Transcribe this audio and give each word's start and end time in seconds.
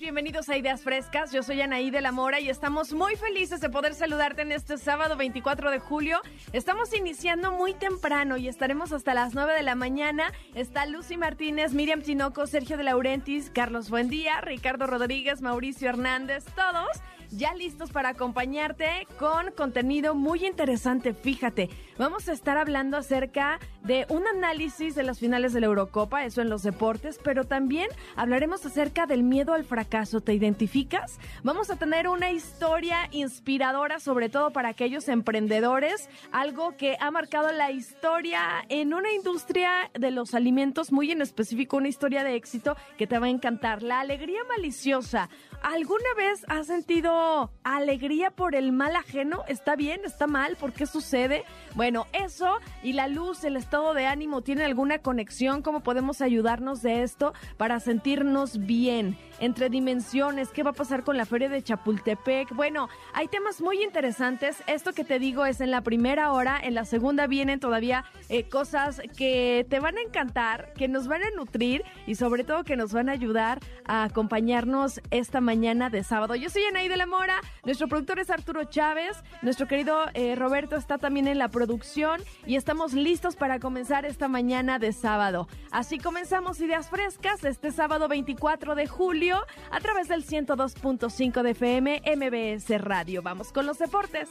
Bienvenidos 0.00 0.48
a 0.48 0.56
Ideas 0.56 0.82
Frescas. 0.82 1.32
Yo 1.32 1.42
soy 1.42 1.60
Anaí 1.60 1.90
de 1.90 2.00
la 2.00 2.10
Mora 2.10 2.40
y 2.40 2.48
estamos 2.48 2.92
muy 2.92 3.16
felices 3.16 3.60
de 3.60 3.70
poder 3.70 3.94
saludarte 3.94 4.42
en 4.42 4.52
este 4.52 4.76
sábado 4.76 5.16
24 5.16 5.70
de 5.70 5.78
julio. 5.78 6.20
Estamos 6.52 6.94
iniciando 6.94 7.52
muy 7.52 7.74
temprano 7.74 8.36
y 8.36 8.48
estaremos 8.48 8.92
hasta 8.92 9.14
las 9.14 9.34
9 9.34 9.54
de 9.54 9.62
la 9.62 9.74
mañana. 9.74 10.32
Está 10.54 10.86
Lucy 10.86 11.16
Martínez, 11.16 11.74
Miriam 11.74 12.02
Tinoco, 12.02 12.46
Sergio 12.46 12.76
de 12.76 12.84
Laurentis, 12.84 13.50
Carlos 13.50 13.88
Buendía, 13.88 14.40
Ricardo 14.40 14.86
Rodríguez, 14.86 15.40
Mauricio 15.42 15.88
Hernández, 15.88 16.44
todos 16.56 16.88
ya 17.30 17.54
listos 17.54 17.90
para 17.90 18.10
acompañarte 18.10 19.06
con 19.18 19.50
contenido 19.52 20.14
muy 20.14 20.46
interesante. 20.46 21.14
Fíjate, 21.14 21.68
vamos 21.98 22.28
a 22.28 22.32
estar 22.32 22.56
hablando 22.56 22.96
acerca 22.96 23.58
de 23.84 24.06
un 24.08 24.26
análisis 24.26 24.94
de 24.94 25.02
las 25.02 25.20
finales 25.20 25.52
de 25.52 25.60
la 25.60 25.66
Eurocopa, 25.66 26.24
eso 26.24 26.42
en 26.42 26.48
los 26.48 26.62
deportes, 26.62 27.20
pero 27.22 27.44
también 27.44 27.88
hablaremos 28.16 28.64
acerca 28.66 29.06
del 29.06 29.22
miedo 29.22 29.52
al 29.52 29.64
fracaso. 29.64 30.20
¿Te 30.20 30.34
identificas? 30.34 31.18
Vamos 31.42 31.70
a 31.70 31.76
tener 31.76 32.08
una 32.08 32.30
historia 32.30 33.08
inspiradora, 33.12 34.00
sobre 34.00 34.28
todo 34.28 34.50
para 34.50 34.70
aquellos 34.70 35.08
emprendedores, 35.08 36.08
algo 36.32 36.76
que 36.76 36.96
ha 36.98 37.10
marcado 37.10 37.52
la 37.52 37.70
historia 37.70 38.64
en 38.68 38.94
una 38.94 39.12
industria 39.12 39.90
de 39.92 40.10
los 40.10 40.34
alimentos 40.34 40.90
muy 40.90 41.10
en 41.10 41.20
específico, 41.20 41.76
una 41.76 41.88
historia 41.88 42.24
de 42.24 42.34
éxito 42.34 42.76
que 42.96 43.06
te 43.06 43.18
va 43.18 43.26
a 43.26 43.30
encantar. 43.30 43.82
La 43.82 44.00
alegría 44.00 44.40
maliciosa. 44.56 45.28
¿Alguna 45.62 46.14
vez 46.16 46.44
has 46.48 46.66
sentido 46.66 47.50
alegría 47.62 48.30
por 48.30 48.54
el 48.54 48.72
mal 48.72 48.96
ajeno, 48.96 49.44
¿está 49.48 49.76
bien? 49.76 50.02
¿Está 50.04 50.26
mal? 50.26 50.56
¿Por 50.56 50.72
qué 50.72 50.86
sucede? 50.86 51.44
Bueno, 51.74 52.06
eso 52.12 52.58
y 52.84 52.92
la 52.92 53.08
luz, 53.08 53.42
el 53.42 53.56
estado 53.56 53.94
de 53.94 54.06
ánimo, 54.06 54.42
¿tiene 54.42 54.64
alguna 54.64 55.00
conexión? 55.00 55.60
¿Cómo 55.60 55.80
podemos 55.80 56.20
ayudarnos 56.20 56.82
de 56.82 57.02
esto 57.02 57.34
para 57.56 57.80
sentirnos 57.80 58.64
bien? 58.64 59.18
Entre 59.44 59.68
dimensiones, 59.68 60.48
¿qué 60.48 60.62
va 60.62 60.70
a 60.70 60.72
pasar 60.72 61.04
con 61.04 61.18
la 61.18 61.26
feria 61.26 61.50
de 61.50 61.62
Chapultepec? 61.62 62.54
Bueno, 62.54 62.88
hay 63.12 63.28
temas 63.28 63.60
muy 63.60 63.82
interesantes. 63.82 64.62
Esto 64.66 64.94
que 64.94 65.04
te 65.04 65.18
digo 65.18 65.44
es 65.44 65.60
en 65.60 65.70
la 65.70 65.82
primera 65.82 66.32
hora, 66.32 66.58
en 66.62 66.72
la 66.72 66.86
segunda 66.86 67.26
vienen 67.26 67.60
todavía 67.60 68.06
eh, 68.30 68.48
cosas 68.48 69.02
que 69.18 69.66
te 69.68 69.80
van 69.80 69.98
a 69.98 70.00
encantar, 70.00 70.72
que 70.72 70.88
nos 70.88 71.08
van 71.08 71.22
a 71.22 71.30
nutrir 71.36 71.84
y 72.06 72.14
sobre 72.14 72.42
todo 72.42 72.64
que 72.64 72.74
nos 72.74 72.94
van 72.94 73.10
a 73.10 73.12
ayudar 73.12 73.60
a 73.84 74.04
acompañarnos 74.04 75.02
esta 75.10 75.42
mañana 75.42 75.90
de 75.90 76.04
sábado. 76.04 76.36
Yo 76.36 76.48
soy 76.48 76.64
Anaí 76.64 76.88
de 76.88 76.96
la 76.96 77.04
Mora, 77.04 77.38
nuestro 77.66 77.86
productor 77.86 78.20
es 78.20 78.30
Arturo 78.30 78.64
Chávez, 78.64 79.22
nuestro 79.42 79.66
querido 79.66 80.06
eh, 80.14 80.36
Roberto 80.36 80.76
está 80.76 80.96
también 80.96 81.28
en 81.28 81.36
la 81.36 81.48
producción 81.48 82.22
y 82.46 82.56
estamos 82.56 82.94
listos 82.94 83.36
para 83.36 83.60
comenzar 83.60 84.06
esta 84.06 84.26
mañana 84.26 84.78
de 84.78 84.94
sábado. 84.94 85.48
Así 85.70 85.98
comenzamos 85.98 86.62
Ideas 86.62 86.88
Frescas 86.88 87.44
este 87.44 87.72
sábado 87.72 88.08
24 88.08 88.74
de 88.74 88.86
julio 88.86 89.33
a 89.70 89.80
través 89.80 90.08
del 90.08 90.24
102.5 90.24 91.42
de 91.42 91.50
FM 91.50 92.02
MBS 92.16 92.80
Radio. 92.80 93.22
Vamos 93.22 93.52
con 93.52 93.66
los 93.66 93.78
deportes. 93.78 94.28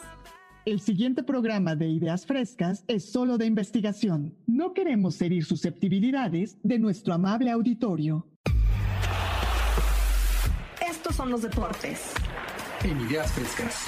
El 0.65 0.79
siguiente 0.79 1.23
programa 1.23 1.75
de 1.75 1.87
Ideas 1.87 2.25
Frescas 2.25 2.85
es 2.87 3.11
solo 3.11 3.37
de 3.37 3.45
investigación. 3.45 4.33
No 4.47 4.73
queremos 4.73 5.21
herir 5.21 5.43
susceptibilidades 5.43 6.57
de 6.63 6.79
nuestro 6.79 7.13
amable 7.13 7.51
auditorio. 7.51 8.25
Estos 10.79 11.15
son 11.15 11.31
los 11.31 11.41
deportes 11.41 12.13
en 12.83 13.01
Ideas 13.01 13.31
Frescas. 13.33 13.87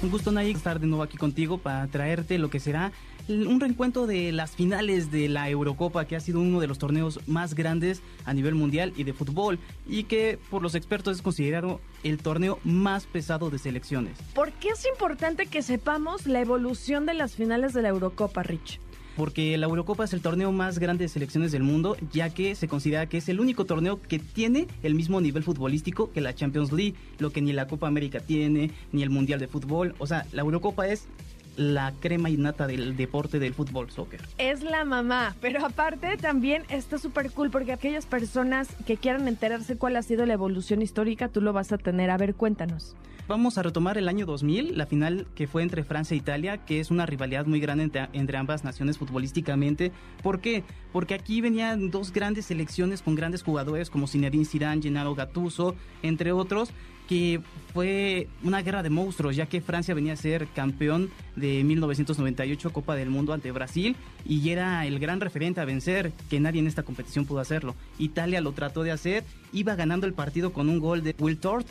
Un 0.00 0.12
gusto, 0.12 0.30
Nayik, 0.30 0.56
estar 0.56 0.78
de 0.78 0.86
nuevo 0.86 1.02
aquí 1.02 1.16
contigo 1.16 1.58
para 1.58 1.84
traerte 1.88 2.38
lo 2.38 2.50
que 2.50 2.60
será 2.60 2.92
un 3.28 3.58
reencuentro 3.58 4.06
de 4.06 4.30
las 4.30 4.52
finales 4.52 5.10
de 5.10 5.28
la 5.28 5.50
Eurocopa, 5.50 6.04
que 6.06 6.14
ha 6.14 6.20
sido 6.20 6.40
uno 6.40 6.60
de 6.60 6.68
los 6.68 6.78
torneos 6.78 7.18
más 7.26 7.54
grandes 7.54 8.00
a 8.24 8.32
nivel 8.32 8.54
mundial 8.54 8.92
y 8.96 9.02
de 9.02 9.12
fútbol, 9.12 9.58
y 9.88 10.04
que 10.04 10.38
por 10.50 10.62
los 10.62 10.76
expertos 10.76 11.16
es 11.16 11.22
considerado 11.22 11.80
el 12.04 12.18
torneo 12.18 12.60
más 12.62 13.06
pesado 13.06 13.50
de 13.50 13.58
selecciones. 13.58 14.16
¿Por 14.34 14.52
qué 14.52 14.68
es 14.68 14.86
importante 14.86 15.46
que 15.46 15.62
sepamos 15.62 16.26
la 16.26 16.40
evolución 16.40 17.04
de 17.04 17.14
las 17.14 17.34
finales 17.34 17.72
de 17.74 17.82
la 17.82 17.88
Eurocopa, 17.88 18.44
Rich? 18.44 18.80
Porque 19.18 19.58
la 19.58 19.66
Eurocopa 19.66 20.04
es 20.04 20.12
el 20.12 20.22
torneo 20.22 20.52
más 20.52 20.78
grande 20.78 21.04
de 21.04 21.08
selecciones 21.08 21.50
del 21.50 21.64
mundo, 21.64 21.96
ya 22.12 22.30
que 22.30 22.54
se 22.54 22.68
considera 22.68 23.06
que 23.06 23.16
es 23.16 23.28
el 23.28 23.40
único 23.40 23.64
torneo 23.64 24.00
que 24.00 24.20
tiene 24.20 24.68
el 24.84 24.94
mismo 24.94 25.20
nivel 25.20 25.42
futbolístico 25.42 26.12
que 26.12 26.20
la 26.20 26.36
Champions 26.36 26.70
League, 26.70 26.94
lo 27.18 27.32
que 27.32 27.42
ni 27.42 27.52
la 27.52 27.66
Copa 27.66 27.88
América 27.88 28.20
tiene, 28.20 28.70
ni 28.92 29.02
el 29.02 29.10
Mundial 29.10 29.40
de 29.40 29.48
Fútbol. 29.48 29.96
O 29.98 30.06
sea, 30.06 30.24
la 30.30 30.42
Eurocopa 30.42 30.86
es 30.86 31.08
la 31.56 31.92
crema 31.98 32.30
innata 32.30 32.68
del 32.68 32.96
deporte 32.96 33.40
del 33.40 33.54
fútbol 33.54 33.90
soccer. 33.90 34.20
Es 34.38 34.62
la 34.62 34.84
mamá, 34.84 35.34
pero 35.40 35.66
aparte 35.66 36.16
también 36.16 36.62
está 36.68 36.98
súper 36.98 37.32
cool 37.32 37.50
porque 37.50 37.72
aquellas 37.72 38.06
personas 38.06 38.68
que 38.86 38.96
quieran 38.96 39.26
enterarse 39.26 39.76
cuál 39.76 39.96
ha 39.96 40.02
sido 40.02 40.26
la 40.26 40.34
evolución 40.34 40.80
histórica, 40.80 41.26
tú 41.26 41.40
lo 41.40 41.52
vas 41.52 41.72
a 41.72 41.78
tener. 41.78 42.10
A 42.10 42.16
ver, 42.16 42.36
cuéntanos. 42.36 42.94
Vamos 43.28 43.58
a 43.58 43.62
retomar 43.62 43.98
el 43.98 44.08
año 44.08 44.24
2000, 44.24 44.78
la 44.78 44.86
final 44.86 45.26
que 45.34 45.46
fue 45.46 45.62
entre 45.62 45.84
Francia 45.84 46.14
e 46.14 46.16
Italia, 46.16 46.64
que 46.64 46.80
es 46.80 46.90
una 46.90 47.04
rivalidad 47.04 47.44
muy 47.44 47.60
grande 47.60 47.90
entre, 48.14 48.38
ambas 48.38 48.64
naciones 48.64 48.96
futbolísticamente. 48.96 49.92
¿Por 50.22 50.40
qué? 50.40 50.64
Porque 50.94 51.12
aquí 51.12 51.42
venían 51.42 51.90
dos 51.90 52.10
grandes 52.10 52.46
selecciones 52.46 53.02
con 53.02 53.16
grandes 53.16 53.42
jugadores 53.42 53.90
como 53.90 54.06
Zinedine 54.06 54.46
Zidane, 54.46 54.80
Gennaro 54.80 55.14
Gattuso, 55.14 55.74
entre 56.02 56.32
otros, 56.32 56.70
que 57.06 57.42
fue 57.74 58.28
una 58.44 58.62
guerra 58.62 58.82
de 58.82 58.88
monstruos, 58.88 59.36
ya 59.36 59.44
que 59.44 59.60
Francia 59.60 59.94
venía 59.94 60.14
a 60.14 60.16
ser 60.16 60.46
campeón 60.54 61.10
de 61.36 61.64
1998 61.64 62.72
Copa 62.72 62.96
del 62.96 63.10
Mundo 63.10 63.34
ante 63.34 63.52
Brasil 63.52 63.94
y 64.24 64.48
era 64.48 64.86
el 64.86 64.98
gran 64.98 65.20
referente 65.20 65.60
a 65.60 65.66
vencer, 65.66 66.12
que 66.30 66.40
nadie 66.40 66.60
en 66.60 66.66
esta 66.66 66.82
competición 66.82 67.26
pudo 67.26 67.40
hacerlo. 67.40 67.74
Italia 67.98 68.40
lo 68.40 68.52
trató 68.52 68.84
de 68.84 68.90
hacer, 68.90 69.24
iba 69.52 69.74
ganando 69.74 70.06
el 70.06 70.14
partido 70.14 70.54
con 70.54 70.70
un 70.70 70.80
gol 70.80 71.02
de 71.02 71.14
Will 71.18 71.36
Tort 71.36 71.66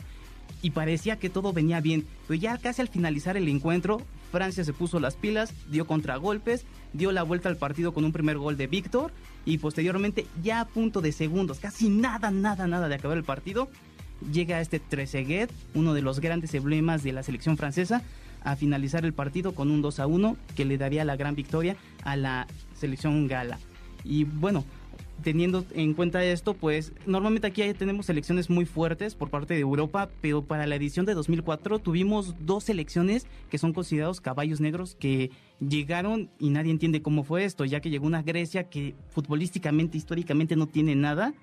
y 0.62 0.70
parecía 0.70 1.18
que 1.18 1.30
todo 1.30 1.52
venía 1.52 1.80
bien, 1.80 2.06
pero 2.26 2.38
ya 2.38 2.58
casi 2.58 2.82
al 2.82 2.88
finalizar 2.88 3.36
el 3.36 3.48
encuentro, 3.48 4.02
Francia 4.30 4.64
se 4.64 4.72
puso 4.72 5.00
las 5.00 5.16
pilas, 5.16 5.52
dio 5.70 5.86
contragolpes, 5.86 6.64
dio 6.92 7.12
la 7.12 7.22
vuelta 7.22 7.48
al 7.48 7.56
partido 7.56 7.92
con 7.92 8.04
un 8.04 8.12
primer 8.12 8.38
gol 8.38 8.56
de 8.56 8.66
Víctor 8.66 9.12
y 9.44 9.58
posteriormente 9.58 10.26
ya 10.42 10.60
a 10.60 10.66
punto 10.66 11.00
de 11.00 11.12
segundos, 11.12 11.58
casi 11.58 11.88
nada, 11.88 12.30
nada, 12.30 12.66
nada 12.66 12.88
de 12.88 12.94
acabar 12.96 13.16
el 13.16 13.24
partido, 13.24 13.68
llega 14.32 14.60
este 14.60 14.80
Trezeguet, 14.80 15.50
uno 15.74 15.94
de 15.94 16.02
los 16.02 16.20
grandes 16.20 16.54
emblemas 16.54 17.02
de 17.02 17.12
la 17.12 17.22
selección 17.22 17.56
francesa, 17.56 18.02
a 18.42 18.56
finalizar 18.56 19.04
el 19.04 19.12
partido 19.12 19.54
con 19.54 19.70
un 19.70 19.82
2 19.82 20.00
a 20.00 20.06
1 20.06 20.36
que 20.56 20.64
le 20.64 20.78
daría 20.78 21.04
la 21.04 21.16
gran 21.16 21.34
victoria 21.34 21.76
a 22.04 22.16
la 22.16 22.46
selección 22.74 23.26
gala. 23.26 23.58
Y 24.04 24.24
bueno, 24.24 24.64
teniendo 25.22 25.64
en 25.74 25.94
cuenta 25.94 26.24
esto, 26.24 26.54
pues 26.54 26.92
normalmente 27.06 27.46
aquí 27.46 27.62
tenemos 27.74 28.06
selecciones 28.06 28.50
muy 28.50 28.64
fuertes 28.64 29.14
por 29.14 29.30
parte 29.30 29.54
de 29.54 29.60
Europa, 29.60 30.08
pero 30.20 30.42
para 30.42 30.66
la 30.66 30.76
edición 30.76 31.06
de 31.06 31.14
2004 31.14 31.78
tuvimos 31.78 32.34
dos 32.40 32.64
selecciones 32.64 33.26
que 33.50 33.58
son 33.58 33.72
considerados 33.72 34.20
caballos 34.20 34.60
negros 34.60 34.96
que 34.98 35.30
llegaron 35.60 36.30
y 36.38 36.50
nadie 36.50 36.70
entiende 36.70 37.02
cómo 37.02 37.24
fue 37.24 37.44
esto, 37.44 37.64
ya 37.64 37.80
que 37.80 37.90
llegó 37.90 38.06
una 38.06 38.22
Grecia 38.22 38.64
que 38.64 38.94
futbolísticamente, 39.10 39.98
históricamente 39.98 40.56
no 40.56 40.66
tiene 40.66 40.94
nada 40.94 41.34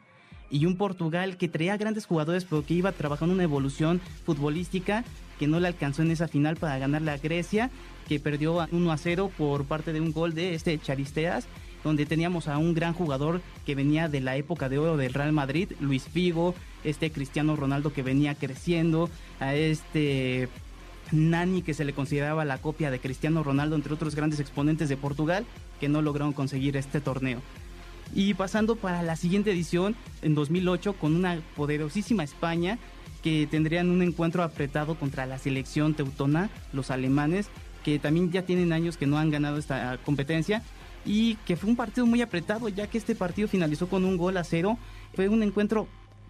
y 0.50 0.66
un 0.66 0.78
Portugal 0.78 1.38
que 1.38 1.48
traía 1.48 1.76
grandes 1.78 2.06
jugadores 2.06 2.46
pero 2.46 2.66
que 2.66 2.76
iba 2.76 2.92
trabajando 2.92 3.34
una 3.34 3.44
evolución 3.44 4.00
futbolística 4.26 5.04
que 5.40 5.48
no 5.48 5.60
le 5.60 5.68
alcanzó 5.68 6.02
en 6.02 6.12
esa 6.12 6.28
final 6.28 6.56
para 6.56 6.78
ganarle 6.78 7.12
a 7.12 7.18
Grecia, 7.18 7.70
que 8.08 8.20
perdió 8.20 8.66
1 8.72 8.92
a 8.92 8.98
0 8.98 9.32
por 9.38 9.66
parte 9.66 9.92
de 9.92 10.00
un 10.00 10.14
gol 10.14 10.34
de 10.34 10.54
este 10.54 10.80
Charisteas, 10.80 11.48
donde 11.86 12.08
teníamos 12.08 12.48
a 12.48 12.58
un 12.58 12.74
gran 12.74 12.94
jugador 12.94 13.42
que 13.64 13.76
venía 13.76 14.10
de 14.10 14.20
la 14.20 14.36
época 14.36 14.70
de 14.70 14.80
oro 14.80 14.98
del 14.98 15.14
Real 15.14 15.32
Madrid, 15.32 15.72
Luis 15.80 16.04
Figo, 16.04 16.56
este 16.84 17.12
Cristiano 17.12 17.56
Ronaldo 17.56 17.94
que 17.94 18.02
venía 18.02 18.34
creciendo, 18.34 19.08
a 19.40 19.54
este 19.54 20.50
Nani 21.12 21.62
que 21.62 21.76
se 21.76 21.86
le 21.86 21.94
consideraba 21.94 22.44
la 22.44 22.58
copia 22.58 22.90
de 22.90 23.00
Cristiano 23.00 23.44
Ronaldo, 23.44 23.76
entre 23.76 23.94
otros 23.94 24.16
grandes 24.16 24.40
exponentes 24.40 24.90
de 24.90 24.98
Portugal, 24.98 25.46
que 25.80 25.88
no 25.88 26.02
lograron 26.02 26.34
conseguir 26.34 26.76
este 26.76 27.02
torneo. 27.02 27.40
Y 28.16 28.34
pasando 28.34 28.76
para 28.76 29.04
la 29.04 29.16
siguiente 29.16 29.52
edición, 29.52 29.96
en 30.24 30.34
2008, 30.34 30.94
con 30.94 31.16
una 31.16 31.40
poderosísima 31.56 32.24
España, 32.24 32.80
que 33.22 33.48
tendrían 33.50 33.92
un 33.92 34.02
encuentro 34.02 34.42
apretado 34.42 34.96
contra 34.96 35.28
la 35.28 35.38
selección 35.38 35.94
teutona, 35.94 36.50
los 36.74 36.90
alemanes, 36.90 37.48
que 37.84 38.00
también 38.00 38.32
ya 38.32 38.42
tienen 38.42 38.74
años 38.74 38.98
que 38.98 39.06
no 39.06 39.20
han 39.20 39.30
ganado 39.30 39.58
esta 39.58 40.00
competencia. 40.04 40.64
Y 41.06 41.36
que 41.46 41.56
fue 41.56 41.70
un 41.70 41.76
partido 41.76 42.06
muy 42.06 42.22
apretado 42.22 42.68
ya 42.70 42.88
que 42.88 42.98
este 42.98 43.16
partido 43.16 43.48
finalizó 43.48 43.88
con 43.88 44.06
un 44.06 44.18
gol 44.18 44.38
a 44.38 44.44
cero. 44.44 44.78
Fue 45.14 45.30
un 45.30 45.44
encuentro 45.44 45.88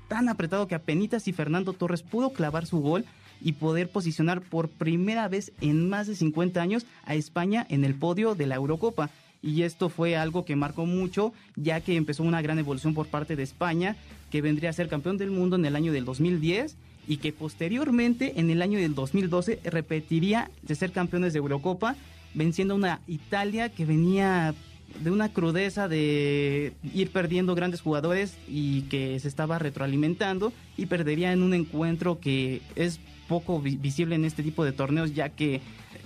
tan 0.07 0.29
apretado 0.29 0.67
que 0.67 0.75
apenas 0.75 1.27
y 1.27 1.33
Fernando 1.33 1.73
Torres 1.73 2.03
pudo 2.03 2.31
clavar 2.31 2.65
su 2.65 2.79
gol 2.79 3.05
y 3.41 3.53
poder 3.53 3.89
posicionar 3.89 4.41
por 4.41 4.69
primera 4.69 5.27
vez 5.27 5.51
en 5.61 5.89
más 5.89 6.07
de 6.07 6.15
50 6.15 6.61
años 6.61 6.85
a 7.05 7.15
España 7.15 7.65
en 7.69 7.83
el 7.83 7.95
podio 7.95 8.35
de 8.35 8.47
la 8.47 8.55
Eurocopa. 8.55 9.09
Y 9.41 9.61
esto 9.61 9.89
fue 9.89 10.15
algo 10.15 10.45
que 10.45 10.55
marcó 10.55 10.85
mucho, 10.85 11.33
ya 11.55 11.81
que 11.81 11.95
empezó 11.95 12.23
una 12.23 12.41
gran 12.41 12.57
evolución 12.57 12.93
por 12.93 13.07
parte 13.07 13.35
de 13.35 13.43
España, 13.43 13.95
que 14.31 14.41
vendría 14.41 14.71
a 14.71 14.73
ser 14.73 14.87
campeón 14.87 15.17
del 15.17 15.31
mundo 15.31 15.55
en 15.55 15.65
el 15.65 15.75
año 15.75 15.91
del 15.91 16.05
2010 16.05 16.77
y 17.07 17.17
que 17.17 17.31
posteriormente 17.31 18.39
en 18.39 18.49
el 18.49 18.61
año 18.63 18.79
del 18.79 18.95
2012 18.95 19.59
repetiría 19.65 20.49
de 20.63 20.75
ser 20.75 20.91
campeones 20.91 21.33
de 21.33 21.39
Eurocopa, 21.39 21.95
venciendo 22.35 22.75
una 22.75 23.01
Italia 23.07 23.69
que 23.69 23.85
venía 23.85 24.53
de 24.99 25.11
una 25.11 25.29
crudeza 25.29 25.87
de 25.87 26.73
ir 26.93 27.11
perdiendo 27.11 27.55
grandes 27.55 27.81
jugadores 27.81 28.37
y 28.47 28.83
que 28.83 29.19
se 29.19 29.27
estaba 29.27 29.59
retroalimentando 29.59 30.53
y 30.77 30.85
perdería 30.85 31.33
en 31.33 31.41
un 31.41 31.53
encuentro 31.53 32.19
que 32.19 32.61
es 32.75 32.99
poco 33.27 33.59
visible 33.59 34.15
en 34.15 34.25
este 34.25 34.43
tipo 34.43 34.63
de 34.63 34.71
torneos 34.71 35.13
ya 35.13 35.29
que 35.29 35.61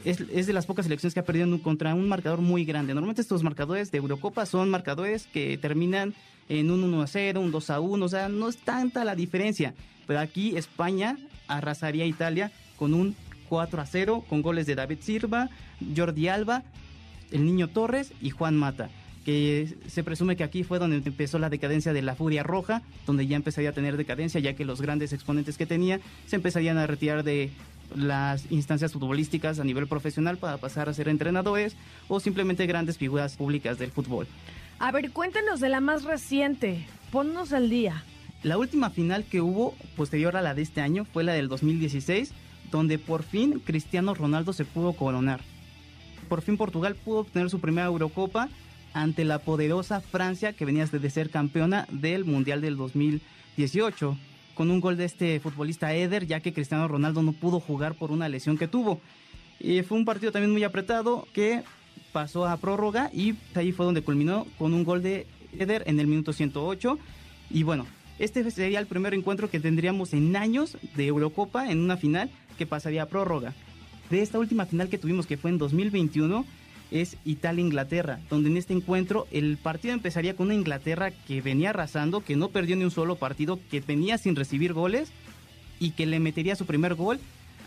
es, 0.05 0.21
es, 0.21 0.47
de 0.47 0.53
las 0.53 0.65
pocas 0.65 0.85
selecciones 0.85 1.13
que 1.13 1.19
ha 1.19 1.25
perdido 1.25 1.61
contra 1.61 1.93
un 1.93 2.07
marcador 2.07 2.39
muy 2.39 2.63
grande. 2.63 2.93
Normalmente 2.93 3.21
estos 3.21 3.43
marcadores 3.43 3.91
de 3.91 3.97
Eurocopa 3.97 4.45
son 4.45 4.69
marcadores 4.69 5.27
que 5.27 5.57
terminan 5.57 6.13
en 6.47 6.71
un 6.71 6.83
1 6.83 7.01
a 7.01 7.07
0, 7.07 7.41
un 7.41 7.51
2 7.51 7.69
a 7.69 7.79
1, 7.81 8.05
o 8.05 8.09
sea, 8.09 8.29
no 8.29 8.47
es 8.47 8.57
tanta 8.57 9.03
la 9.03 9.15
diferencia. 9.15 9.73
Pero 10.07 10.21
aquí 10.21 10.55
España 10.55 11.17
arrasaría 11.47 12.05
a 12.05 12.07
Italia 12.07 12.51
con 12.77 12.93
un 12.93 13.15
4 13.49 13.81
a 13.81 13.85
0, 13.85 14.23
con 14.29 14.41
goles 14.41 14.65
de 14.67 14.75
David 14.75 14.99
Silva, 15.01 15.49
Jordi 15.95 16.27
Alba, 16.27 16.63
el 17.31 17.45
Niño 17.45 17.67
Torres 17.67 18.13
y 18.21 18.29
Juan 18.29 18.55
Mata 18.55 18.89
que 19.25 19.75
se 19.87 20.03
presume 20.03 20.35
que 20.35 20.43
aquí 20.43 20.63
fue 20.63 20.79
donde 20.79 20.97
empezó 20.97 21.37
la 21.37 21.49
decadencia 21.49 21.93
de 21.93 22.01
la 22.01 22.15
Furia 22.15 22.41
Roja, 22.41 22.81
donde 23.05 23.27
ya 23.27 23.35
empezaría 23.35 23.69
a 23.69 23.73
tener 23.73 23.97
decadencia, 23.97 24.39
ya 24.39 24.55
que 24.55 24.65
los 24.65 24.81
grandes 24.81 25.13
exponentes 25.13 25.57
que 25.57 25.67
tenía 25.67 25.99
se 26.25 26.37
empezarían 26.37 26.77
a 26.77 26.87
retirar 26.87 27.23
de 27.23 27.51
las 27.95 28.51
instancias 28.51 28.93
futbolísticas 28.93 29.59
a 29.59 29.63
nivel 29.63 29.87
profesional 29.87 30.37
para 30.37 30.57
pasar 30.57 30.89
a 30.89 30.93
ser 30.93 31.09
entrenadores 31.09 31.75
o 32.07 32.19
simplemente 32.19 32.65
grandes 32.65 32.97
figuras 32.97 33.35
públicas 33.35 33.77
del 33.77 33.91
fútbol. 33.91 34.27
A 34.79 34.91
ver, 34.91 35.11
cuéntanos 35.11 35.59
de 35.59 35.69
la 35.69 35.81
más 35.81 36.03
reciente, 36.03 36.87
ponnos 37.11 37.51
al 37.51 37.69
día. 37.69 38.03
La 38.43 38.57
última 38.57 38.89
final 38.89 39.25
que 39.25 39.41
hubo 39.41 39.75
posterior 39.97 40.37
a 40.37 40.41
la 40.41 40.53
de 40.53 40.61
este 40.61 40.81
año 40.81 41.05
fue 41.05 41.23
la 41.23 41.33
del 41.33 41.49
2016, 41.49 42.31
donde 42.71 42.99
por 42.99 43.23
fin 43.23 43.59
Cristiano 43.59 44.13
Ronaldo 44.13 44.53
se 44.53 44.65
pudo 44.65 44.93
coronar. 44.93 45.41
Por 46.27 46.41
fin 46.41 46.57
Portugal 46.57 46.95
pudo 46.95 47.19
obtener 47.19 47.49
su 47.49 47.59
primera 47.59 47.87
Eurocopa 47.87 48.49
ante 48.93 49.25
la 49.25 49.39
poderosa 49.39 50.01
Francia 50.01 50.53
que 50.53 50.65
venía 50.65 50.85
de 50.85 51.09
ser 51.09 51.29
campeona 51.29 51.87
del 51.91 52.25
Mundial 52.25 52.61
del 52.61 52.77
2018 52.77 54.17
con 54.59 54.71
un 54.71 54.81
gol 54.81 54.97
de 54.97 55.05
este 55.05 55.39
futbolista 55.39 55.93
Eder, 55.93 56.27
ya 56.27 56.41
que 56.41 56.53
Cristiano 56.53 56.87
Ronaldo 56.87 57.23
no 57.23 57.31
pudo 57.31 57.61
jugar 57.61 57.95
por 57.95 58.11
una 58.11 58.27
lesión 58.27 58.57
que 58.57 58.67
tuvo. 58.67 58.99
Y 59.57 59.81
fue 59.83 59.97
un 59.97 60.05
partido 60.05 60.31
también 60.33 60.51
muy 60.51 60.63
apretado 60.63 61.27
que 61.33 61.63
pasó 62.11 62.45
a 62.45 62.57
prórroga 62.57 63.09
y 63.13 63.35
ahí 63.55 63.71
fue 63.71 63.85
donde 63.85 64.01
culminó 64.01 64.45
con 64.57 64.73
un 64.73 64.83
gol 64.83 65.01
de 65.01 65.27
Eder 65.57 65.83
en 65.85 65.99
el 65.99 66.07
minuto 66.07 66.33
108. 66.33 66.99
Y 67.51 67.63
bueno, 67.63 67.87
este 68.19 68.49
sería 68.51 68.79
el 68.79 68.87
primer 68.87 69.13
encuentro 69.13 69.49
que 69.49 69.61
tendríamos 69.61 70.13
en 70.13 70.35
años 70.35 70.77
de 70.95 71.07
Eurocopa 71.07 71.71
en 71.71 71.79
una 71.79 71.95
final 71.95 72.29
que 72.59 72.67
pasaría 72.67 73.03
a 73.03 73.05
prórroga. 73.07 73.55
De 74.11 74.21
esta 74.21 74.37
última 74.37 74.67
final 74.67 74.89
que 74.89 74.97
tuvimos, 74.99 75.25
que 75.25 75.37
fue 75.37 75.49
en 75.49 75.57
2021, 75.57 76.45
es 76.91 77.17
Italia-Inglaterra, 77.23 78.19
donde 78.29 78.49
en 78.49 78.57
este 78.57 78.73
encuentro 78.73 79.27
el 79.31 79.57
partido 79.57 79.93
empezaría 79.93 80.35
con 80.35 80.47
una 80.47 80.55
Inglaterra 80.55 81.11
que 81.11 81.41
venía 81.41 81.69
arrasando, 81.69 82.21
que 82.21 82.35
no 82.35 82.49
perdió 82.49 82.75
ni 82.75 82.83
un 82.83 82.91
solo 82.91 83.15
partido, 83.15 83.59
que 83.71 83.79
venía 83.79 84.17
sin 84.17 84.35
recibir 84.35 84.73
goles 84.73 85.11
y 85.79 85.91
que 85.91 86.05
le 86.05 86.19
metería 86.19 86.55
su 86.55 86.65
primer 86.65 86.95
gol 86.95 87.19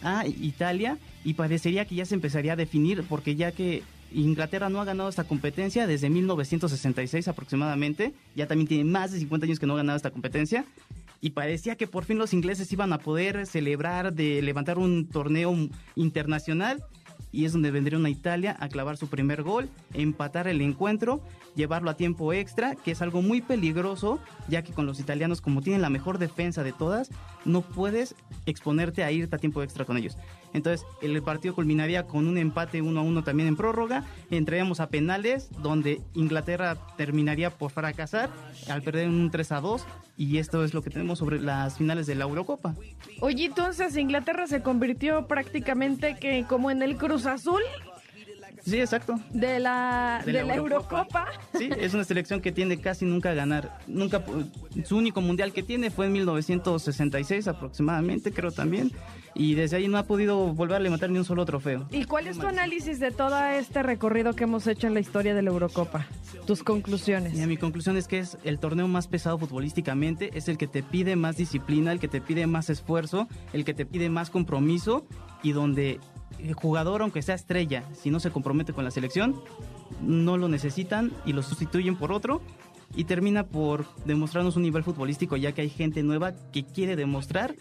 a 0.02 0.26
Italia 0.26 0.98
y 1.24 1.34
parecería 1.34 1.86
que 1.86 1.94
ya 1.94 2.04
se 2.04 2.14
empezaría 2.14 2.52
a 2.52 2.56
definir 2.56 3.04
porque 3.08 3.36
ya 3.36 3.52
que 3.52 3.82
Inglaterra 4.12 4.68
no 4.68 4.80
ha 4.80 4.84
ganado 4.84 5.08
esta 5.08 5.24
competencia 5.24 5.86
desde 5.86 6.10
1966 6.10 7.28
aproximadamente, 7.28 8.12
ya 8.34 8.46
también 8.46 8.68
tiene 8.68 8.84
más 8.84 9.12
de 9.12 9.20
50 9.20 9.46
años 9.46 9.58
que 9.58 9.66
no 9.66 9.74
ha 9.74 9.78
ganado 9.78 9.96
esta 9.96 10.10
competencia 10.10 10.66
y 11.22 11.30
parecía 11.30 11.76
que 11.76 11.86
por 11.86 12.04
fin 12.04 12.18
los 12.18 12.34
ingleses 12.34 12.70
iban 12.72 12.92
a 12.92 12.98
poder 12.98 13.46
celebrar 13.46 14.12
de 14.12 14.42
levantar 14.42 14.76
un 14.76 15.08
torneo 15.08 15.54
internacional 15.94 16.84
y 17.30 17.44
es 17.44 17.52
donde 17.52 17.70
vendría 17.70 17.98
una 17.98 18.10
Italia 18.10 18.56
a 18.58 18.68
clavar 18.68 18.96
su 18.96 19.08
primer 19.08 19.42
gol, 19.44 19.70
empatar 19.94 20.48
el 20.48 20.60
encuentro, 20.60 21.22
llevarlo 21.54 21.90
a 21.90 21.96
tiempo 21.96 22.32
extra, 22.32 22.74
que 22.74 22.90
es 22.90 23.00
algo 23.00 23.22
muy 23.22 23.40
peligroso, 23.40 24.18
ya 24.48 24.62
que 24.62 24.72
con 24.72 24.84
los 24.84 24.98
italianos, 24.98 25.40
como 25.40 25.62
tienen 25.62 25.80
la 25.80 25.90
mejor 25.90 26.18
defensa 26.18 26.64
de 26.64 26.72
todas, 26.72 27.08
no 27.44 27.62
puedes 27.62 28.16
exponerte 28.44 29.04
a 29.04 29.12
irte 29.12 29.34
a 29.34 29.38
tiempo 29.38 29.62
extra 29.62 29.84
con 29.84 29.96
ellos. 29.96 30.18
Entonces, 30.54 30.86
el 31.00 31.20
partido 31.22 31.54
culminaría 31.54 32.04
con 32.04 32.26
un 32.26 32.38
empate 32.38 32.82
1 32.82 32.98
a 32.98 33.02
1 33.02 33.24
también 33.24 33.48
en 33.48 33.56
prórroga. 33.56 34.04
Entraríamos 34.30 34.80
a 34.80 34.88
penales, 34.88 35.48
donde 35.62 36.00
Inglaterra 36.14 36.76
terminaría 36.96 37.50
por 37.50 37.70
fracasar 37.70 38.30
al 38.68 38.82
perder 38.82 39.08
un 39.08 39.30
3 39.30 39.52
a 39.52 39.60
2. 39.60 39.86
Y 40.16 40.38
esto 40.38 40.64
es 40.64 40.74
lo 40.74 40.82
que 40.82 40.90
tenemos 40.90 41.18
sobre 41.18 41.40
las 41.40 41.78
finales 41.78 42.06
de 42.06 42.14
la 42.14 42.24
Eurocopa. 42.24 42.74
Oye, 43.20 43.46
entonces 43.46 43.96
Inglaterra 43.96 44.46
se 44.46 44.62
convirtió 44.62 45.26
prácticamente 45.26 46.16
que 46.20 46.44
como 46.48 46.70
en 46.70 46.82
el 46.82 46.96
Cruz 46.96 47.26
Azul 47.26 47.62
Sí, 48.64 48.80
exacto. 48.80 49.18
De 49.32 49.58
la, 49.58 50.22
de, 50.24 50.44
la, 50.44 50.54
Eurocopa. 50.54 51.26
Sí, 51.58 51.68
es 51.78 51.94
una 51.94 52.04
selección 52.04 52.40
que 52.40 52.52
tiende 52.52 52.80
casi 52.80 53.04
nunca 53.04 53.30
a 53.30 53.34
ganar. 53.34 53.78
Nunca, 53.86 54.22
su 54.84 54.96
único 54.96 55.20
mundial 55.20 55.52
que 55.52 55.62
tiene 55.62 55.90
fue 55.90 56.06
en 56.06 56.12
1966 56.12 57.48
aproximadamente, 57.48 58.32
creo 58.32 58.52
también. 58.52 58.92
Y 59.34 59.54
desde 59.54 59.78
ahí 59.78 59.88
no 59.88 59.98
ha 59.98 60.04
podido 60.04 60.52
volver 60.52 60.76
a 60.76 60.80
levantar 60.80 61.10
ni 61.10 61.18
un 61.18 61.24
solo 61.24 61.44
trofeo. 61.44 61.88
¿Y 61.90 62.04
cuál 62.04 62.26
es 62.26 62.38
tu 62.38 62.46
análisis 62.46 63.00
de 63.00 63.10
todo 63.10 63.42
este 63.46 63.82
recorrido 63.82 64.34
que 64.34 64.44
hemos 64.44 64.66
hecho 64.66 64.86
en 64.86 64.94
la 64.94 65.00
historia 65.00 65.34
de 65.34 65.42
la 65.42 65.50
Eurocopa? 65.50 66.06
Tus 66.46 66.62
conclusiones. 66.62 67.34
mi 67.34 67.56
conclusión 67.56 67.96
es 67.96 68.06
que 68.06 68.18
es 68.18 68.36
el 68.44 68.58
torneo 68.58 68.88
más 68.88 69.08
pesado 69.08 69.38
futbolísticamente, 69.38 70.30
es 70.34 70.48
el 70.48 70.58
que 70.58 70.66
te 70.66 70.82
pide 70.82 71.16
más 71.16 71.36
disciplina, 71.36 71.92
el 71.92 72.00
que 72.00 72.08
te 72.08 72.20
pide 72.20 72.46
más 72.46 72.68
esfuerzo, 72.68 73.26
el 73.52 73.64
que 73.64 73.74
te 73.74 73.86
pide 73.86 74.10
más 74.10 74.30
compromiso 74.30 75.06
y 75.42 75.52
donde 75.52 75.98
jugador, 76.54 77.02
aunque 77.02 77.22
sea 77.22 77.34
estrella, 77.34 77.84
si 77.92 78.10
no 78.10 78.20
se 78.20 78.30
compromete 78.30 78.72
con 78.72 78.84
la 78.84 78.90
selección, 78.90 79.40
no 80.00 80.36
lo 80.36 80.48
necesitan 80.48 81.12
y 81.24 81.32
lo 81.32 81.42
sustituyen 81.42 81.96
por 81.96 82.12
otro 82.12 82.40
y 82.94 83.04
termina 83.04 83.44
por 83.44 83.86
demostrarnos 84.04 84.56
un 84.56 84.62
nivel 84.62 84.84
futbolístico 84.84 85.36
ya 85.36 85.52
que 85.52 85.62
hay 85.62 85.70
gente 85.70 86.02
nueva 86.02 86.32
que 86.52 86.64
quiere 86.64 86.96
demostrar 86.96 87.54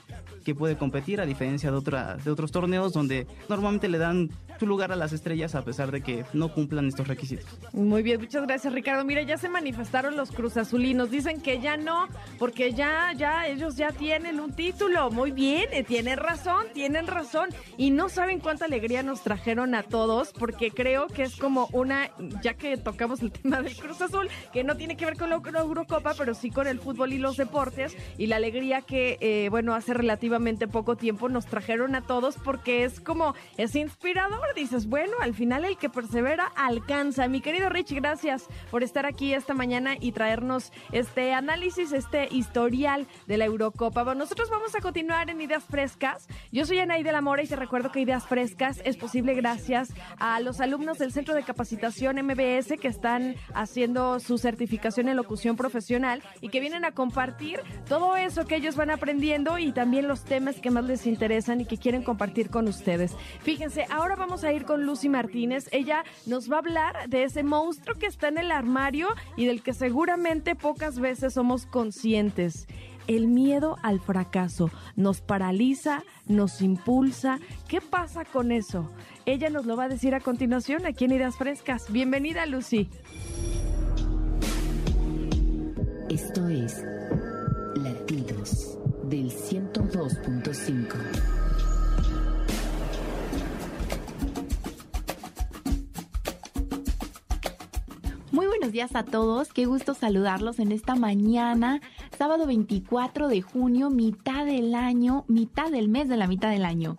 que 0.44 0.56
puede 0.56 0.78
competir 0.78 1.22
a 1.22 1.26
diferencia 1.26 1.72
de, 1.72 1.78
otra, 1.78 2.18
de 2.18 2.32
otros 2.32 2.52
torneos 2.52 2.94
donde 2.94 3.28
normalmente 3.48 3.88
le 3.88 3.98
dan 3.98 4.30
su 4.60 4.68
lugar 4.68 4.92
a 4.92 4.96
las 4.96 5.12
estrellas 5.12 5.56
a 5.56 5.64
pesar 5.64 5.90
de 5.90 6.02
que 6.02 6.24
no 6.34 6.54
cumplan 6.54 6.88
estos 6.88 7.08
requisitos. 7.08 7.48
Muy 7.74 8.04
bien, 8.04 8.20
muchas 8.20 8.44
gracias 8.44 8.72
Ricardo. 8.72 9.04
Mira, 9.04 9.24
ya 9.24 9.38
se 9.38 9.50
manifestaron 9.50 10.16
los 10.16 10.32
Cruz 10.32 10.56
Azulinos, 10.56 11.10
dicen 11.10 11.42
que 11.42 11.60
ya 11.60 11.78
no, 11.78 12.08
porque 12.38 12.74
ya, 12.74 13.12
ya 13.18 13.48
ellos 13.48 13.76
ya 13.76 13.92
tienen 13.92 14.40
un 14.40 14.54
título. 14.54 15.10
Muy 15.10 15.32
bien, 15.32 15.66
eh, 15.72 15.84
tienen 15.84 16.18
razón, 16.18 16.68
tienen 16.74 17.08
razón. 17.08 17.50
Y 17.78 17.90
no 17.90 18.08
saben 18.08 18.40
cuánta 18.40 18.66
alegría 18.66 19.02
nos 19.02 19.24
trajeron 19.24 19.74
a 19.74 19.82
todos, 19.82 20.32
porque 20.32 20.70
creo 20.70 21.08
que 21.08 21.24
es 21.24 21.38
como 21.38 21.68
una, 21.74 22.12
ya 22.44 22.54
que 22.54 22.78
tocamos 22.78 23.24
el 23.24 23.32
tema 23.32 23.64
del 23.64 23.76
Cruz 23.76 24.00
Azul, 24.02 24.30
que 24.54 24.64
no 24.64 24.78
tiene 24.78 24.96
que 24.96 25.06
ver 25.06 25.18
con 25.22 25.54
la 25.54 25.60
Eurocopa, 25.60 26.14
pero 26.18 26.34
sí 26.34 26.50
con 26.50 26.66
el 26.66 26.80
fútbol 26.80 27.14
y 27.14 27.20
los 27.20 27.38
deportes, 27.38 27.96
y 28.18 28.26
la 28.26 28.38
alegría 28.38 28.82
que, 28.82 29.18
eh, 29.22 29.50
bueno, 29.50 29.76
hace 29.76 29.94
relativamente 29.94 30.68
poco 30.68 30.96
tiempo 30.96 31.30
nos 31.30 31.46
trajeron 31.46 31.94
a 31.96 32.02
todos, 32.02 32.38
porque 32.44 32.84
es 32.84 33.00
como, 33.00 33.36
es 33.58 33.76
inspirador 33.76 34.42
dices, 34.56 34.88
bueno, 34.88 35.14
al 35.22 35.34
final 35.34 35.66
el 35.66 35.78
que 35.78 35.90
persevera 35.90 36.52
alcanza. 36.56 37.28
Mi 37.28 37.42
querido 37.42 37.70
Rich, 37.70 37.94
gracias 37.94 38.48
por 38.70 38.84
estar 38.84 39.06
aquí 39.06 39.34
esta 39.34 39.54
mañana 39.54 39.96
y 40.00 40.12
traernos 40.12 40.72
este 40.92 41.34
análisis, 41.34 41.92
este 41.92 42.28
historial 42.32 43.08
de 43.28 43.38
la 43.38 43.46
Eurocopa. 43.46 44.04
Bueno, 44.04 44.20
nosotros 44.20 44.50
vamos 44.50 44.76
a 44.76 44.82
continuar 44.82 45.30
en 45.30 45.40
Ideas 45.40 45.64
Frescas. 45.64 46.28
Yo 46.52 46.66
soy 46.66 46.80
Anaí 46.80 47.04
de 47.04 47.12
la 47.12 47.22
Mora 47.22 47.44
y 47.44 47.48
te 47.48 47.56
recuerdo 47.56 47.92
que 47.92 48.02
Ideas 48.02 48.26
Frescas 48.26 48.82
es 48.84 48.98
posible 48.98 49.34
gracias 49.34 49.94
a 50.18 50.40
los 50.40 50.60
alumnos 50.60 50.98
del 50.98 51.12
Centro 51.12 51.36
de 51.36 51.44
Capacitación 51.44 52.18
MBS 52.18 52.74
que 52.80 52.88
están 52.88 53.36
haciendo 53.54 54.20
su 54.20 54.38
certificación 54.38 55.10
locución 55.16 55.56
profesional 55.56 56.22
y 56.42 56.50
que 56.50 56.60
vienen 56.60 56.86
a 56.86 56.92
compartir 56.92 57.60
todo 57.88 58.16
eso 58.18 58.46
que 58.46 58.56
ellos 58.56 58.76
van 58.76 58.90
aprendiendo 58.92 59.58
y 59.58 59.72
también 59.72 60.08
los 60.08 60.24
temas 60.24 60.60
que 60.60 60.72
más 60.72 60.86
les 60.86 61.08
interesan 61.08 61.62
y 61.62 61.66
que 61.66 61.78
quieren 61.78 62.04
compartir 62.04 62.50
con 62.50 62.68
ustedes. 62.68 63.16
Fíjense, 63.42 63.86
ahora 63.90 64.16
vamos 64.16 64.44
a 64.44 64.54
ir 64.54 64.66
con 64.66 64.86
Lucy 64.86 65.10
Martínez. 65.10 65.68
Ella 65.72 66.04
nos 66.26 66.52
va 66.52 66.56
a 66.56 66.60
hablar 66.60 67.10
de 67.10 67.24
ese 67.24 67.44
monstruo 67.44 67.98
que 67.98 68.08
está 68.08 68.28
en 68.28 68.38
el 68.38 68.52
armario 68.52 69.10
y 69.36 69.46
del 69.46 69.62
que 69.62 69.74
seguramente 69.74 70.56
pocas 70.56 71.00
veces 71.00 71.34
somos 71.34 71.66
conscientes. 71.66 72.68
el 73.08 73.28
miedo 73.28 73.78
al 73.84 74.00
fracaso. 74.00 74.70
Nos 74.96 75.22
paraliza, 75.22 76.04
nos 76.28 76.62
impulsa. 76.62 77.40
¿Qué 77.68 77.82
pasa 77.82 78.26
con 78.26 78.52
eso? 78.52 78.92
Ella 79.26 79.50
nos 79.50 79.66
lo 79.66 79.76
va 79.76 79.86
a 79.86 79.90
decir 79.90 80.16
a 80.16 80.20
continuación 80.20 80.86
aquí 80.86 81.06
en 81.06 81.14
Ideas 81.14 81.36
Frescas. 81.36 81.92
Bienvenida, 81.92 82.46
Lucy. 82.46 82.90
Esto 86.12 86.50
es 86.50 86.84
Latidos 87.76 88.78
del 89.04 89.32
102.5. 89.32 90.96
Muy 98.34 98.46
buenos 98.46 98.74
días 98.74 98.94
a 98.94 99.06
todos, 99.06 99.54
qué 99.54 99.66
gusto 99.66 99.94
saludarlos 99.94 100.60
en 100.60 100.74
esta 100.74 100.96
mañana, 100.96 101.80
sábado 102.18 102.46
24 102.46 103.30
de 103.30 103.42
junio, 103.42 103.90
mitad 103.90 104.46
del 104.46 104.76
año, 104.76 105.24
mitad 105.30 105.72
del 105.72 105.88
mes 105.88 106.10
de 106.10 106.18
la 106.18 106.28
mitad 106.28 106.50
del 106.50 106.66
año. 106.66 106.98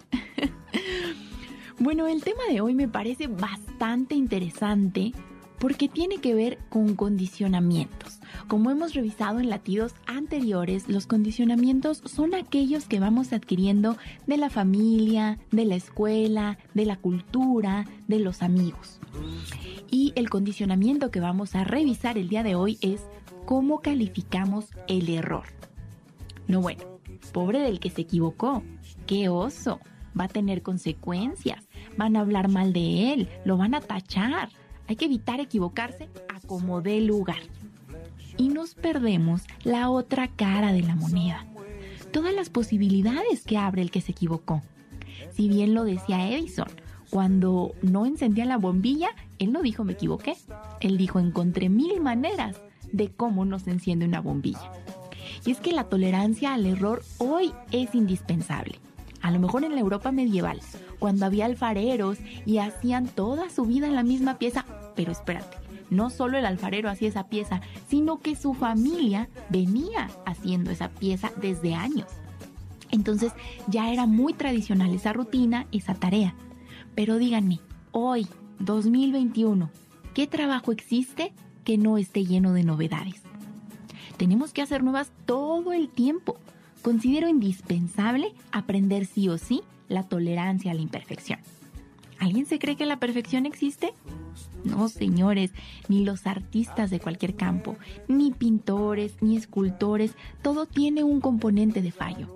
bueno, 1.78 2.06
el 2.06 2.24
tema 2.24 2.44
de 2.48 2.62
hoy 2.62 2.74
me 2.74 2.88
parece 2.88 3.26
bastante 3.26 4.14
interesante 4.14 5.12
porque 5.62 5.88
tiene 5.88 6.16
que 6.16 6.34
ver 6.34 6.58
con 6.70 6.96
condicionamientos. 6.96 8.18
Como 8.48 8.72
hemos 8.72 8.94
revisado 8.94 9.38
en 9.38 9.48
latidos 9.48 9.94
anteriores, 10.06 10.88
los 10.88 11.06
condicionamientos 11.06 12.02
son 12.04 12.34
aquellos 12.34 12.86
que 12.86 12.98
vamos 12.98 13.32
adquiriendo 13.32 13.96
de 14.26 14.38
la 14.38 14.50
familia, 14.50 15.38
de 15.52 15.64
la 15.64 15.76
escuela, 15.76 16.58
de 16.74 16.84
la 16.84 16.96
cultura, 16.96 17.86
de 18.08 18.18
los 18.18 18.42
amigos. 18.42 18.98
Y 19.88 20.12
el 20.16 20.30
condicionamiento 20.30 21.12
que 21.12 21.20
vamos 21.20 21.54
a 21.54 21.62
revisar 21.62 22.18
el 22.18 22.28
día 22.28 22.42
de 22.42 22.56
hoy 22.56 22.76
es 22.80 23.02
cómo 23.44 23.82
calificamos 23.82 24.66
el 24.88 25.08
error. 25.10 25.44
No 26.48 26.60
bueno, 26.60 26.82
pobre 27.32 27.60
del 27.60 27.78
que 27.78 27.90
se 27.90 28.00
equivocó. 28.00 28.64
¡Qué 29.06 29.28
oso! 29.28 29.78
Va 30.18 30.24
a 30.24 30.28
tener 30.28 30.62
consecuencias. 30.62 31.68
Van 31.96 32.16
a 32.16 32.20
hablar 32.20 32.48
mal 32.48 32.72
de 32.72 33.12
él, 33.12 33.28
lo 33.44 33.56
van 33.56 33.76
a 33.76 33.80
tachar. 33.80 34.48
Hay 34.88 34.96
que 34.96 35.06
evitar 35.06 35.40
equivocarse 35.40 36.08
a 36.28 36.40
como 36.46 36.80
dé 36.82 37.00
lugar. 37.00 37.40
Y 38.36 38.48
nos 38.48 38.74
perdemos 38.74 39.42
la 39.62 39.90
otra 39.90 40.28
cara 40.28 40.72
de 40.72 40.82
la 40.82 40.96
moneda. 40.96 41.46
Todas 42.12 42.34
las 42.34 42.50
posibilidades 42.50 43.44
que 43.44 43.58
abre 43.58 43.82
el 43.82 43.90
que 43.90 44.00
se 44.00 44.12
equivocó. 44.12 44.62
Si 45.34 45.48
bien 45.48 45.74
lo 45.74 45.84
decía 45.84 46.30
Edison, 46.30 46.68
cuando 47.10 47.74
no 47.82 48.06
encendía 48.06 48.44
la 48.44 48.56
bombilla, 48.56 49.10
él 49.38 49.52
no 49.52 49.62
dijo 49.62 49.84
me 49.84 49.92
equivoqué. 49.92 50.34
Él 50.80 50.96
dijo 50.96 51.18
encontré 51.18 51.68
mil 51.68 52.00
maneras 52.00 52.56
de 52.90 53.10
cómo 53.10 53.44
no 53.44 53.58
se 53.58 53.70
enciende 53.70 54.06
una 54.06 54.20
bombilla. 54.20 54.72
Y 55.44 55.50
es 55.50 55.60
que 55.60 55.72
la 55.72 55.84
tolerancia 55.84 56.54
al 56.54 56.66
error 56.66 57.02
hoy 57.18 57.52
es 57.70 57.94
indispensable. 57.94 58.78
A 59.20 59.30
lo 59.30 59.38
mejor 59.38 59.64
en 59.64 59.74
la 59.74 59.80
Europa 59.80 60.10
medieval, 60.12 60.60
cuando 61.02 61.26
había 61.26 61.46
alfareros 61.46 62.18
y 62.46 62.58
hacían 62.58 63.08
toda 63.08 63.50
su 63.50 63.64
vida 63.64 63.88
en 63.88 63.96
la 63.96 64.04
misma 64.04 64.38
pieza, 64.38 64.64
pero 64.94 65.10
espérate, 65.10 65.56
no 65.90 66.10
solo 66.10 66.38
el 66.38 66.46
alfarero 66.46 66.88
hacía 66.88 67.08
esa 67.08 67.26
pieza, 67.26 67.60
sino 67.88 68.20
que 68.20 68.36
su 68.36 68.54
familia 68.54 69.28
venía 69.48 70.10
haciendo 70.26 70.70
esa 70.70 70.90
pieza 70.90 71.32
desde 71.40 71.74
años. 71.74 72.06
Entonces 72.92 73.32
ya 73.66 73.92
era 73.92 74.06
muy 74.06 74.32
tradicional 74.32 74.94
esa 74.94 75.12
rutina, 75.12 75.66
esa 75.72 75.94
tarea. 75.94 76.36
Pero 76.94 77.18
díganme, 77.18 77.58
hoy, 77.90 78.28
2021, 78.60 79.70
¿qué 80.14 80.28
trabajo 80.28 80.70
existe 80.70 81.32
que 81.64 81.78
no 81.78 81.98
esté 81.98 82.24
lleno 82.24 82.52
de 82.52 82.62
novedades? 82.62 83.22
Tenemos 84.18 84.52
que 84.52 84.62
hacer 84.62 84.84
nuevas 84.84 85.10
todo 85.26 85.72
el 85.72 85.88
tiempo. 85.88 86.36
Considero 86.80 87.26
indispensable 87.28 88.32
aprender 88.52 89.04
sí 89.04 89.28
o 89.28 89.36
sí 89.36 89.62
la 89.92 90.02
tolerancia 90.04 90.72
a 90.72 90.74
la 90.74 90.80
imperfección. 90.80 91.38
¿Alguien 92.18 92.46
se 92.46 92.58
cree 92.58 92.76
que 92.76 92.86
la 92.86 92.98
perfección 92.98 93.46
existe? 93.46 93.94
No, 94.64 94.88
señores, 94.88 95.52
ni 95.88 96.04
los 96.04 96.26
artistas 96.26 96.90
de 96.90 97.00
cualquier 97.00 97.34
campo, 97.34 97.76
ni 98.06 98.30
pintores, 98.30 99.16
ni 99.20 99.36
escultores, 99.36 100.14
todo 100.40 100.66
tiene 100.66 101.02
un 101.02 101.20
componente 101.20 101.82
de 101.82 101.90
fallo. 101.90 102.28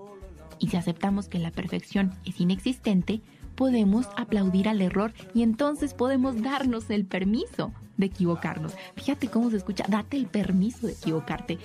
Y 0.58 0.68
si 0.68 0.76
aceptamos 0.76 1.28
que 1.28 1.38
la 1.38 1.52
perfección 1.52 2.14
es 2.24 2.40
inexistente, 2.40 3.20
podemos 3.54 4.08
aplaudir 4.16 4.68
al 4.68 4.82
error 4.82 5.12
y 5.34 5.42
entonces 5.42 5.94
podemos 5.94 6.42
darnos 6.42 6.90
el 6.90 7.06
permiso 7.06 7.72
de 7.96 8.06
equivocarnos. 8.06 8.74
Fíjate 8.96 9.28
cómo 9.28 9.50
se 9.50 9.56
escucha, 9.56 9.84
date 9.88 10.16
el 10.16 10.26
permiso 10.26 10.86
de 10.86 10.94
equivocarte. 10.94 11.58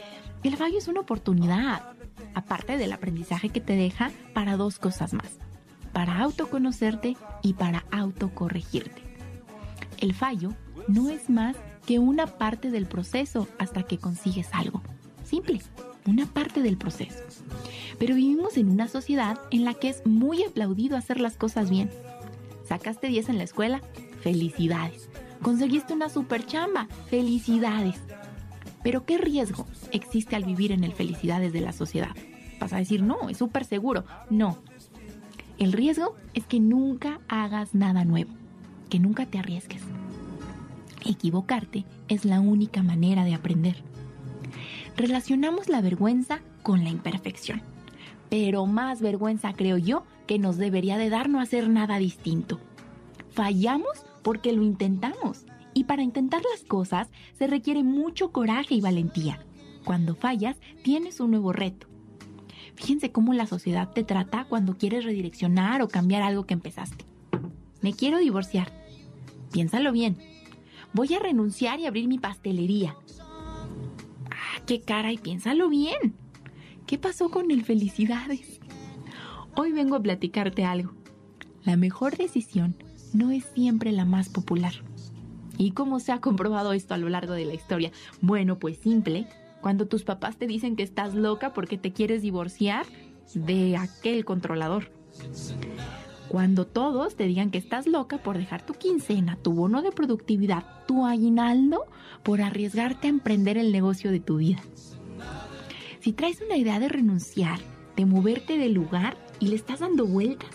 El 0.44 0.58
fallo 0.58 0.78
es 0.78 0.88
una 0.88 1.02
oportunidad, 1.02 1.94
aparte 2.34 2.78
del 2.78 2.92
aprendizaje 2.94 3.50
que 3.50 3.62
te 3.62 3.76
deja 3.76 4.12
para 4.34 4.58
dos 4.58 4.80
cosas 4.80 5.14
más, 5.14 5.38
para 5.94 6.20
autoconocerte 6.20 7.18
y 7.42 7.54
para 7.54 7.86
autocorregirte. 7.92 9.02
El 10.00 10.14
fallo 10.14 10.54
no 10.88 11.10
es 11.10 11.30
más 11.30 11.56
que 11.86 12.00
una 12.00 12.28
parte 12.28 12.72
del 12.72 12.86
proceso 12.86 13.48
hasta 13.60 13.84
que 13.84 13.98
consigues 13.98 14.50
algo. 14.54 14.82
Simple, 15.24 15.62
una 16.06 16.26
parte 16.26 16.62
del 16.62 16.78
proceso. 16.78 17.20
Pero 18.00 18.16
vivimos 18.16 18.58
en 18.58 18.70
una 18.70 18.88
sociedad 18.88 19.40
en 19.52 19.66
la 19.66 19.74
que 19.74 19.90
es 19.90 20.06
muy 20.06 20.44
aplaudido 20.44 20.98
hacer 20.98 21.20
las 21.20 21.38
cosas 21.38 21.70
bien. 21.70 21.90
Sacaste 22.68 23.08
10 23.08 23.30
en 23.30 23.38
la 23.38 23.44
escuela, 23.44 23.82
felicidades. 24.22 25.10
Conseguiste 25.42 25.94
una 25.94 26.10
super 26.10 26.46
chamba, 26.46 26.88
felicidades. 27.10 28.00
Pero 28.84 29.06
¿qué 29.06 29.18
riesgo 29.18 29.68
existe 29.92 30.36
al 30.36 30.44
vivir 30.44 30.72
en 30.72 30.84
el 30.84 30.94
felicidades 30.94 31.54
de 31.54 31.62
la 31.62 31.74
sociedad? 31.74 32.16
Vas 32.60 32.74
a 32.74 32.78
decir, 32.78 33.02
no, 33.02 33.30
es 33.30 33.38
súper 33.38 33.66
seguro. 33.66 34.06
No. 34.30 34.60
El 35.62 35.72
riesgo 35.72 36.16
es 36.34 36.46
que 36.46 36.60
nunca 36.60 37.22
hagas 37.30 37.74
nada 37.74 38.04
nuevo, 38.04 38.34
que 38.90 39.00
nunca 39.00 39.26
te 39.26 39.40
arriesgues. 39.40 39.84
Equivocarte 41.06 41.86
es 42.10 42.26
la 42.26 42.42
única 42.42 42.84
manera 42.84 43.24
de 43.24 43.36
aprender. 43.36 43.78
Relacionamos 44.98 45.70
la 45.70 45.80
vergüenza 45.80 46.42
con 46.64 46.84
la 46.84 46.90
imperfección 46.90 47.62
pero 48.32 48.66
más 48.66 49.02
vergüenza 49.02 49.52
creo 49.52 49.78
yo 49.78 50.06
que 50.26 50.40
nos 50.40 50.56
debería 50.56 50.98
de 50.98 51.10
dar 51.10 51.28
no 51.28 51.42
hacer 51.42 51.68
nada 51.68 51.98
distinto. 51.98 52.62
Fallamos 53.32 54.06
porque 54.22 54.54
lo 54.54 54.64
intentamos 54.64 55.46
y 55.74 55.84
para 55.84 56.02
intentar 56.02 56.42
las 56.50 56.64
cosas 56.64 57.10
se 57.38 57.48
requiere 57.48 57.84
mucho 57.84 58.32
coraje 58.32 58.76
y 58.76 58.80
valentía. 58.80 59.44
Cuando 59.84 60.16
fallas, 60.16 60.56
tienes 60.82 61.20
un 61.20 61.32
nuevo 61.32 61.52
reto. 61.52 61.88
Fíjense 62.82 63.12
cómo 63.12 63.34
la 63.36 63.46
sociedad 63.46 63.92
te 63.94 64.04
trata 64.04 64.46
cuando 64.46 64.76
quieres 64.76 65.06
redireccionar 65.06 65.84
o 65.84 65.88
cambiar 65.88 66.24
algo 66.24 66.48
que 66.48 66.56
empezaste. 66.56 67.06
Me 67.82 67.94
quiero 67.94 68.18
divorciar. 68.18 68.74
Piénsalo 69.52 69.92
bien. 69.92 70.18
Voy 70.92 71.14
a 71.14 71.20
renunciar 71.20 71.80
y 71.80 71.86
abrir 71.86 72.08
mi 72.08 72.18
pastelería. 72.18 72.96
Ah, 74.32 74.62
qué 74.66 74.82
cara 74.82 75.12
y 75.12 75.20
piénsalo 75.20 75.70
bien. 75.70 76.16
¿Qué 76.88 76.98
pasó 76.98 77.30
con 77.30 77.52
el 77.52 77.64
felicidades? 77.64 78.60
Hoy 79.56 79.74
vengo 79.74 79.96
a 79.96 80.02
platicarte 80.02 80.66
algo. 80.66 80.92
La 81.64 81.78
mejor 81.78 82.18
decisión 82.18 82.76
no 83.14 83.30
es 83.30 83.46
siempre 83.54 83.92
la 83.92 84.06
más 84.06 84.28
popular. 84.28 84.74
¿Y 85.56 85.74
cómo 85.74 86.00
se 86.00 86.14
ha 86.14 86.20
comprobado 86.20 86.74
esto 86.74 86.96
a 86.96 86.98
lo 86.98 87.10
largo 87.10 87.34
de 87.34 87.46
la 87.46 87.54
historia? 87.54 87.92
Bueno, 88.22 88.58
pues 88.58 88.80
simple. 88.80 89.28
Cuando 89.62 89.88
tus 89.88 90.04
papás 90.04 90.38
te 90.38 90.48
dicen 90.48 90.76
que 90.76 90.84
estás 90.84 91.14
loca 91.14 91.54
porque 91.54 91.78
te 91.78 91.94
quieres 91.94 92.22
divorciar 92.22 92.86
de 93.34 93.78
aquel 93.78 94.26
controlador. 94.26 94.92
Cuando 96.28 96.66
todos 96.66 97.16
te 97.16 97.26
digan 97.26 97.52
que 97.52 97.58
estás 97.58 97.88
loca 97.88 98.18
por 98.18 98.38
dejar 98.38 98.66
tu 98.66 98.74
quincena, 98.74 99.36
tu 99.36 99.52
bono 99.54 99.82
de 99.82 99.92
productividad, 99.92 100.64
tu 100.88 101.06
aguinaldo, 101.06 101.86
por 102.24 102.42
arriesgarte 102.42 103.08
a 103.08 103.10
emprender 103.10 103.58
el 103.58 103.72
negocio 103.72 104.12
de 104.12 104.20
tu 104.20 104.38
vida. 104.38 104.62
Si 106.00 106.14
traes 106.14 106.42
una 106.42 106.58
idea 106.58 106.80
de 106.80 106.90
renunciar, 106.90 107.60
de 107.96 108.06
moverte 108.06 108.58
del 108.58 108.74
lugar 108.74 109.18
y 109.40 109.48
le 109.48 109.56
estás 109.56 109.82
dando 109.82 110.08
vueltas, 110.08 110.50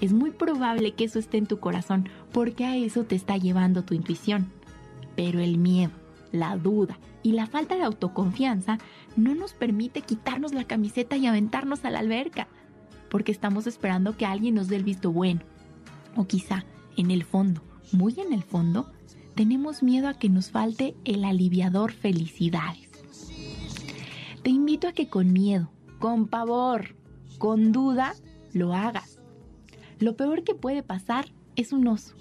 es 0.00 0.12
muy 0.12 0.30
probable 0.30 0.92
que 0.92 1.04
eso 1.04 1.18
esté 1.18 1.38
en 1.38 1.46
tu 1.46 1.58
corazón 1.58 2.08
porque 2.30 2.66
a 2.66 2.76
eso 2.76 3.04
te 3.04 3.16
está 3.16 3.38
llevando 3.38 3.84
tu 3.84 3.94
intuición. 3.94 4.52
Pero 5.16 5.40
el 5.40 5.56
miedo, 5.56 5.92
la 6.36 6.56
duda 6.56 6.98
y 7.22 7.32
la 7.32 7.46
falta 7.46 7.76
de 7.76 7.82
autoconfianza 7.82 8.78
no 9.16 9.34
nos 9.34 9.52
permite 9.52 10.02
quitarnos 10.02 10.54
la 10.54 10.64
camiseta 10.64 11.16
y 11.16 11.26
aventarnos 11.26 11.84
a 11.84 11.90
la 11.90 11.98
alberca, 11.98 12.48
porque 13.10 13.32
estamos 13.32 13.66
esperando 13.66 14.16
que 14.16 14.26
alguien 14.26 14.54
nos 14.54 14.68
dé 14.68 14.76
el 14.76 14.84
visto 14.84 15.10
bueno. 15.10 15.40
O 16.14 16.26
quizá, 16.26 16.64
en 16.96 17.10
el 17.10 17.24
fondo, 17.24 17.62
muy 17.92 18.14
en 18.20 18.32
el 18.32 18.42
fondo, 18.42 18.90
tenemos 19.34 19.82
miedo 19.82 20.08
a 20.08 20.14
que 20.14 20.28
nos 20.28 20.50
falte 20.50 20.94
el 21.04 21.24
aliviador 21.24 21.92
felicidades. 21.92 22.90
Te 24.42 24.50
invito 24.50 24.88
a 24.88 24.92
que 24.92 25.08
con 25.08 25.32
miedo, 25.32 25.70
con 25.98 26.28
pavor, 26.28 26.94
con 27.38 27.72
duda, 27.72 28.14
lo 28.52 28.72
hagas. 28.72 29.18
Lo 29.98 30.16
peor 30.16 30.44
que 30.44 30.54
puede 30.54 30.82
pasar 30.82 31.26
es 31.56 31.72
un 31.72 31.88
oso, 31.88 32.14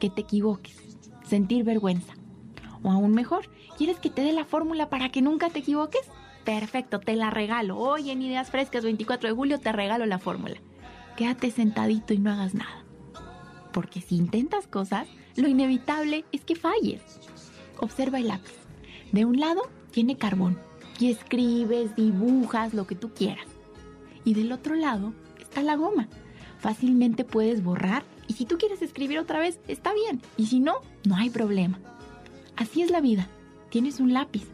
que 0.00 0.10
te 0.10 0.22
equivoques, 0.22 0.76
sentir 1.24 1.64
vergüenza. 1.64 2.14
O 2.82 2.90
aún 2.90 3.12
mejor, 3.12 3.48
¿Quieres 3.80 3.98
que 3.98 4.10
te 4.10 4.20
dé 4.20 4.34
la 4.34 4.44
fórmula 4.44 4.90
para 4.90 5.08
que 5.08 5.22
nunca 5.22 5.48
te 5.48 5.60
equivoques? 5.60 6.02
Perfecto, 6.44 7.00
te 7.00 7.16
la 7.16 7.30
regalo. 7.30 7.78
Hoy 7.78 8.10
en 8.10 8.20
Ideas 8.20 8.50
Frescas 8.50 8.84
24 8.84 9.30
de 9.30 9.34
julio 9.34 9.58
te 9.58 9.72
regalo 9.72 10.04
la 10.04 10.18
fórmula. 10.18 10.56
Quédate 11.16 11.50
sentadito 11.50 12.12
y 12.12 12.18
no 12.18 12.30
hagas 12.30 12.52
nada. 12.52 12.84
Porque 13.72 14.02
si 14.02 14.16
intentas 14.16 14.66
cosas, 14.66 15.08
lo 15.34 15.48
inevitable 15.48 16.26
es 16.30 16.44
que 16.44 16.56
falles. 16.56 17.00
Observa 17.78 18.18
el 18.18 18.28
lápiz. 18.28 18.52
De 19.12 19.24
un 19.24 19.40
lado 19.40 19.62
tiene 19.92 20.18
carbón 20.18 20.58
y 20.98 21.10
escribes, 21.10 21.96
dibujas, 21.96 22.74
lo 22.74 22.86
que 22.86 22.96
tú 22.96 23.14
quieras. 23.14 23.46
Y 24.26 24.34
del 24.34 24.52
otro 24.52 24.74
lado 24.74 25.14
está 25.38 25.62
la 25.62 25.76
goma. 25.76 26.06
Fácilmente 26.58 27.24
puedes 27.24 27.64
borrar 27.64 28.04
y 28.28 28.34
si 28.34 28.44
tú 28.44 28.58
quieres 28.58 28.82
escribir 28.82 29.18
otra 29.18 29.38
vez, 29.38 29.58
está 29.68 29.94
bien. 29.94 30.20
Y 30.36 30.48
si 30.48 30.60
no, 30.60 30.74
no 31.08 31.16
hay 31.16 31.30
problema. 31.30 31.80
Así 32.60 32.82
es 32.82 32.90
la 32.90 33.00
vida. 33.00 33.26
Tienes 33.70 34.00
un 34.00 34.12
lápiz, 34.12 34.46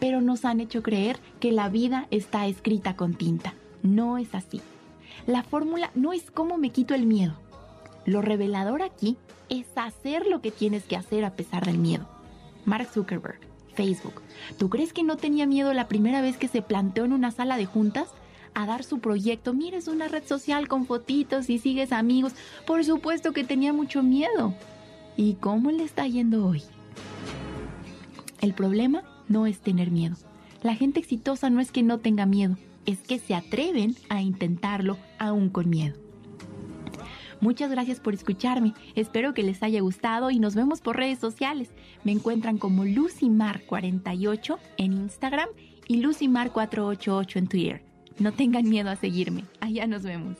pero 0.00 0.22
nos 0.22 0.46
han 0.46 0.58
hecho 0.58 0.82
creer 0.82 1.18
que 1.38 1.52
la 1.52 1.68
vida 1.68 2.06
está 2.10 2.46
escrita 2.46 2.96
con 2.96 3.12
tinta. 3.12 3.52
No 3.82 4.16
es 4.16 4.34
así. 4.34 4.62
La 5.26 5.42
fórmula 5.42 5.90
no 5.94 6.14
es 6.14 6.30
cómo 6.30 6.56
me 6.56 6.70
quito 6.70 6.94
el 6.94 7.04
miedo. 7.04 7.34
Lo 8.06 8.22
revelador 8.22 8.80
aquí 8.80 9.18
es 9.50 9.66
hacer 9.76 10.26
lo 10.26 10.40
que 10.40 10.50
tienes 10.50 10.84
que 10.84 10.96
hacer 10.96 11.26
a 11.26 11.34
pesar 11.34 11.66
del 11.66 11.76
miedo. 11.76 12.08
Mark 12.64 12.88
Zuckerberg, 12.90 13.40
Facebook. 13.74 14.22
¿Tú 14.56 14.70
crees 14.70 14.94
que 14.94 15.02
no 15.02 15.18
tenía 15.18 15.44
miedo 15.44 15.74
la 15.74 15.88
primera 15.88 16.22
vez 16.22 16.38
que 16.38 16.48
se 16.48 16.62
planteó 16.62 17.04
en 17.04 17.12
una 17.12 17.32
sala 17.32 17.58
de 17.58 17.66
juntas 17.66 18.08
a 18.54 18.64
dar 18.64 18.82
su 18.82 18.98
proyecto? 18.98 19.52
Mires 19.52 19.88
una 19.88 20.08
red 20.08 20.24
social 20.24 20.68
con 20.68 20.86
fotitos 20.86 21.50
y 21.50 21.58
sigues 21.58 21.92
amigos. 21.92 22.32
Por 22.66 22.82
supuesto 22.82 23.32
que 23.32 23.44
tenía 23.44 23.74
mucho 23.74 24.02
miedo. 24.02 24.54
¿Y 25.18 25.34
cómo 25.34 25.70
le 25.70 25.84
está 25.84 26.06
yendo 26.06 26.46
hoy? 26.46 26.62
El 28.42 28.54
problema 28.54 29.04
no 29.28 29.46
es 29.46 29.60
tener 29.60 29.92
miedo. 29.92 30.16
La 30.62 30.74
gente 30.74 30.98
exitosa 30.98 31.48
no 31.48 31.60
es 31.60 31.70
que 31.70 31.84
no 31.84 31.98
tenga 31.98 32.26
miedo, 32.26 32.58
es 32.86 32.98
que 32.98 33.20
se 33.20 33.34
atreven 33.36 33.94
a 34.08 34.20
intentarlo 34.20 34.98
aún 35.18 35.48
con 35.48 35.70
miedo. 35.70 35.96
Muchas 37.40 37.70
gracias 37.70 38.00
por 38.00 38.14
escucharme. 38.14 38.74
Espero 38.96 39.32
que 39.32 39.44
les 39.44 39.62
haya 39.62 39.80
gustado 39.80 40.30
y 40.30 40.40
nos 40.40 40.56
vemos 40.56 40.80
por 40.80 40.96
redes 40.96 41.20
sociales. 41.20 41.70
Me 42.04 42.12
encuentran 42.12 42.58
como 42.58 42.84
Lucimar48 42.84 44.58
en 44.76 44.92
Instagram 44.92 45.48
y 45.86 46.02
Lucimar488 46.02 47.36
en 47.36 47.46
Twitter. 47.46 47.84
No 48.18 48.32
tengan 48.32 48.68
miedo 48.68 48.90
a 48.90 48.96
seguirme. 48.96 49.44
Allá 49.60 49.86
nos 49.86 50.02
vemos. 50.02 50.36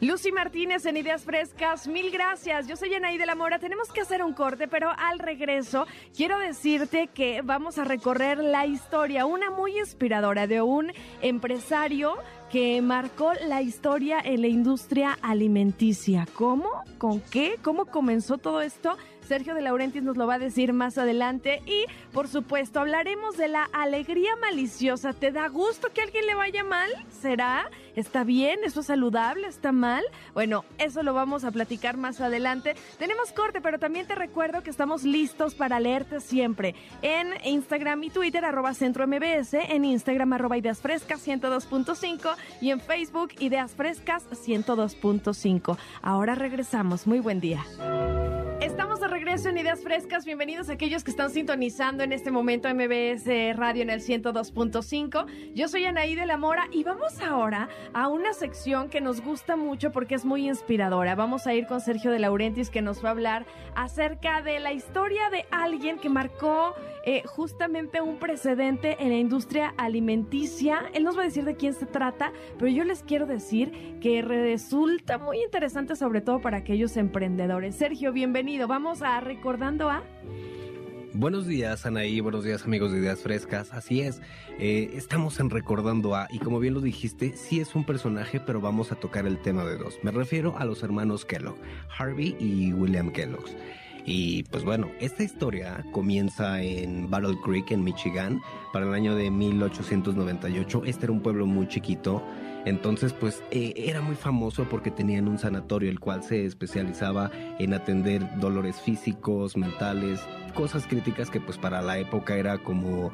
Lucy 0.00 0.30
Martínez 0.30 0.86
en 0.86 0.96
Ideas 0.96 1.24
Frescas, 1.24 1.88
mil 1.88 2.12
gracias. 2.12 2.68
Yo 2.68 2.76
soy 2.76 2.94
Anaí 2.94 3.18
de 3.18 3.26
la 3.26 3.34
Mora. 3.34 3.58
Tenemos 3.58 3.90
que 3.90 4.00
hacer 4.00 4.22
un 4.22 4.32
corte, 4.32 4.68
pero 4.68 4.92
al 4.96 5.18
regreso 5.18 5.88
quiero 6.16 6.38
decirte 6.38 7.08
que 7.08 7.42
vamos 7.42 7.78
a 7.78 7.84
recorrer 7.84 8.38
la 8.38 8.64
historia, 8.64 9.26
una 9.26 9.50
muy 9.50 9.76
inspiradora 9.76 10.46
de 10.46 10.62
un 10.62 10.92
empresario 11.20 12.14
que 12.48 12.80
marcó 12.80 13.32
la 13.48 13.60
historia 13.60 14.20
en 14.24 14.42
la 14.42 14.46
industria 14.46 15.18
alimenticia. 15.20 16.28
¿Cómo? 16.34 16.84
¿Con 16.98 17.20
qué? 17.20 17.56
¿Cómo 17.60 17.86
comenzó 17.86 18.38
todo 18.38 18.60
esto? 18.60 18.96
Sergio 19.28 19.54
de 19.54 19.60
Laurentiis 19.60 20.02
nos 20.02 20.16
lo 20.16 20.26
va 20.26 20.34
a 20.34 20.38
decir 20.38 20.72
más 20.72 20.96
adelante 20.96 21.60
y 21.66 21.84
por 22.14 22.28
supuesto 22.28 22.80
hablaremos 22.80 23.36
de 23.36 23.48
la 23.48 23.68
alegría 23.74 24.34
maliciosa. 24.40 25.12
¿Te 25.12 25.32
da 25.32 25.48
gusto 25.48 25.88
que 25.92 26.00
alguien 26.00 26.24
le 26.26 26.34
vaya 26.34 26.64
mal? 26.64 26.90
¿Será? 27.10 27.70
¿Está 27.94 28.24
bien? 28.24 28.60
¿Eso 28.64 28.80
es 28.80 28.86
saludable? 28.86 29.46
¿Está 29.46 29.70
mal? 29.70 30.02
Bueno, 30.32 30.64
eso 30.78 31.02
lo 31.02 31.12
vamos 31.12 31.44
a 31.44 31.50
platicar 31.50 31.98
más 31.98 32.22
adelante. 32.22 32.74
Tenemos 32.98 33.32
corte, 33.32 33.60
pero 33.60 33.78
también 33.78 34.06
te 34.06 34.14
recuerdo 34.14 34.62
que 34.62 34.70
estamos 34.70 35.04
listos 35.04 35.54
para 35.54 35.78
leerte 35.78 36.20
siempre 36.20 36.74
en 37.02 37.34
Instagram 37.44 38.04
y 38.04 38.10
Twitter 38.10 38.46
arroba 38.46 38.72
centro 38.72 39.06
MBS, 39.06 39.52
en 39.52 39.84
Instagram 39.84 40.32
arroba 40.32 40.56
ideas 40.56 40.80
frescas 40.80 41.26
102.5 41.26 42.34
y 42.62 42.70
en 42.70 42.80
Facebook 42.80 43.32
ideas 43.40 43.72
frescas 43.72 44.24
102.5. 44.30 45.76
Ahora 46.00 46.34
regresamos. 46.34 47.06
Muy 47.06 47.20
buen 47.20 47.40
día. 47.40 47.62
Estamos 48.60 48.98
de 48.98 49.06
regreso 49.06 49.48
en 49.48 49.58
Ideas 49.58 49.84
Frescas. 49.84 50.24
Bienvenidos 50.24 50.68
a 50.68 50.72
aquellos 50.72 51.04
que 51.04 51.12
están 51.12 51.30
sintonizando 51.30 52.02
en 52.02 52.12
este 52.12 52.32
momento 52.32 52.68
MBS 52.68 53.56
Radio 53.56 53.82
en 53.82 53.90
el 53.90 54.00
102.5. 54.00 55.52
Yo 55.54 55.68
soy 55.68 55.84
Anaí 55.84 56.16
de 56.16 56.26
la 56.26 56.38
Mora 56.38 56.66
y 56.72 56.82
vamos 56.82 57.20
ahora 57.20 57.68
a 57.94 58.08
una 58.08 58.32
sección 58.32 58.88
que 58.88 59.00
nos 59.00 59.20
gusta 59.20 59.54
mucho 59.54 59.92
porque 59.92 60.16
es 60.16 60.24
muy 60.24 60.48
inspiradora. 60.48 61.14
Vamos 61.14 61.46
a 61.46 61.54
ir 61.54 61.68
con 61.68 61.80
Sergio 61.80 62.10
de 62.10 62.18
Laurentis 62.18 62.68
que 62.68 62.82
nos 62.82 63.02
va 63.02 63.10
a 63.10 63.12
hablar 63.12 63.46
acerca 63.76 64.42
de 64.42 64.58
la 64.58 64.72
historia 64.72 65.30
de 65.30 65.46
alguien 65.52 66.00
que 66.00 66.08
marcó 66.08 66.74
eh, 67.04 67.22
justamente 67.26 68.00
un 68.00 68.18
precedente 68.18 68.96
en 68.98 69.10
la 69.10 69.18
industria 69.18 69.72
alimenticia. 69.76 70.82
Él 70.94 71.04
nos 71.04 71.16
va 71.16 71.22
a 71.22 71.26
decir 71.26 71.44
de 71.44 71.54
quién 71.54 71.74
se 71.74 71.86
trata, 71.86 72.32
pero 72.58 72.72
yo 72.72 72.82
les 72.82 73.04
quiero 73.04 73.24
decir 73.24 74.00
que 74.00 74.20
resulta 74.20 75.16
muy 75.16 75.40
interesante 75.44 75.94
sobre 75.94 76.22
todo 76.22 76.40
para 76.40 76.56
aquellos 76.56 76.96
emprendedores. 76.96 77.76
Sergio, 77.76 78.12
bienvenido. 78.12 78.47
Vamos 78.56 79.02
a 79.02 79.20
recordando 79.20 79.90
a... 79.90 80.02
Buenos 81.12 81.46
días, 81.46 81.84
Anaí. 81.84 82.20
Buenos 82.20 82.44
días, 82.44 82.64
amigos 82.64 82.90
de 82.90 82.98
Ideas 82.98 83.20
Frescas. 83.20 83.74
Así 83.74 84.00
es, 84.00 84.22
eh, 84.58 84.90
estamos 84.94 85.38
en 85.38 85.50
Recordando 85.50 86.14
a, 86.14 86.28
y 86.30 86.38
como 86.38 86.58
bien 86.58 86.72
lo 86.72 86.80
dijiste, 86.80 87.36
sí 87.36 87.60
es 87.60 87.74
un 87.74 87.84
personaje, 87.84 88.40
pero 88.40 88.62
vamos 88.62 88.90
a 88.90 88.94
tocar 88.94 89.26
el 89.26 89.38
tema 89.38 89.66
de 89.66 89.76
dos. 89.76 89.98
Me 90.02 90.10
refiero 90.12 90.56
a 90.56 90.64
los 90.64 90.82
hermanos 90.82 91.26
Kellogg, 91.26 91.58
Harvey 91.96 92.36
y 92.40 92.72
William 92.72 93.12
Kellogg. 93.12 93.44
Y 94.06 94.44
pues 94.44 94.64
bueno, 94.64 94.90
esta 94.98 95.22
historia 95.22 95.84
comienza 95.92 96.62
en 96.62 97.10
Battle 97.10 97.36
Creek, 97.44 97.70
en 97.70 97.84
Michigan, 97.84 98.40
para 98.72 98.86
el 98.86 98.94
año 98.94 99.14
de 99.14 99.30
1898. 99.30 100.82
Este 100.86 101.04
era 101.04 101.12
un 101.12 101.20
pueblo 101.20 101.44
muy 101.44 101.68
chiquito 101.68 102.24
entonces, 102.64 103.12
pues 103.12 103.42
eh, 103.50 103.72
era 103.76 104.00
muy 104.00 104.16
famoso 104.16 104.66
porque 104.68 104.90
tenían 104.90 105.28
un 105.28 105.38
sanatorio 105.38 105.90
el 105.90 106.00
cual 106.00 106.22
se 106.22 106.44
especializaba 106.44 107.30
en 107.58 107.72
atender 107.72 108.22
dolores 108.38 108.80
físicos, 108.80 109.56
mentales, 109.56 110.20
cosas 110.54 110.86
críticas 110.86 111.30
que 111.30 111.40
pues 111.40 111.56
para 111.56 111.82
la 111.82 111.98
época 111.98 112.36
era 112.36 112.58
como 112.58 113.12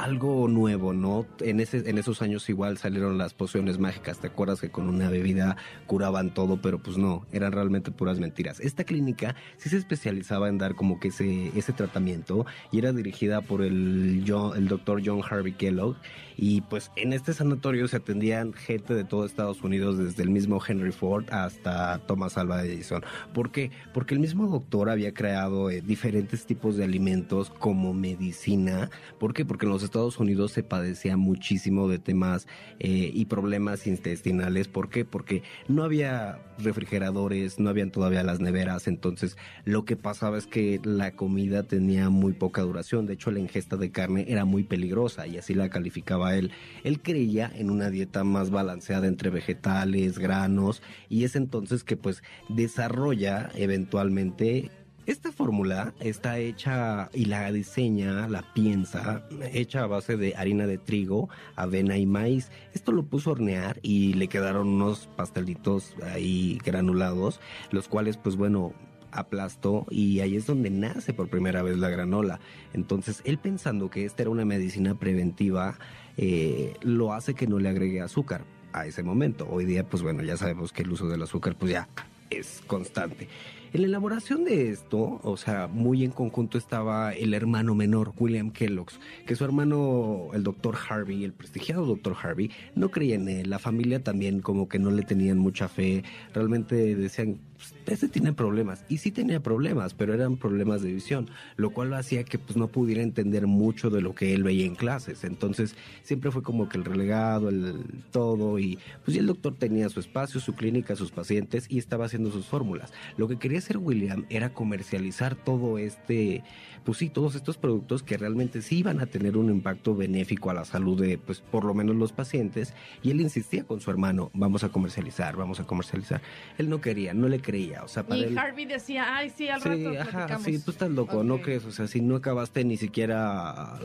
algo 0.00 0.48
nuevo, 0.48 0.94
¿no? 0.94 1.26
En, 1.40 1.60
ese, 1.60 1.88
en 1.88 1.98
esos 1.98 2.22
años 2.22 2.48
igual 2.48 2.78
salieron 2.78 3.18
las 3.18 3.34
pociones 3.34 3.78
mágicas, 3.78 4.18
¿te 4.18 4.28
acuerdas 4.28 4.60
que 4.60 4.70
con 4.70 4.88
una 4.88 5.10
bebida 5.10 5.58
curaban 5.86 6.32
todo? 6.32 6.56
Pero 6.62 6.78
pues 6.78 6.96
no, 6.96 7.26
eran 7.32 7.52
realmente 7.52 7.90
puras 7.90 8.18
mentiras. 8.18 8.60
Esta 8.60 8.84
clínica 8.84 9.36
sí 9.58 9.68
se 9.68 9.76
especializaba 9.76 10.48
en 10.48 10.56
dar 10.56 10.74
como 10.74 10.98
que 11.00 11.08
ese, 11.08 11.52
ese 11.54 11.74
tratamiento 11.74 12.46
y 12.72 12.78
era 12.78 12.92
dirigida 12.92 13.42
por 13.42 13.60
el, 13.60 14.24
el 14.56 14.68
doctor 14.68 15.02
John 15.04 15.20
Harvey 15.28 15.52
Kellogg 15.52 15.96
y 16.42 16.62
pues 16.62 16.90
en 16.96 17.12
este 17.12 17.34
sanatorio 17.34 17.86
se 17.86 17.98
atendían 17.98 18.54
gente 18.54 18.94
de 18.94 19.04
todo 19.04 19.26
Estados 19.26 19.62
Unidos, 19.62 19.98
desde 19.98 20.22
el 20.22 20.30
mismo 20.30 20.58
Henry 20.66 20.90
Ford 20.90 21.26
hasta 21.30 21.98
Thomas 22.06 22.38
Alva 22.38 22.64
Edison. 22.64 23.02
¿Por 23.34 23.50
qué? 23.52 23.70
Porque 23.92 24.14
el 24.14 24.20
mismo 24.20 24.46
doctor 24.46 24.88
había 24.88 25.12
creado 25.12 25.68
eh, 25.68 25.82
diferentes 25.82 26.46
tipos 26.46 26.78
de 26.78 26.84
alimentos 26.84 27.50
como 27.50 27.92
medicina. 27.92 28.88
¿Por 29.18 29.34
qué? 29.34 29.44
Porque 29.44 29.66
en 29.66 29.72
los 29.72 29.82
Estados 29.90 30.18
Unidos 30.18 30.52
se 30.52 30.62
padecía 30.62 31.16
muchísimo 31.16 31.88
de 31.88 31.98
temas 31.98 32.46
eh, 32.78 33.10
y 33.12 33.24
problemas 33.24 33.88
intestinales. 33.88 34.68
¿Por 34.68 34.88
qué? 34.88 35.04
Porque 35.04 35.42
no 35.66 35.82
había 35.82 36.38
refrigeradores, 36.58 37.58
no 37.58 37.70
habían 37.70 37.90
todavía 37.90 38.22
las 38.22 38.38
neveras, 38.38 38.86
entonces 38.86 39.36
lo 39.64 39.84
que 39.84 39.96
pasaba 39.96 40.38
es 40.38 40.46
que 40.46 40.80
la 40.84 41.12
comida 41.12 41.64
tenía 41.64 42.08
muy 42.08 42.32
poca 42.34 42.62
duración. 42.62 43.06
De 43.06 43.14
hecho, 43.14 43.32
la 43.32 43.40
ingesta 43.40 43.76
de 43.76 43.90
carne 43.90 44.26
era 44.28 44.44
muy 44.44 44.62
peligrosa 44.62 45.26
y 45.26 45.38
así 45.38 45.54
la 45.54 45.70
calificaba 45.70 46.36
él. 46.36 46.52
Él 46.84 47.02
creía 47.02 47.50
en 47.52 47.70
una 47.70 47.90
dieta 47.90 48.22
más 48.22 48.50
balanceada 48.50 49.08
entre 49.08 49.30
vegetales, 49.30 50.18
granos, 50.18 50.82
y 51.08 51.24
es 51.24 51.34
entonces 51.34 51.82
que 51.82 51.96
pues 51.96 52.22
desarrolla 52.48 53.50
eventualmente 53.56 54.70
esta 55.10 55.32
fórmula 55.32 55.92
está 55.98 56.38
hecha 56.38 57.10
y 57.12 57.24
la 57.24 57.50
diseña, 57.50 58.28
la 58.28 58.42
piensa, 58.54 59.24
hecha 59.52 59.82
a 59.82 59.86
base 59.88 60.16
de 60.16 60.36
harina 60.36 60.68
de 60.68 60.78
trigo, 60.78 61.28
avena 61.56 61.98
y 61.98 62.06
maíz. 62.06 62.50
Esto 62.74 62.92
lo 62.92 63.02
puso 63.02 63.30
a 63.30 63.32
hornear 63.32 63.80
y 63.82 64.14
le 64.14 64.28
quedaron 64.28 64.68
unos 64.68 65.08
pastelitos 65.16 65.96
ahí 66.04 66.60
granulados, 66.64 67.40
los 67.72 67.88
cuales 67.88 68.18
pues 68.18 68.36
bueno, 68.36 68.72
aplastó 69.10 69.84
y 69.90 70.20
ahí 70.20 70.36
es 70.36 70.46
donde 70.46 70.70
nace 70.70 71.12
por 71.12 71.28
primera 71.28 71.62
vez 71.62 71.76
la 71.76 71.88
granola. 71.88 72.38
Entonces 72.72 73.20
él 73.24 73.38
pensando 73.38 73.90
que 73.90 74.04
esta 74.04 74.22
era 74.22 74.30
una 74.30 74.44
medicina 74.44 74.94
preventiva, 74.94 75.76
eh, 76.18 76.74
lo 76.82 77.12
hace 77.12 77.34
que 77.34 77.48
no 77.48 77.58
le 77.58 77.68
agregue 77.68 78.00
azúcar 78.00 78.44
a 78.72 78.86
ese 78.86 79.02
momento. 79.02 79.48
Hoy 79.50 79.64
día, 79.64 79.84
pues 79.84 80.04
bueno, 80.04 80.22
ya 80.22 80.36
sabemos 80.36 80.72
que 80.72 80.82
el 80.82 80.92
uso 80.92 81.08
del 81.08 81.24
azúcar 81.24 81.56
pues 81.58 81.72
ya 81.72 81.88
es 82.30 82.62
constante. 82.68 83.26
En 83.72 83.82
la 83.82 83.86
elaboración 83.86 84.44
de 84.44 84.70
esto, 84.70 85.20
o 85.22 85.36
sea, 85.36 85.68
muy 85.68 86.02
en 86.02 86.10
conjunto 86.10 86.58
estaba 86.58 87.12
el 87.12 87.34
hermano 87.34 87.76
menor, 87.76 88.12
William 88.18 88.50
Kellogg, 88.50 88.88
que 89.26 89.36
su 89.36 89.44
hermano, 89.44 90.30
el 90.32 90.42
doctor 90.42 90.76
Harvey, 90.88 91.22
el 91.22 91.32
prestigiado 91.32 91.86
doctor 91.86 92.16
Harvey, 92.20 92.50
no 92.74 92.90
creía 92.90 93.14
en 93.14 93.28
él. 93.28 93.48
La 93.48 93.60
familia 93.60 94.02
también 94.02 94.40
como 94.40 94.68
que 94.68 94.80
no 94.80 94.90
le 94.90 95.02
tenían 95.02 95.38
mucha 95.38 95.68
fe. 95.68 96.02
Realmente 96.34 96.96
decían, 96.96 97.38
pues, 97.60 97.74
ese 97.86 98.08
tiene 98.08 98.32
problemas. 98.32 98.84
Y 98.88 98.98
sí 98.98 99.10
tenía 99.10 99.40
problemas, 99.40 99.92
pero 99.92 100.14
eran 100.14 100.38
problemas 100.38 100.80
de 100.80 100.92
visión, 100.92 101.28
lo 101.56 101.70
cual 101.70 101.92
hacía 101.92 102.24
que 102.24 102.38
pues 102.38 102.56
no 102.56 102.68
pudiera 102.68 103.02
entender 103.02 103.46
mucho 103.46 103.90
de 103.90 104.00
lo 104.00 104.14
que 104.14 104.32
él 104.32 104.42
veía 104.42 104.64
en 104.64 104.74
clases. 104.74 105.24
Entonces 105.24 105.76
siempre 106.02 106.30
fue 106.30 106.42
como 106.42 106.68
que 106.68 106.78
el 106.78 106.84
relegado, 106.84 107.50
el 107.50 107.84
todo, 108.10 108.58
y 108.58 108.78
pues 109.04 109.16
el 109.16 109.26
doctor 109.26 109.56
tenía 109.56 109.90
su 109.90 110.00
espacio, 110.00 110.40
su 110.40 110.54
clínica, 110.54 110.96
sus 110.96 111.10
pacientes 111.10 111.66
y 111.68 111.78
estaba 111.78 112.06
haciendo 112.06 112.30
sus 112.30 112.46
fórmulas. 112.46 112.92
Lo 113.18 113.28
que 113.28 113.38
quería 113.38 113.58
hacer 113.58 113.76
William 113.76 114.24
era 114.30 114.54
comercializar 114.54 115.34
todo 115.34 115.76
este, 115.76 116.42
pues 116.84 116.98
sí, 116.98 117.10
todos 117.10 117.34
estos 117.34 117.58
productos 117.58 118.02
que 118.02 118.16
realmente 118.16 118.62
sí 118.62 118.78
iban 118.78 119.00
a 119.00 119.06
tener 119.06 119.36
un 119.36 119.50
impacto 119.50 119.94
benéfico 119.94 120.50
a 120.50 120.54
la 120.54 120.64
salud 120.64 121.00
de, 121.00 121.18
pues 121.18 121.40
por 121.40 121.64
lo 121.64 121.74
menos 121.74 121.96
los 121.96 122.12
pacientes. 122.12 122.74
Y 123.02 123.10
él 123.10 123.20
insistía 123.20 123.64
con 123.64 123.80
su 123.80 123.90
hermano, 123.90 124.30
vamos 124.32 124.64
a 124.64 124.70
comercializar, 124.70 125.36
vamos 125.36 125.60
a 125.60 125.64
comercializar. 125.64 126.22
Él 126.56 126.68
no 126.68 126.80
quería, 126.80 127.12
no 127.12 127.28
le 127.28 127.40
creía. 127.50 127.82
O 127.82 127.88
sea, 127.88 128.02
para 128.04 128.20
y 128.20 128.24
él, 128.24 128.38
Harvey 128.38 128.64
decía, 128.64 129.16
ay, 129.16 129.30
sí, 129.30 129.48
al 129.48 129.60
Sí, 129.60 129.68
rato 129.68 129.90
ajá, 130.00 130.10
platicamos". 130.10 130.44
sí, 130.44 130.58
tú 130.60 130.70
estás 130.70 130.90
loco, 130.90 131.24
¿no 131.24 131.34
Ok. 131.34 131.42
crees? 131.42 131.64
O 131.64 131.72
sea, 131.72 131.86
si 131.88 132.00
no 132.00 132.16
acabaste 132.16 132.64
ni 132.64 132.76
siquiera 132.76 133.78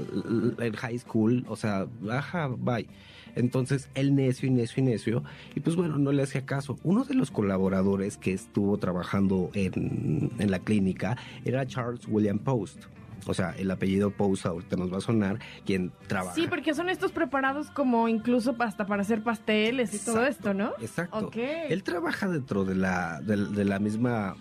el 0.60 0.76
high 0.78 1.00
school, 1.00 1.44
o 1.48 1.56
sea, 1.56 1.88
ajá, 2.12 2.48
bye. 2.48 2.88
Entonces, 3.36 3.90
él 3.96 4.16
necio 4.16 4.48
y 4.48 4.52
necio 4.52 4.82
y 4.82 4.86
necio, 4.86 5.24
y 5.56 5.60
pues 5.60 5.76
bueno, 5.76 5.98
no 5.98 6.12
le 6.14 6.24
hacía 6.24 6.46
caso. 6.46 6.78
Uno 6.84 7.04
de 7.04 7.16
los 7.16 7.32
colaboradores 7.32 8.16
que 8.18 8.32
estuvo 8.32 8.78
trabajando 8.78 9.50
en, 9.54 10.32
en 10.40 10.52
la 10.52 10.60
clínica 10.60 11.18
era 11.44 11.66
Charles 11.66 12.08
William 12.08 12.40
Post. 12.40 12.84
O 13.26 13.34
sea, 13.34 13.52
el 13.58 13.72
apellido 13.72 14.12
Post 14.12 14.46
ahorita 14.46 14.76
nos 14.76 14.94
va 14.94 14.98
a 14.98 15.02
sonar, 15.02 15.40
quien 15.66 15.92
trabaja. 16.08 16.36
Sí, 16.36 16.48
porque 16.48 16.74
son 16.74 16.90
estos 16.90 17.12
preparados 17.12 17.72
como 17.72 18.08
incluso 18.08 18.56
hasta 18.60 18.86
para 18.86 19.02
hacer 19.02 19.24
pasteles 19.24 19.94
y 19.94 20.00
todo 20.00 20.26
esto, 20.26 20.54
¿no? 20.54 20.74
Exacto. 20.80 21.28
Ok. 21.28 21.38
Él 21.38 21.84
trabaja 21.84 22.28
dentro 22.28 22.66
de 22.66 22.76
la, 22.76 23.22
de, 23.22 23.38
de 23.38 23.66
la 23.66 23.80
misma 23.80 24.36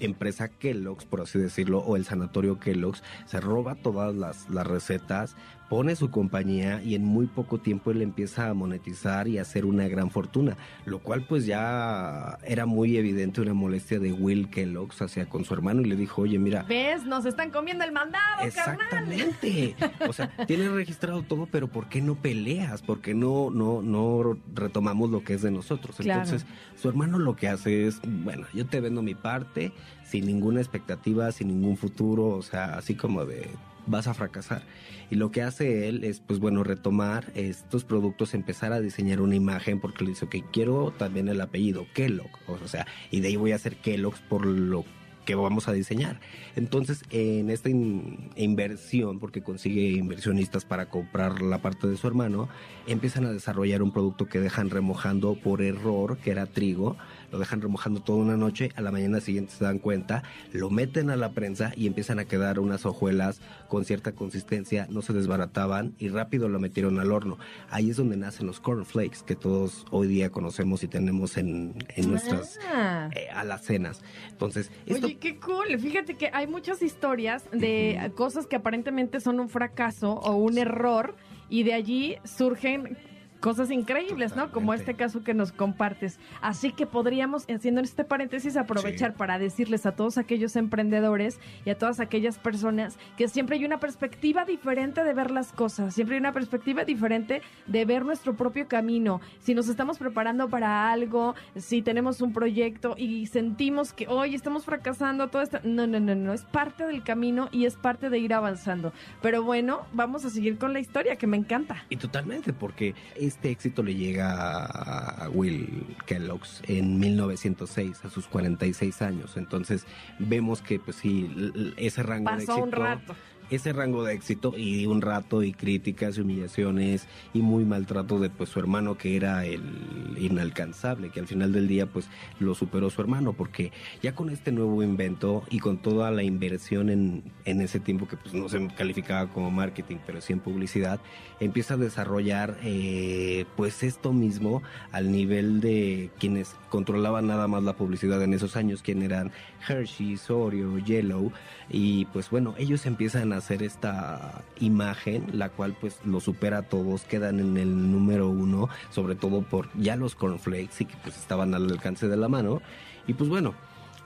empresa 0.00 0.48
Kellogg's, 0.48 1.04
por 1.04 1.20
así 1.20 1.38
decirlo, 1.38 1.78
o 1.78 1.96
el 1.96 2.04
sanatorio 2.04 2.58
Kellogg's, 2.58 3.02
se 3.26 3.40
roba 3.40 3.76
todas 3.76 4.14
las, 4.14 4.48
las 4.50 4.66
recetas, 4.66 5.36
pone 5.70 5.94
su 5.94 6.10
compañía 6.10 6.82
y 6.82 6.96
en 6.96 7.04
muy 7.04 7.28
poco 7.28 7.58
tiempo 7.58 7.92
él 7.92 8.02
empieza 8.02 8.48
a 8.48 8.54
monetizar 8.54 9.28
y 9.28 9.38
a 9.38 9.42
hacer 9.42 9.64
una 9.64 9.86
gran 9.86 10.10
fortuna, 10.10 10.56
lo 10.84 10.98
cual 10.98 11.24
pues 11.28 11.46
ya 11.46 12.38
era 12.44 12.66
muy 12.66 12.96
evidente 12.96 13.40
una 13.40 13.54
molestia 13.54 14.00
de 14.00 14.12
Will 14.12 14.50
Kellogg's 14.50 15.00
hacia 15.00 15.28
con 15.28 15.44
su 15.44 15.54
hermano 15.54 15.80
y 15.82 15.84
le 15.84 15.94
dijo, 15.94 16.22
oye, 16.22 16.40
mira, 16.40 16.64
¿Ves? 16.64 17.04
Nos 17.04 17.24
están 17.24 17.50
comiendo 17.50 17.84
el 17.84 17.92
mandado, 17.92 18.38
carnal. 18.52 18.80
Exactamente. 18.80 19.76
O 20.08 20.12
sea, 20.12 20.36
tienes 20.48 20.72
registrado 20.72 21.22
todo, 21.22 21.46
pero 21.46 21.68
¿por 21.68 21.88
qué 21.88 22.02
no 22.02 22.16
peleas? 22.16 22.82
¿Por 22.82 23.00
qué 23.00 23.14
no, 23.14 23.50
no, 23.50 23.80
no 23.80 24.36
retomamos 24.52 25.10
lo 25.10 25.22
que 25.22 25.34
es 25.34 25.42
de 25.42 25.52
nosotros? 25.52 25.94
Claro. 25.98 26.22
Entonces, 26.22 26.48
su 26.74 26.88
hermano 26.88 27.20
lo 27.20 27.36
que 27.36 27.46
hace 27.46 27.86
es, 27.86 28.00
bueno, 28.04 28.48
yo 28.52 28.66
te 28.66 28.80
vendo 28.80 29.02
mi 29.02 29.14
parte 29.14 29.70
sin 30.02 30.26
ninguna 30.26 30.60
expectativa, 30.60 31.30
sin 31.30 31.46
ningún 31.46 31.76
futuro, 31.76 32.26
o 32.30 32.42
sea, 32.42 32.74
así 32.76 32.96
como 32.96 33.24
de 33.24 33.48
vas 33.90 34.06
a 34.06 34.14
fracasar. 34.14 34.62
Y 35.10 35.16
lo 35.16 35.30
que 35.30 35.42
hace 35.42 35.88
él 35.88 36.04
es, 36.04 36.20
pues 36.20 36.38
bueno, 36.38 36.62
retomar 36.62 37.32
estos 37.34 37.84
productos, 37.84 38.34
empezar 38.34 38.72
a 38.72 38.80
diseñar 38.80 39.20
una 39.20 39.34
imagen, 39.34 39.80
porque 39.80 40.04
le 40.04 40.10
dice, 40.10 40.26
ok, 40.26 40.36
quiero 40.52 40.92
también 40.96 41.28
el 41.28 41.40
apellido 41.40 41.86
Kellogg, 41.94 42.30
o 42.46 42.68
sea, 42.68 42.86
y 43.10 43.20
de 43.20 43.28
ahí 43.28 43.36
voy 43.36 43.52
a 43.52 43.56
hacer 43.56 43.76
Kellogg's 43.76 44.20
por 44.20 44.46
lo 44.46 44.84
que 45.26 45.34
vamos 45.34 45.68
a 45.68 45.72
diseñar. 45.72 46.18
Entonces, 46.56 47.02
en 47.10 47.50
esta 47.50 47.68
in- 47.68 48.30
inversión, 48.36 49.18
porque 49.18 49.42
consigue 49.42 49.90
inversionistas 49.90 50.64
para 50.64 50.88
comprar 50.88 51.42
la 51.42 51.58
parte 51.58 51.86
de 51.86 51.96
su 51.96 52.06
hermano, 52.06 52.48
empiezan 52.86 53.26
a 53.26 53.32
desarrollar 53.32 53.82
un 53.82 53.92
producto 53.92 54.26
que 54.26 54.40
dejan 54.40 54.70
remojando 54.70 55.34
por 55.34 55.60
error, 55.60 56.16
que 56.18 56.30
era 56.30 56.46
trigo, 56.46 56.96
lo 57.30 57.38
dejan 57.38 57.60
remojando 57.60 58.00
toda 58.00 58.18
una 58.18 58.36
noche, 58.36 58.70
a 58.76 58.80
la 58.82 58.90
mañana 58.90 59.20
siguiente 59.20 59.52
se 59.56 59.64
dan 59.64 59.78
cuenta, 59.78 60.22
lo 60.52 60.70
meten 60.70 61.10
a 61.10 61.16
la 61.16 61.30
prensa 61.32 61.72
y 61.76 61.86
empiezan 61.86 62.18
a 62.18 62.24
quedar 62.24 62.58
unas 62.58 62.86
hojuelas 62.86 63.40
con 63.68 63.84
cierta 63.84 64.12
consistencia, 64.12 64.86
no 64.90 65.02
se 65.02 65.12
desbarataban 65.12 65.94
y 65.98 66.08
rápido 66.08 66.48
lo 66.48 66.58
metieron 66.60 66.98
al 67.00 67.12
horno. 67.12 67.38
Ahí 67.70 67.90
es 67.90 67.96
donde 67.96 68.16
nacen 68.16 68.46
los 68.46 68.60
cornflakes 68.60 69.18
que 69.24 69.36
todos 69.36 69.86
hoy 69.90 70.08
día 70.08 70.30
conocemos 70.30 70.82
y 70.82 70.88
tenemos 70.88 71.36
en, 71.36 71.74
en 71.96 72.10
nuestras 72.10 72.58
Ah. 72.72 73.08
eh, 73.14 73.28
alacenas. 73.32 74.02
Entonces, 74.30 74.70
esto 74.86 75.06
Oye, 75.06 75.18
qué 75.18 75.38
cool. 75.38 75.78
Fíjate 75.78 76.14
que 76.14 76.30
hay 76.32 76.46
muchas 76.46 76.82
historias 76.82 77.44
de 77.52 78.10
cosas 78.16 78.46
que 78.46 78.56
aparentemente 78.56 79.20
son 79.20 79.40
un 79.40 79.48
fracaso 79.48 80.14
o 80.14 80.34
un 80.36 80.58
error 80.58 81.14
y 81.48 81.62
de 81.64 81.74
allí 81.74 82.16
surgen 82.24 82.96
cosas 83.40 83.70
increíbles, 83.70 84.36
¿no? 84.36 84.50
Como 84.52 84.74
este 84.74 84.94
caso 84.94 85.22
que 85.24 85.34
nos 85.34 85.52
compartes. 85.52 86.18
Así 86.40 86.72
que 86.72 86.86
podríamos, 86.86 87.46
haciendo 87.48 87.80
este 87.80 88.04
paréntesis, 88.04 88.56
aprovechar 88.56 89.12
Sí. 89.12 89.18
para 89.18 89.38
decirles 89.38 89.86
a 89.86 89.92
todos 89.92 90.18
aquellos 90.18 90.56
emprendedores 90.56 91.40
y 91.64 91.70
a 91.70 91.78
todas 91.78 92.00
aquellas 92.00 92.38
personas 92.38 92.98
que 93.16 93.28
siempre 93.28 93.56
hay 93.56 93.64
una 93.64 93.80
perspectiva 93.80 94.44
diferente 94.44 95.02
de 95.04 95.14
ver 95.14 95.30
las 95.30 95.52
cosas, 95.52 95.94
siempre 95.94 96.16
hay 96.16 96.20
una 96.20 96.32
perspectiva 96.32 96.84
diferente 96.84 97.42
de 97.66 97.84
ver 97.84 98.04
nuestro 98.04 98.34
propio 98.36 98.68
camino. 98.68 99.20
Si 99.40 99.54
nos 99.54 99.68
estamos 99.68 99.98
preparando 99.98 100.48
para 100.48 100.90
algo, 100.92 101.34
si 101.56 101.82
tenemos 101.82 102.20
un 102.20 102.32
proyecto 102.32 102.94
y 102.98 103.26
sentimos 103.26 103.92
que 103.92 104.06
hoy 104.08 104.34
estamos 104.34 104.64
fracasando, 104.64 105.28
todo 105.28 105.42
esto, 105.42 105.58
no, 105.64 105.86
no, 105.86 105.98
no, 106.00 106.14
no, 106.14 106.32
es 106.32 106.44
parte 106.44 106.84
del 106.86 107.02
camino 107.02 107.48
y 107.52 107.64
es 107.64 107.76
parte 107.76 108.10
de 108.10 108.18
ir 108.18 108.34
avanzando. 108.34 108.92
Pero 109.22 109.42
bueno, 109.42 109.86
vamos 109.92 110.24
a 110.24 110.30
seguir 110.30 110.58
con 110.58 110.72
la 110.72 110.80
historia 110.80 111.16
que 111.16 111.26
me 111.26 111.36
encanta. 111.36 111.84
Y 111.88 111.96
totalmente, 111.96 112.52
porque 112.52 112.94
este 113.30 113.50
éxito 113.50 113.82
le 113.82 113.94
llega 113.94 114.64
a 114.66 115.28
Will 115.30 115.86
Kellogg's 116.06 116.62
en 116.66 116.98
1906, 116.98 118.04
a 118.04 118.10
sus 118.10 118.26
46 118.26 119.02
años. 119.02 119.36
Entonces 119.36 119.86
vemos 120.18 120.60
que, 120.62 120.78
pues 120.80 120.96
sí, 120.96 121.30
ese 121.76 122.02
rango 122.02 122.30
de 122.32 122.36
éxito. 122.42 122.56
un 122.56 122.72
rato. 122.72 123.14
Ese 123.50 123.72
rango 123.72 124.04
de 124.04 124.14
éxito 124.14 124.54
y 124.56 124.86
un 124.86 125.02
rato 125.02 125.42
y 125.42 125.52
críticas 125.52 126.16
y 126.16 126.20
humillaciones 126.20 127.06
y 127.34 127.40
muy 127.40 127.64
maltrato 127.64 128.18
de 128.18 128.30
pues 128.30 128.50
su 128.50 128.60
hermano 128.60 128.96
que 128.96 129.16
era 129.16 129.44
el 129.44 130.16
inalcanzable, 130.18 131.10
que 131.10 131.20
al 131.20 131.26
final 131.26 131.52
del 131.52 131.66
día 131.66 131.86
pues 131.86 132.08
lo 132.38 132.54
superó 132.54 132.90
su 132.90 133.00
hermano, 133.00 133.32
porque 133.32 133.72
ya 134.02 134.14
con 134.14 134.30
este 134.30 134.52
nuevo 134.52 134.82
invento 134.82 135.42
y 135.50 135.58
con 135.58 135.78
toda 135.78 136.10
la 136.10 136.22
inversión 136.22 136.90
en, 136.90 137.24
en 137.44 137.60
ese 137.60 137.80
tiempo 137.80 138.06
que 138.06 138.16
pues 138.16 138.34
no 138.34 138.48
se 138.48 138.68
calificaba 138.68 139.28
como 139.30 139.50
marketing, 139.50 139.96
pero 140.06 140.20
sí 140.20 140.32
en 140.32 140.40
publicidad, 140.40 141.00
empieza 141.40 141.74
a 141.74 141.76
desarrollar 141.76 142.58
eh, 142.62 143.46
pues 143.56 143.82
esto 143.82 144.12
mismo 144.12 144.62
al 144.92 145.10
nivel 145.10 145.60
de 145.60 146.10
quienes 146.18 146.54
controlaban 146.68 147.26
nada 147.26 147.48
más 147.48 147.62
la 147.62 147.74
publicidad 147.74 148.22
en 148.22 148.34
esos 148.34 148.56
años, 148.56 148.82
quien 148.82 149.02
eran 149.02 149.32
Hershey, 149.68 150.18
Oreo, 150.28 150.78
Yellow, 150.78 151.32
y 151.68 152.06
pues 152.06 152.30
bueno, 152.30 152.54
ellos 152.58 152.86
empiezan 152.86 153.32
a 153.32 153.39
hacer 153.40 153.62
esta 153.62 154.42
imagen, 154.58 155.26
la 155.32 155.48
cual 155.48 155.76
pues 155.80 155.98
lo 156.04 156.20
supera 156.20 156.58
a 156.58 156.62
todos, 156.62 157.02
quedan 157.02 157.40
en 157.40 157.56
el 157.56 157.90
número 157.90 158.28
uno, 158.28 158.68
sobre 158.90 159.14
todo 159.14 159.42
por 159.42 159.68
ya 159.74 159.96
los 159.96 160.14
cornflakes 160.14 160.80
y 160.80 160.84
que 160.86 160.96
pues 161.02 161.16
estaban 161.16 161.54
al 161.54 161.70
alcance 161.70 162.08
de 162.08 162.16
la 162.16 162.28
mano, 162.28 162.62
y 163.06 163.14
pues 163.14 163.28
bueno, 163.28 163.54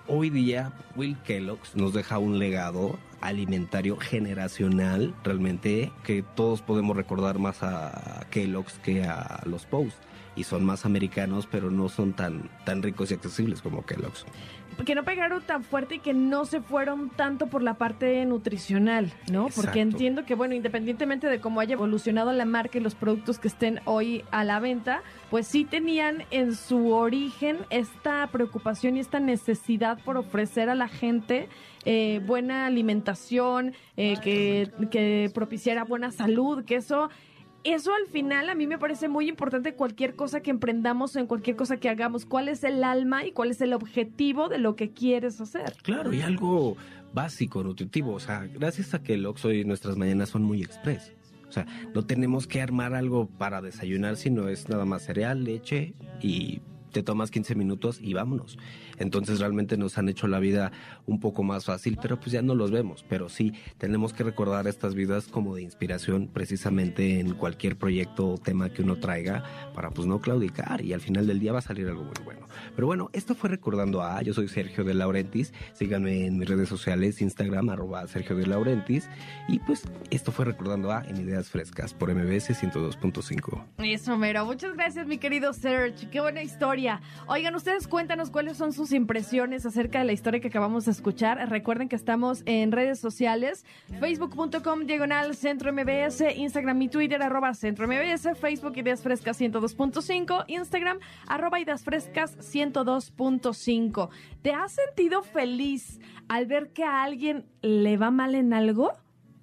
Hoy 0.07 0.29
día 0.29 0.71
Will 0.97 1.17
Kellogg's 1.25 1.75
nos 1.77 1.95
deja 1.95 2.19
un 2.19 2.39
legado 2.39 2.99
alimentario 3.23 3.97
generacional 3.97 5.15
realmente 5.25 5.93
que 6.03 6.23
todos 6.23 6.61
podemos 6.61 6.95
recordar 6.95 7.39
más 7.39 7.63
a 7.63 8.27
Kellogg's 8.31 8.79
que 8.81 9.05
a 9.05 9.41
los 9.47 9.65
Post 9.65 9.97
y 10.37 10.45
son 10.45 10.63
más 10.63 10.85
americanos 10.85 11.49
pero 11.51 11.71
no 11.71 11.89
son 11.89 12.13
tan 12.13 12.51
tan 12.67 12.83
ricos 12.83 13.13
y 13.13 13.15
accesibles 13.15 13.63
como 13.63 13.87
Kellogg's. 13.87 14.27
Que 14.85 14.95
no 14.95 15.05
pegaron 15.05 15.43
tan 15.43 15.65
fuerte 15.65 15.97
y 15.97 15.99
que 15.99 16.15
no 16.15 16.45
se 16.45 16.61
fueron 16.61 17.11
tanto 17.11 17.47
por 17.47 17.63
la 17.63 17.75
parte 17.75 18.25
nutricional, 18.25 19.13
¿no? 19.31 19.49
Porque 19.55 19.81
entiendo 19.81 20.25
que, 20.25 20.35
bueno, 20.35 20.55
independientemente 20.55 21.27
de 21.29 21.41
cómo 21.41 21.61
haya 21.61 21.75
evolucionado 21.75 22.33
la 22.33 22.45
marca 22.45 22.79
y 22.79 22.81
los 22.81 22.95
productos 22.95 23.39
que 23.39 23.49
estén 23.49 23.81
hoy 23.85 24.25
a 24.31 24.45
la 24.45 24.61
venta, 24.61 25.03
pues 25.31 25.47
sí 25.47 25.65
tenían 25.65 26.25
en 26.31 26.55
su 26.55 26.93
origen 26.93 27.59
esta 27.71 28.27
preocupación 28.29 28.97
y 28.97 29.01
esta 29.01 29.21
necesidad 29.21 29.99
por 30.05 30.17
ofrecer 30.17 30.69
a 30.69 30.75
la 30.75 30.89
gente 30.89 31.49
eh, 31.85 32.21
buena 32.27 32.67
alimentación, 32.67 33.75
eh, 33.97 34.17
que, 34.23 34.71
que 34.91 35.31
propiciara 35.35 35.85
buena 35.85 36.11
salud, 36.11 36.65
que 36.65 36.77
eso 36.77 37.11
eso 37.65 37.93
al 37.95 38.07
final 38.07 38.49
a 38.51 38.55
mí 38.55 38.67
me 38.67 38.79
parece 38.79 39.09
muy 39.09 39.29
importante 39.29 39.75
cualquier 39.75 40.15
cosa 40.15 40.41
que 40.41 40.51
emprendamos 40.51 41.17
o 41.17 41.19
en 41.19 41.27
cualquier 41.27 41.57
cosa 41.57 41.79
que 41.79 41.89
hagamos. 41.89 42.27
¿Cuál 42.27 42.49
es 42.49 42.63
el 42.63 42.85
alma 42.85 43.25
y 43.25 43.33
cuál 43.33 43.51
es 43.51 43.61
el 43.61 43.73
objetivo 43.73 44.49
de 44.49 44.59
lo 44.59 44.77
que 44.77 44.91
quieres 44.91 45.41
hacer? 45.41 45.75
Claro, 45.83 46.13
y 46.13 46.21
algo 46.21 46.77
básico, 47.13 47.63
nutritivo, 47.63 48.13
o 48.13 48.21
sea, 48.21 48.47
gracias 48.53 48.93
a 48.93 49.03
Kellogg's 49.03 49.45
hoy 49.45 49.65
nuestras 49.65 49.97
mañanas 49.97 50.31
son 50.31 50.43
muy 50.43 50.63
express. 50.63 51.13
O 51.49 51.53
sea, 51.53 51.67
no 51.95 52.05
tenemos 52.05 52.47
que 52.47 52.61
armar 52.61 52.95
algo 52.95 53.27
para 53.27 53.63
desayunar, 53.63 54.17
sino 54.17 54.49
es 54.49 54.69
nada 54.69 54.85
más 54.85 55.05
cereal, 55.05 55.45
leche 55.45 55.95
y 56.21 56.61
te 56.95 57.03
tomas 57.03 57.33
15 57.33 57.57
minutos 57.57 57.99
y 58.01 58.15
vámonos. 58.15 58.57
Entonces 58.99 59.41
realmente 59.41 59.77
nos 59.77 59.99
han 59.99 60.09
hecho 60.09 60.29
la 60.29 60.39
vida 60.39 60.71
un 61.07 61.19
poco 61.19 61.43
más 61.43 61.65
fácil, 61.65 61.99
pero 62.01 62.19
pues 62.21 62.31
ya 62.31 62.41
no 62.41 62.55
los 62.55 62.71
vemos. 62.71 63.05
Pero 63.09 63.29
sí, 63.29 63.53
tenemos 63.79 64.13
que 64.13 64.23
recordar 64.23 64.69
estas 64.69 64.95
vidas 64.95 65.27
como 65.27 65.57
de 65.57 65.63
inspiración 65.63 66.29
precisamente 66.33 67.19
en 67.19 67.35
cualquier 67.35 67.77
proyecto 67.77 68.29
o 68.29 68.39
tema 68.39 68.71
que 68.71 68.83
uno 68.83 68.97
traiga 68.97 69.43
para 69.75 69.91
pues 69.91 70.07
no 70.07 70.21
claudicar 70.21 70.83
y 70.83 70.93
al 70.93 71.01
final 71.01 71.27
del 71.27 71.41
día 71.41 71.53
va 71.53 71.59
a 71.59 71.63
salir 71.63 71.89
algo 71.89 72.05
muy 72.05 72.15
bueno. 72.25 72.47
Pero 72.77 72.87
bueno, 72.87 73.11
esto 73.13 73.35
fue 73.35 73.51
recordando 73.51 74.01
a, 74.03 74.23
yo 74.23 74.33
soy 74.33 74.47
Sergio 74.47 74.85
de 74.85 74.95
Laurentis, 74.95 75.53
síganme 75.73 76.27
en 76.27 76.39
mis 76.39 76.49
redes 76.49 76.69
sociales, 76.69 77.21
Instagram, 77.21 77.71
arroba 77.71 78.07
Sergio 78.07 78.37
de 78.37 78.47
Laurentis, 78.47 79.09
y 79.49 79.59
pues 79.59 79.83
esto 80.11 80.31
fue 80.31 80.45
recordando 80.45 80.93
a 80.93 81.03
en 81.03 81.17
Ideas 81.17 81.49
Frescas 81.49 81.93
por 81.93 82.15
MBS 82.15 82.51
102.5. 82.51 83.65
Eso, 83.79 84.17
mero. 84.17 84.45
Muchas 84.45 84.75
gracias, 84.75 85.09
mi 85.09 85.19
querido 85.19 85.53
Serge. 85.53 86.09
Qué 86.11 86.21
buena 86.21 86.43
historia. 86.43 86.84
Oigan, 87.27 87.55
ustedes 87.55 87.89
cuéntanos 87.89 88.31
cuáles 88.31 88.57
son 88.57 88.73
sus 88.73 88.93
impresiones 88.93 89.65
acerca 89.65 90.01
de 90.01 90.05
la 90.05 90.13
historia 90.13 90.41
que 90.41 90.49
acabamos 90.49 90.85
de 90.85 90.91
escuchar. 90.91 91.39
Recuerden 91.49 91.89
que 91.89 91.97
estamos 91.97 92.43
en 92.47 92.73
redes 92.73 92.99
sociales, 92.99 93.65
facebook.com 94.01 94.87
diagonal 94.87 95.35
centro 95.35 95.73
MBS, 95.73 96.23
Instagram 96.37 96.83
y 96.83 96.89
Twitter 96.89 97.23
arroba 97.23 97.55
centro 97.55 97.87
MBS, 97.89 98.37
Facebook 98.39 98.77
Ideas 98.77 99.03
Frescas 99.03 99.41
102.5, 99.41 100.45
Instagram 100.49 100.99
arroba 101.27 101.61
Ideas 101.61 101.85
Frescas 101.85 102.37
102.5. 102.39 104.09
¿Te 104.43 104.53
has 104.53 104.73
sentido 104.73 105.23
feliz 105.23 106.01
al 106.29 106.47
ver 106.47 106.73
que 106.73 106.85
a 106.85 107.03
alguien 107.03 107.47
le 107.63 107.97
va 107.97 108.11
mal 108.11 108.35
en 108.35 108.53
algo? 108.53 108.93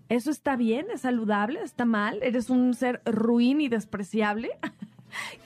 ¿Eso 0.09 0.29
está 0.29 0.57
bien? 0.57 0.87
¿Es 0.93 1.01
saludable? 1.01 1.61
¿Está 1.61 1.85
mal? 1.85 2.21
¿Eres 2.21 2.49
un 2.49 2.73
ser 2.73 3.01
ruin 3.05 3.61
y 3.61 3.69
despreciable? 3.69 4.51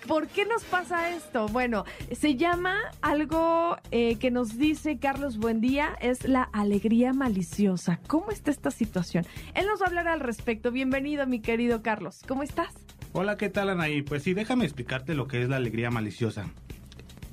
¿Por 0.08 0.28
qué 0.28 0.46
nos 0.46 0.64
pasa 0.64 1.16
esto? 1.16 1.48
Bueno, 1.48 1.86
se 2.12 2.36
llama 2.36 2.78
algo 3.02 3.78
eh, 3.92 4.18
que 4.18 4.32
nos 4.32 4.58
dice 4.58 4.98
Carlos 5.00 5.38
Buendía, 5.38 5.96
es 6.02 6.28
la 6.28 6.44
alegría 6.44 7.14
maliciosa. 7.14 8.00
¿Cómo 8.08 8.32
está 8.32 8.52
esta 8.52 8.72
situación? 8.72 9.26
Él 9.54 9.66
nos 9.68 9.82
va 9.82 9.86
a 9.86 9.90
hablar 9.90 10.08
al 10.08 10.20
respecto. 10.20 10.72
Bienvenido, 10.72 11.26
mi 11.28 11.40
querido 11.40 11.82
Carlos. 11.82 12.22
¿Cómo 12.28 12.44
estás? 12.44 12.74
Hola, 13.14 13.38
¿qué 13.38 13.50
tal, 13.50 13.70
Anaí? 13.70 14.02
Pues 14.02 14.24
sí, 14.24 14.34
déjame 14.34 14.66
explicarte 14.66 15.16
lo 15.16 15.28
que 15.28 15.42
es 15.42 15.50
la 15.50 15.56
alegría 15.56 15.90
maliciosa. 15.90 16.50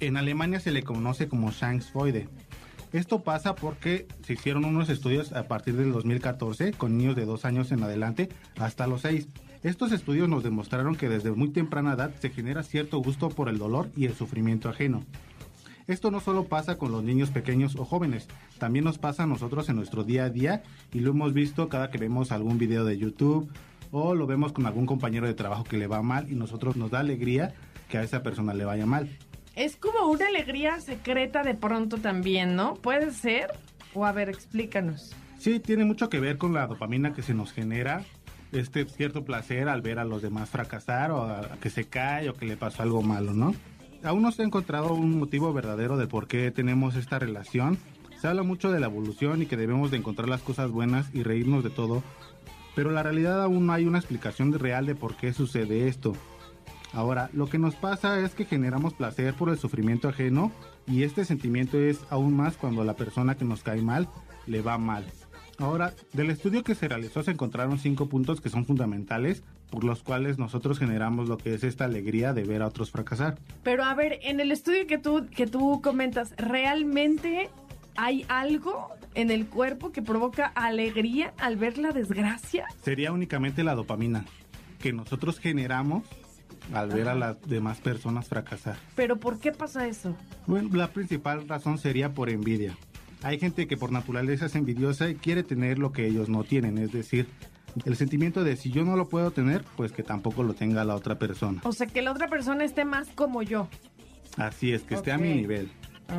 En 0.00 0.16
Alemania 0.16 0.60
se 0.60 0.70
le 0.70 0.82
conoce 0.82 1.28
como 1.28 1.50
Schadenfreude. 1.50 2.28
Esto 2.92 3.22
pasa 3.22 3.54
porque 3.54 4.06
se 4.22 4.34
hicieron 4.34 4.64
unos 4.64 4.90
estudios 4.90 5.32
a 5.32 5.48
partir 5.48 5.76
del 5.76 5.92
2014 5.92 6.72
con 6.72 6.98
niños 6.98 7.16
de 7.16 7.24
dos 7.24 7.44
años 7.44 7.72
en 7.72 7.82
adelante 7.82 8.28
hasta 8.58 8.86
los 8.86 9.02
seis. 9.02 9.28
Estos 9.62 9.92
estudios 9.92 10.28
nos 10.28 10.42
demostraron 10.42 10.96
que 10.96 11.08
desde 11.08 11.30
muy 11.30 11.50
temprana 11.50 11.92
edad 11.92 12.12
se 12.18 12.30
genera 12.30 12.64
cierto 12.64 12.98
gusto 12.98 13.28
por 13.28 13.48
el 13.48 13.58
dolor 13.58 13.90
y 13.96 14.06
el 14.06 14.14
sufrimiento 14.14 14.68
ajeno. 14.68 15.04
Esto 15.86 16.10
no 16.10 16.18
solo 16.18 16.44
pasa 16.44 16.78
con 16.78 16.90
los 16.90 17.04
niños 17.04 17.30
pequeños 17.30 17.76
o 17.76 17.84
jóvenes, 17.84 18.26
también 18.58 18.84
nos 18.84 18.98
pasa 18.98 19.22
a 19.22 19.26
nosotros 19.26 19.68
en 19.68 19.76
nuestro 19.76 20.02
día 20.02 20.24
a 20.24 20.30
día 20.30 20.64
y 20.92 20.98
lo 20.98 21.10
hemos 21.10 21.32
visto 21.32 21.68
cada 21.68 21.90
que 21.90 21.98
vemos 21.98 22.32
algún 22.32 22.58
video 22.58 22.84
de 22.84 22.98
YouTube 22.98 23.48
o 23.92 24.16
lo 24.16 24.26
vemos 24.26 24.52
con 24.52 24.66
algún 24.66 24.86
compañero 24.86 25.28
de 25.28 25.34
trabajo 25.34 25.62
que 25.62 25.76
le 25.76 25.86
va 25.86 26.02
mal 26.02 26.30
y 26.30 26.34
nosotros 26.34 26.76
nos 26.76 26.90
da 26.90 26.98
alegría 26.98 27.54
que 27.88 27.98
a 27.98 28.02
esa 28.02 28.22
persona 28.22 28.54
le 28.54 28.64
vaya 28.64 28.86
mal. 28.86 29.16
Es 29.54 29.76
como 29.76 30.08
una 30.08 30.26
alegría 30.26 30.80
secreta 30.80 31.42
de 31.42 31.54
pronto 31.54 31.98
también, 31.98 32.56
¿no? 32.56 32.74
¿Puede 32.74 33.12
ser? 33.12 33.50
O 33.94 34.06
a 34.06 34.12
ver, 34.12 34.28
explícanos. 34.28 35.14
Sí, 35.38 35.60
tiene 35.60 35.84
mucho 35.84 36.08
que 36.08 36.20
ver 36.20 36.38
con 36.38 36.52
la 36.52 36.66
dopamina 36.66 37.12
que 37.12 37.22
se 37.22 37.34
nos 37.34 37.52
genera, 37.52 38.04
este 38.52 38.84
cierto 38.84 39.24
placer 39.24 39.68
al 39.68 39.82
ver 39.82 39.98
a 39.98 40.04
los 40.04 40.22
demás 40.22 40.50
fracasar 40.50 41.10
o 41.10 41.22
a, 41.22 41.56
que 41.60 41.70
se 41.70 41.84
cae 41.84 42.28
o 42.28 42.34
que 42.34 42.46
le 42.46 42.56
pasó 42.56 42.82
algo 42.82 43.02
malo, 43.02 43.32
¿no? 43.32 43.54
Aún 44.04 44.22
no 44.22 44.32
se 44.32 44.42
ha 44.42 44.44
encontrado 44.44 44.94
un 44.94 45.18
motivo 45.18 45.52
verdadero 45.52 45.96
de 45.96 46.06
por 46.06 46.26
qué 46.26 46.50
tenemos 46.50 46.96
esta 46.96 47.18
relación. 47.18 47.78
Se 48.20 48.28
habla 48.28 48.42
mucho 48.42 48.70
de 48.70 48.80
la 48.80 48.86
evolución 48.86 49.42
y 49.42 49.46
que 49.46 49.56
debemos 49.56 49.90
de 49.90 49.96
encontrar 49.96 50.28
las 50.28 50.42
cosas 50.42 50.70
buenas 50.70 51.12
y 51.14 51.22
reírnos 51.22 51.64
de 51.64 51.70
todo, 51.70 52.02
pero 52.74 52.90
la 52.90 53.02
realidad 53.02 53.42
aún 53.42 53.66
no 53.66 53.72
hay 53.72 53.84
una 53.84 53.98
explicación 53.98 54.52
real 54.52 54.86
de 54.86 54.94
por 54.94 55.16
qué 55.16 55.32
sucede 55.32 55.88
esto. 55.88 56.14
Ahora, 56.92 57.30
lo 57.32 57.46
que 57.46 57.58
nos 57.58 57.74
pasa 57.74 58.20
es 58.20 58.34
que 58.34 58.44
generamos 58.44 58.94
placer 58.94 59.34
por 59.34 59.48
el 59.48 59.58
sufrimiento 59.58 60.08
ajeno 60.08 60.52
y 60.86 61.04
este 61.04 61.24
sentimiento 61.24 61.78
es 61.78 62.00
aún 62.10 62.36
más 62.36 62.56
cuando 62.56 62.84
la 62.84 62.94
persona 62.94 63.36
que 63.36 63.44
nos 63.44 63.62
cae 63.62 63.80
mal 63.80 64.08
le 64.46 64.60
va 64.60 64.78
mal. 64.78 65.04
Ahora, 65.62 65.94
del 66.12 66.30
estudio 66.30 66.64
que 66.64 66.74
se 66.74 66.88
realizó 66.88 67.22
se 67.22 67.30
encontraron 67.30 67.78
cinco 67.78 68.06
puntos 68.08 68.40
que 68.40 68.48
son 68.48 68.66
fundamentales 68.66 69.44
por 69.70 69.84
los 69.84 70.02
cuales 70.02 70.36
nosotros 70.36 70.76
generamos 70.76 71.28
lo 71.28 71.38
que 71.38 71.54
es 71.54 71.62
esta 71.62 71.84
alegría 71.84 72.32
de 72.32 72.42
ver 72.42 72.62
a 72.62 72.66
otros 72.66 72.90
fracasar. 72.90 73.38
Pero 73.62 73.84
a 73.84 73.94
ver, 73.94 74.18
en 74.22 74.40
el 74.40 74.50
estudio 74.50 74.88
que 74.88 74.98
tú, 74.98 75.28
que 75.28 75.46
tú 75.46 75.80
comentas, 75.80 76.34
¿realmente 76.36 77.48
hay 77.96 78.26
algo 78.28 78.88
en 79.14 79.30
el 79.30 79.46
cuerpo 79.46 79.92
que 79.92 80.02
provoca 80.02 80.46
alegría 80.46 81.32
al 81.38 81.56
ver 81.56 81.78
la 81.78 81.92
desgracia? 81.92 82.66
Sería 82.82 83.12
únicamente 83.12 83.62
la 83.62 83.76
dopamina 83.76 84.24
que 84.80 84.92
nosotros 84.92 85.38
generamos 85.38 86.02
al 86.74 86.88
ver 86.88 87.08
a 87.08 87.14
las 87.14 87.40
demás 87.42 87.80
personas 87.80 88.26
fracasar. 88.26 88.76
¿Pero 88.96 89.20
por 89.20 89.38
qué 89.38 89.52
pasa 89.52 89.86
eso? 89.86 90.16
Bueno, 90.48 90.70
la 90.72 90.88
principal 90.88 91.46
razón 91.46 91.78
sería 91.78 92.14
por 92.14 92.30
envidia. 92.30 92.76
Hay 93.22 93.38
gente 93.38 93.66
que 93.66 93.76
por 93.76 93.92
naturaleza 93.92 94.46
es 94.46 94.54
envidiosa 94.56 95.08
y 95.08 95.14
quiere 95.14 95.42
tener 95.42 95.78
lo 95.78 95.92
que 95.92 96.06
ellos 96.06 96.28
no 96.28 96.42
tienen, 96.42 96.78
es 96.78 96.92
decir, 96.92 97.28
el 97.84 97.96
sentimiento 97.96 98.44
de 98.44 98.56
si 98.56 98.70
yo 98.70 98.84
no 98.84 98.96
lo 98.96 99.08
puedo 99.08 99.30
tener, 99.30 99.64
pues 99.76 99.92
que 99.92 100.02
tampoco 100.02 100.42
lo 100.42 100.54
tenga 100.54 100.84
la 100.84 100.94
otra 100.94 101.18
persona. 101.18 101.60
O 101.64 101.72
sea, 101.72 101.86
que 101.86 102.02
la 102.02 102.12
otra 102.12 102.28
persona 102.28 102.64
esté 102.64 102.84
más 102.84 103.08
como 103.08 103.42
yo. 103.42 103.68
Así 104.36 104.72
es, 104.72 104.82
que 104.82 104.94
esté 104.94 105.12
a 105.12 105.18
mi 105.18 105.34
nivel. 105.34 105.70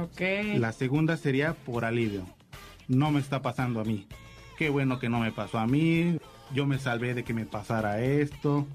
Ok. 0.01 0.21
La 0.57 0.71
segunda 0.71 1.17
sería 1.17 1.53
por 1.53 1.85
alivio. 1.85 2.25
No 2.87 3.11
me 3.11 3.19
está 3.19 3.41
pasando 3.41 3.79
a 3.81 3.83
mí. 3.83 4.07
Qué 4.57 4.69
bueno 4.69 4.99
que 4.99 5.09
no 5.09 5.19
me 5.19 5.31
pasó 5.31 5.59
a 5.59 5.67
mí. 5.67 6.17
Yo 6.53 6.65
me 6.65 6.79
salvé 6.79 7.13
de 7.13 7.23
que 7.23 7.33
me 7.33 7.45
pasara 7.45 8.01
esto. 8.01 8.67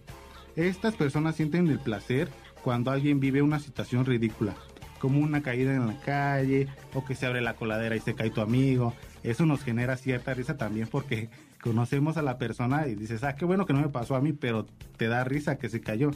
Estas 0.56 0.96
personas 0.96 1.36
sienten 1.36 1.68
el 1.68 1.78
placer 1.78 2.28
cuando 2.62 2.90
alguien 2.90 3.20
vive 3.20 3.42
una 3.42 3.60
situación 3.60 4.04
ridícula, 4.04 4.54
como 4.98 5.20
una 5.20 5.42
caída 5.42 5.74
en 5.74 5.86
la 5.86 5.98
calle 6.00 6.68
o 6.94 7.04
que 7.04 7.14
se 7.14 7.26
abre 7.26 7.40
la 7.40 7.54
coladera 7.54 7.96
y 7.96 8.00
se 8.00 8.14
cae 8.14 8.30
tu 8.30 8.40
amigo. 8.40 8.94
Eso 9.22 9.46
nos 9.46 9.62
genera 9.62 9.96
cierta 9.96 10.34
risa 10.34 10.56
también 10.56 10.88
porque 10.90 11.30
conocemos 11.62 12.16
a 12.16 12.22
la 12.22 12.38
persona 12.38 12.86
y 12.86 12.94
dices, 12.94 13.24
ah, 13.24 13.34
qué 13.34 13.44
bueno 13.44 13.66
que 13.66 13.72
no 13.72 13.80
me 13.80 13.88
pasó 13.88 14.16
a 14.16 14.20
mí, 14.20 14.32
pero 14.32 14.66
te 14.96 15.08
da 15.08 15.24
risa 15.24 15.58
que 15.58 15.68
se 15.68 15.80
cayó. 15.80 16.10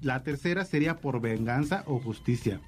La 0.00 0.22
tercera 0.22 0.64
sería 0.64 0.96
por 0.96 1.20
venganza 1.20 1.82
o 1.86 1.98
justicia. 1.98 2.60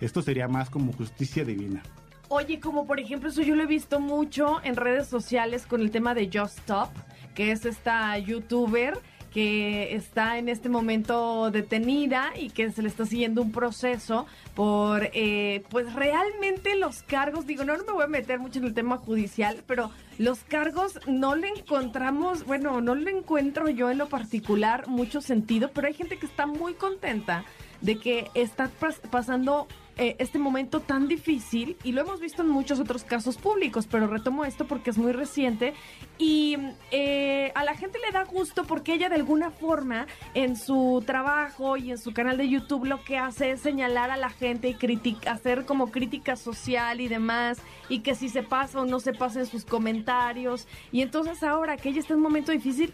Esto 0.00 0.22
sería 0.22 0.46
más 0.46 0.70
como 0.70 0.92
justicia 0.92 1.44
divina. 1.44 1.82
Oye, 2.28 2.60
como 2.60 2.86
por 2.86 3.00
ejemplo, 3.00 3.30
eso 3.30 3.42
yo 3.42 3.56
lo 3.56 3.62
he 3.62 3.66
visto 3.66 4.00
mucho 4.00 4.60
en 4.62 4.76
redes 4.76 5.08
sociales 5.08 5.66
con 5.66 5.80
el 5.80 5.90
tema 5.90 6.14
de 6.14 6.30
Just 6.32 6.58
Stop, 6.58 6.90
que 7.34 7.52
es 7.52 7.64
esta 7.64 8.16
youtuber 8.18 8.98
que 9.32 9.94
está 9.94 10.38
en 10.38 10.48
este 10.48 10.68
momento 10.68 11.50
detenida 11.50 12.32
y 12.36 12.50
que 12.50 12.70
se 12.72 12.82
le 12.82 12.88
está 12.88 13.06
siguiendo 13.06 13.42
un 13.42 13.52
proceso 13.52 14.26
por, 14.54 15.10
eh, 15.12 15.62
pues 15.70 15.92
realmente 15.94 16.76
los 16.76 17.02
cargos, 17.02 17.46
digo, 17.46 17.64
no, 17.64 17.76
no 17.76 17.84
me 17.84 17.92
voy 17.92 18.04
a 18.04 18.08
meter 18.08 18.38
mucho 18.38 18.58
en 18.58 18.66
el 18.66 18.74
tema 18.74 18.96
judicial, 18.96 19.62
pero 19.66 19.90
los 20.18 20.40
cargos 20.40 20.98
no 21.06 21.34
le 21.34 21.48
encontramos, 21.48 22.44
bueno, 22.44 22.80
no 22.80 22.94
le 22.94 23.10
encuentro 23.10 23.68
yo 23.68 23.90
en 23.90 23.98
lo 23.98 24.08
particular 24.08 24.88
mucho 24.88 25.20
sentido, 25.20 25.70
pero 25.72 25.86
hay 25.86 25.94
gente 25.94 26.18
que 26.18 26.26
está 26.26 26.46
muy 26.46 26.74
contenta 26.74 27.44
de 27.80 27.98
que 27.98 28.30
está 28.34 28.70
pasando 29.10 29.68
eh, 29.98 30.16
este 30.18 30.38
momento 30.38 30.80
tan 30.80 31.08
difícil 31.08 31.76
y 31.82 31.92
lo 31.92 32.02
hemos 32.02 32.20
visto 32.20 32.42
en 32.42 32.48
muchos 32.48 32.78
otros 32.78 33.04
casos 33.04 33.36
públicos, 33.36 33.88
pero 33.90 34.06
retomo 34.06 34.44
esto 34.44 34.66
porque 34.66 34.90
es 34.90 34.98
muy 34.98 35.12
reciente 35.12 35.74
y 36.18 36.56
eh, 36.90 37.50
a 37.54 37.64
la 37.64 37.74
gente 37.74 37.98
le 37.98 38.12
da 38.12 38.24
gusto 38.24 38.64
porque 38.64 38.94
ella 38.94 39.08
de 39.08 39.16
alguna 39.16 39.50
forma 39.50 40.06
en 40.34 40.56
su 40.56 41.02
trabajo 41.04 41.76
y 41.76 41.90
en 41.90 41.98
su 41.98 42.12
canal 42.12 42.36
de 42.36 42.48
YouTube 42.48 42.84
lo 42.84 43.02
que 43.02 43.18
hace 43.18 43.50
es 43.50 43.60
señalar 43.60 44.10
a 44.10 44.16
la 44.16 44.30
gente 44.30 44.68
y 44.68 45.16
hacer 45.26 45.64
como 45.64 45.90
crítica 45.90 46.36
social 46.36 47.00
y 47.00 47.08
demás 47.08 47.58
y 47.88 48.00
que 48.00 48.14
si 48.14 48.28
se 48.28 48.42
pasa 48.42 48.80
o 48.80 48.84
no 48.84 49.00
se 49.00 49.12
pasa 49.12 49.40
en 49.40 49.46
sus 49.46 49.64
comentarios. 49.64 50.68
Y 50.92 51.02
entonces 51.02 51.42
ahora 51.42 51.76
que 51.76 51.88
ella 51.88 52.00
está 52.00 52.14
en 52.14 52.18
un 52.18 52.24
momento 52.24 52.52
difícil 52.52 52.92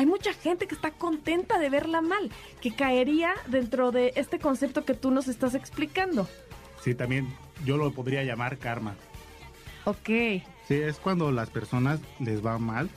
hay 0.00 0.06
mucha 0.06 0.32
gente 0.32 0.66
que 0.66 0.74
está 0.74 0.92
contenta 0.92 1.58
de 1.58 1.68
verla 1.68 2.00
mal, 2.00 2.30
que 2.62 2.74
caería 2.74 3.34
dentro 3.48 3.92
de 3.92 4.14
este 4.16 4.38
concepto 4.38 4.86
que 4.86 4.94
tú 4.94 5.10
nos 5.10 5.28
estás 5.28 5.54
explicando. 5.54 6.26
Sí, 6.82 6.94
también 6.94 7.28
yo 7.66 7.76
lo 7.76 7.92
podría 7.92 8.24
llamar 8.24 8.56
karma. 8.56 8.94
Ok. 9.84 10.08
Sí, 10.66 10.74
es 10.74 10.96
cuando 10.96 11.30
las 11.32 11.50
personas 11.50 12.00
les 12.18 12.42
va 12.44 12.58
mal, 12.58 12.88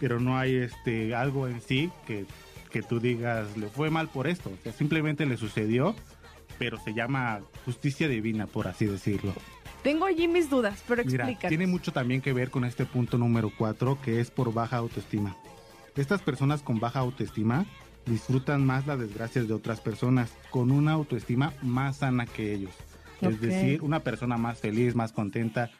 pero 0.00 0.20
no 0.20 0.38
hay 0.38 0.54
este 0.54 1.14
algo 1.14 1.48
en 1.48 1.60
sí 1.60 1.90
que, 2.06 2.24
que 2.70 2.80
tú 2.80 2.98
digas, 2.98 3.54
le 3.58 3.66
fue 3.68 3.90
mal 3.90 4.08
por 4.08 4.26
esto. 4.26 4.48
O 4.48 4.62
sea, 4.62 4.72
simplemente 4.72 5.26
le 5.26 5.36
sucedió, 5.36 5.94
pero 6.58 6.78
se 6.78 6.94
llama 6.94 7.42
justicia 7.66 8.08
divina, 8.08 8.46
por 8.46 8.68
así 8.68 8.86
decirlo. 8.86 9.34
Tengo 9.82 10.06
allí 10.06 10.28
mis 10.28 10.48
dudas, 10.48 10.82
pero 10.88 11.02
explícanos. 11.02 11.48
tiene 11.50 11.66
mucho 11.66 11.92
también 11.92 12.22
que 12.22 12.32
ver 12.32 12.48
con 12.48 12.64
este 12.64 12.86
punto 12.86 13.18
número 13.18 13.52
cuatro, 13.54 13.98
que 14.00 14.18
es 14.18 14.30
por 14.30 14.54
baja 14.54 14.78
autoestima. 14.78 15.36
Estas 15.96 16.22
personas 16.22 16.62
con 16.62 16.80
baja 16.80 17.00
autoestima 17.00 17.66
disfrutan 18.06 18.64
más 18.64 18.86
las 18.86 18.98
desgracias 18.98 19.46
de 19.46 19.54
otras 19.54 19.80
personas 19.80 20.32
con 20.50 20.70
una 20.70 20.92
autoestima 20.92 21.52
más 21.62 21.98
sana 21.98 22.26
que 22.26 22.54
ellos. 22.54 22.74
Es 23.20 23.40
decir, 23.40 23.82
una 23.82 24.00
persona 24.00 24.36
más 24.36 24.58
feliz, 24.58 24.96
más 24.96 25.12
contenta, 25.12 25.70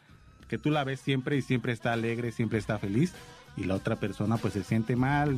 que 0.47 0.57
tú 0.57 0.69
la 0.69 0.83
ves 0.83 1.01
siempre 1.01 1.35
y 1.35 1.41
siempre 1.41 1.73
está 1.73 1.91
alegre, 1.91 2.31
siempre 2.31 2.59
está 2.59 2.79
feliz, 2.79 3.13
y 3.57 3.65
la 3.65 3.75
otra 3.75 3.97
persona 3.97 4.37
pues 4.37 4.53
se 4.53 4.63
siente 4.63 4.95
mal, 4.95 5.37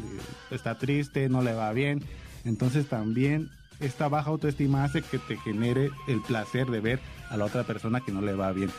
está 0.51 0.77
triste, 0.77 1.29
no 1.29 1.41
le 1.41 1.53
va 1.53 1.71
bien. 1.73 2.03
Entonces 2.43 2.87
también 2.87 3.49
esta 3.79 4.07
baja 4.07 4.29
autoestima 4.29 4.83
hace 4.83 5.01
que 5.01 5.17
te 5.17 5.37
genere 5.37 5.89
el 6.07 6.21
placer 6.21 6.69
de 6.69 6.79
ver 6.79 6.99
a 7.29 7.37
la 7.37 7.45
otra 7.45 7.63
persona 7.63 8.01
que 8.01 8.11
no 8.11 8.21
le 8.21 8.33
va 8.33 8.51
bien. 8.51 8.69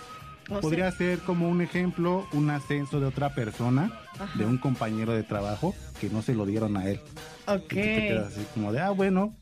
O 0.49 0.61
Podría 0.61 0.91
ser 0.93 1.19
como 1.21 1.49
un 1.49 1.61
ejemplo, 1.61 2.27
un 2.33 2.51
ascenso 2.51 3.01
de 3.01 3.07
otra 3.07 3.35
persona, 3.35 3.91
Ajá. 4.19 4.39
de 4.39 4.47
un 4.47 4.59
compañero 4.59 5.13
de 5.13 5.25
trabajo 5.25 5.75
que 6.01 6.09
no 6.09 6.23
se 6.23 6.35
lo 6.35 6.47
dieron 6.47 6.77
a 6.77 6.89
él. 6.89 7.01
Ok. 7.47 7.63
Y 7.63 7.67
tú 7.67 7.75
te 7.75 8.09
quedas 8.09 8.33
así 8.33 8.47
como 8.55 8.73
de, 8.73 8.81
ah, 8.81 8.91
bueno, 8.91 9.35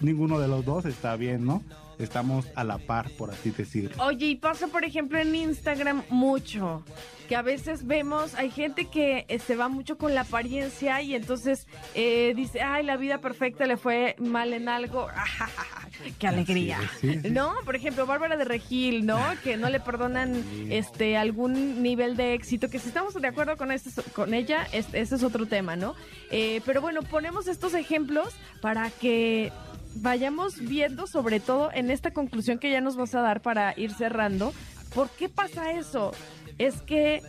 ninguno 0.00 0.38
de 0.38 0.46
los 0.48 0.64
dos 0.64 0.84
está 0.84 1.16
bien, 1.16 1.44
¿no? 1.44 1.62
Estamos 1.98 2.46
a 2.54 2.64
la 2.64 2.78
par, 2.78 3.10
por 3.10 3.30
así 3.30 3.50
decirlo. 3.50 4.02
Oye, 4.04 4.26
y 4.26 4.34
pasa, 4.36 4.66
por 4.68 4.84
ejemplo, 4.84 5.18
en 5.18 5.34
Instagram 5.34 6.02
mucho, 6.10 6.84
que 7.28 7.36
a 7.36 7.42
veces 7.42 7.86
vemos, 7.86 8.34
hay 8.34 8.50
gente 8.50 8.86
que 8.86 9.24
eh, 9.28 9.38
se 9.38 9.56
va 9.56 9.68
mucho 9.68 9.96
con 9.96 10.14
la 10.14 10.22
apariencia 10.22 11.00
y 11.02 11.14
entonces 11.14 11.66
eh, 11.94 12.32
dice, 12.36 12.60
ay, 12.62 12.84
la 12.84 12.96
vida 12.96 13.18
perfecta 13.18 13.66
le 13.66 13.76
fue 13.76 14.16
mal 14.18 14.52
en 14.52 14.68
algo. 14.68 15.06
¡Qué 16.18 16.26
alegría! 16.26 16.80
Es, 16.82 16.90
sí, 17.00 17.20
sí. 17.22 17.30
¿No? 17.30 17.54
Por 17.64 17.76
ejemplo, 17.76 18.04
Bárbara 18.06 18.36
de 18.36 18.44
Regil, 18.44 19.06
¿no? 19.06 19.18
Que 19.42 19.56
no 19.56 19.70
le 19.70 19.80
perdonan 19.80 20.44
este 20.70 21.16
algún 21.16 21.82
nivel 21.82 22.16
de 22.16 22.34
éxito, 22.34 22.68
que 22.68 22.78
si 22.78 22.88
estamos 22.88 23.14
de 23.14 23.26
acuerdo 23.26 23.56
con, 23.56 23.70
este, 23.70 24.02
con 24.12 24.34
ella, 24.34 24.66
es- 24.72 24.92
ese 24.92 25.14
es 25.14 25.22
otro 25.22 25.46
tema, 25.46 25.76
¿no? 25.76 25.94
Eh, 26.30 26.60
pero 26.66 26.80
bueno, 26.80 27.02
ponemos 27.02 27.46
estos 27.46 27.74
ejemplos 27.74 28.34
para 28.60 28.90
que 28.90 29.52
vayamos 29.96 30.58
viendo, 30.60 31.06
sobre 31.06 31.40
todo 31.40 31.70
en 31.72 31.90
esta 31.90 32.12
conclusión 32.12 32.58
que 32.58 32.70
ya 32.70 32.80
nos 32.80 32.96
vas 32.96 33.14
a 33.14 33.20
dar 33.20 33.40
para 33.42 33.74
ir 33.78 33.92
cerrando, 33.92 34.52
¿por 34.94 35.10
qué 35.10 35.28
pasa 35.28 35.72
eso? 35.72 36.12
Es 36.58 36.82
que 36.82 37.20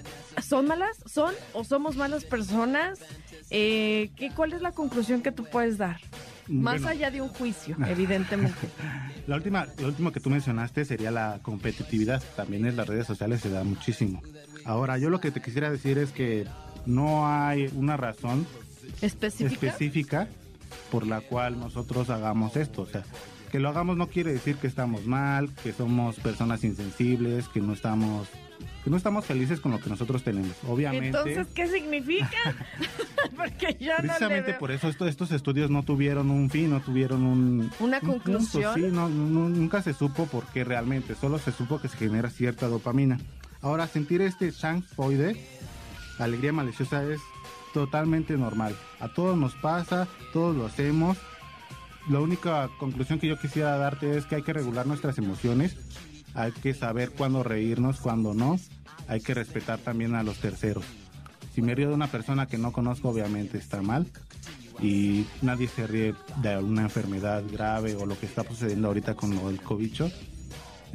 son 0.41 0.67
malas, 0.67 0.97
son 1.05 1.33
o 1.53 1.63
somos 1.63 1.95
malas 1.95 2.25
personas. 2.25 2.99
Eh, 3.49 4.09
¿qué, 4.15 4.31
¿Cuál 4.31 4.53
es 4.53 4.61
la 4.61 4.71
conclusión 4.71 5.21
que 5.21 5.31
tú 5.31 5.45
puedes 5.45 5.77
dar? 5.77 5.99
Más 6.47 6.75
Bueno. 6.75 6.87
allá 6.89 7.09
de 7.11 7.21
un 7.21 7.29
juicio, 7.29 7.75
evidentemente. 7.87 8.67
La 9.27 9.37
última, 9.37 9.65
lo 9.79 9.87
último 9.87 10.11
que 10.11 10.19
tú 10.19 10.29
mencionaste 10.29 10.85
sería 10.85 11.09
la 11.09 11.39
competitividad. 11.41 12.21
También 12.35 12.67
en 12.67 12.75
las 12.75 12.85
redes 12.87 13.07
sociales 13.07 13.41
se 13.41 13.49
da 13.49 13.63
muchísimo. 13.63 14.21
Ahora, 14.65 14.99
yo 14.99 15.09
lo 15.09 15.19
que 15.19 15.31
te 15.31 15.41
quisiera 15.41 15.71
decir 15.71 15.97
es 15.97 16.11
que 16.11 16.45
no 16.85 17.27
hay 17.27 17.67
una 17.73 17.97
razón 17.97 18.45
¿Específica? 19.01 19.51
específica 19.67 20.27
por 20.91 21.05
la 21.07 21.21
cual 21.21 21.59
nosotros 21.59 22.09
hagamos 22.09 22.55
esto. 22.55 22.83
O 22.83 22.85
sea, 22.85 23.03
que 23.51 23.59
lo 23.59 23.69
hagamos 23.69 23.95
no 23.97 24.07
quiere 24.07 24.33
decir 24.33 24.55
que 24.57 24.67
estamos 24.67 25.05
mal, 25.05 25.49
que 25.63 25.71
somos 25.73 26.15
personas 26.17 26.63
insensibles, 26.63 27.47
que 27.47 27.61
no 27.61 27.73
estamos, 27.73 28.27
que 28.83 28.89
no 28.89 28.97
estamos 28.97 29.25
felices 29.25 29.59
con 29.61 29.71
lo 29.71 29.79
que 29.79 29.89
nosotros 29.89 30.23
tenemos. 30.23 30.51
Obviamente. 30.67 31.07
Entonces, 31.07 31.47
¿qué 31.53 31.67
significa? 31.67 32.27
Porque 33.37 33.77
yo 33.79 33.91
no 33.93 34.01
le 34.03 34.07
Precisamente 34.07 34.51
veo. 34.51 34.59
por 34.59 34.71
eso 34.71 34.87
esto- 34.89 35.07
estos 35.07 35.31
estudios 35.31 35.69
no 35.69 35.83
tuvieron 35.83 36.29
un 36.31 36.49
fin, 36.49 36.69
no 36.69 36.81
tuvieron 36.81 37.23
un... 37.23 37.71
Una 37.79 37.99
un 37.99 38.07
punto, 38.07 38.23
conclusión. 38.23 38.75
sí, 38.75 38.81
no, 38.91 39.09
no- 39.09 39.49
nunca 39.49 39.81
se 39.81 39.93
supo 39.93 40.25
por 40.27 40.45
qué 40.47 40.63
realmente, 40.63 41.15
solo 41.15 41.39
se 41.39 41.51
supo 41.51 41.79
que 41.79 41.87
se 41.87 41.97
genera 41.97 42.29
cierta 42.29 42.67
dopamina. 42.67 43.19
Ahora, 43.61 43.87
sentir 43.87 44.21
este 44.21 44.51
schadenfreude, 44.51 45.43
alegría 46.19 46.53
maliciosa, 46.53 47.03
es 47.03 47.19
totalmente 47.75 48.37
normal. 48.37 48.73
A 49.01 49.09
todos 49.09 49.37
nos 49.37 49.53
pasa, 49.55 50.07
todos 50.31 50.55
lo 50.55 50.65
hacemos. 50.65 51.17
La 52.09 52.21
única 52.21 52.69
conclusión 52.79 53.19
que 53.19 53.27
yo 53.27 53.37
quisiera 53.37 53.77
darte 53.77 54.17
es 54.17 54.25
que 54.25 54.35
hay 54.35 54.43
que 54.43 54.53
regular 54.53 54.87
nuestras 54.87 55.17
emociones, 55.17 55.75
hay 56.35 56.53
que 56.53 56.73
saber 56.73 57.11
cuándo 57.11 57.43
reírnos, 57.43 57.99
cuándo 57.99 58.33
no, 58.33 58.57
hay 59.09 59.19
que 59.19 59.33
respetar 59.33 59.79
también 59.79 60.15
a 60.15 60.23
los 60.23 60.37
terceros. 60.39 60.85
Si 61.53 61.61
me 61.61 61.75
río 61.75 61.89
de 61.89 61.95
una 61.95 62.07
persona 62.07 62.45
que 62.45 62.57
no 62.57 62.71
conozco, 62.71 63.09
obviamente 63.09 63.57
está 63.57 63.81
mal. 63.81 64.07
Y 64.81 65.25
nadie 65.41 65.67
se 65.67 65.85
ríe 65.85 66.15
de 66.41 66.57
una 66.57 66.83
enfermedad 66.83 67.43
grave 67.51 67.95
o 67.95 68.05
lo 68.05 68.17
que 68.17 68.25
está 68.25 68.43
sucediendo 68.43 68.87
ahorita 68.87 69.15
con 69.15 69.31
del 69.31 69.61
cobicho. 69.61 70.09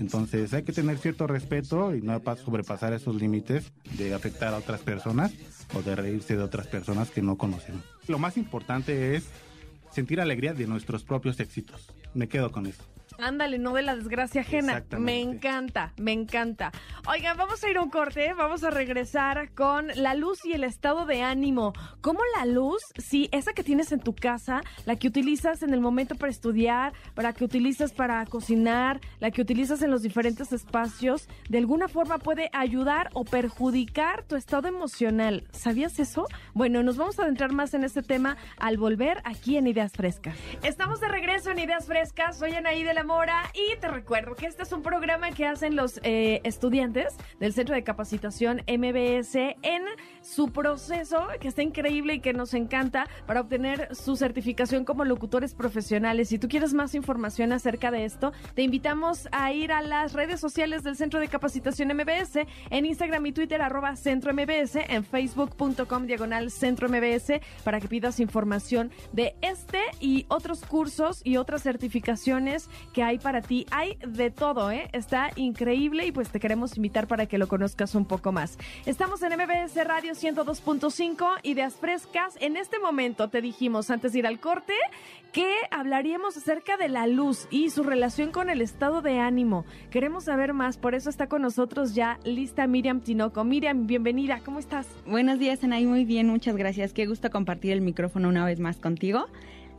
Entonces 0.01 0.53
hay 0.55 0.63
que 0.63 0.73
tener 0.73 0.97
cierto 0.99 1.27
respeto 1.27 1.95
y 1.95 2.01
no 2.01 2.19
pa- 2.21 2.35
sobrepasar 2.37 2.95
esos 2.95 3.15
límites 3.17 3.71
de 3.99 4.15
afectar 4.15 4.55
a 4.55 4.57
otras 4.59 4.81
personas 4.81 5.33
o 5.75 5.83
de 5.83 5.95
reírse 5.95 6.37
de 6.37 6.43
otras 6.43 6.67
personas 6.67 7.11
que 7.11 7.21
no 7.21 7.37
conocemos. 7.37 7.83
Lo 8.09 8.19
más 8.19 8.39
importante 8.39 9.15
es 9.15 9.27
sentir 9.93 10.21
alegría 10.21 10.55
de 10.55 10.67
nuestros 10.67 11.05
propios 11.05 11.39
éxitos. 11.39 11.89
Me 12.15 12.29
quedo 12.29 12.51
con 12.51 12.67
eso. 12.67 12.83
Ándale, 13.23 13.59
no 13.59 13.73
de 13.73 13.83
la 13.83 13.97
desgracia 13.97 14.41
ajena. 14.41 14.83
Me 14.99 15.21
encanta, 15.21 15.93
me 15.99 16.13
encanta. 16.13 16.73
Oigan, 17.07 17.37
vamos 17.37 17.63
a 17.63 17.71
ir 17.71 17.77
a 17.77 17.83
un 17.83 17.91
corte, 17.91 18.33
vamos 18.35 18.65
a 18.65 18.71
regresar 18.71 19.53
con 19.53 19.89
la 19.95 20.15
luz 20.15 20.45
y 20.45 20.53
el 20.53 20.65
estado 20.65 21.07
de 21.07 21.23
ánimo. 21.23 21.73
¿Cómo 22.01 22.21
la 22.37 22.47
luz, 22.47 22.83
sí, 22.99 23.29
esa 23.33 23.53
que 23.53 23.63
tienes 23.63 23.93
en 23.93 24.01
tu 24.01 24.15
casa, 24.15 24.63
la 24.87 24.97
que 24.97 25.09
utilizas 25.09 25.63
en 25.63 25.75
el 25.75 25.81
momento 25.81 26.15
para 26.15 26.31
estudiar, 26.31 26.93
para 27.15 27.33
que 27.33 27.45
utilizas 27.45 27.93
para 27.93 28.25
cocinar, 28.27 29.01
la 29.19 29.31
que 29.31 29.43
utilizas 29.43 29.83
en 29.83 29.91
los 29.91 30.03
diferentes 30.03 30.53
espacios, 30.53 31.29
de 31.49 31.59
alguna 31.59 31.89
forma 31.89 32.19
puede 32.19 32.51
ayudar 32.53 33.11
o 33.13 33.25
perjudicar 33.25 34.25
tu 34.25 34.37
estado 34.37 34.69
emocional? 34.69 35.45
¿Sabías 35.53 35.99
eso? 35.99 36.27
Bueno, 36.55 36.83
nos 36.83 36.97
vamos 36.97 37.19
a 37.19 37.23
adentrar 37.23 37.53
más 37.53 37.75
en 37.75 37.85
este 37.85 38.03
tema 38.03 38.37
al 38.59 38.79
volver 38.79 39.21
aquí 39.25 39.57
en 39.57 39.67
Ideas 39.67 39.93
Frescas. 39.93 40.37
Estamos 40.63 41.01
de 41.01 41.09
regreso 41.09 41.51
en 41.51 41.59
Ideas 41.59 41.87
Frescas. 41.87 42.39
Soy 42.39 42.53
Anaí 42.53 42.83
de 42.83 42.95
la 42.95 43.05
Y 43.55 43.77
te 43.81 43.89
recuerdo 43.89 44.37
que 44.37 44.47
este 44.47 44.63
es 44.63 44.73
un 44.73 44.83
programa 44.83 45.33
que 45.33 45.45
hacen 45.45 45.75
los 45.75 45.99
eh, 46.05 46.41
estudiantes 46.45 47.17
del 47.41 47.53
Centro 47.53 47.75
de 47.75 47.83
Capacitación 47.83 48.63
MBS 48.69 49.35
en 49.35 49.83
su 50.23 50.51
proceso, 50.53 51.27
que 51.41 51.49
está 51.49 51.63
increíble 51.63 52.15
y 52.15 52.21
que 52.21 52.33
nos 52.33 52.55
encanta 52.55 53.09
para 53.27 53.41
obtener 53.41 53.95
su 53.95 54.17
certificación 54.17 54.85
como 54.85 55.05
locutores 55.05 55.55
profesionales. 55.55 56.29
Si 56.29 56.39
tú 56.39 56.49
quieres 56.49 56.73
más 56.73 56.95
información 56.95 57.53
acerca 57.53 57.91
de 57.91 58.05
esto, 58.05 58.33
te 58.55 58.63
invitamos 58.63 59.29
a 59.33 59.53
ir 59.53 59.73
a 59.73 59.83
las 59.83 60.13
redes 60.13 60.39
sociales 60.39 60.85
del 60.85 60.97
Centro 60.97 61.19
de 61.19 61.29
Capacitación 61.29 61.89
MBS 61.89 62.47
en 62.71 62.87
Instagram 62.87 63.27
y 63.27 63.33
Twitter 63.33 63.61
arroba 63.61 63.97
Centro 63.97 64.33
MBS, 64.33 64.77
en 64.89 65.05
facebook.com 65.05 66.07
diagonal 66.07 66.51
Centro 66.51 66.89
MBS 66.89 67.41
para 67.65 67.81
que 67.81 67.89
pidas 67.89 68.21
información 68.21 68.93
de 69.13 69.35
este 69.43 69.81
y 69.99 70.27
otros 70.29 70.65
cursos 70.65 71.23
y 71.25 71.37
otras 71.37 71.63
certificaciones 71.63 72.69
que 72.93 73.00
hay 73.01 73.19
para 73.19 73.43
ti. 73.43 73.67
Hay 73.71 73.97
de 74.07 74.31
todo, 74.31 74.71
¿eh? 74.71 74.89
Está 74.93 75.31
increíble 75.37 76.07
y 76.07 76.13
pues 76.13 76.31
te 76.31 76.41
queremos 76.41 76.77
invitar 76.77 77.07
para 77.07 77.27
que 77.27 77.39
lo 77.39 77.49
conozcas 77.49 77.95
un 77.95 78.05
poco 78.05 78.33
más. 78.33 78.59
Estamos 78.87 79.23
en 79.23 79.33
MBS 79.33 79.77
Radio 79.87 80.13
102.5, 80.13 81.39
Ideas 81.43 81.75
Frescas. 81.75 82.37
En 82.41 82.57
este 82.57 82.79
momento 82.79 83.29
te 83.29 83.41
dijimos 83.41 83.91
antes 83.91 84.13
de 84.13 84.21
ir 84.21 84.27
al 84.27 84.41
corte 84.41 84.75
que 85.33 85.49
hablaríamos 85.71 86.37
acerca 86.37 86.77
de 86.77 86.89
la 86.89 87.07
luz 87.07 87.47
y 87.51 87.71
su 87.71 87.83
relación 87.83 88.33
con 88.33 88.51
el 88.51 88.61
estado 88.61 89.01
de 89.01 89.19
ánimo. 89.19 89.65
Queremos 89.91 90.25
saber 90.25 90.53
más, 90.55 90.77
por 90.77 90.95
eso 90.95 91.09
está 91.09 91.29
con 91.29 91.43
nosotros 91.43 91.95
ya 91.95 92.19
lista 92.25 92.67
Miriam 92.67 93.01
Tinoco. 93.01 93.45
Miriam, 93.45 93.87
bienvenida, 93.87 94.41
¿cómo 94.45 94.59
estás? 94.59 94.87
Buenos 95.07 95.39
días, 95.39 95.63
Anaí. 95.63 95.87
Muy 95.87 96.05
bien, 96.05 96.29
muchas 96.29 96.57
gracias. 96.57 96.93
Qué 96.93 97.07
gusto 97.07 97.31
compartir 97.31 97.73
el 97.73 97.81
micrófono 97.81 98.29
una 98.29 98.45
vez 98.45 98.59
más 98.59 98.79
contigo. 98.79 99.29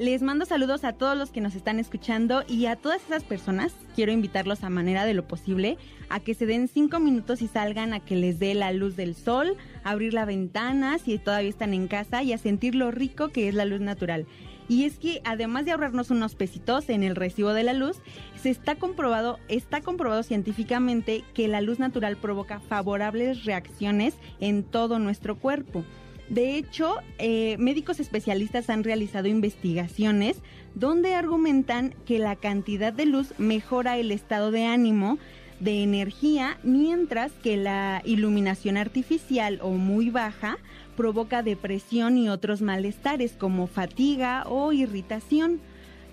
Les 0.01 0.23
mando 0.23 0.47
saludos 0.47 0.83
a 0.83 0.93
todos 0.93 1.15
los 1.15 1.29
que 1.29 1.41
nos 1.41 1.53
están 1.53 1.77
escuchando 1.77 2.43
y 2.47 2.65
a 2.65 2.75
todas 2.75 3.03
esas 3.03 3.23
personas. 3.23 3.71
Quiero 3.93 4.11
invitarlos 4.11 4.63
a 4.63 4.71
manera 4.71 5.05
de 5.05 5.13
lo 5.13 5.27
posible 5.27 5.77
a 6.09 6.19
que 6.19 6.33
se 6.33 6.47
den 6.47 6.67
cinco 6.67 6.99
minutos 6.99 7.43
y 7.43 7.47
salgan 7.47 7.93
a 7.93 7.99
que 7.99 8.15
les 8.15 8.39
dé 8.39 8.55
la 8.55 8.71
luz 8.71 8.95
del 8.95 9.13
sol, 9.13 9.57
a 9.83 9.91
abrir 9.91 10.15
la 10.15 10.25
ventana 10.25 10.97
si 10.97 11.19
todavía 11.19 11.51
están 11.51 11.75
en 11.75 11.87
casa 11.87 12.23
y 12.23 12.33
a 12.33 12.39
sentir 12.39 12.73
lo 12.73 12.89
rico 12.89 13.29
que 13.29 13.47
es 13.47 13.53
la 13.53 13.65
luz 13.65 13.79
natural. 13.79 14.25
Y 14.67 14.85
es 14.85 14.97
que 14.97 15.21
además 15.23 15.65
de 15.65 15.71
ahorrarnos 15.73 16.09
unos 16.09 16.33
pesitos 16.33 16.89
en 16.89 17.03
el 17.03 17.15
recibo 17.15 17.53
de 17.53 17.61
la 17.61 17.73
luz, 17.73 17.97
se 18.41 18.49
está 18.49 18.77
comprobado, 18.77 19.37
está 19.49 19.81
comprobado 19.81 20.23
científicamente 20.23 21.23
que 21.35 21.47
la 21.47 21.61
luz 21.61 21.77
natural 21.77 22.17
provoca 22.17 22.59
favorables 22.59 23.45
reacciones 23.45 24.15
en 24.39 24.63
todo 24.63 24.97
nuestro 24.97 25.37
cuerpo. 25.37 25.85
De 26.31 26.55
hecho, 26.55 26.95
eh, 27.17 27.57
médicos 27.59 27.99
especialistas 27.99 28.69
han 28.69 28.85
realizado 28.85 29.27
investigaciones 29.27 30.37
donde 30.75 31.13
argumentan 31.13 31.93
que 32.05 32.19
la 32.19 32.37
cantidad 32.37 32.93
de 32.93 33.05
luz 33.05 33.33
mejora 33.37 33.97
el 33.97 34.11
estado 34.11 34.49
de 34.49 34.63
ánimo, 34.63 35.17
de 35.59 35.83
energía, 35.83 36.57
mientras 36.63 37.33
que 37.33 37.57
la 37.57 38.01
iluminación 38.05 38.77
artificial 38.77 39.59
o 39.61 39.71
muy 39.71 40.09
baja 40.09 40.57
provoca 40.95 41.43
depresión 41.43 42.17
y 42.17 42.29
otros 42.29 42.61
malestares 42.61 43.33
como 43.33 43.67
fatiga 43.67 44.45
o 44.47 44.71
irritación. 44.71 45.59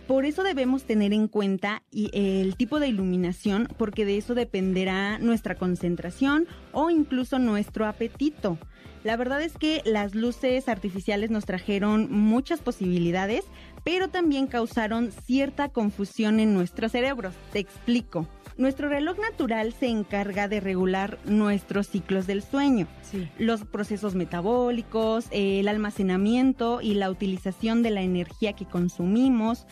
Por 0.09 0.25
eso 0.25 0.43
debemos 0.43 0.85
tener 0.85 1.13
en 1.13 1.29
cuenta 1.29 1.83
y- 1.93 2.11
el 2.15 2.57
tipo 2.57 2.81
de 2.81 2.89
iluminación, 2.89 3.69
porque 3.77 4.05
de 4.07 4.17
eso 4.17 4.35
dependerá 4.35 5.19
nuestra 5.19 5.55
concentración 5.55 6.47
o 6.73 6.89
incluso 6.91 7.39
nuestro 7.39 7.87
apetito. 7.87 8.59
La 9.05 9.17
verdad 9.17 9.41
es 9.43 9.57
que 9.57 9.81
las 9.85 10.15
luces 10.15 10.69
artificiales 10.69 11.31
nos 11.31 11.45
trajeron 11.45 12.11
muchas 12.11 12.61
posibilidades, 12.61 13.45
pero 13.85 14.09
también 14.09 14.47
causaron 14.49 15.13
cierta 15.13 15.69
confusión 15.69 16.41
en 16.41 16.53
nuestros 16.55 16.93
cerebros. 16.93 17.35
Te 17.53 17.59
explico. 17.61 18.27
Nuestro 18.57 18.89
reloj 18.89 19.17
natural 19.21 19.73
se 19.73 19.87
encarga 19.87 20.49
de 20.49 20.59
regular 20.59 21.19
nuestros 21.27 21.87
ciclos 21.87 22.27
del 22.27 22.43
sueño 22.43 22.89
Sí. 23.03 23.29
los 23.39 23.65
procesos 23.65 24.17
metabólicos, 24.17 25.27
eh, 25.31 25.61
el 25.61 25.69
almacenamiento 25.69 26.81
y 26.81 26.95
la 26.95 27.09
utilización 27.11 27.83
de 27.85 27.91
la 27.91 28.03
energía 28.03 28.55
que 28.55 28.65
consumimos. 28.65 29.67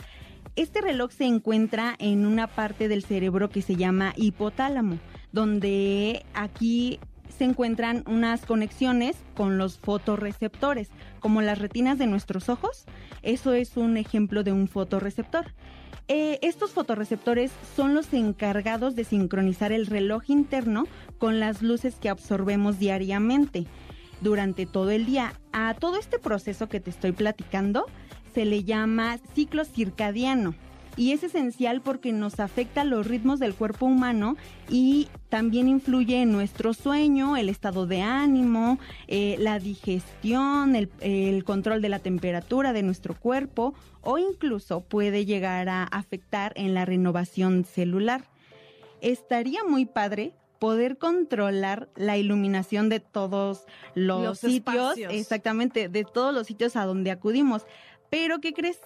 Este 0.57 0.81
reloj 0.81 1.13
se 1.13 1.27
encuentra 1.27 1.95
en 1.99 2.25
una 2.25 2.47
parte 2.47 2.89
del 2.89 3.05
cerebro 3.05 3.51
que 3.51 3.61
se 3.61 3.77
llama 3.77 4.15
hipotálamo, 4.17 4.99
donde 5.31 6.25
aquí 6.33 6.99
se 7.37 7.45
encuentran 7.45 8.03
unas 8.07 8.47
conexiones 8.47 9.17
con 9.35 9.59
los 9.59 9.77
fotorreceptores, 9.77 10.89
como 11.21 11.43
las 11.43 11.59
retinas 11.59 11.99
de 11.99 12.07
nuestros 12.07 12.49
ojos. 12.49 12.87
Eso 13.23 13.53
es 13.53 13.77
un 13.77 13.99
ejemplo 13.99 14.45
de 14.45 14.53
un 14.53 14.67
fotorreceptor. 14.67 15.53
Eh, 16.09 16.39
estos 16.41 16.71
fotorreceptores 16.71 17.53
son 17.77 17.95
los 17.95 18.15
encargados 18.15 18.97
de 18.97 19.05
sincronizar 19.05 19.73
el 19.73 19.87
reloj 19.87 20.23
interno 20.29 20.85
con 21.19 21.39
las 21.39 21.61
luces 21.61 21.97
que 21.97 22.09
absorbemos 22.09 22.79
diariamente 22.79 23.67
durante 24.23 24.65
todo 24.65 24.91
el 24.91 25.05
día. 25.05 25.35
A 25.53 25.75
todo 25.75 25.99
este 25.99 26.19
proceso 26.19 26.69
que 26.71 26.81
te 26.81 26.89
estoy 26.89 27.13
platicando 27.13 27.85
se 28.37 28.45
le 28.45 28.65
llama 28.65 29.17
ciclo 29.35 29.65
circadiano 29.65 30.55
y 30.95 31.13
es 31.13 31.23
esencial 31.23 31.81
porque 31.81 32.13
nos 32.13 32.39
afecta 32.39 32.85
los 32.85 33.07
ritmos 33.07 33.39
del 33.39 33.55
cuerpo 33.55 33.87
humano 33.87 34.37
y 34.69 35.09
también 35.31 35.69
influye 35.69 36.21
en 36.21 36.33
nuestro 36.33 36.75
sueño, 36.75 37.39
el 37.39 37.49
estado 37.49 37.87
de 37.87 38.03
ánimo, 38.03 38.79
eh, 39.09 39.37
la 39.39 39.59
digestión, 39.59 40.77
el, 40.77 40.91
el 41.01 41.45
control 41.45 41.81
de 41.81 41.89
la 41.89 41.99
temperatura 41.99 42.75
de 42.75 42.83
nuestro 42.83 43.15
cuerpo 43.15 43.73
o 44.03 44.19
incluso 44.19 44.83
puede 44.83 45.25
llegar 45.25 45.71
a 45.71 45.85
afectar 45.85 46.53
en 46.57 46.75
la 46.75 46.85
renovación 46.85 47.65
celular. 47.65 48.27
Estaría 49.01 49.65
muy 49.65 49.87
padre 49.87 50.35
poder 50.59 50.99
controlar 50.99 51.89
la 51.97 52.19
iluminación 52.19 52.91
de 52.91 53.01
todos 53.01 53.65
los, 53.95 54.23
Los 54.25 54.39
sitios, 54.41 54.91
espacios. 54.91 55.15
exactamente, 55.15 55.89
de 55.89 56.05
todos 56.05 56.35
los 56.35 56.47
sitios 56.47 56.77
a 56.77 56.85
donde 56.85 57.11
acudimos. 57.11 57.65
Pero, 58.11 58.41
¿qué 58.41 58.53
crees? 58.53 58.81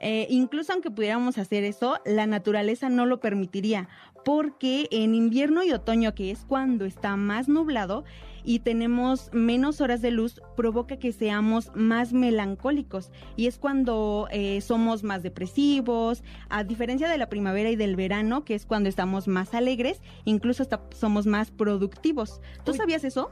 Eh, 0.00 0.26
incluso 0.30 0.72
aunque 0.72 0.90
pudiéramos 0.90 1.36
hacer 1.36 1.62
eso, 1.64 1.98
la 2.06 2.26
naturaleza 2.26 2.88
no 2.88 3.04
lo 3.04 3.20
permitiría, 3.20 3.88
porque 4.24 4.88
en 4.90 5.14
invierno 5.14 5.62
y 5.62 5.72
otoño, 5.72 6.14
que 6.14 6.30
es 6.30 6.44
cuando 6.46 6.86
está 6.86 7.16
más 7.16 7.48
nublado 7.48 8.04
y 8.42 8.60
tenemos 8.60 9.28
menos 9.32 9.82
horas 9.82 10.00
de 10.00 10.10
luz, 10.10 10.40
provoca 10.56 10.96
que 10.96 11.12
seamos 11.12 11.70
más 11.74 12.14
melancólicos 12.14 13.10
y 13.36 13.46
es 13.46 13.58
cuando 13.58 14.28
eh, 14.30 14.62
somos 14.62 15.02
más 15.02 15.22
depresivos, 15.22 16.22
a 16.48 16.64
diferencia 16.64 17.08
de 17.08 17.18
la 17.18 17.28
primavera 17.28 17.70
y 17.70 17.76
del 17.76 17.96
verano, 17.96 18.44
que 18.46 18.54
es 18.54 18.64
cuando 18.64 18.88
estamos 18.88 19.28
más 19.28 19.52
alegres, 19.52 20.00
incluso 20.24 20.62
hasta 20.62 20.80
somos 20.94 21.26
más 21.26 21.50
productivos. 21.50 22.40
¿Tú 22.64 22.72
Uy. 22.72 22.78
sabías 22.78 23.04
eso? 23.04 23.30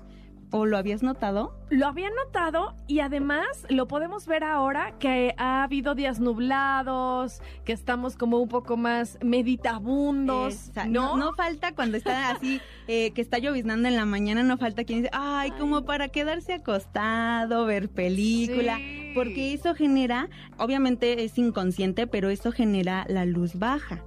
¿O 0.50 0.64
lo 0.64 0.78
habías 0.78 1.02
notado? 1.02 1.54
Lo 1.68 1.86
había 1.86 2.08
notado 2.08 2.74
y 2.86 3.00
además 3.00 3.66
lo 3.68 3.86
podemos 3.86 4.26
ver 4.26 4.44
ahora 4.44 4.94
que 4.98 5.34
ha 5.36 5.62
habido 5.62 5.94
días 5.94 6.20
nublados, 6.20 7.42
que 7.66 7.72
estamos 7.74 8.16
como 8.16 8.38
un 8.38 8.48
poco 8.48 8.78
más 8.78 9.18
meditabundos, 9.22 10.54
Esa- 10.70 10.86
¿no? 10.86 11.16
no, 11.16 11.26
no 11.26 11.34
falta 11.34 11.74
cuando 11.74 11.98
está 11.98 12.30
así, 12.30 12.60
eh, 12.88 13.10
que 13.12 13.20
está 13.20 13.38
lloviznando 13.38 13.88
en 13.88 13.96
la 13.96 14.06
mañana, 14.06 14.42
no 14.42 14.56
falta 14.56 14.84
quien 14.84 15.00
dice, 15.02 15.10
ay, 15.12 15.50
como 15.52 15.84
para 15.84 16.08
quedarse 16.08 16.54
acostado, 16.54 17.66
ver 17.66 17.90
película, 17.90 18.76
Sí. 18.78 19.12
porque 19.14 19.52
eso 19.52 19.74
genera, 19.74 20.28
obviamente 20.56 21.24
es 21.24 21.36
inconsciente, 21.36 22.06
pero 22.06 22.30
eso 22.30 22.52
genera 22.52 23.04
la 23.08 23.26
luz 23.26 23.58
baja. 23.58 24.02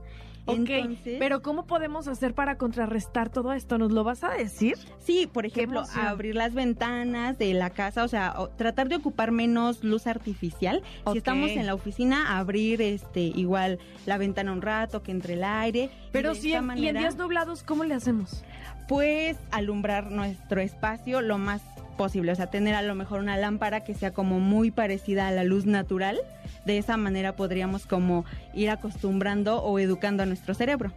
Ok, 0.45 0.69
Entonces- 0.69 1.17
pero 1.19 1.41
¿cómo 1.41 1.65
podemos 1.65 2.07
hacer 2.07 2.33
para 2.33 2.57
contrarrestar 2.57 3.29
todo 3.29 3.53
esto? 3.53 3.77
¿Nos 3.77 3.91
lo 3.91 4.03
vas 4.03 4.23
a 4.23 4.29
decir? 4.31 4.75
Sí, 4.99 5.27
por 5.31 5.45
ejemplo, 5.45 5.83
abrir 5.95 6.35
las 6.35 6.53
ventanas 6.53 7.37
de 7.37 7.53
la 7.53 7.69
casa, 7.69 8.03
o 8.03 8.07
sea, 8.07 8.33
tratar 8.57 8.89
de 8.89 8.95
ocupar 8.95 9.31
menos 9.31 9.83
luz 9.83 10.07
artificial. 10.07 10.81
Si 11.11 11.17
estamos 11.17 11.51
en 11.51 11.65
la 11.65 11.73
oficina, 11.73 12.37
abrir 12.37 12.81
este 12.81 13.21
igual 13.21 13.79
la 14.05 14.17
ventana 14.17 14.51
un 14.51 14.61
rato, 14.61 15.03
que 15.03 15.11
entre 15.11 15.33
el 15.33 15.43
aire. 15.43 15.89
Pero 16.11 16.33
de 16.33 16.39
si 16.39 16.49
y 16.49 16.53
en 16.87 16.97
días 16.97 17.17
nublados, 17.17 17.63
¿cómo 17.63 17.83
le 17.83 17.93
hacemos? 17.93 18.43
pues 18.91 19.37
alumbrar 19.51 20.11
nuestro 20.11 20.59
espacio 20.59 21.21
lo 21.21 21.37
más 21.37 21.61
posible, 21.91 22.31
o 22.31 22.35
sea, 22.35 22.47
tener 22.47 22.75
a 22.75 22.81
lo 22.81 22.95
mejor 22.95 23.19
una 23.19 23.37
lámpara 23.37 23.81
que 23.81 23.93
sea 23.93 24.11
como 24.11 24.39
muy 24.39 24.71
parecida 24.71 25.27
a 25.27 25.31
la 25.31 25.43
luz 25.43 25.65
natural. 25.65 26.19
De 26.65 26.77
esa 26.77 26.97
manera 26.97 27.35
podríamos 27.35 27.85
como 27.85 28.25
ir 28.53 28.69
acostumbrando 28.69 29.61
o 29.63 29.79
educando 29.79 30.23
a 30.23 30.25
nuestro 30.25 30.53
cerebro. 30.53 30.91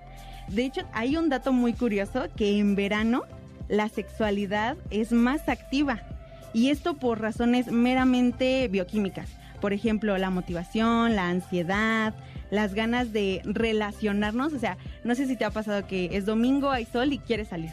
De 0.48 0.64
hecho, 0.64 0.82
hay 0.92 1.16
un 1.16 1.28
dato 1.28 1.52
muy 1.52 1.72
curioso 1.72 2.26
que 2.36 2.58
en 2.58 2.74
verano 2.74 3.24
la 3.68 3.88
sexualidad 3.88 4.76
es 4.90 5.12
más 5.12 5.48
activa 5.48 6.02
y 6.52 6.70
esto 6.70 6.94
por 6.94 7.20
razones 7.20 7.70
meramente 7.70 8.68
bioquímicas. 8.68 9.28
Por 9.60 9.72
ejemplo, 9.72 10.16
la 10.18 10.30
motivación, 10.30 11.16
la 11.16 11.28
ansiedad, 11.28 12.14
las 12.50 12.74
ganas 12.74 13.12
de 13.12 13.40
relacionarnos. 13.44 14.52
O 14.52 14.58
sea, 14.58 14.76
no 15.02 15.14
sé 15.14 15.26
si 15.26 15.36
te 15.36 15.44
ha 15.44 15.50
pasado 15.50 15.86
que 15.86 16.10
es 16.12 16.26
domingo, 16.26 16.70
hay 16.70 16.84
sol 16.84 17.12
y 17.12 17.18
quieres 17.18 17.48
salir. 17.48 17.70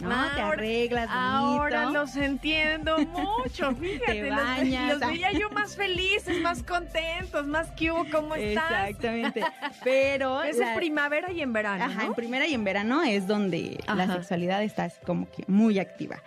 ¿No? 0.00 0.08
te 0.08 0.40
Ahora- 0.40 0.48
arreglas 0.52 1.06
bonito. 1.08 1.20
Ahora 1.20 1.84
los 1.90 2.16
entiendo 2.16 2.98
mucho, 3.06 3.74
fíjate. 3.74 4.30
los- 4.30 4.36
bañas. 4.36 4.98
Los, 4.98 5.10
veía 5.10 5.32
yo 5.32 5.50
más 5.50 5.76
felices, 5.76 6.40
más 6.40 6.62
contentos, 6.62 7.46
más 7.46 7.70
que 7.72 7.90
hubo, 7.90 8.04
¿cómo 8.10 8.34
estás? 8.34 8.88
Exactamente. 8.88 9.42
Pero 9.82 10.40
la- 10.42 10.48
es 10.48 10.58
primavera 10.76 11.30
y 11.32 11.40
en 11.42 11.52
verano, 11.52 11.84
Ajá, 11.84 12.02
¿no? 12.02 12.08
en 12.08 12.14
primera 12.14 12.46
y 12.46 12.54
en 12.54 12.64
verano 12.64 13.02
es 13.02 13.26
donde 13.26 13.78
la 13.86 14.06
sexualidad 14.12 14.62
está 14.62 14.90
como 15.04 15.30
que 15.30 15.44
muy 15.46 15.78
activa. 15.78 16.22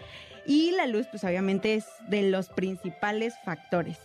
Y 0.45 0.71
la 0.71 0.87
luz, 0.87 1.05
pues 1.11 1.23
obviamente 1.23 1.75
es 1.75 1.85
de 2.07 2.23
los 2.23 2.49
principales 2.49 3.35
factores. 3.45 3.99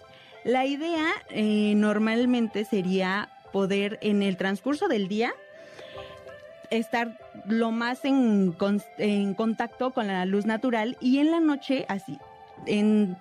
La 0.45 0.67
idea 0.67 1.07
eh, 1.31 1.73
normalmente 1.75 2.67
sería 2.67 3.31
poder 3.51 3.99
en 4.03 4.23
el 4.23 4.37
transcurso 4.37 4.89
del 4.89 5.09
día 5.09 5.33
estar 6.71 7.19
lo 7.47 7.71
más 7.73 8.05
en, 8.05 8.53
con- 8.53 8.83
en 8.99 9.35
contacto 9.35 9.93
con 9.93 10.07
la 10.07 10.25
luz 10.27 10.47
natural 10.47 10.97
y 11.01 11.19
en 11.19 11.31
la 11.31 11.41
noche 11.41 11.85
así, 11.89 12.19
en 12.67 13.17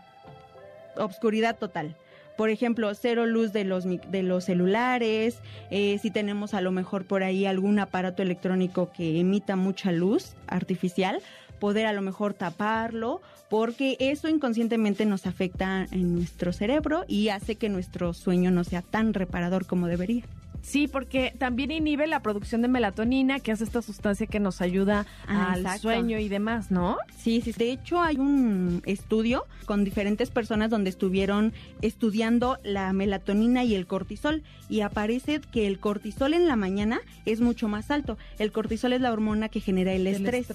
obscuridad 0.96 1.58
total. 1.58 1.96
Por 2.38 2.50
ejemplo, 2.50 2.92
cero 2.96 3.28
luz 3.28 3.54
de 3.54 3.64
los, 3.64 3.84
de 3.86 4.24
los 4.24 4.46
celulares, 4.46 5.38
eh, 5.70 6.00
si 6.02 6.10
tenemos 6.10 6.56
a 6.56 6.62
lo 6.62 6.72
mejor 6.72 7.06
por 7.06 7.22
ahí 7.22 7.46
algún 7.46 7.78
aparato 7.78 8.24
electrónico 8.24 8.92
que 8.92 9.20
emita 9.20 9.56
mucha 9.56 9.92
luz 9.92 10.34
artificial, 10.48 11.22
poder 11.60 11.86
a 11.86 11.94
lo 11.94 12.02
mejor 12.02 12.34
taparlo, 12.34 13.22
porque 13.50 13.98
eso 14.00 14.28
inconscientemente 14.30 15.06
nos 15.06 15.28
afecta 15.28 15.86
en 15.92 16.16
nuestro 16.16 16.54
cerebro 16.54 17.06
y 17.08 17.30
hace 17.30 17.56
que 17.56 17.70
nuestro 17.70 18.14
sueño 18.14 18.50
no 18.50 18.64
sea 18.64 18.82
tan 18.82 19.14
reparador 19.14 19.68
como 19.68 19.86
debería. 19.88 20.24
Sí, 20.64 20.88
porque 20.88 21.34
también 21.38 21.72
inhibe 21.72 22.08
la 22.08 22.22
producción 22.22 22.62
de 22.62 22.70
melatonina, 22.70 23.40
que 23.42 23.52
es 23.52 23.60
esta 23.60 23.82
sustancia 23.82 24.28
que 24.28 24.40
nos 24.40 24.62
ayuda 24.62 25.06
Ah, 25.28 25.52
al 25.52 25.60
exacto. 25.60 25.82
sueño 25.84 26.18
y 26.20 26.30
demás, 26.30 26.72
¿no? 26.72 26.98
Sí, 27.18 27.42
sí. 27.42 27.52
De 27.52 27.70
hecho, 27.72 28.02
hay 28.02 28.16
un 28.18 28.82
estudio 28.86 29.46
con 29.66 29.84
diferentes 29.84 30.30
personas 30.32 30.70
donde 30.70 30.90
estuvieron 30.90 31.52
estudiando 31.82 32.58
la 32.64 32.94
melatonina 32.94 33.66
y 33.66 33.76
el 33.76 33.88
cortisol 33.88 34.42
y 34.70 34.80
aparece 34.82 35.42
que 35.52 35.68
el 35.68 35.80
cortisol 35.80 36.34
en 36.34 36.48
la 36.48 36.56
mañana 36.56 37.02
es 37.26 37.42
mucho 37.42 37.68
más 37.68 37.92
alto. 37.92 38.18
El 38.40 38.54
cortisol 38.54 38.94
es 38.94 39.02
la 39.02 39.12
hormona 39.12 39.50
que 39.50 39.60
genera 39.60 39.92
el 39.92 40.08
estrés. 40.08 40.48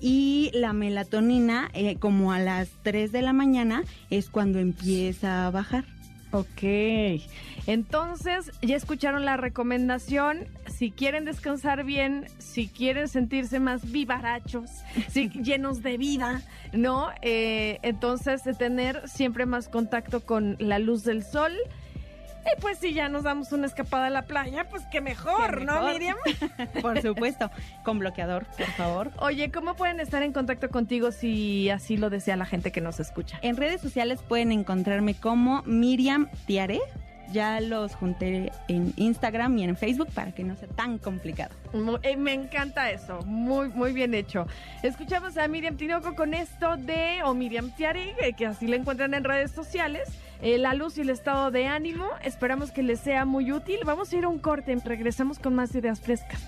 Y 0.00 0.50
la 0.52 0.72
melatonina, 0.72 1.70
eh, 1.74 1.94
como 1.96 2.32
a 2.32 2.40
las 2.40 2.70
3 2.82 3.12
de 3.12 3.22
la 3.22 3.32
mañana, 3.32 3.84
es 4.10 4.28
cuando 4.30 4.58
empieza 4.58 5.46
a 5.46 5.50
bajar. 5.50 5.84
Ok, 6.34 6.64
entonces 7.68 8.50
ya 8.60 8.74
escucharon 8.74 9.24
la 9.24 9.36
recomendación. 9.36 10.48
Si 10.66 10.90
quieren 10.90 11.24
descansar 11.24 11.84
bien, 11.84 12.26
si 12.38 12.66
quieren 12.66 13.06
sentirse 13.06 13.60
más 13.60 13.92
vivarachos, 13.92 14.68
si, 15.10 15.28
llenos 15.44 15.84
de 15.84 15.96
vida, 15.96 16.42
¿no? 16.72 17.10
Eh, 17.22 17.78
entonces 17.82 18.42
de 18.42 18.54
tener 18.54 19.08
siempre 19.08 19.46
más 19.46 19.68
contacto 19.68 20.26
con 20.26 20.56
la 20.58 20.80
luz 20.80 21.04
del 21.04 21.22
sol. 21.22 21.52
Y 22.46 22.60
pues 22.60 22.78
si 22.78 22.92
ya 22.92 23.08
nos 23.08 23.22
damos 23.22 23.52
una 23.52 23.66
escapada 23.66 24.06
a 24.06 24.10
la 24.10 24.22
playa, 24.22 24.68
pues 24.68 24.82
qué 24.90 25.00
mejor, 25.00 25.58
Qué 25.60 25.64
¿no. 25.64 25.88
Miriam? 25.88 26.16
Por 26.82 27.00
supuesto, 27.00 27.50
con 27.84 27.98
bloqueador, 27.98 28.44
por 28.56 28.66
favor. 28.72 29.10
Oye, 29.18 29.50
¿cómo 29.50 29.74
pueden 29.74 30.00
estar 30.00 30.22
en 30.22 30.32
contacto 30.32 30.68
contigo 30.68 31.10
si 31.12 31.70
así 31.70 31.96
lo 31.96 32.10
desea 32.10 32.36
la 32.36 32.46
gente 32.46 32.70
que 32.70 32.80
nos 32.80 33.00
escucha? 33.00 33.38
En 33.42 33.56
redes 33.56 33.80
sociales 33.80 34.20
pueden 34.26 34.52
encontrarme 34.52 35.14
como 35.14 35.62
Miriam 35.62 36.28
Tiare 36.46 36.80
Ya 37.32 37.60
los 37.60 37.94
junté 37.94 38.52
en 38.68 38.92
Instagram 38.96 39.56
y 39.58 39.64
en 39.64 39.76
Facebook 39.76 40.08
para 40.12 40.32
que 40.32 40.44
no 40.44 40.54
sea 40.56 40.68
tan 40.68 40.98
complicado. 40.98 41.54
Eh, 42.02 42.16
me 42.16 42.34
encanta 42.34 42.90
eso, 42.90 43.22
muy 43.22 43.70
muy 43.70 43.92
bien 43.92 44.12
hecho. 44.14 44.46
Escuchamos 44.82 45.36
a 45.38 45.48
Miriam 45.48 45.76
Tinoco 45.76 46.14
con 46.14 46.34
esto 46.34 46.76
de, 46.76 47.22
o 47.24 47.32
Miriam 47.34 47.70
Tiari, 47.70 48.12
eh, 48.20 48.34
que 48.36 48.46
así 48.46 48.66
la 48.66 48.76
encuentran 48.76 49.14
en 49.14 49.24
redes 49.24 49.50
sociales, 49.50 50.08
eh, 50.44 50.58
la 50.58 50.74
luz 50.74 50.98
y 50.98 51.00
el 51.00 51.08
estado 51.08 51.50
de 51.50 51.66
ánimo. 51.66 52.06
Esperamos 52.22 52.70
que 52.70 52.82
les 52.82 53.00
sea 53.00 53.24
muy 53.24 53.50
útil. 53.50 53.78
Vamos 53.86 54.12
a 54.12 54.16
ir 54.16 54.24
a 54.24 54.28
un 54.28 54.38
corte, 54.38 54.76
regresamos 54.84 55.38
con 55.38 55.54
más 55.54 55.74
ideas 55.74 56.00
frescas. 56.00 56.42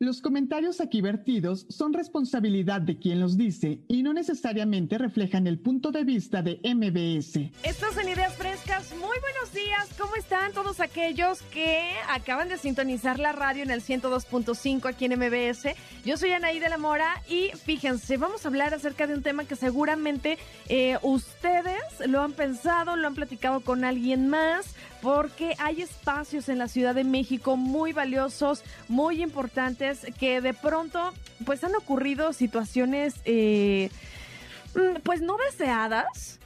Los 0.00 0.20
comentarios 0.20 0.80
aquí 0.80 1.00
vertidos 1.00 1.66
son 1.68 1.92
responsabilidad 1.92 2.80
de 2.80 2.98
quien 2.98 3.20
los 3.20 3.36
dice 3.36 3.78
y 3.86 4.02
no 4.02 4.12
necesariamente 4.12 4.98
reflejan 4.98 5.46
el 5.46 5.60
punto 5.60 5.92
de 5.92 6.02
vista 6.02 6.42
de 6.42 6.58
MBS. 6.64 7.52
Estas 7.62 7.94
son 7.94 8.08
Ideas 8.08 8.34
Frescas. 8.34 8.90
Muy 8.90 9.16
buenos 9.20 9.52
días. 9.54 9.88
¿Cómo 9.96 10.16
están 10.16 10.52
todos 10.52 10.80
aquellos 10.80 11.42
que 11.42 11.92
acaban 12.08 12.48
de 12.48 12.58
sintonizar 12.58 13.20
la 13.20 13.30
radio 13.30 13.62
en 13.62 13.70
el 13.70 13.82
102.5 13.82 14.88
aquí 14.88 15.04
en 15.04 15.12
MBS? 15.12 15.76
Yo 16.04 16.16
soy 16.16 16.32
Anaí 16.32 16.58
de 16.58 16.70
la 16.70 16.78
Mora 16.78 17.22
y 17.28 17.50
fíjense, 17.64 18.16
vamos 18.16 18.44
a 18.44 18.48
hablar 18.48 18.74
acerca 18.74 19.06
de 19.06 19.14
un 19.14 19.22
tema 19.22 19.44
que 19.44 19.54
seguramente 19.54 20.38
eh, 20.68 20.98
ustedes 21.02 21.82
lo 22.08 22.20
han 22.20 22.32
pensado, 22.32 22.96
lo 22.96 23.06
han 23.06 23.14
platicado 23.14 23.60
con 23.60 23.84
alguien 23.84 24.28
más, 24.28 24.74
porque 25.04 25.54
hay 25.58 25.82
espacios 25.82 26.48
en 26.48 26.56
la 26.56 26.66
Ciudad 26.66 26.94
de 26.94 27.04
México 27.04 27.58
muy 27.58 27.92
valiosos, 27.92 28.64
muy 28.88 29.22
importantes, 29.22 30.00
que 30.18 30.40
de 30.40 30.54
pronto 30.54 31.12
pues 31.44 31.62
han 31.62 31.76
ocurrido 31.76 32.32
situaciones 32.32 33.14
eh, 33.26 33.90
mm, 34.74 35.02
pues 35.02 35.20
no 35.20 35.36
deseadas. 35.36 36.40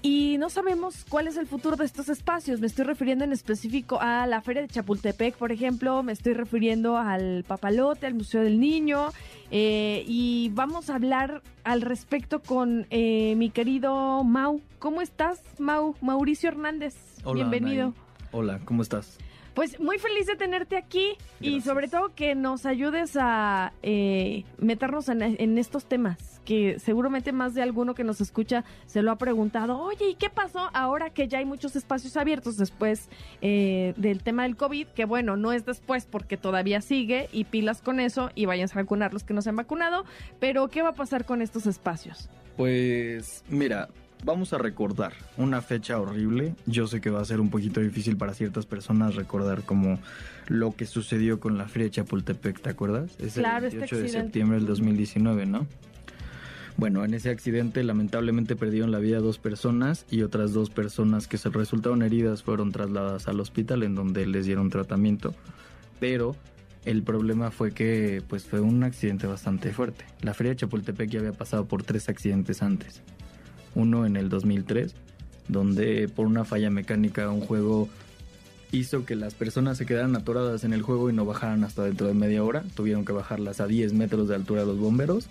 Y 0.00 0.36
no 0.38 0.48
sabemos 0.48 1.04
cuál 1.08 1.26
es 1.26 1.36
el 1.36 1.46
futuro 1.46 1.76
de 1.76 1.84
estos 1.84 2.08
espacios. 2.08 2.60
Me 2.60 2.68
estoy 2.68 2.84
refiriendo 2.84 3.24
en 3.24 3.32
específico 3.32 3.98
a 4.00 4.28
la 4.28 4.40
Feria 4.40 4.62
de 4.62 4.68
Chapultepec, 4.68 5.36
por 5.36 5.50
ejemplo. 5.50 6.04
Me 6.04 6.12
estoy 6.12 6.34
refiriendo 6.34 6.96
al 6.96 7.44
Papalote, 7.46 8.06
al 8.06 8.14
Museo 8.14 8.42
del 8.42 8.60
Niño. 8.60 9.08
Eh, 9.50 10.04
y 10.06 10.50
vamos 10.54 10.88
a 10.88 10.94
hablar 10.94 11.42
al 11.64 11.82
respecto 11.82 12.40
con 12.40 12.86
eh, 12.90 13.34
mi 13.36 13.50
querido 13.50 14.22
Mau. 14.22 14.62
¿Cómo 14.78 15.02
estás, 15.02 15.42
Mau? 15.58 15.96
Mauricio 16.00 16.48
Hernández. 16.48 17.07
Bienvenido. 17.24 17.94
Hola, 18.32 18.60
¿cómo 18.64 18.82
estás? 18.82 19.18
Pues 19.58 19.80
muy 19.80 19.98
feliz 19.98 20.26
de 20.26 20.36
tenerte 20.36 20.76
aquí 20.76 21.16
y 21.40 21.62
sobre 21.62 21.88
todo 21.88 22.14
que 22.14 22.36
nos 22.36 22.64
ayudes 22.64 23.16
a 23.18 23.72
eh, 23.82 24.44
meternos 24.58 25.08
en, 25.08 25.58
estos 25.58 25.86
temas, 25.86 26.40
que 26.44 26.78
seguramente 26.78 27.32
más 27.32 27.54
de 27.54 27.62
alguno 27.62 27.96
que 27.96 28.04
nos 28.04 28.20
escucha 28.20 28.64
se 28.86 29.02
lo 29.02 29.10
ha 29.10 29.16
preguntado, 29.18 29.80
oye, 29.80 30.10
¿y 30.10 30.14
qué 30.14 30.30
pasó 30.30 30.70
ahora 30.74 31.10
que 31.10 31.26
ya 31.26 31.38
hay 31.38 31.44
muchos 31.44 31.74
espacios 31.74 32.16
abiertos 32.16 32.56
después 32.56 33.08
eh, 33.40 33.94
del 33.96 34.22
tema 34.22 34.44
del 34.44 34.56
COVID? 34.56 34.86
Que 34.94 35.06
bueno, 35.06 35.36
no 35.36 35.52
es 35.52 35.66
después 35.66 36.06
porque 36.06 36.36
todavía 36.36 36.80
sigue 36.80 37.28
y 37.32 37.42
pilas 37.42 37.82
con 37.82 37.98
eso 37.98 38.30
y 38.36 38.46
vayan 38.46 38.68
a 38.70 38.74
vacunar 38.76 39.12
los 39.12 39.24
que 39.24 39.34
no 39.34 39.42
se 39.42 39.50
han 39.50 39.56
vacunado, 39.56 40.04
pero 40.38 40.68
¿qué 40.68 40.82
va 40.82 40.90
a 40.90 40.94
pasar 40.94 41.24
con 41.24 41.42
estos 41.42 41.66
espacios? 41.66 42.30
Pues 42.56 43.42
mira, 43.48 43.88
vamos 44.24 44.52
a 44.52 44.58
recordar 44.58 45.12
una 45.36 45.62
fecha 45.62 45.98
horrible. 46.00 46.54
Yo 46.66 46.86
sé 46.86 47.00
que 47.00 47.10
va 47.10 47.20
a 47.20 47.24
ser 47.24 47.40
un 47.40 47.50
poquito 47.50 47.80
difícil 47.80 48.16
para 48.16 48.34
ciertas 48.34 48.66
personas 48.66 49.14
recordar 49.14 49.62
como 49.62 49.98
lo 50.46 50.74
que 50.74 50.86
sucedió 50.86 51.40
con 51.40 51.58
la 51.58 51.68
Feria 51.68 51.86
de 51.86 51.92
Chapultepec, 51.92 52.60
¿te 52.60 52.70
acuerdas? 52.70 53.12
Es 53.18 53.36
el 53.36 53.44
28 53.44 53.84
este 53.84 53.96
de 54.02 54.08
septiembre 54.08 54.58
del 54.58 54.66
2019, 54.66 55.46
¿no? 55.46 55.66
Bueno, 56.76 57.04
en 57.04 57.12
ese 57.12 57.30
accidente 57.30 57.82
lamentablemente 57.82 58.54
perdieron 58.54 58.92
la 58.92 59.00
vida 59.00 59.18
dos 59.18 59.38
personas 59.38 60.06
y 60.10 60.22
otras 60.22 60.52
dos 60.52 60.70
personas 60.70 61.26
que 61.26 61.36
se 61.36 61.48
resultaron 61.48 62.02
heridas 62.02 62.44
fueron 62.44 62.70
trasladadas 62.70 63.26
al 63.26 63.40
hospital 63.40 63.82
en 63.82 63.96
donde 63.96 64.26
les 64.26 64.46
dieron 64.46 64.70
tratamiento. 64.70 65.34
Pero 65.98 66.36
el 66.84 67.02
problema 67.02 67.50
fue 67.50 67.72
que 67.72 68.22
pues 68.28 68.44
fue 68.44 68.60
un 68.60 68.84
accidente 68.84 69.26
bastante 69.26 69.72
fuerte. 69.72 70.04
La 70.20 70.34
Feria 70.34 70.52
de 70.52 70.56
Chapultepec 70.56 71.10
ya 71.10 71.18
había 71.18 71.32
pasado 71.32 71.66
por 71.66 71.82
tres 71.82 72.08
accidentes 72.08 72.62
antes 72.62 73.02
uno 73.78 74.04
en 74.04 74.16
el 74.16 74.28
2003, 74.28 74.94
donde 75.48 76.08
por 76.08 76.26
una 76.26 76.44
falla 76.44 76.68
mecánica 76.68 77.30
un 77.30 77.40
juego 77.40 77.88
hizo 78.72 79.06
que 79.06 79.16
las 79.16 79.34
personas 79.34 79.78
se 79.78 79.86
quedaran 79.86 80.14
atoradas 80.16 80.64
en 80.64 80.72
el 80.72 80.82
juego 80.82 81.08
y 81.08 81.12
no 81.14 81.24
bajaran 81.24 81.64
hasta 81.64 81.84
dentro 81.84 82.08
de 82.08 82.14
media 82.14 82.44
hora. 82.44 82.64
Tuvieron 82.74 83.04
que 83.04 83.12
bajarlas 83.12 83.60
a 83.60 83.66
10 83.66 83.94
metros 83.94 84.28
de 84.28 84.34
altura 84.34 84.64
los 84.64 84.78
bomberos. 84.78 85.28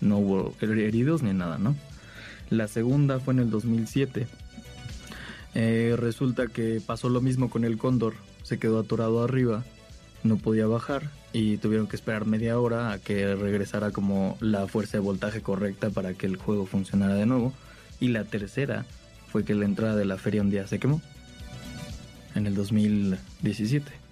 No 0.00 0.18
hubo 0.18 0.54
heridos 0.60 1.22
ni 1.22 1.32
nada, 1.32 1.58
¿no? 1.58 1.74
La 2.50 2.68
segunda 2.68 3.18
fue 3.18 3.34
en 3.34 3.40
el 3.40 3.50
2007. 3.50 4.26
Eh, 5.54 5.94
resulta 5.98 6.46
que 6.46 6.80
pasó 6.84 7.08
lo 7.08 7.20
mismo 7.20 7.50
con 7.50 7.64
el 7.64 7.76
cóndor. 7.78 8.14
Se 8.44 8.58
quedó 8.58 8.78
atorado 8.78 9.22
arriba, 9.22 9.64
no 10.22 10.36
podía 10.36 10.66
bajar 10.66 11.10
y 11.32 11.58
tuvieron 11.58 11.88
que 11.88 11.96
esperar 11.96 12.26
media 12.26 12.58
hora 12.58 12.92
a 12.92 12.98
que 12.98 13.34
regresara 13.34 13.90
como 13.90 14.38
la 14.40 14.66
fuerza 14.66 14.98
de 14.98 15.02
voltaje 15.02 15.42
correcta 15.42 15.90
para 15.90 16.14
que 16.14 16.26
el 16.26 16.36
juego 16.36 16.64
funcionara 16.64 17.14
de 17.14 17.26
nuevo. 17.26 17.52
Y 18.00 18.08
la 18.08 18.24
tercera 18.24 18.84
fue 19.28 19.44
que 19.44 19.54
la 19.54 19.64
entrada 19.64 19.96
de 19.96 20.04
la 20.04 20.16
feria 20.16 20.42
un 20.42 20.50
día 20.50 20.66
se 20.66 20.78
quemó. 20.78 21.00
En 22.34 22.46
el 22.46 22.54
2017. 22.54 24.08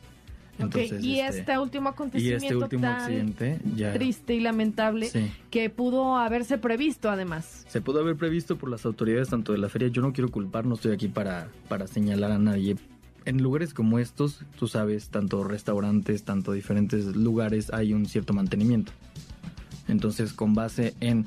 Entonces, 0.59 1.05
y 1.05 1.21
este, 1.21 1.41
este, 1.41 1.59
último 1.59 1.91
acontecimiento 1.91 2.45
y 2.45 2.47
este 2.47 2.57
último 2.57 2.87
accidente 2.87 3.61
ya, 3.75 3.93
triste 3.93 4.35
y 4.35 4.41
lamentable 4.41 5.11
que 5.51 5.69
pudo 5.69 6.17
haberse 6.17 6.57
previsto 6.57 7.11
además. 7.11 7.67
Se 7.69 7.83
pudo 7.83 8.01
haber 8.01 8.17
previsto 8.17 8.57
por 8.57 8.71
las 8.71 8.87
autoridades 8.87 9.29
tanto 9.29 9.53
de 9.53 9.59
la 9.59 9.69
feria. 9.69 9.89
Yo 9.89 10.01
no 10.01 10.13
quiero 10.13 10.31
culpar, 10.31 10.65
no 10.65 10.75
estoy 10.75 10.93
aquí 10.93 11.09
para, 11.09 11.49
para 11.69 11.87
señalar 11.87 12.33
a 12.33 12.39
nadie. 12.39 12.77
En 13.27 13.43
lugares 13.43 13.75
como 13.75 13.99
estos, 13.99 14.45
tú 14.59 14.69
sabes, 14.69 15.09
tanto 15.09 15.45
restaurantes, 15.45 16.23
tanto 16.23 16.53
diferentes 16.53 17.05
lugares, 17.17 17.73
hay 17.73 17.93
un 17.93 18.07
cierto 18.07 18.33
mantenimiento. 18.33 18.93
Entonces, 19.89 20.33
con 20.33 20.55
base 20.55 20.95
en 21.01 21.27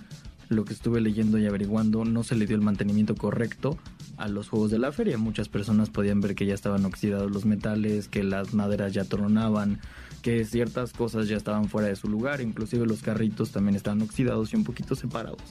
lo 0.49 0.65
que 0.65 0.73
estuve 0.73 0.99
leyendo 0.99 1.37
y 1.37 1.45
averiguando, 1.45 2.03
no 2.05 2.23
se 2.23 2.35
le 2.35 2.47
dio 2.47 2.55
el 2.55 2.61
mantenimiento 2.61 3.15
correcto 3.15 3.77
a 4.17 4.27
los 4.27 4.49
juegos 4.49 4.71
de 4.71 4.79
la 4.79 4.91
feria. 4.91 5.17
Muchas 5.17 5.47
personas 5.47 5.89
podían 5.89 6.21
ver 6.21 6.35
que 6.35 6.45
ya 6.45 6.55
estaban 6.55 6.83
oxidados 6.85 7.31
los 7.31 7.45
metales, 7.45 8.07
que 8.07 8.23
las 8.23 8.53
maderas 8.53 8.93
ya 8.93 9.03
tronaban, 9.03 9.79
que 10.23 10.43
ciertas 10.45 10.91
cosas 10.91 11.27
ya 11.27 11.37
estaban 11.37 11.69
fuera 11.69 11.87
de 11.87 11.95
su 11.95 12.09
lugar, 12.09 12.41
inclusive 12.41 12.85
los 12.85 13.03
carritos 13.03 13.51
también 13.51 13.75
estaban 13.75 14.01
oxidados 14.01 14.51
y 14.53 14.57
un 14.57 14.63
poquito 14.63 14.95
separados. 14.95 15.41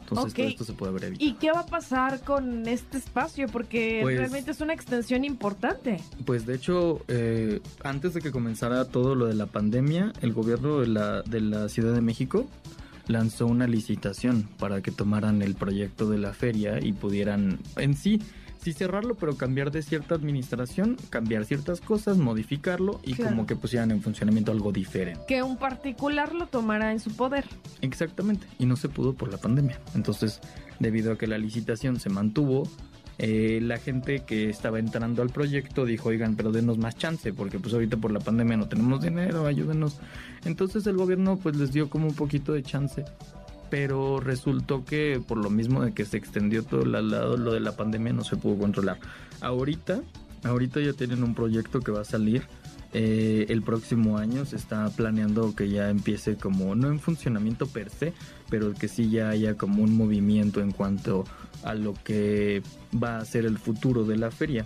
Entonces 0.00 0.34
todo 0.34 0.46
esto 0.46 0.64
se 0.64 0.72
puede 0.74 0.92
ver 0.92 1.14
¿Y 1.18 1.32
qué 1.34 1.50
va 1.50 1.60
a 1.60 1.66
pasar 1.66 2.20
con 2.20 2.68
este 2.68 2.98
espacio? 2.98 3.48
Porque 3.48 4.00
pues 4.02 4.18
realmente 4.18 4.50
es 4.50 4.60
una 4.60 4.74
extensión 4.74 5.24
importante. 5.24 5.98
Pues 6.26 6.46
de 6.46 6.54
hecho, 6.54 7.02
eh, 7.08 7.60
antes 7.82 8.12
de 8.14 8.20
que 8.20 8.30
comenzara 8.30 8.84
todo 8.84 9.14
lo 9.14 9.26
de 9.26 9.34
la 9.34 9.46
pandemia, 9.46 10.12
el 10.20 10.32
gobierno 10.34 10.80
de 10.80 10.88
la, 10.88 11.22
de 11.22 11.40
la 11.40 11.68
Ciudad 11.68 11.94
de 11.94 12.02
México 12.02 12.46
lanzó 13.06 13.46
una 13.46 13.66
licitación 13.66 14.48
para 14.58 14.80
que 14.80 14.90
tomaran 14.90 15.42
el 15.42 15.54
proyecto 15.54 16.08
de 16.08 16.18
la 16.18 16.32
feria 16.32 16.78
y 16.80 16.92
pudieran 16.92 17.58
en 17.76 17.94
sí 17.96 18.20
sí 18.64 18.72
cerrarlo, 18.72 19.14
pero 19.14 19.36
cambiar 19.36 19.70
de 19.70 19.82
cierta 19.82 20.14
administración, 20.14 20.96
cambiar 21.10 21.44
ciertas 21.44 21.82
cosas, 21.82 22.16
modificarlo 22.16 22.98
y 23.04 23.14
como 23.14 23.46
que 23.46 23.56
pusieran 23.56 23.90
en 23.90 24.00
funcionamiento 24.00 24.52
algo 24.52 24.72
diferente. 24.72 25.20
Que 25.28 25.42
un 25.42 25.58
particular 25.58 26.34
lo 26.34 26.46
tomara 26.46 26.90
en 26.92 26.98
su 26.98 27.14
poder. 27.14 27.44
Exactamente, 27.82 28.46
y 28.58 28.64
no 28.64 28.76
se 28.76 28.88
pudo 28.88 29.12
por 29.12 29.30
la 29.30 29.36
pandemia. 29.36 29.78
Entonces, 29.94 30.40
debido 30.80 31.12
a 31.12 31.18
que 31.18 31.26
la 31.26 31.36
licitación 31.36 32.00
se 32.00 32.08
mantuvo, 32.08 32.66
eh, 33.18 33.60
la 33.62 33.78
gente 33.78 34.20
que 34.20 34.50
estaba 34.50 34.78
entrando 34.78 35.22
al 35.22 35.30
proyecto 35.30 35.84
dijo, 35.84 36.08
oigan, 36.08 36.34
pero 36.36 36.50
denos 36.50 36.78
más 36.78 36.96
chance, 36.96 37.32
porque 37.32 37.58
pues 37.58 37.74
ahorita 37.74 37.96
por 37.96 38.10
la 38.10 38.20
pandemia 38.20 38.56
no 38.56 38.68
tenemos 38.68 39.02
dinero, 39.02 39.46
ayúdenos. 39.46 39.98
Entonces 40.44 40.86
el 40.86 40.96
gobierno 40.96 41.38
pues 41.38 41.56
les 41.56 41.72
dio 41.72 41.88
como 41.88 42.08
un 42.08 42.14
poquito 42.14 42.52
de 42.52 42.62
chance, 42.62 43.04
pero 43.70 44.20
resultó 44.20 44.84
que 44.84 45.22
por 45.26 45.38
lo 45.38 45.50
mismo 45.50 45.82
de 45.82 45.92
que 45.92 46.04
se 46.04 46.16
extendió 46.16 46.64
todo 46.64 46.82
el 46.82 46.92
lado, 47.10 47.36
lo 47.36 47.52
de 47.52 47.60
la 47.60 47.76
pandemia 47.76 48.12
no 48.12 48.24
se 48.24 48.36
pudo 48.36 48.58
controlar. 48.58 48.98
Ahorita, 49.40 50.00
ahorita 50.42 50.80
ya 50.80 50.92
tienen 50.92 51.22
un 51.22 51.34
proyecto 51.34 51.80
que 51.80 51.92
va 51.92 52.00
a 52.00 52.04
salir 52.04 52.42
eh, 52.94 53.46
el 53.48 53.62
próximo 53.62 54.18
año 54.18 54.44
se 54.44 54.54
está 54.54 54.88
planeando 54.88 55.54
que 55.56 55.68
ya 55.68 55.90
empiece 55.90 56.36
como, 56.36 56.76
no 56.76 56.88
en 56.88 57.00
funcionamiento 57.00 57.66
per 57.66 57.90
se, 57.90 58.12
pero 58.48 58.72
que 58.72 58.86
sí 58.86 59.10
ya 59.10 59.30
haya 59.30 59.56
como 59.56 59.82
un 59.82 59.96
movimiento 59.96 60.60
en 60.60 60.70
cuanto 60.70 61.24
a 61.64 61.74
lo 61.74 61.94
que 62.04 62.62
va 62.94 63.18
a 63.18 63.24
ser 63.24 63.46
el 63.46 63.58
futuro 63.58 64.04
de 64.04 64.16
la 64.16 64.30
feria. 64.30 64.64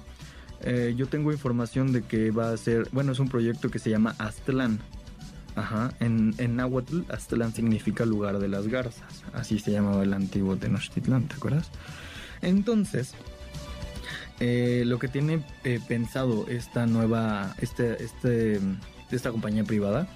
Eh, 0.60 0.94
yo 0.94 1.06
tengo 1.06 1.32
información 1.32 1.90
de 1.90 2.02
que 2.02 2.30
va 2.30 2.52
a 2.52 2.56
ser, 2.58 2.88
bueno, 2.92 3.12
es 3.12 3.18
un 3.18 3.30
proyecto 3.30 3.70
que 3.70 3.78
se 3.78 3.88
llama 3.88 4.14
Aztlán. 4.18 4.78
Ajá, 5.56 5.94
en, 5.98 6.34
en 6.36 6.54
Nahuatl, 6.56 7.10
Aztlán 7.10 7.54
significa 7.54 8.04
lugar 8.04 8.38
de 8.38 8.48
las 8.48 8.68
garzas. 8.68 9.24
Así 9.32 9.58
se 9.58 9.72
llamaba 9.72 10.02
el 10.02 10.12
antiguo 10.12 10.56
Tenochtitlán, 10.56 11.28
¿te 11.28 11.34
acuerdas? 11.34 11.70
Entonces, 12.42 13.14
eh, 14.40 14.84
lo 14.86 14.98
que 14.98 15.08
tiene 15.08 15.42
eh, 15.64 15.80
pensado 15.86 16.46
esta 16.48 16.86
nueva, 16.86 17.54
este, 17.60 18.02
este, 18.02 18.60
esta 19.10 19.30
compañía 19.30 19.64
privada 19.64 20.08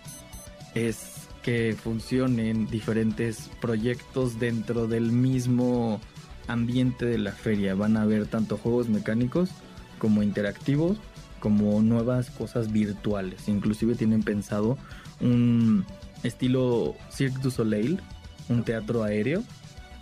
es 0.75 1.29
que 1.43 1.77
funcionen 1.81 2.69
diferentes 2.69 3.51
proyectos 3.61 4.39
dentro 4.39 4.87
del 4.87 5.11
mismo 5.11 6.01
ambiente 6.47 7.05
de 7.05 7.19
la 7.19 7.33
feria. 7.33 7.75
Van 7.75 7.97
a 7.97 8.03
haber 8.03 8.27
tanto 8.27 8.57
juegos 8.57 8.89
mecánicos 8.89 9.51
como 9.99 10.23
interactivos, 10.23 10.99
como 11.41 11.83
nuevas 11.83 12.31
cosas 12.31 12.71
virtuales. 12.71 13.49
Inclusive 13.49 13.97
tienen 13.97 14.23
pensado 14.23 14.79
un 15.21 15.85
estilo 16.23 16.95
Cirque 17.11 17.39
du 17.43 17.51
Soleil, 17.51 18.01
un 18.49 18.63
teatro 18.63 19.03
aéreo 19.03 19.43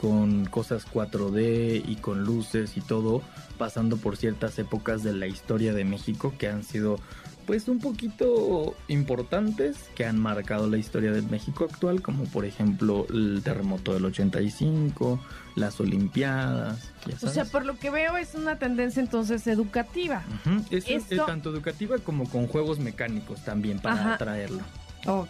con 0.00 0.46
cosas 0.46 0.86
4D 0.90 1.84
y 1.86 1.96
con 1.96 2.24
luces 2.24 2.78
y 2.78 2.80
todo, 2.80 3.20
pasando 3.58 3.98
por 3.98 4.16
ciertas 4.16 4.58
épocas 4.58 5.02
de 5.02 5.12
la 5.12 5.26
historia 5.26 5.74
de 5.74 5.84
México 5.84 6.32
que 6.38 6.48
han 6.48 6.64
sido 6.64 6.98
pues 7.44 7.68
un 7.68 7.80
poquito 7.80 8.74
importantes 8.88 9.76
que 9.94 10.06
han 10.06 10.18
marcado 10.18 10.68
la 10.68 10.78
historia 10.78 11.12
de 11.12 11.20
México 11.20 11.68
actual, 11.70 12.00
como 12.00 12.24
por 12.24 12.46
ejemplo 12.46 13.06
el 13.10 13.42
terremoto 13.44 13.92
del 13.92 14.06
85, 14.06 15.20
las 15.54 15.78
Olimpiadas. 15.80 16.92
O 17.22 17.28
sea, 17.28 17.44
por 17.44 17.66
lo 17.66 17.78
que 17.78 17.90
veo 17.90 18.16
es 18.16 18.34
una 18.34 18.58
tendencia 18.58 19.02
entonces 19.02 19.46
educativa. 19.48 20.22
es, 20.70 20.86
tanto 21.26 21.50
educativa 21.50 21.98
como 21.98 22.26
con 22.26 22.46
juegos 22.46 22.78
mecánicos 22.78 23.44
también 23.44 23.80
para 23.80 24.14
atraerlo. 24.14 24.62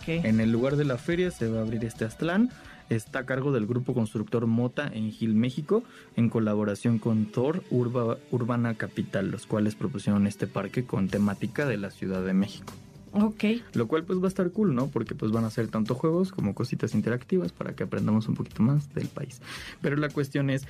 En 0.07 0.41
el 0.41 0.53
lugar 0.53 0.77
de 0.77 0.85
la 0.85 0.97
feria 0.97 1.33
se 1.33 1.49
va 1.49 1.59
a 1.59 1.63
abrir 1.63 1.85
este 1.85 2.05
Aztlán 2.05 2.51
está 2.91 3.21
a 3.21 3.27
cargo 3.27 3.53
del 3.53 3.67
grupo 3.67 3.95
constructor 3.95 4.47
Mota 4.47 4.91
en 4.93 5.11
Gil, 5.11 5.35
México, 5.35 5.83
en 6.17 6.29
colaboración 6.29 6.99
con 6.99 7.27
Thor 7.27 7.63
Urbana 7.71 8.75
Capital, 8.75 9.31
los 9.31 9.47
cuales 9.47 9.77
propusieron 9.77 10.27
este 10.27 10.47
parque 10.47 10.85
con 10.85 11.09
temática 11.09 11.67
de 11.67 11.79
la 11.79 11.91
Ciudad 11.91 12.23
de 12.25 12.35
México. 12.35 12.73
Ok. 13.13 13.45
Lo 13.75 13.89
cual 13.89 14.05
pues 14.05 14.21
va 14.21 14.27
a 14.27 14.29
estar 14.29 14.51
cool, 14.51 14.75
¿no? 14.75 14.89
Porque 14.89 15.15
pues 15.15 15.33
van 15.33 15.45
a 15.45 15.51
ser 15.51 15.69
tanto 15.69 15.95
juegos 15.95 16.31
como 16.33 16.55
cositas 16.55 16.95
interactivas 16.95 17.53
para 17.53 17.75
que 17.75 17.85
aprendamos 17.85 18.29
un 18.29 18.35
poquito 18.35 18.63
más 18.63 18.93
del 18.95 19.09
país. 19.09 19.41
Pero 19.81 19.97
la 19.97 20.09
cuestión 20.11 20.51
es, 20.51 20.67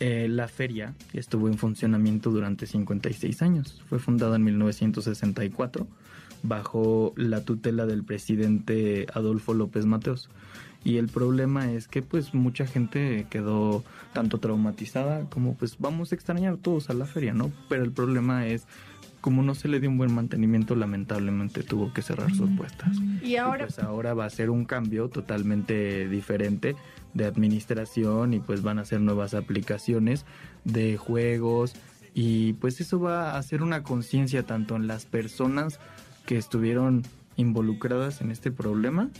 eh, 0.00 0.26
la 0.28 0.48
feria 0.48 0.94
estuvo 1.12 1.48
en 1.48 1.56
funcionamiento 1.56 2.30
durante 2.30 2.66
56 2.66 3.42
años. 3.42 3.82
Fue 3.88 3.98
fundada 3.98 4.36
en 4.36 4.44
1964 4.44 5.86
bajo 6.42 7.14
la 7.16 7.42
tutela 7.44 7.86
del 7.86 8.04
presidente 8.04 9.06
Adolfo 9.12 9.54
López 9.54 9.86
Mateos. 9.86 10.28
Y 10.84 10.96
el 10.96 11.08
problema 11.08 11.70
es 11.72 11.88
que 11.88 12.02
pues 12.02 12.34
mucha 12.34 12.66
gente 12.66 13.26
quedó 13.30 13.84
tanto 14.12 14.38
traumatizada 14.38 15.24
como 15.28 15.54
pues 15.54 15.76
vamos 15.78 16.12
a 16.12 16.14
extrañar 16.14 16.56
todos 16.56 16.88
a 16.88 16.94
la 16.94 17.04
feria, 17.04 17.34
¿no? 17.34 17.50
Pero 17.68 17.82
el 17.82 17.92
problema 17.92 18.46
es 18.46 18.66
como 19.20 19.42
no 19.42 19.54
se 19.54 19.68
le 19.68 19.80
dio 19.80 19.90
un 19.90 19.98
buen 19.98 20.14
mantenimiento, 20.14 20.76
lamentablemente 20.76 21.62
tuvo 21.62 21.92
que 21.92 22.02
cerrar 22.02 22.32
sus 22.32 22.50
puestas. 22.50 22.96
Y 23.22 23.36
ahora 23.36 23.66
pues 23.66 23.78
ahora 23.80 24.14
va 24.14 24.24
a 24.24 24.30
ser 24.30 24.50
un 24.50 24.64
cambio 24.64 25.08
totalmente 25.08 26.08
diferente 26.08 26.76
de 27.14 27.24
administración 27.24 28.34
y 28.34 28.40
pues 28.40 28.62
van 28.62 28.78
a 28.78 28.84
ser 28.84 29.00
nuevas 29.00 29.34
aplicaciones 29.34 30.24
de 30.64 30.96
juegos 30.96 31.74
y 32.14 32.54
pues 32.54 32.80
eso 32.80 33.00
va 33.00 33.32
a 33.32 33.38
hacer 33.38 33.62
una 33.62 33.82
conciencia 33.82 34.44
tanto 34.44 34.76
en 34.76 34.86
las 34.86 35.06
personas 35.06 35.80
que 36.24 36.38
estuvieron 36.38 37.02
involucradas 37.36 38.20
en 38.20 38.30
este 38.30 38.50
problema 38.50 39.10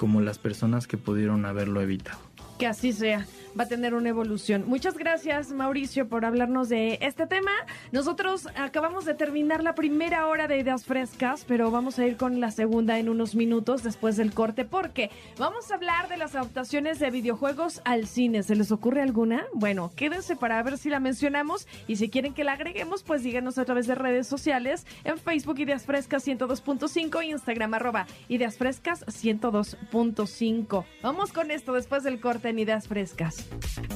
como 0.00 0.22
las 0.22 0.38
personas 0.38 0.86
que 0.86 0.96
pudieron 0.96 1.44
haberlo 1.44 1.82
evitado. 1.82 2.18
Que 2.60 2.66
así 2.66 2.92
sea 2.92 3.26
va 3.58 3.64
a 3.64 3.68
tener 3.68 3.94
una 3.94 4.08
evolución. 4.08 4.64
Muchas 4.66 4.96
gracias, 4.96 5.50
Mauricio, 5.50 6.08
por 6.08 6.24
hablarnos 6.24 6.68
de 6.68 6.98
este 7.00 7.26
tema. 7.26 7.50
Nosotros 7.92 8.48
acabamos 8.56 9.04
de 9.04 9.14
terminar 9.14 9.62
la 9.62 9.74
primera 9.74 10.26
hora 10.26 10.46
de 10.46 10.58
ideas 10.58 10.84
frescas, 10.84 11.44
pero 11.46 11.70
vamos 11.70 11.98
a 11.98 12.06
ir 12.06 12.16
con 12.16 12.40
la 12.40 12.50
segunda 12.50 12.98
en 12.98 13.08
unos 13.08 13.34
minutos 13.34 13.82
después 13.82 14.16
del 14.16 14.32
corte, 14.32 14.64
porque 14.64 15.10
vamos 15.38 15.70
a 15.70 15.74
hablar 15.74 16.08
de 16.08 16.16
las 16.16 16.34
adaptaciones 16.34 16.98
de 16.98 17.10
videojuegos 17.10 17.80
al 17.84 18.06
cine. 18.06 18.42
¿Se 18.42 18.56
les 18.56 18.72
ocurre 18.72 19.02
alguna? 19.02 19.44
Bueno, 19.54 19.90
quédense 19.96 20.36
para 20.36 20.62
ver 20.62 20.78
si 20.78 20.90
la 20.90 21.00
mencionamos 21.00 21.66
y 21.86 21.96
si 21.96 22.08
quieren 22.08 22.34
que 22.34 22.44
la 22.44 22.52
agreguemos, 22.52 23.02
pues 23.02 23.22
díganos 23.22 23.58
a 23.58 23.64
través 23.64 23.86
de 23.86 23.94
redes 23.94 24.26
sociales 24.26 24.86
en 25.04 25.18
Facebook 25.18 25.58
Ideas 25.58 25.84
Frescas 25.84 26.26
102.5 26.26 27.24
Instagram 27.24 27.74
arroba 27.74 28.06
Ideas 28.28 28.56
Frescas 28.56 29.04
102.5. 29.06 30.84
Vamos 31.02 31.32
con 31.32 31.50
esto 31.50 31.72
después 31.72 32.04
del 32.04 32.20
corte 32.20 32.49
Ideas 32.58 32.88
Frescas. 32.88 33.46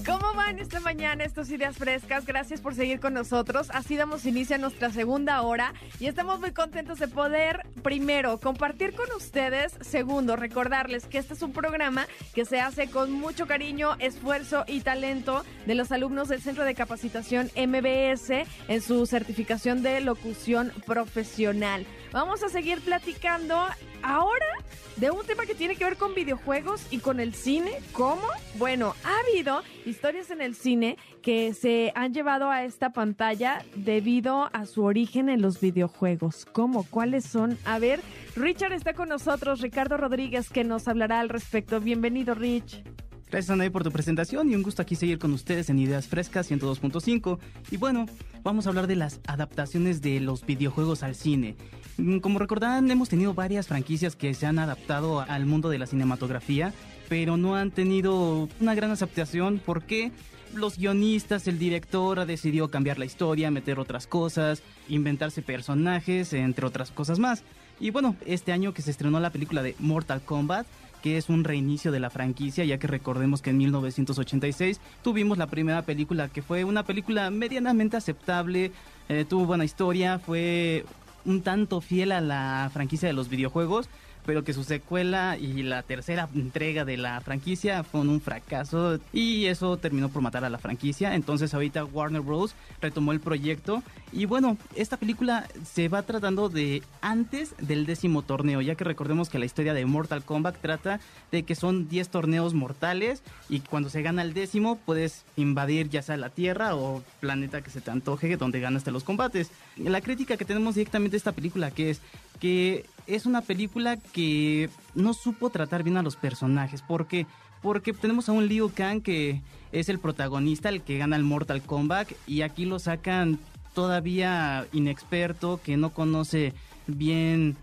¿Cómo 0.07 0.35
van 0.35 0.59
esta 0.59 0.81
mañana 0.81 1.25
estas 1.25 1.51
ideas 1.51 1.77
frescas? 1.77 2.27
Gracias 2.27 2.61
por 2.61 2.75
seguir 2.75 3.01
con 3.01 3.15
nosotros. 3.15 3.69
Así 3.73 3.97
damos 3.97 4.27
inicio 4.27 4.57
a 4.57 4.59
nuestra 4.59 4.91
segunda 4.91 5.41
hora 5.43 5.73
y 5.99 6.07
estamos 6.07 6.41
muy 6.41 6.53
contentos 6.53 6.99
de 6.99 7.09
poder, 7.09 7.67
primero, 7.83 8.39
compartir 8.39 8.95
con 8.95 9.11
ustedes. 9.17 9.77
Segundo, 9.81 10.37
recordarles 10.37 11.07
que 11.07 11.19
este 11.19 11.35
es 11.35 11.43
un 11.43 11.53
programa 11.53 12.07
que 12.35 12.45
se 12.45 12.61
hace 12.61 12.89
con 12.89 13.13
mucho 13.13 13.47
cariño, 13.47 13.97
esfuerzo 13.99 14.65
y 14.67 14.81
talento 14.81 15.45
de 15.67 15.75
los 15.75 15.93
alumnos 15.93 16.29
del 16.29 16.43
Centro 16.43 16.65
de 16.65 16.75
Capacitación 16.75 17.51
MBS 17.57 18.31
en 18.69 18.83
su 18.83 19.07
certificación 19.07 19.83
de 19.83 20.01
locución 20.01 20.73
profesional. 20.87 21.87
Vamos 22.15 22.45
a 22.45 22.49
seguir 22.49 22.81
platicando 22.81 23.57
ahora 24.01 24.47
de 24.95 25.11
un 25.11 25.27
tema 25.27 25.47
que 25.47 25.55
tiene 25.57 25.75
que 25.75 25.85
ver 25.85 25.97
con 25.97 26.15
videojuegos 26.15 26.87
y 26.93 26.99
con 26.99 27.19
el 27.19 27.35
cine. 27.35 27.73
¿Cómo? 27.91 28.23
Bueno, 28.57 28.95
ha 29.03 29.19
habido 29.19 29.63
historias 29.85 30.31
en 30.31 30.41
el 30.41 30.55
cine 30.55 30.97
que 31.23 31.55
se 31.55 31.91
han 31.97 32.15
llevado 32.15 32.53
a 32.53 32.63
esta 32.63 32.93
pantalla 32.93 33.65
debido 33.75 34.49
a 34.53 34.65
su 34.67 34.85
origen 34.85 35.29
en 35.29 35.43
los 35.43 35.61
videojuegos. 35.61 36.47
¿Cómo? 36.53 36.85
¿Cuáles 36.89 37.25
son? 37.25 37.59
A 37.65 37.81
ver, 37.81 37.99
Richard 38.37 38.75
está 38.75 38.95
con 38.95 39.09
nosotros, 39.09 39.61
Ricardo 39.61 39.97
Rodríguez, 39.97 40.51
que 40.51 40.63
nos 40.63 40.87
hablará 40.87 41.19
al 41.19 41.29
respecto. 41.29 41.81
Bienvenido, 41.81 42.37
Rich. 42.37 42.85
Gracias, 43.29 43.51
Anaí, 43.51 43.71
por 43.71 43.83
tu 43.83 43.91
presentación 43.91 44.49
y 44.49 44.55
un 44.55 44.63
gusto 44.63 44.83
aquí 44.83 44.95
seguir 44.95 45.19
con 45.19 45.33
ustedes 45.33 45.69
en 45.69 45.81
Ideas 45.81 46.07
Frescas 46.07 46.49
102.5. 46.49 47.41
Y 47.73 47.77
bueno, 47.77 48.07
vamos 48.45 48.67
a 48.67 48.69
hablar 48.69 48.87
de 48.87 48.95
las 48.95 49.21
adaptaciones 49.27 50.03
de 50.03 50.21
los 50.21 50.45
videojuegos 50.47 51.03
al 51.03 51.15
cine. 51.15 51.57
Mm, 51.97 52.19
como 52.19 52.39
recordarán, 52.39 52.91
hemos 52.91 53.09
tenido 53.09 53.35
varias 53.35 53.67
franquicias 53.67 54.15
que 54.15 54.35
se 54.35 54.47
han 54.47 54.59
adaptado 54.59 55.21
al 55.21 55.47
mundo 55.47 55.71
de 55.71 55.79
la 55.79 55.87
cinematografía, 55.87 56.73
pero 57.09 57.37
no 57.37 57.57
han 57.57 57.71
tenido 57.71 58.49
una 58.61 58.75
gran 58.75 58.91
aceptación 58.91 59.61
porque 59.65 60.13
los 60.55 60.79
guionistas, 60.79 61.49
el 61.49 61.59
director 61.59 62.25
decidió 62.27 62.71
cambiar 62.71 62.99
la 62.99 63.07
historia, 63.07 63.51
meter 63.51 63.81
otras 63.81 64.07
cosas, 64.07 64.63
inventarse 64.89 65.43
personajes, 65.43 66.33
entre 66.33 66.67
otras 66.67 66.91
cosas 66.93 67.19
más. 67.19 67.43
Y 67.81 67.91
bueno, 67.91 68.15
este 68.25 68.53
año 68.53 68.73
que 68.73 68.83
se 68.83 68.93
estrenó 68.93 69.19
la 69.19 69.31
película 69.31 69.63
de 69.63 69.75
Mortal 69.81 70.21
Kombat, 70.21 70.67
que 71.05 71.19
es 71.19 71.29
un 71.29 71.45
reinicio 71.45 71.93
de 71.93 72.01
la 72.01 72.09
franquicia, 72.09 72.65
ya 72.65 72.79
que 72.79 72.87
recordemos 72.87 73.43
que 73.43 73.51
en 73.51 73.59
1986 73.59 74.81
tuvimos 75.03 75.37
la 75.37 75.49
primera 75.49 75.83
película 75.83 76.31
que 76.31 76.41
fue 76.41 76.65
una 76.65 76.83
película 76.83 77.29
medianamente 77.29 77.99
aceptable, 77.99 78.73
eh, 79.11 79.27
tuvo 79.29 79.45
buena 79.45 79.67
historia, 79.67 80.19
fue 80.19 80.87
un 81.27 81.43
tanto 81.43 81.83
fiel 81.83 82.11
a 82.11 82.23
la 82.23 82.71
franquicia 82.73 83.07
de 83.07 83.13
los 83.13 83.29
videojuegos, 83.29 83.91
pero 84.27 84.45
que 84.45 84.53
su 84.53 84.65
secuela 84.65 85.37
y 85.39 85.63
la 85.63 85.83
tercera 85.83 86.29
entrega 86.35 86.85
de 86.85 86.97
la 86.97 87.21
franquicia 87.21 87.85
fueron 87.85 88.11
un 88.11 88.21
fracaso 88.21 88.99
y 89.13 89.47
eso 89.47 89.77
terminó 89.77 90.09
por 90.09 90.23
matar 90.23 90.45
a 90.45 90.51
la 90.51 90.59
franquicia. 90.59 91.15
Entonces 91.15 91.55
ahorita 91.55 91.85
Warner 91.85 92.23
Bros. 92.23 92.55
retomó 92.81 93.13
el 93.13 93.21
proyecto 93.21 93.83
y 94.13 94.27
bueno, 94.27 94.57
esta 94.77 94.97
película 94.97 95.49
se 95.65 95.89
va 95.89 96.03
tratando 96.03 96.49
de 96.49 96.83
antes 97.01 97.55
del 97.59 97.85
décimo 97.85 98.23
torneo, 98.23 98.61
ya 98.61 98.77
que 98.77 98.85
recordemos 98.85 99.29
que 99.29 99.39
la 99.39 99.45
historia 99.45 99.75
de 99.75 99.85
Mortal 99.87 100.23
Kombat 100.23 100.57
trata 100.61 101.01
de 101.33 101.43
que 101.43 101.55
son 101.55 101.89
10 101.89 102.09
torneos 102.09 102.55
mortales 102.55 103.23
y 103.49 103.61
cuando 103.61 103.91
se 103.91 104.03
gana 104.03 104.23
el 104.23 104.33
décimo 104.33 104.77
puedes 104.77 105.25
invadir 105.37 105.89
ya 105.91 106.03
sea 106.03 106.17
la 106.17 106.31
Tierra 106.31 106.77
o 106.77 107.03
planeta 107.21 107.63
que 107.63 107.71
se 107.71 107.81
te 107.81 107.91
antoje 107.91 108.37
donde 108.37 108.61
ganaste 108.61 108.91
los 108.91 109.05
combates. 109.05 109.51
La 109.77 110.01
crítica 110.01 110.37
que 110.37 110.45
tenemos 110.45 110.77
directamente 110.77 111.13
de 111.13 111.19
esta 111.19 111.33
película 111.33 111.71
que 111.71 111.91
es 111.91 112.01
que 112.41 112.87
es 113.07 113.27
una 113.27 113.41
película 113.41 113.97
que 113.97 114.71
no 114.95 115.15
supo 115.15 115.51
tratar 115.51 115.83
bien 115.83 115.97
a 115.97 116.03
los 116.03 116.17
personajes. 116.17 116.83
¿Por 116.83 117.07
qué? 117.07 117.27
Porque 117.63 117.93
tenemos 117.93 118.29
a 118.29 118.33
un 118.33 118.47
Liu 118.47 118.71
Kang 118.75 119.03
que 119.03 119.43
es 119.73 119.89
el 119.89 119.99
protagonista, 119.99 120.69
el 120.69 120.83
que 120.83 120.99
gana 120.99 121.17
el 121.17 121.25
Mortal 121.25 121.63
Kombat, 121.63 122.13
y 122.27 122.43
aquí 122.43 122.65
lo 122.65 122.79
sacan 122.79 123.39
todavía 123.75 124.67
inexperto, 124.73 125.61
que 125.63 125.77
no 125.77 125.91
conoce 125.91 126.53
bien 126.87 127.57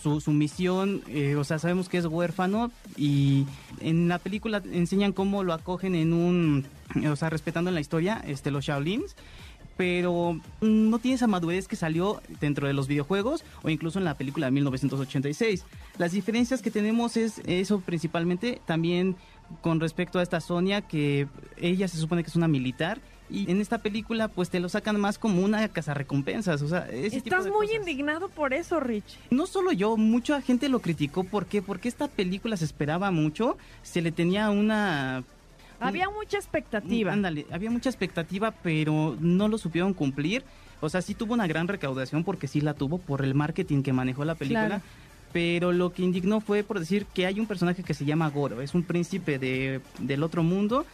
su, 0.00 0.20
su 0.20 0.30
misión, 0.32 1.02
eh, 1.08 1.36
o 1.36 1.44
sea, 1.44 1.58
sabemos 1.58 1.88
que 1.88 1.98
es 1.98 2.06
huérfano 2.06 2.70
y 2.96 3.46
en 3.80 4.08
la 4.08 4.18
película 4.18 4.62
enseñan 4.72 5.12
cómo 5.12 5.42
lo 5.42 5.52
acogen 5.52 5.94
en 5.94 6.12
un, 6.12 6.66
o 7.10 7.16
sea, 7.16 7.30
respetando 7.30 7.70
en 7.70 7.74
la 7.74 7.80
historia, 7.80 8.22
este, 8.26 8.50
los 8.50 8.64
Shaolins 8.64 9.16
pero 9.76 10.38
no 10.60 10.98
tiene 10.98 11.16
esa 11.16 11.26
madurez 11.26 11.68
que 11.68 11.76
salió 11.76 12.20
dentro 12.40 12.66
de 12.66 12.74
los 12.74 12.88
videojuegos 12.88 13.44
o 13.62 13.70
incluso 13.70 13.98
en 13.98 14.04
la 14.04 14.16
película 14.16 14.46
de 14.46 14.52
1986. 14.52 15.64
Las 15.98 16.12
diferencias 16.12 16.62
que 16.62 16.70
tenemos 16.70 17.16
es 17.16 17.40
eso 17.46 17.80
principalmente 17.80 18.60
también 18.66 19.16
con 19.60 19.80
respecto 19.80 20.18
a 20.18 20.22
esta 20.22 20.40
Sonia 20.40 20.82
que 20.82 21.28
ella 21.56 21.88
se 21.88 21.98
supone 21.98 22.22
que 22.22 22.30
es 22.30 22.36
una 22.36 22.48
militar 22.48 23.00
y 23.30 23.50
en 23.50 23.60
esta 23.60 23.78
película 23.78 24.28
pues 24.28 24.50
te 24.50 24.60
lo 24.60 24.68
sacan 24.68 25.00
más 25.00 25.18
como 25.18 25.42
una 25.42 25.66
cazarrecompensas, 25.68 26.60
o 26.62 26.68
sea, 26.68 26.88
Estás 26.90 27.48
muy 27.48 27.72
indignado 27.74 28.28
por 28.28 28.52
eso, 28.52 28.80
Rich. 28.80 29.18
No 29.30 29.46
solo 29.46 29.72
yo, 29.72 29.96
mucha 29.96 30.40
gente 30.42 30.68
lo 30.68 30.80
criticó, 30.80 31.24
¿por 31.24 31.46
qué? 31.46 31.62
Porque 31.62 31.88
esta 31.88 32.08
película 32.08 32.56
se 32.56 32.64
esperaba 32.64 33.10
mucho, 33.10 33.56
se 33.82 34.02
le 34.02 34.12
tenía 34.12 34.50
una 34.50 35.24
Había 35.80 36.08
mucha 36.10 36.36
expectativa. 36.36 37.12
Ándale, 37.12 37.46
había 37.50 37.70
mucha 37.70 37.90
expectativa, 37.90 38.50
pero 38.50 39.16
no 39.20 39.48
lo 39.48 39.58
supieron 39.58 39.94
cumplir. 39.94 40.44
O 40.80 40.88
sea, 40.88 41.02
sí 41.02 41.14
tuvo 41.14 41.34
una 41.34 41.46
gran 41.46 41.68
recaudación 41.68 42.24
porque 42.24 42.46
sí 42.46 42.60
la 42.60 42.74
tuvo 42.74 42.98
por 42.98 43.24
el 43.24 43.34
marketing 43.34 43.82
que 43.82 43.92
manejó 43.92 44.24
la 44.24 44.34
película. 44.34 44.66
Claro. 44.66 44.82
Pero 45.32 45.72
lo 45.72 45.92
que 45.92 46.02
indignó 46.02 46.40
fue 46.40 46.62
por 46.62 46.78
decir 46.78 47.06
que 47.06 47.26
hay 47.26 47.40
un 47.40 47.46
personaje 47.46 47.82
que 47.82 47.94
se 47.94 48.04
llama 48.04 48.30
Goro, 48.30 48.60
es 48.60 48.74
un 48.74 48.84
príncipe 48.84 49.38
de, 49.38 49.80
del 49.98 50.22
otro 50.22 50.44
mundo 50.44 50.86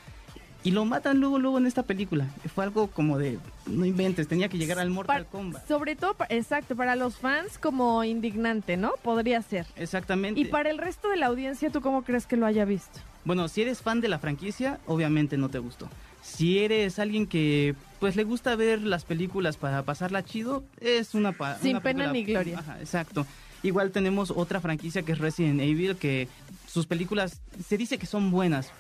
y 0.63 0.71
lo 0.73 0.85
matan 0.85 1.21
luego 1.21 1.39
luego 1.39 1.59
en 1.59 1.67
esta 1.67 1.83
película. 1.83 2.27
Fue 2.55 2.65
algo 2.65 2.89
como 2.89 3.19
de 3.19 3.39
no 3.67 3.85
inventes, 3.85 4.29
tenía 4.29 4.49
que 4.49 4.59
llegar 4.59 4.79
al 4.79 4.91
Mortal 4.91 5.27
Kombat. 5.27 5.67
Sobre 5.67 5.97
todo, 5.97 6.17
exacto, 6.29 6.77
para 6.77 6.97
los 6.97 7.17
fans 7.17 7.59
como 7.59 8.05
indignante, 8.05 8.77
¿no? 8.77 8.93
Podría 9.03 9.43
ser. 9.43 9.67
Exactamente. 9.77 10.41
Y 10.41 10.47
para 10.47 10.71
el 10.71 10.79
resto 10.79 11.09
de 11.11 11.17
la 11.17 11.27
audiencia, 11.27 11.71
¿tú 11.71 11.81
cómo 11.81 12.03
crees 12.03 12.27
que 12.27 12.37
lo 12.37 12.47
haya 12.47 12.65
visto? 12.65 13.01
Bueno, 13.25 13.49
si 13.49 13.63
eres 13.63 13.81
fan 13.83 14.01
de 14.01 14.09
la 14.09 14.19
franquicia, 14.19 14.79
obviamente 14.87 15.37
no 15.37 15.49
te 15.49 15.59
gustó. 15.59 15.89
Si 16.23 16.59
eres 16.59 16.99
alguien 16.99 17.27
que 17.27 17.75
pues 17.99 18.17
le 18.17 18.25
gusta 18.25 18.55
ver 18.57 18.81
las 18.83 19.05
películas 19.05 19.57
para 19.57 19.83
pasarla 19.83 20.25
chido, 20.25 20.65
es 20.81 21.15
una 21.15 21.33
pa- 21.33 21.59
Sin 21.59 21.73
una 21.73 21.81
pena 21.83 22.11
película- 22.11 22.13
ni 22.13 22.25
gloria. 22.25 22.59
Ajá, 22.61 22.79
exacto. 22.81 23.27
Igual 23.63 23.91
tenemos 23.91 24.31
otra 24.31 24.61
franquicia 24.61 25.03
que 25.03 25.13
es 25.13 25.19
Resident 25.19 25.61
Evil 25.61 25.97
que 25.97 26.29
sus 26.67 26.87
películas 26.87 27.41
se 27.67 27.77
dice 27.77 27.99
que 27.99 28.07
son 28.07 28.31
buenas, 28.31 28.71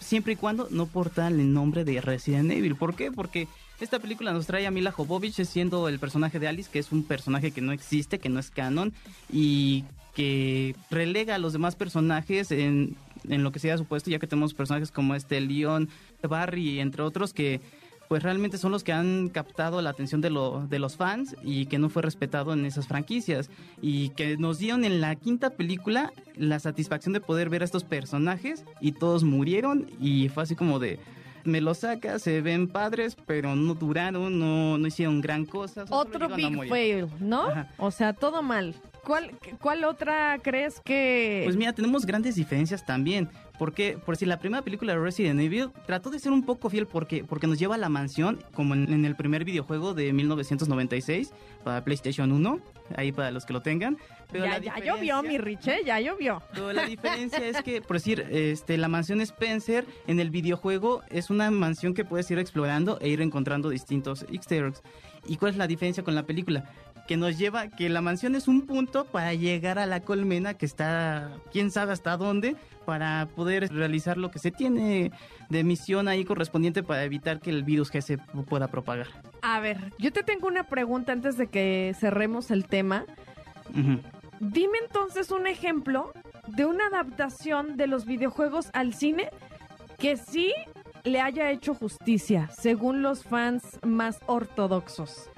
siempre 0.00 0.32
y 0.32 0.36
cuando 0.36 0.66
no 0.70 0.86
portan 0.86 1.38
el 1.38 1.52
nombre 1.52 1.84
de 1.84 2.00
Resident 2.00 2.50
Evil. 2.50 2.74
¿Por 2.74 2.94
qué? 2.96 3.12
Porque 3.12 3.46
esta 3.80 3.98
película 4.00 4.32
nos 4.32 4.46
trae 4.46 4.66
a 4.66 4.70
Mila 4.72 4.90
Jovovich 4.90 5.44
siendo 5.44 5.88
el 5.88 5.98
personaje 6.00 6.38
de 6.40 6.48
Alice, 6.48 6.68
que 6.72 6.80
es 6.80 6.90
un 6.90 7.04
personaje 7.04 7.52
que 7.52 7.60
no 7.60 7.70
existe, 7.72 8.18
que 8.18 8.28
no 8.28 8.40
es 8.40 8.50
canon 8.50 8.92
y 9.32 9.84
que 10.16 10.74
relega 10.90 11.34
a 11.34 11.38
los 11.38 11.52
demás 11.52 11.74
personajes 11.76 12.50
en, 12.52 12.96
en 13.28 13.42
lo 13.42 13.52
que 13.52 13.58
sea 13.58 13.78
supuesto, 13.78 14.10
ya 14.10 14.18
que 14.18 14.26
tenemos 14.26 14.54
personajes 14.54 14.90
como 14.90 15.14
este 15.14 15.40
Leon, 15.40 15.88
Barry, 16.22 16.80
entre 16.80 17.02
otros, 17.02 17.32
que 17.32 17.60
pues 18.08 18.22
realmente 18.22 18.58
son 18.58 18.72
los 18.72 18.84
que 18.84 18.92
han 18.92 19.28
captado 19.28 19.80
la 19.80 19.90
atención 19.90 20.20
de, 20.20 20.30
lo, 20.30 20.66
de 20.68 20.78
los 20.78 20.96
fans 20.96 21.36
y 21.42 21.66
que 21.66 21.78
no 21.78 21.88
fue 21.88 22.02
respetado 22.02 22.52
en 22.52 22.66
esas 22.66 22.86
franquicias 22.86 23.50
y 23.80 24.10
que 24.10 24.36
nos 24.36 24.58
dieron 24.58 24.84
en 24.84 25.00
la 25.00 25.14
quinta 25.16 25.50
película 25.50 26.12
la 26.36 26.58
satisfacción 26.58 27.12
de 27.12 27.20
poder 27.20 27.48
ver 27.48 27.62
a 27.62 27.64
estos 27.64 27.84
personajes 27.84 28.64
y 28.80 28.92
todos 28.92 29.24
murieron 29.24 29.86
y 30.00 30.28
fue 30.28 30.42
así 30.42 30.54
como 30.54 30.78
de 30.78 30.98
me 31.44 31.60
lo 31.60 31.74
saca, 31.74 32.18
se 32.18 32.40
ven 32.40 32.68
padres, 32.68 33.16
pero 33.26 33.54
no 33.54 33.74
duraron, 33.74 34.38
no, 34.38 34.78
no 34.78 34.86
hicieron 34.86 35.20
gran 35.20 35.44
cosa. 35.44 35.84
Otro 35.90 36.28
big 36.34 36.50
morir. 36.50 36.70
fail, 36.70 37.08
¿no? 37.20 37.48
Ajá. 37.48 37.68
O 37.76 37.90
sea, 37.90 38.14
todo 38.14 38.42
mal. 38.42 38.74
¿Cuál, 39.04 39.32
¿Cuál 39.60 39.84
otra 39.84 40.38
crees 40.42 40.80
que...? 40.80 41.42
Pues 41.44 41.56
mira, 41.56 41.72
tenemos 41.72 42.06
grandes 42.06 42.34
diferencias 42.34 42.84
también. 42.84 43.28
Porque, 43.58 43.98
por 44.04 44.16
si 44.16 44.26
la 44.26 44.40
primera 44.40 44.62
película 44.62 44.94
de 44.94 44.98
Resident 44.98 45.40
Evil 45.40 45.70
trató 45.86 46.10
de 46.10 46.18
ser 46.18 46.32
un 46.32 46.44
poco 46.44 46.70
fiel 46.70 46.86
porque, 46.86 47.22
porque 47.22 47.46
nos 47.46 47.58
lleva 47.58 47.76
a 47.76 47.78
la 47.78 47.88
mansión, 47.88 48.42
como 48.52 48.74
en, 48.74 48.92
en 48.92 49.04
el 49.04 49.14
primer 49.14 49.44
videojuego 49.44 49.94
de 49.94 50.12
1996 50.12 51.32
para 51.62 51.84
PlayStation 51.84 52.32
1, 52.32 52.60
ahí 52.96 53.12
para 53.12 53.30
los 53.30 53.46
que 53.46 53.52
lo 53.52 53.62
tengan. 53.62 53.96
Pero 54.32 54.46
ya, 54.46 54.58
ya 54.58 54.78
llovió, 54.78 55.22
mi 55.22 55.38
Rich, 55.38 55.68
¿eh? 55.68 55.80
Ya 55.84 56.00
llovió. 56.00 56.42
Pero 56.52 56.72
la 56.72 56.86
diferencia 56.86 57.46
es 57.46 57.62
que, 57.62 57.80
por 57.82 57.96
decir, 57.96 58.26
este, 58.30 58.76
la 58.76 58.88
mansión 58.88 59.20
Spencer 59.20 59.84
en 60.08 60.18
el 60.18 60.30
videojuego 60.30 61.02
es 61.10 61.30
una 61.30 61.50
mansión 61.52 61.94
que 61.94 62.04
puedes 62.04 62.28
ir 62.32 62.40
explorando 62.40 62.98
e 63.00 63.08
ir 63.08 63.20
encontrando 63.20 63.68
distintos 63.68 64.26
easter 64.32 64.66
eggs. 64.66 64.82
¿Y 65.26 65.36
cuál 65.36 65.52
es 65.52 65.56
la 65.56 65.66
diferencia 65.66 66.02
con 66.02 66.14
la 66.14 66.24
película? 66.24 66.70
Que 67.06 67.16
nos 67.16 67.36
lleva, 67.36 67.68
que 67.68 67.88
la 67.90 68.00
mansión 68.00 68.34
es 68.34 68.48
un 68.48 68.66
punto 68.66 69.04
para 69.04 69.34
llegar 69.34 69.78
a 69.78 69.86
la 69.86 70.00
colmena 70.00 70.54
que 70.54 70.64
está, 70.64 71.32
quién 71.52 71.70
sabe 71.70 71.92
hasta 71.92 72.16
dónde, 72.16 72.56
para 72.86 73.28
poder 73.34 73.70
realizar 73.72 74.16
lo 74.16 74.30
que 74.30 74.38
se 74.38 74.50
tiene 74.50 75.12
de 75.50 75.64
misión 75.64 76.08
ahí 76.08 76.24
correspondiente 76.24 76.82
para 76.82 77.04
evitar 77.04 77.40
que 77.40 77.50
el 77.50 77.62
virus 77.62 77.90
que 77.90 78.00
se 78.00 78.18
pueda 78.18 78.68
propagar. 78.68 79.08
A 79.42 79.60
ver, 79.60 79.92
yo 79.98 80.12
te 80.12 80.22
tengo 80.22 80.46
una 80.46 80.64
pregunta 80.64 81.12
antes 81.12 81.36
de 81.36 81.48
que 81.48 81.94
cerremos 81.98 82.50
el 82.50 82.66
tema. 82.66 83.04
Dime 84.40 84.78
entonces 84.82 85.30
un 85.30 85.46
ejemplo 85.46 86.12
de 86.48 86.64
una 86.64 86.86
adaptación 86.86 87.76
de 87.76 87.86
los 87.86 88.04
videojuegos 88.04 88.70
al 88.72 88.94
cine 88.94 89.30
que 89.98 90.16
sí 90.16 90.52
le 91.04 91.20
haya 91.20 91.50
hecho 91.50 91.74
justicia, 91.74 92.48
según 92.56 93.02
los 93.02 93.24
fans 93.24 93.62
más 93.82 94.20
ortodoxos. 94.26 95.30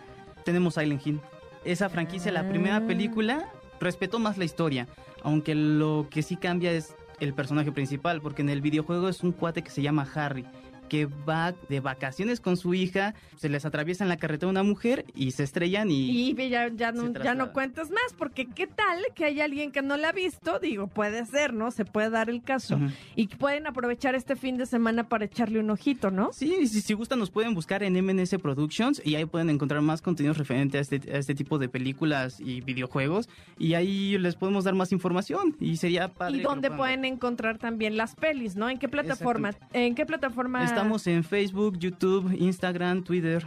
tenemos 0.44 0.74
Silent 0.74 1.04
Hill. 1.04 1.20
Esa 1.66 1.88
franquicia, 1.88 2.30
la 2.30 2.48
primera 2.48 2.76
Ah. 2.76 2.86
película, 2.86 3.50
respetó 3.80 4.18
más 4.20 4.38
la 4.38 4.44
historia, 4.44 4.86
aunque 5.22 5.54
lo 5.56 6.06
que 6.08 6.22
sí 6.22 6.36
cambia 6.36 6.70
es 6.70 6.94
el 7.18 7.34
personaje 7.34 7.72
principal, 7.72 8.20
porque 8.20 8.42
en 8.42 8.50
el 8.50 8.60
videojuego 8.60 9.08
es 9.08 9.22
un 9.24 9.32
cuate 9.32 9.62
que 9.62 9.70
se 9.70 9.82
llama 9.82 10.06
Harry, 10.14 10.46
que 10.88 11.06
va 11.06 11.54
de 11.68 11.80
vacaciones 11.80 12.40
con 12.40 12.56
su 12.56 12.74
hija, 12.74 13.14
se 13.36 13.48
les 13.48 13.64
atraviesa 13.64 14.04
en 14.04 14.08
la 14.08 14.16
carretera 14.16 14.48
una 14.48 14.62
mujer 14.62 15.04
y 15.14 15.32
se 15.32 15.42
estrellan 15.42 15.90
y... 15.90 16.30
Y 16.30 16.48
ya, 16.48 16.68
ya, 16.68 16.92
no, 16.92 17.12
ya 17.12 17.34
no 17.34 17.52
cuentes 17.52 17.90
más, 17.90 18.14
porque 18.16 18.46
qué 18.46 18.66
tal 18.66 19.00
que 19.14 19.24
hay 19.24 19.40
alguien 19.40 19.72
que 19.72 19.82
no 19.82 19.96
la 19.96 20.10
ha 20.10 20.12
visto, 20.12 20.58
digo, 20.58 20.86
puede 20.86 21.24
ser, 21.26 21.52
¿no? 21.52 21.70
Se 21.70 21.84
puede 21.84 22.10
dar 22.10 22.30
el 22.30 22.42
caso. 22.42 22.78
Y 23.14 23.28
pueden 23.28 23.66
aprovechar 23.66 24.14
este 24.14 24.36
fin 24.36 24.56
de 24.56 24.66
semana 24.66 25.08
para 25.08 25.24
echarle 25.24 25.60
un 25.60 25.70
ojito, 25.70 26.10
¿no? 26.10 26.32
Sí, 26.32 26.66
si, 26.66 26.80
si 26.80 26.94
gustan 26.94 27.18
nos 27.18 27.30
pueden 27.30 27.54
buscar 27.54 27.82
en 27.82 27.94
MNS 27.94 28.36
Productions 28.40 29.02
y 29.04 29.14
ahí 29.14 29.24
pueden 29.24 29.50
encontrar 29.50 29.80
más 29.82 30.02
contenidos 30.02 30.38
referentes 30.38 30.90
a 30.90 30.94
este, 30.94 31.12
a 31.12 31.18
este 31.18 31.34
tipo 31.34 31.58
de 31.58 31.68
películas 31.68 32.40
y 32.40 32.60
videojuegos 32.60 33.28
y 33.58 33.74
ahí 33.74 34.18
les 34.18 34.36
podemos 34.36 34.64
dar 34.64 34.74
más 34.74 34.92
información 34.92 35.56
y 35.60 35.76
sería 35.76 36.08
padre. 36.08 36.38
Y 36.38 36.42
ver. 36.42 36.76
pueden 36.76 37.04
encontrar 37.04 37.58
también 37.58 37.96
las 37.96 38.14
pelis, 38.14 38.56
¿no? 38.56 38.68
¿En 38.68 38.78
qué 38.78 38.88
plataforma? 38.88 39.54
¿En 39.72 39.94
qué 39.94 40.06
plataforma? 40.06 40.64
Estamos 40.76 41.06
en 41.06 41.24
Facebook, 41.24 41.78
YouTube, 41.78 42.30
Instagram, 42.38 43.02
Twitter. 43.02 43.42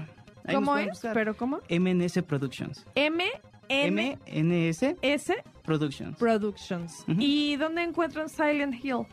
Ahí 0.45 0.55
¿Cómo 0.55 0.75
es? 0.77 0.89
buscar. 0.89 1.13
¿Pero 1.13 1.37
cómo? 1.37 1.59
MNS 1.69 2.23
Productions. 2.23 2.83
M 2.95 3.23
N 3.67 4.17
MNS 4.25 4.95
S 5.03 5.35
Productions. 5.63 6.17
Productions. 6.17 7.03
¿Y 7.07 7.55
dónde 7.57 7.83
encuentran 7.83 8.29
Silent 8.29 8.83
Hill? 8.83 9.05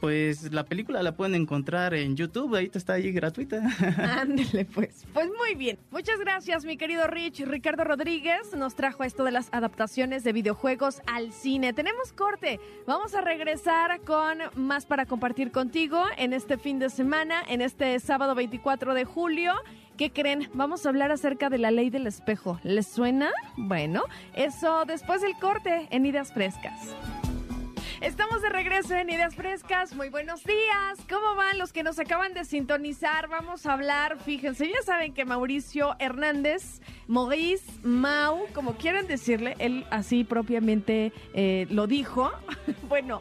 Pues 0.00 0.50
la 0.52 0.64
película 0.64 1.02
la 1.02 1.14
pueden 1.14 1.34
encontrar 1.34 1.92
en 1.92 2.16
YouTube, 2.16 2.54
ahí 2.54 2.70
está 2.72 2.94
ahí 2.94 3.12
gratuita. 3.12 3.60
Ándele, 4.20 4.64
pues. 4.64 5.04
Pues 5.12 5.28
muy 5.28 5.54
bien. 5.54 5.78
Muchas 5.90 6.18
gracias, 6.18 6.64
mi 6.64 6.78
querido 6.78 7.06
Rich. 7.06 7.40
Ricardo 7.46 7.84
Rodríguez 7.84 8.54
nos 8.56 8.74
trajo 8.74 9.04
esto 9.04 9.24
de 9.24 9.30
las 9.30 9.48
adaptaciones 9.52 10.24
de 10.24 10.32
videojuegos 10.32 11.02
al 11.06 11.32
cine. 11.32 11.74
Tenemos 11.74 12.12
corte. 12.12 12.60
Vamos 12.86 13.14
a 13.14 13.20
regresar 13.20 14.00
con 14.00 14.38
más 14.54 14.86
para 14.86 15.04
compartir 15.04 15.52
contigo 15.52 16.02
en 16.16 16.32
este 16.32 16.56
fin 16.56 16.78
de 16.78 16.88
semana, 16.88 17.42
en 17.46 17.60
este 17.60 17.98
sábado 18.00 18.34
24 18.34 18.94
de 18.94 19.04
julio. 19.04 19.52
¿Qué 19.98 20.10
creen? 20.10 20.48
Vamos 20.54 20.86
a 20.86 20.88
hablar 20.88 21.12
acerca 21.12 21.50
de 21.50 21.58
la 21.58 21.70
ley 21.70 21.90
del 21.90 22.06
espejo. 22.06 22.58
¿Les 22.62 22.86
suena? 22.86 23.30
Bueno, 23.58 24.04
eso 24.34 24.84
después 24.86 25.20
del 25.20 25.34
corte 25.34 25.88
en 25.90 26.06
Ideas 26.06 26.32
Frescas. 26.32 26.96
Estamos 28.00 28.40
de 28.40 28.48
regreso 28.48 28.94
en 28.94 29.10
Ideas 29.10 29.34
Frescas. 29.34 29.94
Muy 29.94 30.08
buenos 30.08 30.42
días. 30.44 30.98
¿Cómo 31.06 31.36
van 31.36 31.58
los 31.58 31.70
que 31.70 31.82
nos 31.82 31.98
acaban 31.98 32.32
de 32.32 32.46
sintonizar? 32.46 33.28
Vamos 33.28 33.66
a 33.66 33.74
hablar, 33.74 34.18
fíjense, 34.20 34.66
ya 34.68 34.80
saben 34.82 35.12
que 35.12 35.26
Mauricio 35.26 35.96
Hernández, 35.98 36.80
Maurice, 37.08 37.70
Mau, 37.82 38.46
como 38.54 38.76
quieran 38.76 39.06
decirle, 39.06 39.54
él 39.58 39.84
así 39.90 40.24
propiamente 40.24 41.12
eh, 41.34 41.66
lo 41.68 41.86
dijo. 41.86 42.32
bueno. 42.88 43.20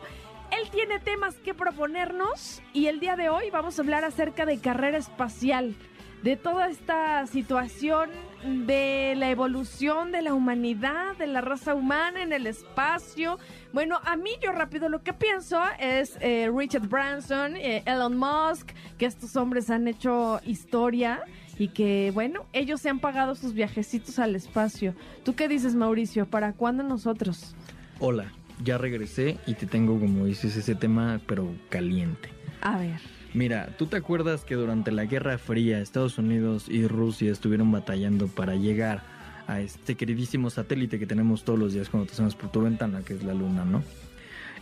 Él 0.51 0.67
tiene 0.71 0.99
temas 0.99 1.35
que 1.35 1.53
proponernos 1.53 2.63
y 2.73 2.87
el 2.87 2.99
día 2.99 3.15
de 3.15 3.29
hoy 3.29 3.51
vamos 3.51 3.77
a 3.77 3.83
hablar 3.83 4.03
acerca 4.03 4.47
de 4.47 4.59
carrera 4.59 4.97
espacial, 4.97 5.75
de 6.23 6.37
toda 6.37 6.69
esta 6.69 7.27
situación 7.27 8.09
de 8.43 9.13
la 9.17 9.29
evolución 9.29 10.11
de 10.11 10.21
la 10.21 10.33
humanidad, 10.33 11.15
de 11.17 11.27
la 11.27 11.41
raza 11.41 11.75
humana 11.75 12.21
en 12.23 12.33
el 12.33 12.47
espacio. 12.47 13.37
Bueno, 13.73 13.99
a 14.03 14.15
mí 14.15 14.31
yo 14.41 14.51
rápido 14.51 14.89
lo 14.89 15.03
que 15.03 15.13
pienso 15.13 15.61
es 15.79 16.17
eh, 16.21 16.49
Richard 16.53 16.87
Branson, 16.87 17.55
eh, 17.55 17.83
Elon 17.85 18.17
Musk, 18.17 18.71
que 18.97 19.05
estos 19.05 19.35
hombres 19.35 19.69
han 19.69 19.87
hecho 19.87 20.39
historia 20.45 21.21
y 21.57 21.69
que, 21.69 22.11
bueno, 22.13 22.45
ellos 22.53 22.81
se 22.81 22.89
han 22.89 22.99
pagado 22.99 23.35
sus 23.35 23.53
viajecitos 23.53 24.17
al 24.19 24.35
espacio. 24.35 24.95
¿Tú 25.23 25.35
qué 25.35 25.47
dices, 25.47 25.75
Mauricio? 25.75 26.25
¿Para 26.25 26.53
cuándo 26.53 26.83
nosotros? 26.83 27.55
Hola, 27.99 28.31
ya 28.63 28.77
regresé 28.77 29.37
y 29.45 29.55
te 29.55 29.65
tengo, 29.65 29.99
como 29.99 30.25
dices, 30.25 30.55
ese 30.55 30.75
tema, 30.75 31.19
pero 31.27 31.53
caliente. 31.69 32.29
A 32.61 32.77
ver. 32.77 33.18
Mira, 33.33 33.75
¿tú 33.77 33.85
te 33.85 33.97
acuerdas 33.97 34.43
que 34.43 34.55
durante 34.55 34.91
la 34.91 35.05
Guerra 35.05 35.37
Fría 35.37 35.79
Estados 35.79 36.17
Unidos 36.17 36.65
y 36.67 36.87
Rusia 36.87 37.31
estuvieron 37.31 37.71
batallando 37.71 38.27
para 38.27 38.55
llegar 38.55 39.03
a 39.47 39.61
este 39.61 39.95
queridísimo 39.95 40.49
satélite 40.49 40.99
que 40.99 41.05
tenemos 41.05 41.43
todos 41.43 41.59
los 41.59 41.73
días 41.73 41.89
cuando 41.89 42.07
te 42.07 42.13
asomas 42.13 42.35
por 42.35 42.51
tu 42.51 42.61
ventana, 42.61 43.01
que 43.01 43.13
es 43.13 43.23
la 43.23 43.33
Luna, 43.33 43.65
¿no? 43.65 43.83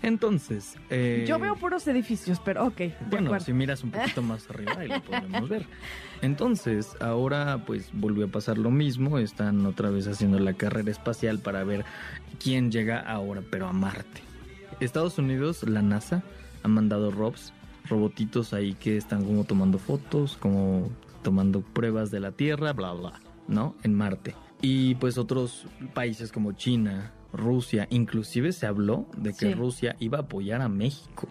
Entonces, 0.02 0.76
eh, 0.90 1.26
Yo 1.28 1.40
veo 1.40 1.56
puros 1.56 1.88
edificios, 1.88 2.40
pero 2.44 2.68
ok. 2.68 2.82
bueno, 3.10 3.28
acuerdo. 3.28 3.46
si 3.46 3.54
miras 3.54 3.84
un 3.84 3.92
poquito 3.92 4.22
más 4.22 4.48
arriba 4.50 4.74
ahí 4.78 4.88
lo 4.88 5.02
podemos 5.02 5.50
ver. 5.50 5.66
Entonces, 6.22 6.96
ahora 7.00 7.64
pues 7.66 7.90
volvió 7.94 8.26
a 8.26 8.30
pasar 8.30 8.58
lo 8.58 8.70
mismo, 8.70 9.18
están 9.18 9.66
otra 9.66 9.90
vez 9.90 10.08
haciendo 10.08 10.40
la 10.40 10.54
carrera 10.54 10.92
espacial 10.92 11.40
para 11.40 11.64
ver 11.64 11.84
quién 12.42 12.72
llega 12.72 13.00
ahora, 13.00 13.42
pero 13.50 13.68
a 13.68 13.74
Marte. 13.74 14.22
Estados 14.80 15.18
Unidos, 15.18 15.64
la 15.68 15.82
NASA, 15.82 16.24
ha 16.64 16.68
mandado 16.68 17.10
robs 17.12 17.54
robotitos 17.90 18.54
ahí 18.54 18.74
que 18.74 18.98
están 18.98 19.24
como 19.26 19.44
tomando 19.44 19.78
fotos, 19.80 20.38
como 20.38 20.90
tomando 21.24 21.62
pruebas 21.62 22.12
de 22.12 22.20
la 22.20 22.32
Tierra, 22.32 22.74
bla, 22.74 22.94
bla, 22.94 23.20
¿no? 23.48 23.76
En 23.84 23.94
Marte. 23.94 24.36
Y 24.62 24.96
pues 24.96 25.18
otros 25.18 25.66
países 25.94 26.32
como 26.32 26.54
China, 26.54 27.12
Rusia, 27.34 27.88
inclusive 27.90 28.52
se 28.52 28.66
habló 28.66 29.06
de 29.18 29.32
que 29.34 29.48
Sí. 29.48 29.54
Rusia 29.54 29.96
iba 30.00 30.18
a 30.20 30.22
apoyar 30.22 30.62
a 30.62 30.70
México 30.70 31.28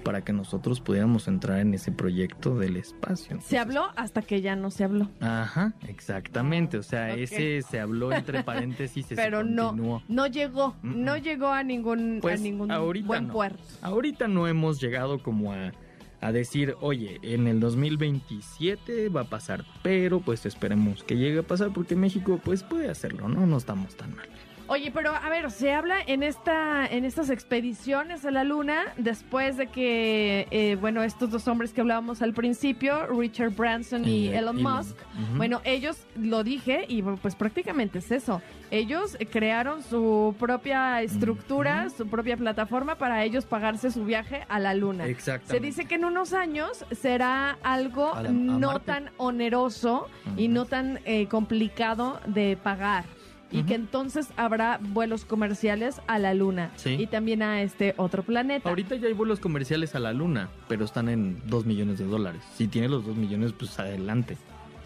para 0.00 0.22
que 0.22 0.32
nosotros 0.32 0.80
pudiéramos 0.80 1.28
entrar 1.28 1.60
en 1.60 1.74
ese 1.74 1.92
proyecto 1.92 2.58
del 2.58 2.76
espacio. 2.76 3.38
Se 3.42 3.58
habló 3.58 3.88
hasta 3.96 4.22
que 4.22 4.40
ya 4.40 4.56
no 4.56 4.70
se 4.70 4.84
habló. 4.84 5.08
Ajá, 5.20 5.74
exactamente. 5.88 6.78
O 6.78 6.82
sea, 6.82 7.14
ese 7.14 7.62
se 7.62 7.80
habló 7.80 8.12
entre 8.12 8.42
paréntesis. 8.44 9.06
Pero 9.14 9.44
no, 9.44 9.68
continuó. 9.68 10.02
no 10.08 10.26
llegó, 10.26 10.76
no 10.82 11.16
llegó 11.16 11.48
a 11.48 11.62
ningún, 11.62 12.18
a 12.18 12.20
Pues, 12.20 12.40
ningún 12.40 12.70
ahorita 12.70 13.06
buen 13.06 13.26
no. 13.28 13.32
puerto. 13.32 13.62
Ahorita 13.82 14.28
no 14.28 14.46
hemos 14.48 14.80
llegado 14.80 15.22
como 15.22 15.52
a, 15.52 15.72
a 16.20 16.32
decir, 16.32 16.74
oye, 16.80 17.18
en 17.22 17.46
el 17.46 17.60
2027 17.60 19.08
va 19.08 19.22
a 19.22 19.24
pasar, 19.24 19.64
pero 19.82 20.20
pues 20.20 20.46
esperemos 20.46 21.02
que 21.04 21.16
llegue 21.16 21.40
a 21.40 21.42
pasar 21.42 21.72
porque 21.72 21.96
México 21.96 22.40
pues 22.44 22.62
puede 22.62 22.88
hacerlo, 22.90 23.28
¿no? 23.28 23.46
No 23.46 23.56
estamos 23.56 23.96
tan 23.96 24.14
mal. 24.16 24.28
Oye, 24.72 24.92
pero 24.92 25.10
a 25.12 25.28
ver, 25.28 25.50
se 25.50 25.72
habla 25.74 25.96
en 26.06 26.22
esta, 26.22 26.86
en 26.86 27.04
estas 27.04 27.28
expediciones 27.28 28.24
a 28.24 28.30
la 28.30 28.44
luna, 28.44 28.84
después 28.96 29.56
de 29.56 29.66
que, 29.66 30.46
eh, 30.52 30.76
bueno, 30.80 31.02
estos 31.02 31.28
dos 31.28 31.48
hombres 31.48 31.72
que 31.72 31.80
hablábamos 31.80 32.22
al 32.22 32.34
principio, 32.34 33.04
Richard 33.08 33.50
Branson 33.50 34.04
y 34.04 34.28
Eh, 34.28 34.38
Elon 34.38 34.60
Elon. 34.60 34.76
Musk, 34.76 34.96
bueno, 35.36 35.60
ellos 35.64 36.06
lo 36.14 36.44
dije 36.44 36.84
y 36.86 37.02
pues 37.02 37.34
prácticamente 37.34 37.98
es 37.98 38.12
eso. 38.12 38.42
Ellos 38.70 39.18
crearon 39.32 39.82
su 39.82 40.36
propia 40.38 41.02
estructura, 41.02 41.88
su 41.90 42.06
propia 42.06 42.36
plataforma 42.36 42.94
para 42.94 43.24
ellos 43.24 43.46
pagarse 43.46 43.90
su 43.90 44.04
viaje 44.04 44.44
a 44.48 44.60
la 44.60 44.74
luna. 44.74 45.02
Se 45.06 45.10
Exactamente. 45.10 45.66
dice 45.66 45.84
que 45.86 45.96
en 45.96 46.04
unos 46.04 46.32
años 46.32 46.84
será 46.92 47.58
algo 47.64 48.12
la- 48.14 48.30
no 48.30 48.68
Marte. 48.68 48.86
tan 48.86 49.10
oneroso 49.16 50.06
y 50.36 50.46
no 50.46 50.64
tan 50.66 51.00
eh, 51.06 51.26
complicado 51.26 52.20
de 52.26 52.56
pagar. 52.56 53.04
Y 53.52 53.64
que 53.64 53.74
entonces 53.74 54.28
habrá 54.36 54.78
vuelos 54.80 55.24
comerciales 55.24 56.00
a 56.06 56.18
la 56.18 56.34
luna 56.34 56.70
Sí. 56.76 56.90
y 56.98 57.06
también 57.08 57.42
a 57.42 57.62
este 57.62 57.94
otro 57.96 58.22
planeta. 58.22 58.68
Ahorita 58.68 58.94
ya 58.96 59.08
hay 59.08 59.12
vuelos 59.12 59.40
comerciales 59.40 59.94
a 59.94 59.98
la 59.98 60.12
luna, 60.12 60.48
pero 60.68 60.84
están 60.84 61.08
en 61.08 61.40
2 61.46 61.66
millones 61.66 61.98
de 61.98 62.04
dólares. 62.04 62.42
Si 62.54 62.68
tiene 62.68 62.88
los 62.88 63.04
2 63.04 63.16
millones, 63.16 63.52
pues 63.52 63.78
adelante. 63.80 64.36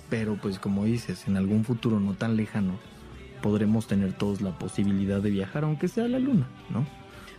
Pero 0.09 0.37
pues 0.41 0.59
como 0.59 0.85
dices, 0.85 1.27
en 1.29 1.37
algún 1.37 1.65
futuro 1.65 2.01
no 2.01 2.15
tan 2.15 2.37
lejano, 2.37 2.79
podremos 3.43 3.87
tener 3.87 4.13
todos 4.15 4.41
la 4.41 4.53
posibilidad 4.59 5.21
de 5.21 5.31
viajar, 5.31 5.65
aunque 5.65 5.89
sea 5.89 6.05
a 6.05 6.09
la 6.09 6.19
luna, 6.19 6.47
¿no? 6.71 6.87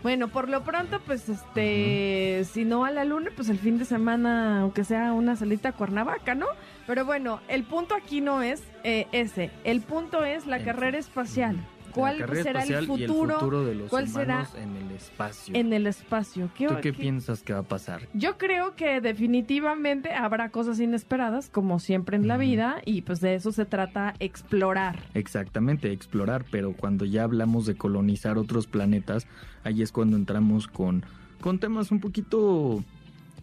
Bueno, 0.04 0.28
por 0.28 0.50
lo 0.50 0.64
pronto, 0.64 1.00
pues 1.08 1.30
este, 1.30 2.44
si 2.52 2.64
no 2.64 2.86
a 2.86 2.92
la 2.92 3.06
luna, 3.06 3.32
pues 3.36 3.50
el 3.50 3.58
fin 3.58 3.80
de 3.80 3.86
semana, 3.86 4.62
aunque 4.62 4.84
sea 4.84 5.14
una 5.14 5.36
salita 5.36 5.70
a 5.70 5.72
Cuernavaca, 5.72 6.36
¿no? 6.36 6.46
Pero 6.88 7.06
bueno, 7.06 7.40
el 7.48 7.64
punto 7.64 7.96
aquí 7.96 8.22
no 8.22 8.42
es 8.42 8.64
eh, 8.84 9.08
ese, 9.12 9.52
el 9.64 9.82
punto 9.82 10.24
es 10.24 10.46
la 10.46 10.64
carrera 10.64 10.98
espacial. 10.98 11.58
¿Cuál 11.92 12.18
será 12.44 12.64
el 12.64 12.70
y 12.72 12.74
el 12.74 12.86
futuro? 12.88 13.36
futuro 13.36 13.64
de 13.64 13.74
los 13.74 13.90
¿Cuál 13.90 14.10
será 14.10 14.46
en 14.62 14.76
el 14.76 14.92
espacio. 14.92 15.56
en 15.56 15.72
el 15.72 15.88
espacio? 15.88 16.50
¿Qué- 16.54 16.68
¿Tú 16.68 16.76
qué 16.76 16.82
qué- 16.82 16.94
piensas 16.94 17.42
que 17.42 17.54
va 17.54 17.60
a 17.60 17.64
pasar? 17.64 18.02
Yo 18.14 18.38
creo 18.38 18.76
que 18.76 19.00
definitivamente 19.00 20.12
habrá 20.14 20.50
cosas 20.50 20.82
inesperadas, 20.82 21.50
como 21.50 21.80
siempre 21.80 22.18
en 22.18 22.28
la 22.28 22.36
vida, 22.36 22.82
y 22.84 23.02
pues 23.04 23.22
de 23.22 23.36
eso 23.36 23.54
se 23.54 23.64
trata 23.66 24.14
explorar. 24.20 25.00
Exactamente, 25.14 25.90
explorar, 25.94 26.44
pero 26.52 26.74
cuando 26.74 27.06
ya 27.06 27.24
hablamos 27.24 27.66
de 27.66 27.76
colonizar 27.76 28.38
otros 28.38 28.68
planetas, 28.68 29.26
ahí 29.64 29.82
es 29.82 29.94
cuando 29.94 30.18
entramos 30.18 30.68
con, 30.68 31.06
con 31.40 31.60
temas 31.60 31.92
un 31.92 32.02
poquito 32.02 32.84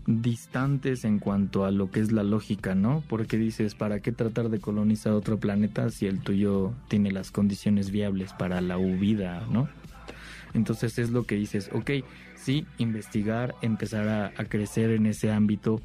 distantes 0.07 1.05
en 1.05 1.19
cuanto 1.19 1.65
a 1.65 1.71
lo 1.71 1.91
que 1.91 2.01
es 2.01 2.13
la 2.13 2.23
lógica, 2.23 2.75
¿no? 2.75 3.03
Porque 3.09 3.37
dices, 3.37 3.75
¿para 3.75 4.01
qué 4.01 4.13
tratar 4.13 4.49
de 4.49 4.61
colonizar 4.61 5.13
otro 5.13 5.39
planeta 5.39 5.91
si 5.91 6.07
el 6.07 6.21
tuyo 6.21 6.73
tiene 6.89 7.13
las 7.13 7.31
condiciones 7.31 7.91
viables 7.91 8.33
para 8.33 8.61
la 8.61 8.77
vida, 8.77 9.47
¿no? 9.51 9.69
Entonces 10.55 10.99
es 10.99 11.11
lo 11.11 11.25
que 11.25 11.37
dices, 11.37 11.71
ok, 11.73 11.91
sí, 12.35 12.67
investigar, 12.79 13.55
empezar 13.63 14.09
a, 14.09 14.27
a 14.37 14.45
crecer 14.45 14.91
en 14.91 15.07
ese 15.07 15.31
ámbito, 15.31 15.81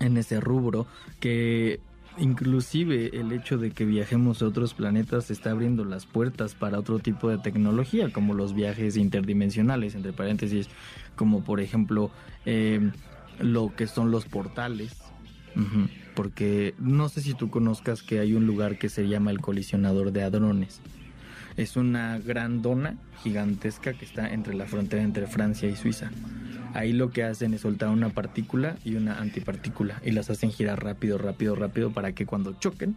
en 0.00 0.16
ese 0.16 0.40
rubro, 0.40 0.86
que 1.20 1.80
inclusive 2.18 3.10
el 3.18 3.32
hecho 3.32 3.58
de 3.58 3.72
que 3.72 3.84
viajemos 3.84 4.40
a 4.40 4.46
otros 4.46 4.74
planetas 4.74 5.30
está 5.30 5.50
abriendo 5.50 5.84
las 5.84 6.06
puertas 6.06 6.54
para 6.54 6.78
otro 6.78 6.98
tipo 6.98 7.28
de 7.28 7.38
tecnología, 7.38 8.12
como 8.12 8.34
los 8.34 8.54
viajes 8.54 8.96
interdimensionales, 8.96 9.94
entre 9.94 10.12
paréntesis, 10.12 10.68
como 11.16 11.42
por 11.42 11.60
ejemplo 11.60 12.10
eh, 12.46 12.90
lo 13.38 13.74
que 13.74 13.86
son 13.86 14.10
los 14.10 14.26
portales. 14.26 14.96
Porque 16.14 16.74
no 16.78 17.08
sé 17.08 17.20
si 17.20 17.34
tú 17.34 17.48
conozcas 17.48 18.02
que 18.02 18.18
hay 18.18 18.34
un 18.34 18.46
lugar 18.46 18.78
que 18.78 18.88
se 18.88 19.06
llama 19.08 19.30
el 19.30 19.40
colisionador 19.40 20.12
de 20.12 20.24
hadrones. 20.24 20.80
Es 21.56 21.76
una 21.76 22.18
gran 22.18 22.62
dona 22.62 22.96
gigantesca 23.22 23.92
que 23.92 24.04
está 24.04 24.32
entre 24.32 24.54
la 24.54 24.66
frontera 24.66 25.02
entre 25.02 25.28
Francia 25.28 25.68
y 25.68 25.76
Suiza. 25.76 26.10
Ahí 26.74 26.92
lo 26.92 27.10
que 27.10 27.22
hacen 27.22 27.54
es 27.54 27.60
soltar 27.60 27.90
una 27.90 28.08
partícula 28.08 28.76
y 28.84 28.96
una 28.96 29.20
antipartícula 29.20 30.00
y 30.04 30.10
las 30.10 30.28
hacen 30.30 30.50
girar 30.50 30.82
rápido, 30.82 31.18
rápido, 31.18 31.54
rápido 31.54 31.92
para 31.92 32.12
que 32.12 32.26
cuando 32.26 32.54
choquen 32.54 32.96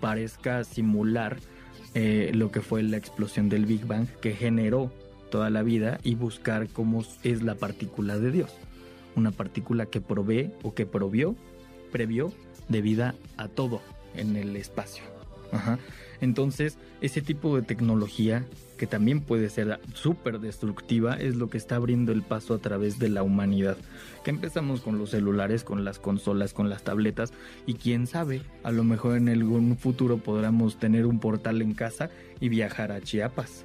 parezca 0.00 0.62
simular 0.64 1.38
eh, 1.94 2.32
lo 2.34 2.50
que 2.50 2.60
fue 2.60 2.82
la 2.82 2.98
explosión 2.98 3.48
del 3.48 3.64
Big 3.64 3.86
Bang 3.86 4.06
que 4.20 4.34
generó 4.34 4.92
toda 5.30 5.48
la 5.48 5.62
vida 5.62 5.98
y 6.02 6.14
buscar 6.14 6.68
cómo 6.68 7.02
es 7.22 7.42
la 7.42 7.54
partícula 7.54 8.18
de 8.18 8.30
Dios. 8.30 8.54
Una 9.16 9.32
partícula 9.32 9.86
que 9.86 10.00
provee 10.00 10.52
o 10.62 10.74
que 10.74 10.86
provió, 10.86 11.34
previó 11.90 12.32
de 12.68 12.80
vida 12.82 13.14
a 13.36 13.48
todo 13.48 13.80
en 14.14 14.36
el 14.36 14.54
espacio. 14.56 15.02
Entonces, 16.20 16.78
ese 17.00 17.22
tipo 17.22 17.56
de 17.56 17.62
tecnología 17.62 18.44
que 18.76 18.86
también 18.86 19.20
puede 19.20 19.48
ser 19.48 19.80
súper 19.94 20.38
destructiva 20.38 21.14
es 21.14 21.36
lo 21.36 21.48
que 21.48 21.58
está 21.58 21.76
abriendo 21.76 22.12
el 22.12 22.22
paso 22.22 22.54
a 22.54 22.58
través 22.58 22.98
de 22.98 23.08
la 23.08 23.22
humanidad. 23.22 23.76
Que 24.24 24.30
empezamos 24.30 24.80
con 24.80 24.98
los 24.98 25.10
celulares, 25.10 25.64
con 25.64 25.84
las 25.84 25.98
consolas, 25.98 26.52
con 26.52 26.68
las 26.68 26.82
tabletas 26.82 27.32
y 27.66 27.74
quién 27.74 28.06
sabe, 28.06 28.42
a 28.62 28.70
lo 28.70 28.84
mejor 28.84 29.16
en 29.16 29.28
algún 29.28 29.76
futuro 29.76 30.18
podremos 30.18 30.78
tener 30.78 31.06
un 31.06 31.20
portal 31.20 31.62
en 31.62 31.74
casa 31.74 32.10
y 32.40 32.48
viajar 32.48 32.92
a 32.92 33.00
Chiapas. 33.00 33.64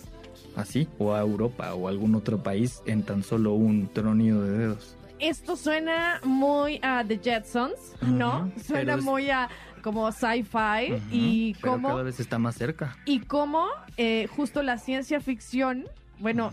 Así, 0.55 0.87
o 0.97 1.13
a 1.13 1.21
Europa 1.21 1.73
o 1.73 1.87
a 1.87 1.91
algún 1.91 2.15
otro 2.15 2.43
país 2.43 2.81
en 2.85 3.03
tan 3.03 3.23
solo 3.23 3.53
un 3.53 3.87
tronido 3.87 4.43
de 4.43 4.57
dedos. 4.57 4.95
Esto 5.21 5.55
suena 5.55 6.19
muy 6.23 6.79
a 6.83 7.03
The 7.07 7.19
Jetsons, 7.19 7.95
¿no? 8.01 8.51
Suena 8.65 8.95
es- 8.95 9.03
muy 9.03 9.29
a 9.29 9.49
como 9.83 10.11
sci-fi 10.11 11.01
y 11.11 11.53
como 11.55 11.89
cada 11.89 12.03
vez 12.03 12.19
está 12.19 12.37
más 12.37 12.55
cerca. 12.55 12.95
y 13.05 13.19
cómo 13.21 13.67
eh, 13.97 14.27
justo 14.35 14.61
la 14.63 14.77
ciencia 14.77 15.19
ficción, 15.21 15.85
bueno, 16.19 16.51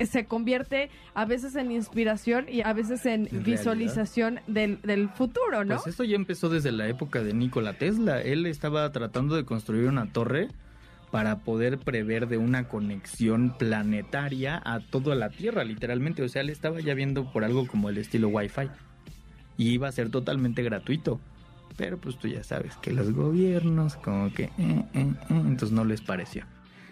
se 0.00 0.26
convierte 0.26 0.90
a 1.14 1.24
veces 1.24 1.54
en 1.56 1.70
inspiración 1.72 2.46
y 2.48 2.62
a 2.62 2.72
veces 2.72 3.04
en, 3.06 3.28
En 3.32 3.42
visualización 3.42 4.40
del, 4.46 4.80
del 4.82 5.08
futuro, 5.08 5.64
¿no? 5.64 5.74
Pues 5.76 5.88
esto 5.88 6.04
ya 6.04 6.14
empezó 6.16 6.48
desde 6.48 6.70
la 6.72 6.86
época 6.88 7.22
de 7.24 7.32
Nikola 7.34 7.78
Tesla. 7.78 8.20
Él 8.20 8.46
estaba 8.46 8.90
tratando 8.92 9.34
de 9.36 9.44
construir 9.44 9.86
una 9.88 10.12
torre 10.12 10.48
para 11.10 11.38
poder 11.38 11.78
prever 11.78 12.28
de 12.28 12.36
una 12.36 12.68
conexión 12.68 13.54
planetaria 13.58 14.60
a 14.64 14.80
toda 14.80 15.14
la 15.14 15.30
Tierra, 15.30 15.64
literalmente. 15.64 16.22
O 16.22 16.28
sea, 16.28 16.42
él 16.42 16.50
estaba 16.50 16.80
ya 16.80 16.94
viendo 16.94 17.32
por 17.32 17.44
algo 17.44 17.66
como 17.66 17.88
el 17.88 17.98
estilo 17.98 18.28
Wi-Fi. 18.28 18.68
Y 19.56 19.70
iba 19.70 19.88
a 19.88 19.92
ser 19.92 20.10
totalmente 20.10 20.62
gratuito. 20.62 21.20
Pero 21.76 21.98
pues 21.98 22.18
tú 22.18 22.28
ya 22.28 22.42
sabes 22.42 22.76
que 22.76 22.92
los 22.92 23.12
gobiernos 23.12 23.96
como 23.96 24.32
que... 24.32 24.44
eh, 24.44 24.50
eh, 24.58 24.84
eh, 24.94 25.14
entonces 25.28 25.72
no 25.72 25.84
les 25.84 26.00
pareció. 26.00 26.44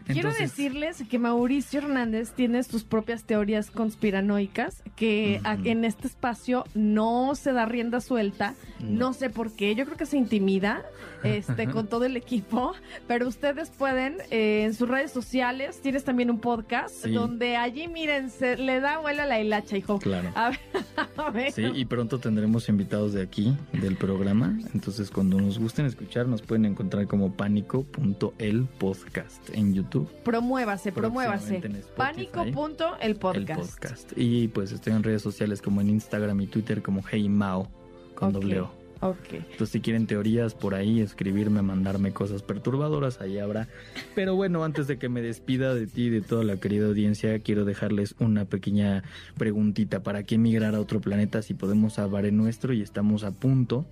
Quiero 0.07 0.28
Entonces, 0.30 0.57
decirles 0.57 1.02
que 1.11 1.18
Mauricio 1.18 1.80
Hernández 1.80 2.30
tiene 2.32 2.62
sus 2.62 2.84
propias 2.84 3.24
teorías 3.24 3.70
conspiranoicas, 3.72 4.82
que 4.94 5.40
a- 5.44 5.54
en 5.64 5.84
este 5.84 6.07
espacio 6.07 6.64
no 6.74 7.34
se 7.34 7.52
da 7.52 7.66
rienda 7.66 8.00
suelta, 8.00 8.54
no. 8.80 9.12
sé 9.12 9.30
por 9.30 9.52
qué, 9.54 9.74
yo 9.74 9.84
creo 9.84 9.96
que 9.96 10.07
se 10.07 10.16
intimida 10.16 10.84
este, 11.24 11.66
con 11.70 11.88
todo 11.88 12.04
el 12.04 12.16
equipo, 12.16 12.72
pero 13.09 13.26
ustedes 13.26 13.70
pueden 13.70 14.16
eh, 14.30 14.62
en 14.64 14.74
sus 14.74 14.88
redes 14.88 15.11
sociales, 15.11 15.80
tienes 15.82 16.04
también 16.04 16.30
un 16.30 16.38
podcast, 16.40 16.94
Sí. 17.04 17.11
donde 17.12 17.57
allí, 17.57 17.88
miren, 17.88 18.30
se 18.30 18.57
le 18.57 18.78
da 18.80 18.98
vuela 18.98 19.24
a 19.24 19.26
la 19.26 19.40
hilacha, 19.40 19.76
hijo. 19.76 19.98
Claro. 19.98 20.30
A 20.36 20.50
ver, 20.50 20.61
a 21.16 21.30
ver. 21.30 21.50
Sí, 21.52 21.64
y 21.74 21.84
pronto 21.84 22.18
tendremos 22.20 22.68
invitados 22.68 23.12
de 23.12 23.22
aquí, 23.22 23.57
del 23.72 23.96
programa. 23.96 24.57
Entonces, 24.72 25.11
cuando 25.11 25.40
nos 25.40 25.59
gusten 25.59 25.84
escuchar, 25.86 26.26
nos 26.28 26.42
pueden 26.42 26.64
encontrar 26.64 27.07
como 27.07 27.32
pánico.el 27.32 28.64
podcast 28.78 29.50
en 29.52 29.74
YouTube. 29.74 29.95
Promuévase, 30.05 30.92
promuévase. 30.92 31.61
Próximamente 31.61 31.66
en 31.68 31.76
Spotify. 31.76 32.30
Pánico.el 32.32 33.11
el 33.11 33.16
podcast. 33.16 34.12
Y 34.16 34.49
pues 34.49 34.72
estoy 34.72 34.92
en 34.92 35.03
redes 35.03 35.22
sociales 35.22 35.62
como 35.62 35.80
en 35.80 35.90
Instagram 35.90 36.40
y 36.40 36.47
Twitter 36.47 36.82
como 36.82 37.03
Hey 37.09 37.28
Mao 37.28 37.68
con 38.14 38.32
doble 38.32 38.61
O. 38.61 38.86
Ok. 39.01 39.32
Entonces, 39.32 39.68
si 39.68 39.80
quieren 39.80 40.07
teorías 40.07 40.55
por 40.55 40.74
ahí, 40.74 41.01
escribirme, 41.01 41.61
mandarme 41.61 42.12
cosas 42.12 42.42
perturbadoras, 42.42 43.20
ahí 43.20 43.38
habrá. 43.38 43.68
Pero 44.14 44.34
bueno, 44.34 44.64
antes 44.64 44.86
de 44.86 44.99
que 44.99 45.09
me 45.09 45.20
despida 45.20 45.74
de 45.74 45.86
ti 45.86 46.05
y 46.05 46.11
de 46.11 46.22
toda 46.22 46.44
la 46.44 46.57
querida 46.57 46.86
audiencia, 46.86 47.38
quiero 47.40 47.64
dejarles 47.64 48.14
una 48.18 48.47
pequeña 48.47 49.05
preguntita. 49.36 50.03
¿Para 50.03 50.22
qué 50.22 50.36
emigrar 50.36 50.74
a 50.74 50.80
otro 50.80 51.01
planeta 51.01 51.42
si 51.42 51.53
podemos 51.53 51.94
salvar 51.94 52.24
el 52.24 52.36
nuestro 52.36 52.72
y 52.72 52.80
estamos 52.80 53.22
a 53.24 53.32
punto, 53.32 53.84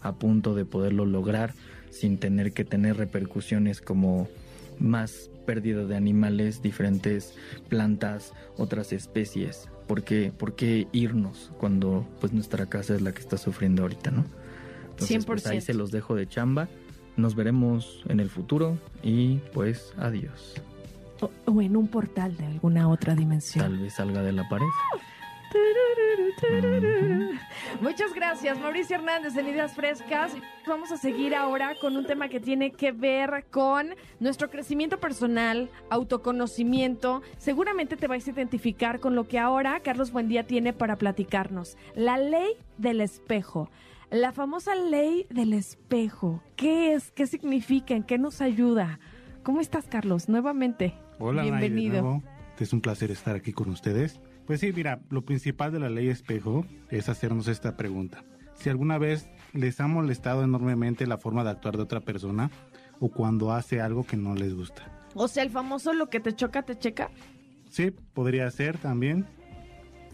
a 0.00 0.16
punto 0.16 0.54
de 0.56 0.64
poderlo 0.64 1.06
lograr 1.06 1.54
sin 1.90 2.18
tener 2.18 2.52
que 2.52 2.64
tener 2.64 2.96
repercusiones 2.96 3.80
como 3.80 4.28
más 4.80 5.30
pérdida 5.48 5.86
de 5.86 5.96
animales, 5.96 6.60
diferentes 6.60 7.34
plantas, 7.70 8.34
otras 8.58 8.92
especies? 8.92 9.70
¿Por 9.86 10.04
qué, 10.04 10.30
por 10.36 10.54
qué 10.56 10.88
irnos 10.92 11.50
cuando 11.56 12.06
pues 12.20 12.34
nuestra 12.34 12.66
casa 12.66 12.94
es 12.94 13.00
la 13.00 13.12
que 13.12 13.20
está 13.20 13.38
sufriendo 13.38 13.80
ahorita, 13.80 14.10
no? 14.10 14.26
Entonces, 14.90 15.24
pues 15.24 15.46
ahí 15.46 15.62
se 15.62 15.72
los 15.72 15.90
dejo 15.90 16.14
de 16.14 16.28
chamba. 16.28 16.68
Nos 17.16 17.34
veremos 17.34 18.04
en 18.10 18.20
el 18.20 18.28
futuro 18.28 18.76
y 19.02 19.38
pues 19.54 19.94
adiós. 19.96 20.60
O, 21.22 21.30
o 21.46 21.62
en 21.62 21.76
un 21.76 21.88
portal 21.88 22.36
de 22.36 22.44
alguna 22.44 22.86
otra 22.90 23.14
dimensión. 23.14 23.64
Tal 23.64 23.78
vez 23.78 23.94
salga 23.94 24.22
de 24.22 24.32
la 24.32 24.46
pared. 24.50 24.66
Muchas 27.80 28.12
gracias, 28.12 28.58
Mauricio 28.58 28.96
Hernández 28.96 29.36
en 29.36 29.48
Ideas 29.48 29.72
Frescas. 29.74 30.32
Vamos 30.66 30.90
a 30.92 30.96
seguir 30.96 31.34
ahora 31.34 31.74
con 31.80 31.96
un 31.96 32.04
tema 32.06 32.28
que 32.28 32.40
tiene 32.40 32.72
que 32.72 32.92
ver 32.92 33.46
con 33.50 33.94
nuestro 34.20 34.50
crecimiento 34.50 34.98
personal, 34.98 35.70
autoconocimiento. 35.90 37.22
Seguramente 37.38 37.96
te 37.96 38.08
vais 38.08 38.26
a 38.26 38.30
identificar 38.30 39.00
con 39.00 39.14
lo 39.14 39.28
que 39.28 39.38
ahora 39.38 39.80
Carlos 39.80 40.12
Buendía 40.12 40.46
tiene 40.46 40.72
para 40.72 40.96
platicarnos. 40.96 41.76
La 41.94 42.18
ley 42.18 42.56
del 42.76 43.00
espejo. 43.00 43.70
La 44.10 44.32
famosa 44.32 44.74
ley 44.74 45.26
del 45.30 45.52
espejo. 45.52 46.42
¿Qué 46.56 46.94
es? 46.94 47.12
¿Qué 47.12 47.26
significa? 47.26 47.94
¿En 47.94 48.02
qué 48.02 48.18
nos 48.18 48.40
ayuda? 48.40 48.98
¿Cómo 49.42 49.60
estás, 49.60 49.86
Carlos? 49.86 50.28
Nuevamente. 50.28 50.94
Hola, 51.18 51.42
Nay, 51.42 51.50
de 51.50 51.58
Bienvenido. 51.58 52.02
nuevo. 52.02 52.22
Es 52.58 52.72
un 52.72 52.80
placer 52.80 53.10
estar 53.10 53.36
aquí 53.36 53.52
con 53.52 53.68
ustedes. 53.70 54.20
Pues 54.48 54.60
sí, 54.60 54.72
mira, 54.72 55.02
lo 55.10 55.26
principal 55.26 55.72
de 55.72 55.78
la 55.78 55.90
ley 55.90 56.08
espejo 56.08 56.64
es 56.88 57.10
hacernos 57.10 57.48
esta 57.48 57.76
pregunta. 57.76 58.24
Si 58.54 58.70
alguna 58.70 58.96
vez 58.96 59.28
les 59.52 59.78
ha 59.78 59.86
molestado 59.86 60.42
enormemente 60.42 61.06
la 61.06 61.18
forma 61.18 61.44
de 61.44 61.50
actuar 61.50 61.76
de 61.76 61.82
otra 61.82 62.00
persona 62.00 62.50
o 62.98 63.10
cuando 63.10 63.52
hace 63.52 63.82
algo 63.82 64.06
que 64.06 64.16
no 64.16 64.34
les 64.34 64.54
gusta. 64.54 64.90
O 65.14 65.28
sea, 65.28 65.42
el 65.42 65.50
famoso 65.50 65.92
lo 65.92 66.08
que 66.08 66.18
te 66.18 66.34
choca, 66.34 66.62
te 66.62 66.78
checa. 66.78 67.10
Sí, 67.68 67.90
podría 67.90 68.50
ser 68.50 68.78
también 68.78 69.26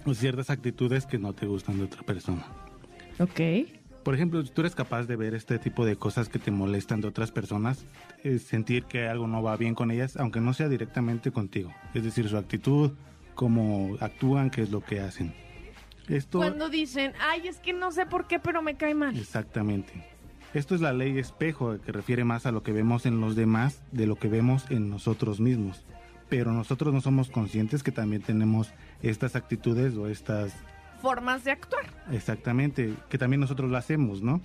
o 0.05 0.15
ciertas 0.15 0.51
actitudes 0.51 1.07
que 1.07 1.17
no 1.17 1.33
te 1.33 1.47
gustan 1.47 1.79
de 1.79 1.85
otra 1.85 2.03
persona. 2.03 2.45
Ok. 3.21 3.41
Por 4.03 4.17
ejemplo, 4.17 4.45
si 4.45 4.51
tú 4.51 4.63
eres 4.63 4.75
capaz 4.75 5.05
de 5.05 5.15
ver 5.15 5.35
este 5.35 5.61
tipo 5.61 5.87
de 5.87 5.95
cosas 5.95 6.29
que 6.29 6.41
te 6.41 6.51
molestan 6.51 7.01
de 7.01 7.07
otras 7.07 7.31
personas, 7.31 7.87
eh, 8.25 8.41
sentir 8.41 8.87
que 8.87 9.07
algo 9.07 9.29
no 9.29 9.45
va 9.45 9.57
bien 9.57 9.77
con 9.77 9.93
ellas, 9.93 10.17
aunque 10.17 10.41
no 10.41 10.55
sea 10.55 10.69
directamente 10.69 11.31
contigo. 11.31 11.73
Es 11.95 12.03
decir, 12.03 12.29
su 12.29 12.37
actitud, 12.37 12.91
cómo 13.35 13.97
actúan, 14.01 14.51
qué 14.51 14.63
es 14.63 14.71
lo 14.71 14.81
que 14.81 15.01
hacen. 15.01 15.35
Esto 16.09 16.39
Cuando 16.39 16.69
dicen, 16.69 17.13
ay, 17.21 17.49
es 17.49 17.59
que 17.59 17.73
no 17.73 17.91
sé 17.91 18.07
por 18.07 18.27
qué, 18.27 18.39
pero 18.39 18.63
me 18.63 18.77
cae 18.77 18.95
mal. 18.95 19.17
exactamente. 19.17 19.93
Esto 20.53 20.75
es 20.75 20.81
la 20.81 20.93
ley 20.93 21.19
espejo 21.19 21.81
que 21.81 21.91
refiere 21.91 22.25
más 22.25 22.47
a 22.47 22.53
lo 22.53 22.63
que 22.63 22.73
vemos 22.73 23.07
en 23.07 23.21
los 23.21 23.35
demás 23.35 23.83
de 23.91 24.07
lo 24.07 24.17
que 24.17 24.29
vemos 24.29 24.71
en 24.71 24.89
nosotros 24.89 25.41
mismos. 25.41 25.85
Pero 26.29 26.53
nosotros 26.53 26.95
no 26.95 27.01
somos 27.01 27.29
conscientes 27.29 27.83
que 27.83 27.91
también 27.91 28.23
tenemos 28.23 28.73
estas 29.03 29.35
actitudes 29.35 29.97
o 29.97 30.09
estas 30.09 30.55
Formas 31.03 31.45
de 31.45 31.51
actuar. 31.51 31.85
Exactamente, 32.13 32.95
que 33.11 33.19
también 33.19 33.41
nosotros 33.41 33.71
lo 33.71 33.77
hacemos, 33.77 34.23
¿no? 34.23 34.41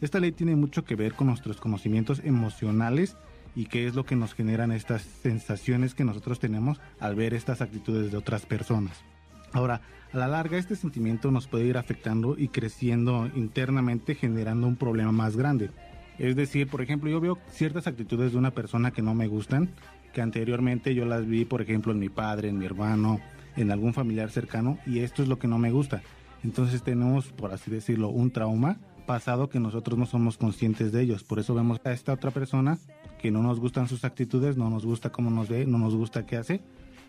Esta 0.00 0.20
ley 0.20 0.30
tiene 0.30 0.54
mucho 0.54 0.84
que 0.84 0.94
ver 0.94 1.14
con 1.14 1.26
nuestros 1.26 1.56
conocimientos 1.56 2.20
emocionales 2.22 3.16
y 3.54 3.66
qué 3.66 3.86
es 3.86 3.94
lo 3.94 4.04
que 4.04 4.16
nos 4.16 4.34
generan 4.34 4.72
estas 4.72 5.02
sensaciones 5.02 5.94
que 5.94 6.04
nosotros 6.04 6.40
tenemos 6.40 6.80
al 7.00 7.14
ver 7.14 7.34
estas 7.34 7.60
actitudes 7.60 8.10
de 8.10 8.16
otras 8.16 8.46
personas. 8.46 9.04
Ahora, 9.52 9.80
a 10.12 10.16
la 10.16 10.28
larga 10.28 10.58
este 10.58 10.76
sentimiento 10.76 11.30
nos 11.30 11.46
puede 11.46 11.66
ir 11.66 11.76
afectando 11.76 12.36
y 12.36 12.48
creciendo 12.48 13.30
internamente 13.34 14.14
generando 14.14 14.66
un 14.66 14.76
problema 14.76 15.12
más 15.12 15.36
grande. 15.36 15.70
Es 16.18 16.36
decir, 16.36 16.68
por 16.68 16.82
ejemplo, 16.82 17.10
yo 17.10 17.20
veo 17.20 17.38
ciertas 17.48 17.86
actitudes 17.86 18.32
de 18.32 18.38
una 18.38 18.52
persona 18.52 18.90
que 18.90 19.02
no 19.02 19.14
me 19.14 19.28
gustan, 19.28 19.70
que 20.12 20.22
anteriormente 20.22 20.94
yo 20.94 21.04
las 21.04 21.26
vi, 21.26 21.44
por 21.44 21.62
ejemplo, 21.62 21.92
en 21.92 21.98
mi 21.98 22.08
padre, 22.08 22.48
en 22.48 22.58
mi 22.58 22.66
hermano, 22.66 23.20
en 23.56 23.70
algún 23.70 23.94
familiar 23.94 24.30
cercano, 24.30 24.78
y 24.86 25.00
esto 25.00 25.22
es 25.22 25.28
lo 25.28 25.38
que 25.38 25.48
no 25.48 25.58
me 25.58 25.70
gusta. 25.70 26.02
Entonces 26.44 26.82
tenemos, 26.82 27.32
por 27.32 27.52
así 27.52 27.70
decirlo, 27.70 28.08
un 28.10 28.30
trauma 28.30 28.78
pasado 29.06 29.48
que 29.48 29.60
nosotros 29.60 29.98
no 29.98 30.06
somos 30.06 30.38
conscientes 30.38 30.92
de 30.92 31.02
ellos. 31.02 31.24
Por 31.24 31.38
eso 31.38 31.54
vemos 31.54 31.80
a 31.84 31.92
esta 31.92 32.12
otra 32.12 32.30
persona 32.30 32.78
que 33.24 33.30
no 33.30 33.42
nos 33.42 33.58
gustan 33.58 33.88
sus 33.88 34.04
actitudes, 34.04 34.58
no 34.58 34.68
nos 34.68 34.84
gusta 34.84 35.10
cómo 35.10 35.30
nos 35.30 35.48
ve, 35.48 35.64
no 35.64 35.78
nos 35.78 35.94
gusta 35.94 36.26
qué 36.26 36.36
hace. 36.36 36.60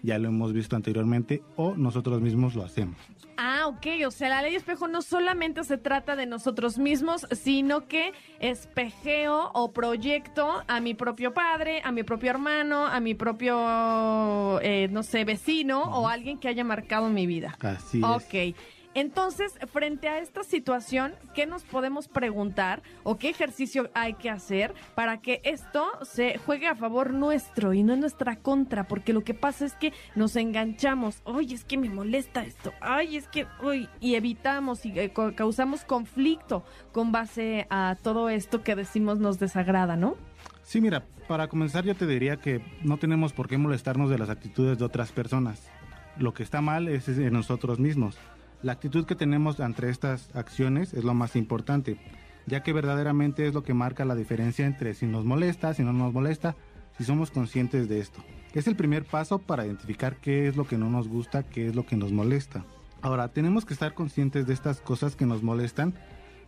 Ya 0.02 0.18
lo 0.18 0.30
hemos 0.30 0.54
visto 0.54 0.78
anteriormente 0.78 1.44
o 1.58 1.76
nosotros 1.76 2.22
mismos 2.22 2.56
lo 2.56 2.64
hacemos. 2.64 2.96
Ah, 3.36 3.68
ok. 3.68 3.86
O 4.08 4.12
sea, 4.12 4.30
la 4.30 4.42
ley 4.42 4.56
espejo 4.56 4.88
no 4.88 5.02
solamente 5.02 5.66
se 5.66 5.78
trata 5.78 6.16
de 6.16 6.26
nosotros 6.26 6.78
mismos, 6.78 7.28
sino 7.34 7.90
que 7.90 8.14
espejeo 8.40 9.52
o 9.54 9.74
proyecto 9.74 10.64
a 10.70 10.80
mi 10.80 10.94
propio 10.94 11.34
padre, 11.34 11.82
a 11.84 11.92
mi 11.92 12.04
propio 12.04 12.30
hermano, 12.30 12.86
a 12.86 13.02
mi 13.02 13.14
propio, 13.14 14.62
eh, 14.62 14.88
no 14.90 15.04
sé, 15.04 15.26
vecino 15.26 15.82
o 15.82 16.08
alguien 16.08 16.38
que 16.38 16.48
haya 16.48 16.64
marcado 16.64 17.10
mi 17.10 17.28
vida. 17.28 17.58
Así 17.60 17.98
es. 17.98 18.06
Ok. 18.06 18.56
Entonces, 18.96 19.60
frente 19.74 20.08
a 20.08 20.20
esta 20.20 20.46
situación, 20.46 21.16
¿qué 21.34 21.46
nos 21.46 21.64
podemos 21.64 22.08
preguntar 22.08 22.82
o 23.04 23.18
qué 23.18 23.28
ejercicio 23.28 23.90
hay 23.94 24.14
que 24.14 24.30
hacer 24.30 24.74
para 24.96 25.18
que 25.18 25.42
esto 25.44 25.86
se 26.04 26.38
juegue 26.38 26.68
a 26.68 26.76
favor 26.76 27.12
nuestro 27.12 27.74
y 27.74 27.84
no 27.84 27.94
en 27.94 28.00
nuestra 28.00 28.38
contra? 28.38 28.88
Porque 28.88 29.12
lo 29.12 29.26
que 29.26 29.34
pasa 29.34 29.66
es 29.66 29.74
que 29.74 29.92
nos 30.16 30.38
enganchamos. 30.38 31.20
Oye, 31.26 31.56
es 31.56 31.66
que 31.66 31.78
me 31.78 31.90
molesta 31.90 32.46
esto. 32.46 32.74
Ay, 32.80 33.18
es 33.18 33.28
que, 33.28 33.46
uy, 33.62 33.90
y 34.00 34.16
evitamos 34.16 34.86
y 34.86 34.98
eh, 34.98 35.12
causamos 35.36 35.84
conflicto 35.84 36.64
con 36.94 37.12
base 37.12 37.68
a 37.70 37.98
todo 38.02 38.30
esto 38.30 38.64
que 38.64 38.78
decimos 38.78 39.20
nos 39.20 39.40
desagrada, 39.40 39.98
¿no? 39.98 40.16
Sí, 40.64 40.80
mira, 40.80 41.04
para 41.28 41.50
comenzar 41.50 41.84
yo 41.84 41.96
te 41.96 42.08
diría 42.08 42.38
que 42.38 42.62
no 42.82 42.96
tenemos 42.96 43.34
por 43.34 43.50
qué 43.50 43.58
molestarnos 43.58 44.10
de 44.10 44.20
las 44.20 44.30
actitudes 44.30 44.78
de 44.78 44.86
otras 44.86 45.12
personas. 45.12 45.70
Lo 46.18 46.34
que 46.34 46.44
está 46.44 46.62
mal 46.62 46.88
es 46.88 47.10
en 47.10 47.34
nosotros 47.34 47.78
mismos. 47.78 48.18
La 48.62 48.72
actitud 48.74 49.06
que 49.06 49.16
tenemos 49.16 49.60
ante 49.60 49.90
estas 49.90 50.30
acciones 50.36 50.94
es 50.94 51.04
lo 51.04 51.14
más 51.14 51.36
importante, 51.36 51.98
ya 52.46 52.64
que 52.64 52.74
verdaderamente 52.74 53.48
es 53.48 53.54
lo 53.54 53.64
que 53.64 53.74
marca 53.74 54.06
la 54.06 54.16
diferencia 54.16 54.66
entre 54.66 54.94
si 54.94 55.06
nos 55.06 55.26
molesta, 55.26 55.74
si 55.74 55.84
no 55.84 55.94
nos 55.94 56.14
molesta, 56.14 56.56
si 56.98 57.04
somos 57.04 57.32
conscientes 57.32 57.90
de 57.90 58.00
esto. 58.00 58.24
Es 58.54 58.68
el 58.68 58.76
primer 58.76 59.06
paso 59.06 59.40
para 59.40 59.66
identificar 59.66 60.18
qué 60.18 60.48
es 60.48 60.56
lo 60.56 60.66
que 60.66 60.78
no 60.78 60.90
nos 60.90 61.08
gusta, 61.08 61.44
qué 61.44 61.68
es 61.68 61.76
lo 61.76 61.86
que 61.86 61.98
nos 61.98 62.12
molesta. 62.12 62.66
Ahora, 63.02 63.28
tenemos 63.28 63.66
que 63.66 63.74
estar 63.74 63.94
conscientes 63.94 64.48
de 64.48 64.54
estas 64.54 64.80
cosas 64.80 65.16
que 65.16 65.26
nos 65.26 65.44
molestan, 65.44 65.94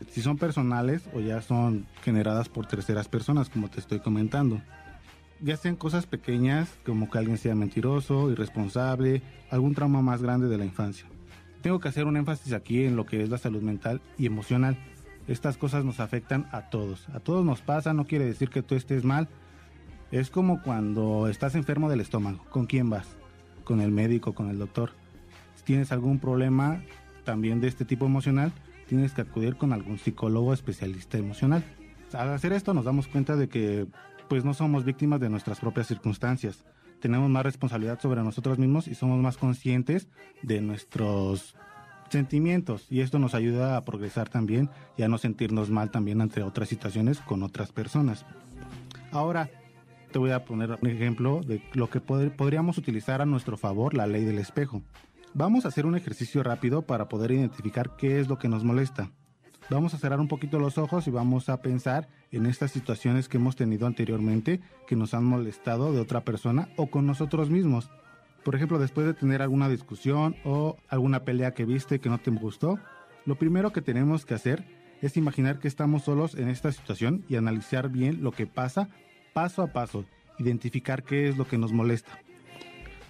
si 0.09 0.21
son 0.21 0.37
personales 0.37 1.09
o 1.13 1.19
ya 1.19 1.41
son 1.41 1.85
generadas 2.03 2.49
por 2.49 2.65
terceras 2.65 3.07
personas, 3.07 3.49
como 3.49 3.69
te 3.69 3.79
estoy 3.79 3.99
comentando. 3.99 4.61
Ya 5.41 5.57
sean 5.57 5.75
cosas 5.75 6.07
pequeñas, 6.07 6.69
como 6.85 7.09
que 7.09 7.17
alguien 7.17 7.37
sea 7.37 7.53
mentiroso, 7.53 8.31
irresponsable, 8.31 9.21
algún 9.51 9.75
trauma 9.75 10.01
más 10.01 10.21
grande 10.21 10.47
de 10.47 10.57
la 10.57 10.65
infancia. 10.65 11.05
Tengo 11.67 11.81
que 11.81 11.89
hacer 11.89 12.05
un 12.05 12.15
énfasis 12.15 12.53
aquí 12.53 12.85
en 12.85 12.95
lo 12.95 13.05
que 13.05 13.21
es 13.21 13.29
la 13.29 13.37
salud 13.37 13.61
mental 13.61 13.99
y 14.17 14.25
emocional. 14.25 14.77
Estas 15.27 15.57
cosas 15.57 15.83
nos 15.83 15.99
afectan 15.99 16.47
a 16.53 16.69
todos. 16.69 17.09
A 17.09 17.19
todos 17.19 17.43
nos 17.43 17.59
pasa, 17.59 17.91
no 17.91 18.05
quiere 18.05 18.23
decir 18.23 18.49
que 18.49 18.63
tú 18.63 18.75
estés 18.75 19.03
mal. 19.03 19.27
Es 20.13 20.29
como 20.29 20.61
cuando 20.61 21.27
estás 21.27 21.55
enfermo 21.55 21.89
del 21.89 21.99
estómago. 21.99 22.45
¿Con 22.51 22.67
quién 22.67 22.89
vas? 22.89 23.05
Con 23.65 23.81
el 23.81 23.91
médico, 23.91 24.33
con 24.33 24.49
el 24.49 24.59
doctor. 24.59 24.91
Si 25.55 25.63
tienes 25.65 25.91
algún 25.91 26.19
problema 26.19 26.81
también 27.25 27.59
de 27.59 27.67
este 27.67 27.83
tipo 27.83 28.05
emocional, 28.05 28.53
tienes 28.87 29.11
que 29.11 29.23
acudir 29.23 29.57
con 29.57 29.73
algún 29.73 29.97
psicólogo 29.97 30.53
especialista 30.53 31.17
emocional. 31.17 31.65
Al 32.13 32.29
hacer 32.29 32.53
esto 32.53 32.73
nos 32.73 32.85
damos 32.85 33.09
cuenta 33.09 33.35
de 33.35 33.49
que 33.49 33.87
pues 34.29 34.45
no 34.45 34.53
somos 34.53 34.85
víctimas 34.85 35.19
de 35.19 35.29
nuestras 35.29 35.59
propias 35.59 35.87
circunstancias. 35.87 36.63
Tenemos 36.99 37.29
más 37.29 37.43
responsabilidad 37.43 37.99
sobre 38.01 38.23
nosotros 38.23 38.57
mismos 38.57 38.87
y 38.87 38.95
somos 38.95 39.19
más 39.21 39.37
conscientes 39.37 40.07
de 40.41 40.61
nuestros 40.61 41.55
sentimientos 42.09 42.85
y 42.89 43.01
esto 43.01 43.19
nos 43.19 43.35
ayuda 43.35 43.75
a 43.77 43.83
progresar 43.83 44.29
también 44.29 44.69
y 44.97 45.03
a 45.03 45.07
no 45.09 45.17
sentirnos 45.17 45.69
mal 45.69 45.91
también 45.91 46.21
ante 46.21 46.41
otras 46.41 46.69
situaciones 46.69 47.19
con 47.19 47.43
otras 47.43 47.71
personas. 47.71 48.25
Ahora 49.11 49.49
te 50.11 50.19
voy 50.19 50.31
a 50.31 50.45
poner 50.45 50.77
un 50.81 50.89
ejemplo 50.89 51.41
de 51.41 51.61
lo 51.73 51.89
que 51.89 52.01
pod- 52.01 52.31
podríamos 52.35 52.77
utilizar 52.77 53.21
a 53.21 53.25
nuestro 53.25 53.57
favor 53.57 53.93
la 53.93 54.07
ley 54.07 54.23
del 54.23 54.39
espejo. 54.39 54.81
Vamos 55.33 55.65
a 55.65 55.67
hacer 55.67 55.85
un 55.85 55.95
ejercicio 55.95 56.41
rápido 56.43 56.81
para 56.83 57.09
poder 57.09 57.31
identificar 57.31 57.95
qué 57.97 58.19
es 58.19 58.27
lo 58.29 58.37
que 58.39 58.47
nos 58.47 58.63
molesta. 58.63 59.11
Vamos 59.69 59.93
a 59.93 59.97
cerrar 59.97 60.21
un 60.21 60.29
poquito 60.29 60.59
los 60.59 60.77
ojos 60.77 61.07
y 61.07 61.11
vamos 61.11 61.49
a 61.49 61.61
pensar 61.61 62.07
en 62.31 62.45
estas 62.45 62.71
situaciones 62.71 63.29
que 63.29 63.37
hemos 63.37 63.55
tenido 63.55 63.87
anteriormente 63.87 64.59
que 64.87 64.95
nos 64.95 65.13
han 65.13 65.23
molestado 65.23 65.93
de 65.93 65.99
otra 65.99 66.21
persona 66.21 66.69
o 66.75 66.87
con 66.87 67.05
nosotros 67.05 67.49
mismos. 67.49 67.89
Por 68.43 68.55
ejemplo, 68.55 68.79
después 68.79 69.07
de 69.07 69.13
tener 69.13 69.41
alguna 69.41 69.69
discusión 69.69 70.35
o 70.43 70.77
alguna 70.89 71.23
pelea 71.23 71.53
que 71.53 71.65
viste 71.65 71.99
que 71.99 72.09
no 72.09 72.17
te 72.17 72.31
gustó, 72.31 72.79
lo 73.25 73.35
primero 73.35 73.71
que 73.73 73.81
tenemos 73.81 74.25
que 74.25 74.33
hacer 74.33 74.65
es 75.01 75.17
imaginar 75.17 75.59
que 75.59 75.67
estamos 75.67 76.03
solos 76.03 76.35
en 76.35 76.49
esta 76.49 76.71
situación 76.71 77.23
y 77.27 77.35
analizar 77.35 77.89
bien 77.89 78.23
lo 78.23 78.31
que 78.31 78.47
pasa 78.47 78.89
paso 79.33 79.61
a 79.61 79.67
paso, 79.67 80.05
identificar 80.39 81.03
qué 81.03 81.29
es 81.29 81.37
lo 81.37 81.47
que 81.47 81.57
nos 81.57 81.71
molesta. 81.71 82.17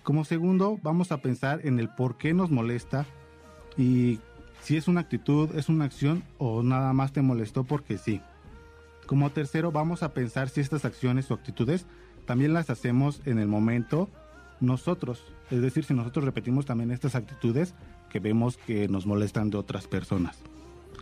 Como 0.03 0.25
segundo, 0.25 0.79
vamos 0.83 1.11
a 1.11 1.21
pensar 1.21 1.61
en 1.65 1.79
el 1.79 1.89
por 1.89 2.17
qué 2.17 2.33
nos 2.33 2.51
molesta 2.51 3.05
y 3.77 4.19
si 4.61 4.75
es 4.75 4.87
una 4.87 5.01
actitud, 5.01 5.55
es 5.55 5.69
una 5.69 5.85
acción 5.85 6.23
o 6.37 6.63
nada 6.63 6.91
más 6.93 7.13
te 7.13 7.21
molestó 7.21 7.63
porque 7.63 7.97
sí. 7.97 8.21
Como 9.07 9.29
tercero, 9.29 9.71
vamos 9.71 10.03
a 10.03 10.13
pensar 10.13 10.49
si 10.49 10.59
estas 10.59 10.83
acciones 10.83 11.31
o 11.31 11.33
actitudes 11.33 11.85
también 12.25 12.53
las 12.53 12.69
hacemos 12.69 13.21
en 13.25 13.39
el 13.39 13.47
momento 13.47 14.09
nosotros. 14.59 15.23
Es 15.49 15.61
decir, 15.61 15.85
si 15.85 15.93
nosotros 15.93 16.25
repetimos 16.25 16.65
también 16.65 16.91
estas 16.91 17.15
actitudes 17.15 17.73
que 18.09 18.19
vemos 18.19 18.57
que 18.57 18.89
nos 18.89 19.05
molestan 19.05 19.49
de 19.49 19.57
otras 19.57 19.87
personas. 19.87 20.37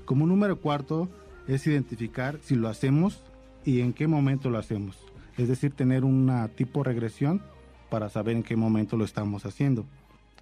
Como 0.05 0.27
número 0.27 0.61
cuarto, 0.61 1.09
es 1.47 1.65
identificar 1.65 2.37
si 2.43 2.53
lo 2.53 2.69
hacemos 2.69 3.23
y 3.65 3.81
en 3.81 3.91
qué 3.91 4.05
momento 4.05 4.51
lo 4.51 4.59
hacemos. 4.59 4.99
Es 5.35 5.47
decir, 5.47 5.71
tener 5.71 6.05
una 6.05 6.47
tipo 6.49 6.83
regresión 6.83 7.41
para 7.89 8.09
saber 8.09 8.35
en 8.35 8.43
qué 8.43 8.55
momento 8.55 8.97
lo 8.97 9.03
estamos 9.03 9.47
haciendo. 9.47 9.83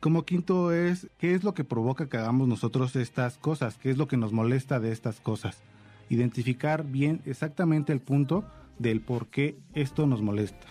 Como 0.01 0.26
quinto 0.26 0.74
es, 0.74 1.07
¿qué 1.18 1.34
es 1.34 1.45
lo 1.45 1.53
que 1.53 1.64
provoca 1.64 2.09
que 2.09 2.18
hagamos 2.18 2.49
nosotros 2.49 2.97
estas 2.97 3.38
cosas? 3.38 3.78
¿Qué 3.78 3.89
es 3.89 3.97
lo 3.97 4.09
que 4.09 4.18
nos 4.18 4.34
molesta 4.34 4.82
de 4.82 4.91
estas 4.91 5.22
cosas? 5.22 5.64
Identificar 6.10 6.86
bien 6.86 7.22
exactamente 7.26 7.93
el 7.93 7.99
punto 7.99 8.45
del 8.80 9.01
por 9.01 9.28
qué 9.28 9.58
esto 9.74 10.06
nos 10.08 10.22
molesta. 10.22 10.68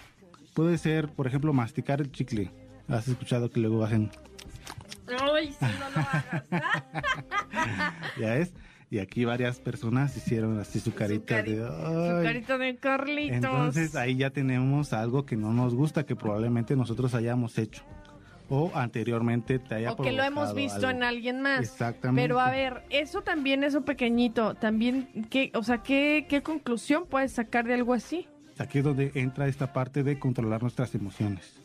Puede 0.55 0.79
ser, 0.79 1.09
por 1.09 1.27
ejemplo, 1.27 1.53
masticar 1.53 2.01
el 2.01 2.13
chicle. 2.13 2.51
¿Has 2.89 3.09
escuchado 3.09 3.51
que 3.51 3.61
luego 3.61 3.85
hacen... 3.85 4.11
Ay, 5.09 5.53
sí, 5.53 5.67
no 5.81 5.91
lo 5.91 5.97
hagas. 5.97 6.45
¿Ya 8.21 8.37
es? 8.37 8.53
Y 8.91 8.99
aquí 8.99 9.25
varias 9.25 9.59
personas 9.59 10.15
hicieron 10.19 10.61
así 10.61 10.79
su 10.79 10.93
carita 10.93 11.43
de... 11.43 11.57
Su 11.57 12.23
carita 12.23 12.59
de 12.59 12.77
Carlitos. 12.77 13.37
Entonces 13.37 13.97
ahí 13.97 14.17
ya 14.17 14.29
tenemos 14.29 14.93
algo 14.93 15.25
que 15.25 15.35
no 15.35 15.55
nos 15.55 15.75
gusta, 15.75 16.05
que 16.05 16.15
probablemente 16.15 16.77
nosotros 16.77 17.15
hayamos 17.15 17.57
hecho. 17.57 17.85
O 18.49 18.71
anteriormente 18.75 19.59
te 19.59 19.75
haya 19.77 19.93
o 19.93 19.97
que 19.97 20.13
lo 20.13 20.23
hemos 20.23 20.55
visto 20.55 20.87
algo. 20.87 20.91
en 20.91 21.03
alguien 21.05 21.41
más. 21.41 21.61
Exactamente. 21.61 22.21
Pero 22.23 22.39
a 22.41 22.51
ver, 22.51 22.83
eso 22.91 23.23
también, 23.23 23.65
eso 23.65 23.83
pequeñito, 23.85 24.55
también, 24.55 25.09
¿qué, 25.31 25.51
o 25.55 25.63
sea, 25.63 25.79
¿qué, 25.79 26.27
¿qué 26.29 26.43
conclusión 26.43 27.07
puedes 27.09 27.33
sacar 27.33 27.65
de 27.67 27.75
algo 27.75 27.95
así? 27.95 28.29
Aquí 28.59 28.79
es 28.79 28.85
donde 28.85 29.11
entra 29.15 29.47
esta 29.49 29.73
parte 29.73 30.03
de 30.03 30.19
controlar 30.19 30.61
nuestras 30.63 30.95
emociones. 30.95 31.59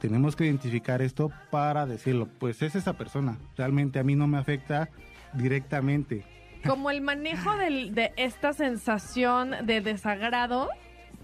Tenemos 0.00 0.36
que 0.36 0.44
identificar 0.46 1.02
esto 1.02 1.30
para 1.50 1.84
decirlo, 1.84 2.28
pues 2.38 2.62
es 2.62 2.74
esa 2.76 2.92
persona, 2.94 3.36
realmente 3.56 3.98
a 3.98 4.04
mí 4.04 4.14
no 4.14 4.26
me 4.26 4.38
afecta 4.38 4.88
directamente. 5.34 6.24
Como 6.66 6.90
el 6.90 7.00
manejo 7.00 7.56
del- 7.56 7.94
de 7.94 8.12
esta 8.16 8.52
sensación 8.52 9.54
de 9.64 9.80
desagrado, 9.80 10.68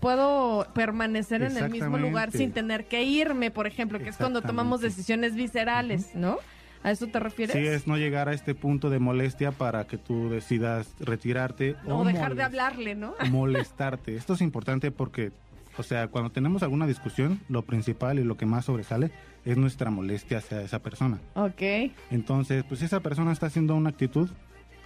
puedo 0.00 0.66
permanecer 0.74 1.42
en 1.42 1.56
el 1.56 1.70
mismo 1.70 1.98
lugar 1.98 2.30
sin 2.30 2.52
tener 2.52 2.86
que 2.86 3.02
irme, 3.02 3.50
por 3.50 3.66
ejemplo, 3.66 3.98
que 3.98 4.10
es 4.10 4.16
cuando 4.16 4.42
tomamos 4.42 4.80
decisiones 4.80 5.34
viscerales, 5.34 6.14
¿no? 6.14 6.38
¿A 6.82 6.90
eso 6.92 7.08
te 7.08 7.18
refieres? 7.18 7.56
Sí, 7.56 7.66
es 7.66 7.86
no 7.86 7.96
llegar 7.96 8.28
a 8.28 8.32
este 8.32 8.54
punto 8.54 8.90
de 8.90 9.00
molestia 9.00 9.50
para 9.50 9.86
que 9.86 9.98
tú 9.98 10.28
decidas 10.28 10.94
retirarte 11.00 11.74
o 11.86 12.04
dejar 12.04 12.36
de 12.36 12.44
hablarle, 12.44 12.94
¿no? 12.94 13.14
molestarte. 13.30 14.14
Esto 14.14 14.34
es 14.34 14.40
importante 14.40 14.92
porque, 14.92 15.32
o 15.78 15.82
sea, 15.82 16.08
cuando 16.08 16.30
tenemos 16.30 16.62
alguna 16.62 16.86
discusión, 16.86 17.40
lo 17.48 17.62
principal 17.62 18.20
y 18.20 18.24
lo 18.24 18.36
que 18.36 18.46
más 18.46 18.66
sobresale 18.66 19.10
es 19.44 19.56
nuestra 19.56 19.90
molestia 19.90 20.38
hacia 20.38 20.60
esa 20.60 20.80
persona. 20.80 21.18
Ok. 21.34 21.90
Entonces, 22.10 22.62
pues 22.64 22.80
si 22.80 22.86
esa 22.86 23.00
persona 23.00 23.32
está 23.32 23.46
haciendo 23.46 23.74
una 23.74 23.90
actitud, 23.90 24.30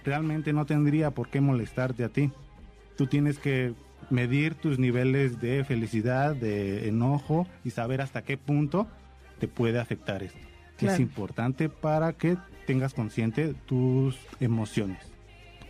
realmente 0.03 0.53
no 0.53 0.65
tendría 0.65 1.11
por 1.11 1.29
qué 1.29 1.41
molestarte 1.41 2.03
a 2.03 2.09
ti. 2.09 2.31
Tú 2.97 3.07
tienes 3.07 3.37
que 3.37 3.73
medir 4.09 4.55
tus 4.55 4.79
niveles 4.79 5.39
de 5.39 5.63
felicidad, 5.63 6.35
de 6.35 6.87
enojo 6.87 7.47
y 7.63 7.71
saber 7.71 8.01
hasta 8.01 8.23
qué 8.23 8.37
punto 8.37 8.87
te 9.39 9.47
puede 9.47 9.79
afectar 9.79 10.23
esto. 10.23 10.39
Claro. 10.77 10.95
Es 10.95 10.99
importante 10.99 11.69
para 11.69 12.13
que 12.13 12.37
tengas 12.65 12.93
consciente 12.93 13.53
tus 13.65 14.17
emociones. 14.39 15.11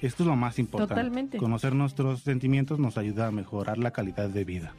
Esto 0.02 0.24
es 0.24 0.28
lo 0.28 0.36
más 0.36 0.58
importante. 0.58 0.96
Totalmente. 0.96 1.38
Conocer 1.38 1.76
nuestros 1.76 2.22
sentimientos 2.22 2.80
nos 2.80 2.98
ayuda 2.98 3.28
a 3.28 3.32
mejorar 3.32 3.78
la 3.78 3.92
calidad 3.92 4.30
de 4.30 4.46
vida. 4.46 4.74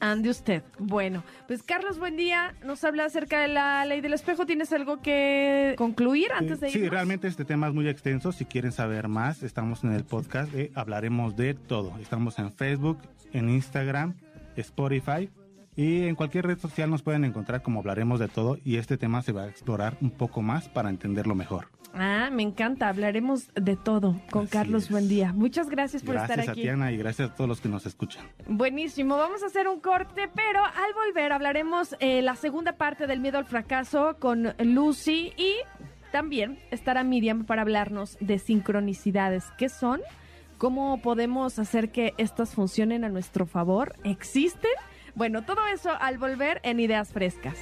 Ande 0.00 0.30
usted. 0.30 0.62
Bueno, 0.78 1.24
pues 1.48 1.62
Carlos, 1.64 1.98
buen 1.98 2.16
día. 2.16 2.54
Nos 2.64 2.84
habla 2.84 3.04
acerca 3.06 3.40
de 3.40 3.48
la 3.48 3.84
ley 3.84 4.00
del 4.00 4.12
espejo. 4.14 4.46
¿Tienes 4.46 4.72
algo 4.72 5.02
que 5.02 5.74
concluir 5.76 6.30
antes 6.32 6.60
de 6.60 6.70
Sí, 6.70 6.78
irnos? 6.78 6.92
realmente 6.92 7.26
este 7.26 7.44
tema 7.44 7.66
es 7.68 7.74
muy 7.74 7.88
extenso. 7.88 8.30
Si 8.30 8.44
quieren 8.44 8.70
saber 8.70 9.08
más, 9.08 9.42
estamos 9.42 9.82
en 9.82 9.92
el 9.92 10.04
podcast 10.04 10.52
de 10.52 10.70
Hablaremos 10.76 11.34
de 11.36 11.54
Todo. 11.54 11.98
Estamos 12.00 12.38
en 12.38 12.52
Facebook, 12.52 12.98
en 13.32 13.48
Instagram, 13.48 14.14
Spotify 14.56 15.30
y 15.74 16.06
en 16.06 16.14
cualquier 16.14 16.46
red 16.46 16.58
social 16.58 16.90
nos 16.90 17.02
pueden 17.02 17.24
encontrar 17.24 17.62
como 17.62 17.80
Hablaremos 17.80 18.20
de 18.20 18.28
Todo 18.28 18.58
y 18.64 18.76
este 18.76 18.98
tema 18.98 19.22
se 19.22 19.32
va 19.32 19.44
a 19.44 19.48
explorar 19.48 19.96
un 20.00 20.10
poco 20.10 20.42
más 20.42 20.68
para 20.68 20.90
entenderlo 20.90 21.34
mejor. 21.34 21.68
Ah, 21.94 22.28
me 22.30 22.42
encanta. 22.42 22.88
Hablaremos 22.88 23.50
de 23.54 23.76
todo 23.76 24.20
con 24.30 24.46
Carlos 24.46 24.90
Buendía. 24.90 25.32
Muchas 25.32 25.68
gracias 25.68 26.02
por 26.02 26.14
Gracias 26.14 26.38
estar 26.38 26.48
a 26.48 26.52
aquí. 26.52 26.62
Tiana 26.62 26.92
y 26.92 26.96
gracias 26.96 27.30
a 27.30 27.34
todos 27.34 27.48
los 27.48 27.60
que 27.60 27.68
nos 27.68 27.86
escuchan. 27.86 28.24
Buenísimo, 28.46 29.16
vamos 29.16 29.42
a 29.42 29.46
hacer 29.46 29.68
un 29.68 29.80
corte, 29.80 30.28
pero 30.34 30.64
al 30.64 30.94
volver 30.94 31.32
hablaremos 31.32 31.96
eh, 32.00 32.22
la 32.22 32.36
segunda 32.36 32.72
parte 32.72 33.06
del 33.06 33.20
miedo 33.20 33.38
al 33.38 33.46
fracaso 33.46 34.16
con 34.18 34.54
Lucy 34.58 35.32
y 35.36 35.54
también 36.12 36.58
estará 36.70 37.04
Miriam 37.04 37.44
para 37.44 37.62
hablarnos 37.62 38.16
de 38.20 38.38
sincronicidades. 38.38 39.44
¿Qué 39.58 39.68
son? 39.68 40.00
¿Cómo 40.58 41.00
podemos 41.02 41.58
hacer 41.58 41.90
que 41.90 42.14
estas 42.18 42.54
funcionen 42.54 43.04
a 43.04 43.08
nuestro 43.08 43.46
favor? 43.46 43.94
¿Existen? 44.04 44.70
Bueno, 45.14 45.42
todo 45.42 45.66
eso 45.66 45.90
al 46.00 46.18
volver 46.18 46.60
en 46.64 46.80
Ideas 46.80 47.12
Frescas. 47.12 47.56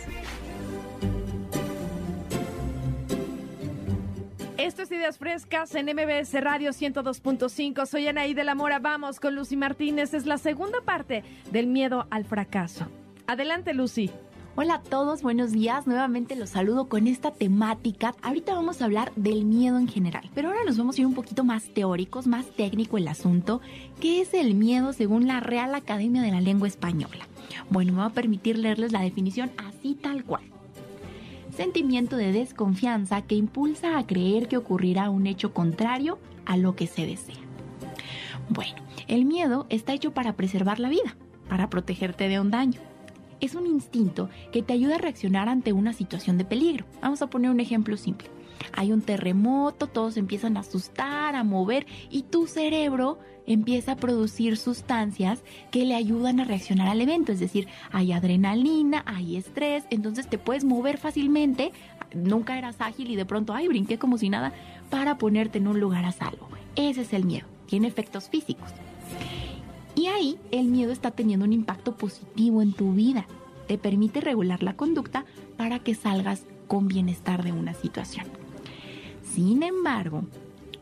Esto 4.58 4.80
es 4.82 4.90
Ideas 4.90 5.18
Frescas 5.18 5.74
en 5.74 5.84
MBS 5.84 6.32
Radio 6.40 6.70
102.5. 6.70 7.84
Soy 7.84 8.08
Anaí 8.08 8.32
de 8.32 8.42
la 8.42 8.54
Mora. 8.54 8.78
Vamos 8.78 9.20
con 9.20 9.34
Lucy 9.34 9.54
Martínez. 9.54 10.14
Es 10.14 10.24
la 10.24 10.38
segunda 10.38 10.80
parte 10.80 11.24
del 11.50 11.66
miedo 11.66 12.06
al 12.08 12.24
fracaso. 12.24 12.86
Adelante, 13.26 13.74
Lucy. 13.74 14.10
Hola 14.54 14.76
a 14.76 14.82
todos, 14.82 15.20
buenos 15.20 15.52
días. 15.52 15.86
Nuevamente 15.86 16.36
los 16.36 16.48
saludo 16.48 16.88
con 16.88 17.06
esta 17.06 17.32
temática. 17.32 18.14
Ahorita 18.22 18.54
vamos 18.54 18.80
a 18.80 18.86
hablar 18.86 19.12
del 19.14 19.44
miedo 19.44 19.76
en 19.76 19.88
general, 19.88 20.30
pero 20.34 20.48
ahora 20.48 20.64
nos 20.64 20.78
vamos 20.78 20.96
a 20.96 21.02
ir 21.02 21.06
un 21.06 21.14
poquito 21.14 21.44
más 21.44 21.68
teóricos, 21.74 22.26
más 22.26 22.46
técnico 22.46 22.96
el 22.96 23.08
asunto. 23.08 23.60
¿Qué 24.00 24.22
es 24.22 24.32
el 24.32 24.54
miedo 24.54 24.94
según 24.94 25.26
la 25.26 25.40
Real 25.40 25.74
Academia 25.74 26.22
de 26.22 26.32
la 26.32 26.40
Lengua 26.40 26.66
Española? 26.66 27.28
Bueno, 27.68 27.92
me 27.92 27.98
va 27.98 28.06
a 28.06 28.10
permitir 28.14 28.56
leerles 28.56 28.92
la 28.92 29.02
definición 29.02 29.50
así 29.58 29.94
tal 29.94 30.24
cual. 30.24 30.44
Sentimiento 31.56 32.18
de 32.18 32.32
desconfianza 32.32 33.22
que 33.22 33.34
impulsa 33.34 33.98
a 33.98 34.06
creer 34.06 34.46
que 34.46 34.58
ocurrirá 34.58 35.08
un 35.08 35.26
hecho 35.26 35.54
contrario 35.54 36.18
a 36.44 36.58
lo 36.58 36.76
que 36.76 36.86
se 36.86 37.06
desea. 37.06 37.36
Bueno, 38.50 38.74
el 39.08 39.24
miedo 39.24 39.64
está 39.70 39.94
hecho 39.94 40.12
para 40.12 40.34
preservar 40.34 40.80
la 40.80 40.90
vida, 40.90 41.16
para 41.48 41.70
protegerte 41.70 42.28
de 42.28 42.40
un 42.40 42.50
daño. 42.50 42.80
Es 43.40 43.54
un 43.54 43.66
instinto 43.66 44.28
que 44.52 44.62
te 44.62 44.74
ayuda 44.74 44.96
a 44.96 44.98
reaccionar 44.98 45.48
ante 45.48 45.72
una 45.72 45.94
situación 45.94 46.36
de 46.36 46.44
peligro. 46.44 46.84
Vamos 47.00 47.22
a 47.22 47.28
poner 47.28 47.50
un 47.50 47.60
ejemplo 47.60 47.96
simple. 47.96 48.28
Hay 48.72 48.92
un 48.92 49.02
terremoto, 49.02 49.86
todos 49.86 50.16
empiezan 50.16 50.56
a 50.56 50.60
asustar, 50.60 51.34
a 51.34 51.44
mover 51.44 51.86
y 52.10 52.22
tu 52.22 52.46
cerebro 52.46 53.18
empieza 53.46 53.92
a 53.92 53.96
producir 53.96 54.56
sustancias 54.56 55.42
que 55.70 55.84
le 55.84 55.94
ayudan 55.94 56.40
a 56.40 56.44
reaccionar 56.44 56.88
al 56.88 57.00
evento. 57.00 57.32
Es 57.32 57.40
decir, 57.40 57.68
hay 57.92 58.12
adrenalina, 58.12 59.02
hay 59.06 59.36
estrés, 59.36 59.84
entonces 59.90 60.28
te 60.28 60.38
puedes 60.38 60.64
mover 60.64 60.98
fácilmente. 60.98 61.72
Nunca 62.14 62.58
eras 62.58 62.80
ágil 62.80 63.10
y 63.10 63.16
de 63.16 63.26
pronto, 63.26 63.54
ay, 63.54 63.68
brinqué 63.68 63.98
como 63.98 64.18
si 64.18 64.28
nada 64.28 64.52
para 64.90 65.18
ponerte 65.18 65.58
en 65.58 65.68
un 65.68 65.80
lugar 65.80 66.04
a 66.04 66.12
salvo. 66.12 66.48
Ese 66.74 67.02
es 67.02 67.12
el 67.12 67.24
miedo. 67.24 67.46
Tiene 67.66 67.88
efectos 67.88 68.28
físicos. 68.28 68.70
Y 69.94 70.06
ahí 70.06 70.38
el 70.50 70.66
miedo 70.66 70.92
está 70.92 71.10
teniendo 71.10 71.46
un 71.46 71.52
impacto 71.52 71.96
positivo 71.96 72.62
en 72.62 72.72
tu 72.72 72.92
vida. 72.92 73.26
Te 73.66 73.78
permite 73.78 74.20
regular 74.20 74.62
la 74.62 74.76
conducta 74.76 75.24
para 75.56 75.78
que 75.78 75.94
salgas 75.94 76.44
con 76.68 76.86
bienestar 76.86 77.42
de 77.42 77.52
una 77.52 77.74
situación. 77.74 78.26
Sin 79.36 79.62
embargo, 79.62 80.22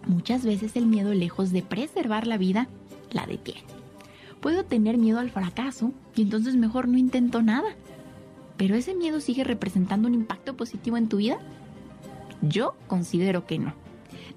muchas 0.07 0.45
veces 0.45 0.77
el 0.77 0.87
miedo, 0.87 1.13
lejos 1.13 1.51
de 1.51 1.61
preservar 1.63 2.29
la 2.29 2.39
vida, 2.39 2.69
la 3.11 3.27
detiene. 3.27 3.65
Puedo 4.41 4.65
tener 4.65 4.97
miedo 4.97 5.19
al 5.19 5.31
fracaso 5.31 5.91
y 6.15 6.23
entonces 6.23 6.55
mejor 6.55 6.87
no 6.87 6.97
intento 6.97 7.43
nada. 7.43 7.75
¿Pero 8.57 8.77
ese 8.77 8.95
miedo 8.95 9.19
sigue 9.19 9.43
representando 9.43 10.07
un 10.07 10.15
impacto 10.15 10.57
positivo 10.57 10.97
en 10.97 11.09
tu 11.09 11.17
vida? 11.17 11.41
Yo 12.43 12.77
considero 12.87 13.45
que 13.45 13.59
no. 13.59 13.75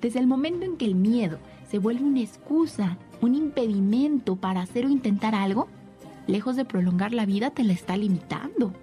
Desde 0.02 0.18
el 0.18 0.26
momento 0.26 0.66
en 0.66 0.78
que 0.78 0.86
el 0.86 0.96
miedo 0.96 1.38
se 1.70 1.78
vuelve 1.78 2.04
una 2.04 2.22
excusa, 2.22 2.98
un 3.22 3.36
impedimento 3.36 4.36
para 4.36 4.62
hacer 4.62 4.88
o 4.88 4.90
intentar 4.90 5.36
algo, 5.36 5.68
lejos 6.26 6.56
de 6.56 6.66
prolongar 6.66 7.14
la 7.14 7.28
vida, 7.28 7.52
te 7.52 7.64
la 7.64 7.74
está 7.74 7.96
limitando. 7.96 8.74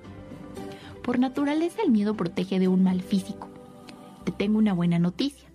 Por 1.02 1.18
naturaleza, 1.18 1.82
el 1.82 1.90
miedo 1.90 2.14
protege 2.14 2.60
de 2.60 2.68
un 2.68 2.84
mal 2.84 3.02
físico. 3.02 3.48
Te 4.24 4.32
tengo 4.32 4.58
una 4.58 4.72
buena 4.72 4.98
noticia. 4.98 5.48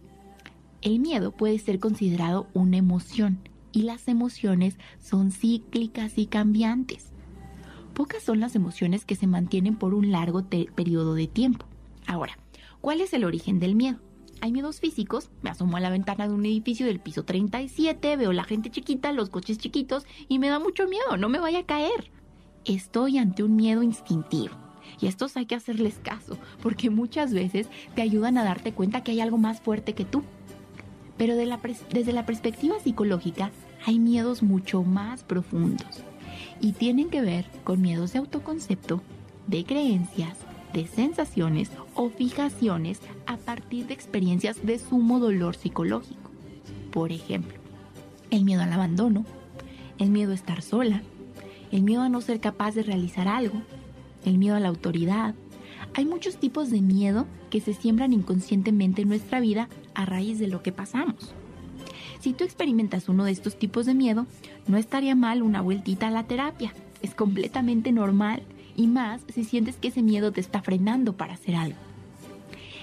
El 0.82 1.00
miedo 1.00 1.32
puede 1.32 1.58
ser 1.60 1.80
considerado 1.80 2.48
una 2.54 2.78
emoción 2.78 3.40
y 3.72 3.84
las 3.84 4.08
emociones 4.08 4.78
son 5.00 5.32
cíclicas 5.32 6.18
y 6.18 6.28
cambiantes. 6.28 7.12
Pocas 7.94 8.24
son 8.24 8.40
las 8.40 8.56
emociones 8.56 9.06
que 9.06 9.16
se 9.16 9.28
mantienen 9.28 9.76
por 9.76 9.94
un 9.94 10.12
largo 10.12 10.46
periodo 10.46 11.16
de 11.16 11.28
tiempo. 11.28 11.66
Ahora, 12.08 12.38
¿cuál 12.80 13.02
es 13.02 13.14
el 13.14 13.26
origen 13.26 13.60
del 13.60 13.76
miedo? 13.76 14.00
Hay 14.42 14.54
miedos 14.54 14.80
físicos, 14.80 15.32
me 15.42 15.50
asomo 15.50 15.76
a 15.76 15.82
la 15.82 15.90
ventana 15.90 16.28
de 16.28 16.34
un 16.34 16.46
edificio 16.46 16.86
del 16.86 17.02
piso 17.02 17.26
37, 17.26 18.16
veo 18.16 18.32
la 18.32 18.46
gente 18.46 18.72
chiquita, 18.72 19.12
los 19.12 19.30
coches 19.30 19.58
chiquitos 19.58 20.06
y 20.30 20.40
me 20.40 20.48
da 20.48 20.60
mucho 20.60 20.88
miedo, 20.88 21.18
no 21.18 21.28
me 21.28 21.40
vaya 21.40 21.60
a 21.60 21.66
caer. 21.66 22.12
Estoy 22.64 23.18
ante 23.18 23.44
un 23.44 23.58
miedo 23.58 23.84
instintivo. 23.84 24.69
Y 25.02 25.08
estos 25.08 25.38
hay 25.38 25.46
que 25.46 25.56
hacerles 25.56 26.00
caso, 26.02 26.38
porque 26.62 26.90
muchas 26.90 27.34
veces 27.34 27.68
te 27.96 28.02
ayudan 28.02 28.38
a 28.38 28.44
darte 28.44 28.74
cuenta 28.74 29.02
que 29.02 29.12
hay 29.12 29.22
algo 29.22 29.38
más 29.38 29.62
fuerte 29.62 29.94
que 29.94 30.06
tú. 30.06 30.24
Pero 31.18 31.36
desde 31.36 32.14
la 32.14 32.26
perspectiva 32.26 32.80
psicológica, 32.80 33.52
hay 33.86 34.00
miedos 34.00 34.44
mucho 34.44 34.84
más 34.84 35.24
profundos 35.24 36.04
y 36.62 36.74
tienen 36.74 37.10
que 37.10 37.22
ver 37.22 37.46
con 37.64 37.82
miedos 37.82 38.14
de 38.14 38.20
autoconcepto, 38.20 39.02
de 39.48 39.64
creencias, 39.64 40.38
de 40.74 40.88
sensaciones 40.88 41.72
o 41.96 42.10
fijaciones 42.10 43.00
a 43.26 43.38
partir 43.38 43.88
de 43.88 43.94
experiencias 43.94 44.66
de 44.66 44.80
sumo 44.80 45.20
dolor 45.20 45.56
psicológico. 45.56 46.30
Por 46.92 47.12
ejemplo, 47.12 47.58
el 48.30 48.44
miedo 48.44 48.62
al 48.62 48.74
abandono, 48.74 49.26
el 49.98 50.10
miedo 50.10 50.32
a 50.32 50.36
estar 50.36 50.62
sola, 50.62 51.02
el 51.72 51.84
miedo 51.84 52.02
a 52.02 52.10
no 52.10 52.22
ser 52.22 52.40
capaz 52.40 52.76
de 52.76 52.84
realizar 52.84 53.28
algo, 53.28 53.62
el 54.26 54.38
miedo 54.38 54.56
a 54.56 54.60
la 54.60 54.70
autoridad. 54.70 55.36
Hay 55.94 56.06
muchos 56.06 56.38
tipos 56.38 56.70
de 56.70 56.82
miedo 56.82 57.26
que 57.50 57.62
se 57.62 57.74
siembran 57.74 58.14
inconscientemente 58.14 59.02
en 59.02 59.10
nuestra 59.10 59.40
vida 59.40 59.70
a 59.96 60.06
raíz 60.06 60.40
de 60.40 60.48
lo 60.48 60.62
que 60.62 60.72
pasamos. 60.72 61.34
Si 62.20 62.34
tú 62.34 62.44
experimentas 62.44 63.10
uno 63.10 63.24
de 63.24 63.32
estos 63.32 63.58
tipos 63.58 63.86
de 63.86 63.94
miedo, 63.94 64.28
no 64.68 64.78
estaría 64.78 65.16
mal 65.16 65.42
una 65.42 65.62
vueltita 65.62 66.08
a 66.08 66.12
la 66.12 66.24
terapia. 66.24 66.74
Es 67.02 67.16
completamente 67.16 67.92
normal 67.92 68.44
y 68.76 68.88
más 68.88 69.22
si 69.34 69.46
sientes 69.46 69.78
que 69.78 69.88
ese 69.88 70.02
miedo 70.02 70.32
te 70.32 70.42
está 70.42 70.62
frenando 70.62 71.14
para 71.14 71.34
hacer 71.34 71.56
algo. 71.56 71.78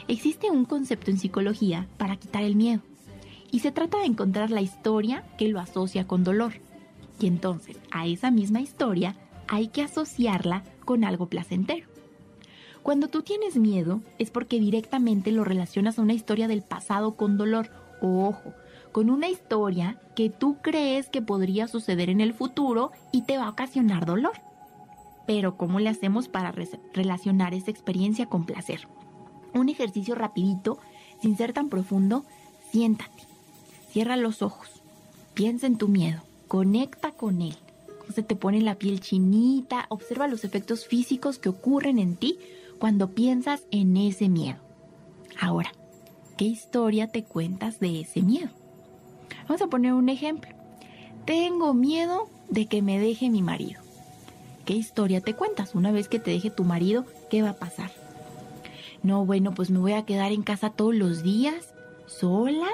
Existe 0.08 0.50
un 0.50 0.64
concepto 0.64 1.10
en 1.10 1.18
psicología 1.18 1.86
para 1.98 2.16
quitar 2.16 2.44
el 2.44 2.56
miedo 2.56 2.80
y 3.50 3.60
se 3.60 3.72
trata 3.72 3.98
de 3.98 4.06
encontrar 4.06 4.50
la 4.50 4.62
historia 4.62 5.24
que 5.36 5.48
lo 5.48 5.60
asocia 5.60 6.06
con 6.06 6.24
dolor. 6.24 6.54
Y 7.20 7.26
entonces 7.26 7.76
a 7.90 8.06
esa 8.06 8.30
misma 8.30 8.60
historia 8.60 9.16
hay 9.48 9.68
que 9.68 9.82
asociarla 9.82 10.64
con 10.86 11.04
algo 11.04 11.26
placentero. 11.26 11.86
Cuando 12.82 13.08
tú 13.08 13.22
tienes 13.22 13.56
miedo 13.56 14.00
es 14.18 14.30
porque 14.30 14.60
directamente 14.60 15.32
lo 15.32 15.44
relacionas 15.44 15.98
a 15.98 16.02
una 16.02 16.14
historia 16.14 16.48
del 16.48 16.62
pasado 16.62 17.16
con 17.16 17.36
dolor. 17.36 17.68
Ojo, 18.00 18.54
con 18.92 19.10
una 19.10 19.28
historia 19.28 20.00
que 20.14 20.30
tú 20.30 20.56
crees 20.62 21.10
que 21.10 21.20
podría 21.20 21.68
suceder 21.68 22.08
en 22.08 22.22
el 22.22 22.32
futuro 22.32 22.92
y 23.12 23.22
te 23.22 23.36
va 23.36 23.46
a 23.46 23.50
ocasionar 23.50 24.06
dolor. 24.06 24.40
Pero 25.26 25.56
¿cómo 25.56 25.80
le 25.80 25.90
hacemos 25.90 26.28
para 26.28 26.54
relacionar 26.94 27.52
esa 27.52 27.72
experiencia 27.72 28.26
con 28.26 28.46
placer? 28.46 28.86
Un 29.52 29.68
ejercicio 29.68 30.14
rapidito, 30.14 30.78
sin 31.20 31.36
ser 31.36 31.52
tan 31.52 31.68
profundo, 31.68 32.24
siéntate, 32.70 33.24
cierra 33.90 34.16
los 34.16 34.42
ojos, 34.42 34.82
piensa 35.34 35.66
en 35.66 35.76
tu 35.76 35.88
miedo, 35.88 36.22
conecta 36.46 37.10
con 37.10 37.42
él. 37.42 37.56
Se 38.14 38.22
te 38.22 38.36
pone 38.36 38.60
la 38.60 38.76
piel 38.76 39.00
chinita, 39.00 39.86
observa 39.88 40.28
los 40.28 40.44
efectos 40.44 40.86
físicos 40.86 41.38
que 41.38 41.48
ocurren 41.48 41.98
en 41.98 42.16
ti 42.16 42.38
cuando 42.78 43.10
piensas 43.10 43.64
en 43.70 43.96
ese 43.96 44.28
miedo. 44.28 44.58
Ahora, 45.40 45.72
¿qué 46.36 46.44
historia 46.44 47.08
te 47.08 47.24
cuentas 47.24 47.80
de 47.80 48.00
ese 48.00 48.22
miedo? 48.22 48.50
Vamos 49.48 49.62
a 49.62 49.66
poner 49.66 49.92
un 49.92 50.08
ejemplo. 50.08 50.50
Tengo 51.24 51.74
miedo 51.74 52.28
de 52.48 52.66
que 52.66 52.82
me 52.82 52.98
deje 52.98 53.30
mi 53.30 53.42
marido. 53.42 53.80
¿Qué 54.64 54.74
historia 54.74 55.20
te 55.20 55.34
cuentas? 55.34 55.74
Una 55.74 55.92
vez 55.92 56.08
que 56.08 56.18
te 56.18 56.30
deje 56.30 56.50
tu 56.50 56.64
marido, 56.64 57.04
¿qué 57.30 57.42
va 57.42 57.50
a 57.50 57.58
pasar? 57.58 57.90
No, 59.02 59.24
bueno, 59.24 59.54
pues 59.54 59.70
me 59.70 59.78
voy 59.78 59.92
a 59.92 60.04
quedar 60.04 60.32
en 60.32 60.42
casa 60.42 60.70
todos 60.70 60.94
los 60.94 61.22
días, 61.22 61.74
sola, 62.06 62.68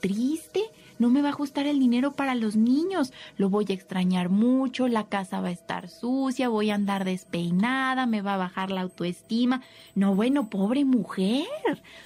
triste, 0.00 0.62
no 0.98 1.10
me 1.10 1.22
va 1.22 1.28
a 1.28 1.32
ajustar 1.32 1.66
el 1.66 1.78
dinero 1.78 2.12
para 2.12 2.34
los 2.34 2.56
niños, 2.56 3.12
lo 3.36 3.50
voy 3.50 3.66
a 3.68 3.72
extrañar 3.72 4.28
mucho, 4.28 4.88
la 4.88 5.04
casa 5.04 5.40
va 5.40 5.48
a 5.48 5.52
estar 5.52 5.88
sucia, 5.88 6.48
voy 6.48 6.70
a 6.70 6.74
andar 6.74 7.04
despeinada, 7.04 8.06
me 8.06 8.22
va 8.22 8.34
a 8.34 8.38
bajar 8.38 8.70
la 8.70 8.82
autoestima. 8.82 9.62
No, 9.94 10.14
bueno, 10.14 10.48
pobre 10.48 10.84
mujer, 10.84 11.46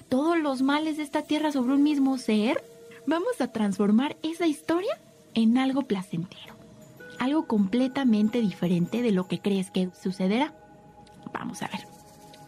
todos 0.09 0.39
los 0.39 0.62
males 0.62 0.97
de 0.97 1.02
esta 1.02 1.23
tierra 1.23 1.52
sobre 1.52 1.74
un 1.74 1.82
mismo 1.82 2.19
ser. 2.19 2.62
Vamos 3.06 3.40
a 3.40 3.48
transformar 3.48 4.16
esa 4.23 4.47
historia 4.47 4.98
en 5.35 5.59
algo 5.59 5.82
placentero, 5.82 6.55
algo 7.19 7.47
completamente 7.47 8.40
diferente 8.40 9.02
de 9.02 9.12
lo 9.12 9.27
que 9.27 9.40
crees 9.40 9.70
que 9.70 9.89
sucederá. 10.01 10.55
Vamos 11.32 11.62
a 11.62 11.69
ver. 11.69 11.81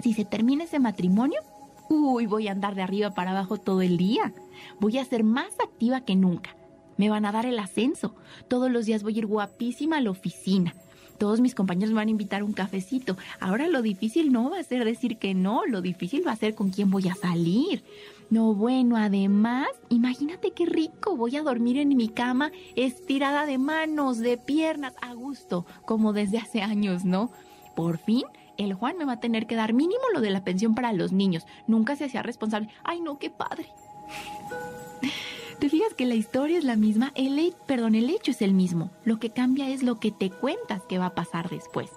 Si 0.01 0.13
se 0.13 0.25
termina 0.25 0.65
ese 0.65 0.79
matrimonio, 0.79 1.41
uy, 1.89 2.27
voy 2.27 2.49
a 2.49 2.53
andar 2.53 2.75
de 2.75 2.83
arriba 2.83 3.11
para 3.11 3.31
abajo 3.31 3.59
todo 3.59 3.83
el 3.83 3.97
día. 3.97 4.33
Voy 4.81 4.99
a 4.99 5.05
ser 5.05 5.25
más 5.25 5.59
activa 5.61 6.03
que 6.03 6.17
nunca. 6.17 6.57
Me 6.97 7.11
van 7.11 7.25
a 7.25 7.33
dar 7.33 7.47
el 7.47 7.59
ascenso. 7.59 8.15
Todos 8.49 8.71
los 8.71 8.87
días 8.87 9.03
voy 9.03 9.15
a 9.17 9.19
ir 9.19 9.27
guapísima 9.27 9.97
a 9.97 10.01
la 10.01 10.11
oficina. 10.11 10.75
Todos 11.19 11.41
mis 11.41 11.55
compañeros 11.55 11.91
me 11.91 11.97
van 11.97 12.09
a 12.09 12.13
invitar 12.13 12.43
un 12.43 12.53
cafecito. 12.53 13.17
Ahora 13.41 13.69
lo 13.69 13.83
difícil 13.83 14.33
no 14.33 14.51
va 14.51 14.59
a 14.59 14.65
ser 14.65 14.85
decir 14.85 15.19
que 15.19 15.35
no, 15.35 15.65
lo 15.67 15.81
difícil 15.81 16.27
va 16.27 16.33
a 16.33 16.37
ser 16.37 16.55
con 16.55 16.71
quién 16.71 16.91
voy 16.91 17.09
a 17.09 17.15
salir. 17.15 17.85
No, 18.31 18.55
bueno, 18.55 18.97
además, 18.97 19.69
imagínate 19.91 20.53
qué 20.53 20.67
rico, 20.67 21.17
voy 21.17 21.37
a 21.37 21.43
dormir 21.43 21.79
en 21.79 21.97
mi 21.97 22.09
cama 22.09 22.51
estirada 22.75 23.47
de 23.47 23.59
manos, 23.59 24.19
de 24.19 24.39
piernas, 24.39 24.95
a 25.03 25.13
gusto, 25.15 25.67
como 25.85 26.13
desde 26.13 26.39
hace 26.39 26.63
años, 26.63 27.05
¿no? 27.05 27.31
Por 27.77 27.99
fin 27.99 28.25
el 28.57 28.75
Juan 28.75 28.97
me 28.99 29.05
va 29.05 29.15
a 29.15 29.21
tener 29.21 29.47
que 29.47 29.57
dar 29.57 29.73
mínimo 29.73 30.03
lo 30.13 30.21
de 30.21 30.31
la 30.31 30.45
pensión 30.45 30.75
para 30.75 30.93
los 30.93 31.13
niños. 31.13 31.47
Nunca 31.67 31.97
se 31.97 32.05
hacía 32.05 32.23
responsable. 32.23 32.69
Ay, 32.83 33.01
no, 33.01 33.19
qué 33.19 33.31
padre. 33.31 33.69
¿Te 35.59 35.69
fijas 35.69 35.95
que 35.95 36.07
la 36.07 36.15
historia 36.15 36.59
es 36.59 36.65
la 36.65 36.77
misma? 36.77 37.13
El, 37.15 37.55
perdón, 37.67 37.95
el 37.95 38.11
hecho 38.11 38.33
es 38.33 38.43
el 38.43 38.55
mismo. 38.55 38.91
Lo 39.05 39.19
que 39.19 39.31
cambia 39.31 39.69
es 39.69 39.83
lo 39.83 39.99
que 39.99 40.11
te 40.11 40.31
cuentas 40.31 40.83
que 40.83 40.99
va 40.99 41.07
a 41.07 41.15
pasar 41.15 41.49
después. 41.49 41.91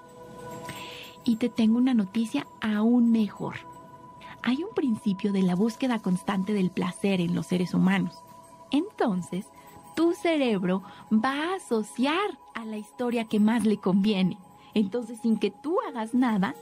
Y 1.24 1.38
te 1.38 1.50
tengo 1.50 1.78
una 1.78 1.94
noticia 1.94 2.48
aún 2.62 3.12
mejor. 3.12 3.56
Hay 4.44 4.64
un 4.64 4.74
principio 4.74 5.34
de 5.34 5.42
la 5.42 5.56
búsqueda 5.56 6.00
constante 6.00 6.54
del 6.54 6.70
placer 6.72 7.20
en 7.20 7.36
los 7.36 7.48
seres 7.48 7.74
humanos. 7.74 8.24
Entonces, 8.72 9.48
tu 9.96 10.14
cerebro 10.14 10.84
va 11.12 11.34
a 11.34 11.56
asociar 11.56 12.38
a 12.54 12.64
la 12.64 12.78
historia 12.78 13.26
que 13.26 13.40
más 13.40 13.66
le 13.66 13.78
conviene. 13.78 14.38
Entonces, 14.78 15.18
sin 15.24 15.40
que 15.40 15.50
tú 15.50 15.80
hagas 15.88 16.14
nada, 16.14 16.54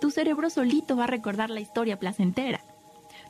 tu 0.00 0.10
cerebro 0.10 0.48
solito 0.48 0.96
va 0.96 1.04
a 1.04 1.08
recordar 1.08 1.50
la 1.50 1.60
historia 1.60 1.98
placentera. 1.98 2.62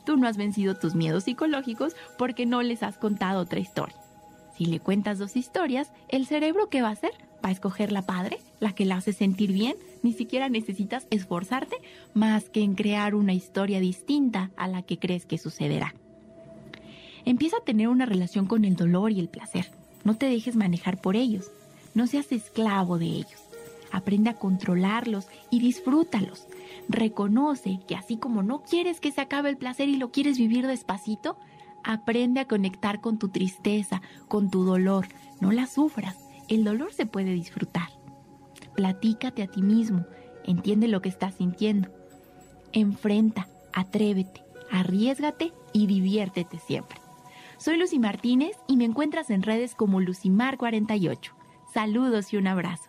Tú 0.05 0.15
no 0.15 0.29
has 0.29 0.37
vencido 0.37 0.75
tus 0.75 0.95
miedos 0.95 1.25
psicológicos 1.25 1.93
porque 2.17 2.45
no 2.45 2.61
les 2.61 2.81
has 2.81 2.97
contado 2.97 3.41
otra 3.41 3.59
historia. 3.59 3.97
Si 4.57 4.65
le 4.65 4.79
cuentas 4.79 5.19
dos 5.19 5.35
historias, 5.35 5.91
el 6.07 6.25
cerebro 6.25 6.69
¿qué 6.69 6.81
va 6.81 6.87
a 6.87 6.93
hacer? 6.93 7.11
Va 7.43 7.49
a 7.49 7.51
escoger 7.51 7.91
la 7.91 8.03
padre, 8.03 8.39
la 8.61 8.71
que 8.71 8.85
la 8.85 8.95
hace 8.95 9.11
sentir 9.11 9.51
bien. 9.51 9.75
Ni 10.03 10.13
siquiera 10.13 10.47
necesitas 10.47 11.05
esforzarte 11.09 11.75
más 12.13 12.47
que 12.47 12.61
en 12.61 12.75
crear 12.75 13.15
una 13.15 13.33
historia 13.33 13.81
distinta 13.81 14.51
a 14.55 14.69
la 14.69 14.83
que 14.83 14.99
crees 14.99 15.25
que 15.25 15.37
sucederá. 15.37 15.93
Empieza 17.25 17.57
a 17.57 17.65
tener 17.65 17.89
una 17.89 18.05
relación 18.05 18.45
con 18.45 18.63
el 18.63 18.77
dolor 18.77 19.11
y 19.11 19.19
el 19.19 19.27
placer. 19.27 19.69
No 20.05 20.15
te 20.15 20.27
dejes 20.27 20.55
manejar 20.55 21.01
por 21.01 21.17
ellos. 21.17 21.51
No 21.93 22.07
seas 22.07 22.31
esclavo 22.31 22.97
de 22.97 23.07
ellos. 23.07 23.48
Aprende 23.91 24.29
a 24.29 24.35
controlarlos 24.35 25.27
y 25.49 25.59
disfrútalos. 25.59 26.47
Reconoce 26.87 27.79
que 27.87 27.95
así 27.95 28.17
como 28.17 28.43
no 28.43 28.61
quieres 28.63 28.99
que 28.99 29.11
se 29.11 29.21
acabe 29.21 29.49
el 29.49 29.57
placer 29.57 29.89
y 29.89 29.97
lo 29.97 30.11
quieres 30.11 30.37
vivir 30.37 30.67
despacito, 30.67 31.37
aprende 31.83 32.39
a 32.39 32.47
conectar 32.47 33.01
con 33.01 33.17
tu 33.17 33.29
tristeza, 33.29 34.01
con 34.27 34.49
tu 34.49 34.63
dolor. 34.63 35.07
No 35.41 35.51
la 35.51 35.67
sufras. 35.67 36.17
El 36.47 36.63
dolor 36.63 36.93
se 36.93 37.05
puede 37.05 37.33
disfrutar. 37.33 37.89
Platícate 38.75 39.43
a 39.43 39.47
ti 39.47 39.61
mismo. 39.61 40.05
Entiende 40.45 40.87
lo 40.87 41.01
que 41.01 41.09
estás 41.09 41.35
sintiendo. 41.35 41.89
Enfrenta, 42.71 43.47
atrévete, 43.73 44.43
arriesgate 44.71 45.53
y 45.73 45.87
diviértete 45.87 46.59
siempre. 46.59 46.99
Soy 47.57 47.77
Lucy 47.77 47.99
Martínez 47.99 48.55
y 48.67 48.77
me 48.77 48.85
encuentras 48.85 49.29
en 49.29 49.43
redes 49.43 49.75
como 49.75 49.99
Lucimar48. 49.99 51.31
Saludos 51.73 52.31
y 52.33 52.37
un 52.37 52.47
abrazo. 52.47 52.88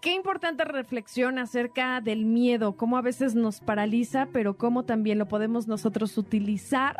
Qué 0.00 0.14
importante 0.14 0.64
reflexión 0.64 1.40
acerca 1.40 2.00
del 2.00 2.24
miedo, 2.24 2.76
cómo 2.76 2.98
a 2.98 3.02
veces 3.02 3.34
nos 3.34 3.58
paraliza, 3.58 4.28
pero 4.32 4.56
cómo 4.56 4.84
también 4.84 5.18
lo 5.18 5.26
podemos 5.26 5.66
nosotros 5.66 6.16
utilizar 6.16 6.96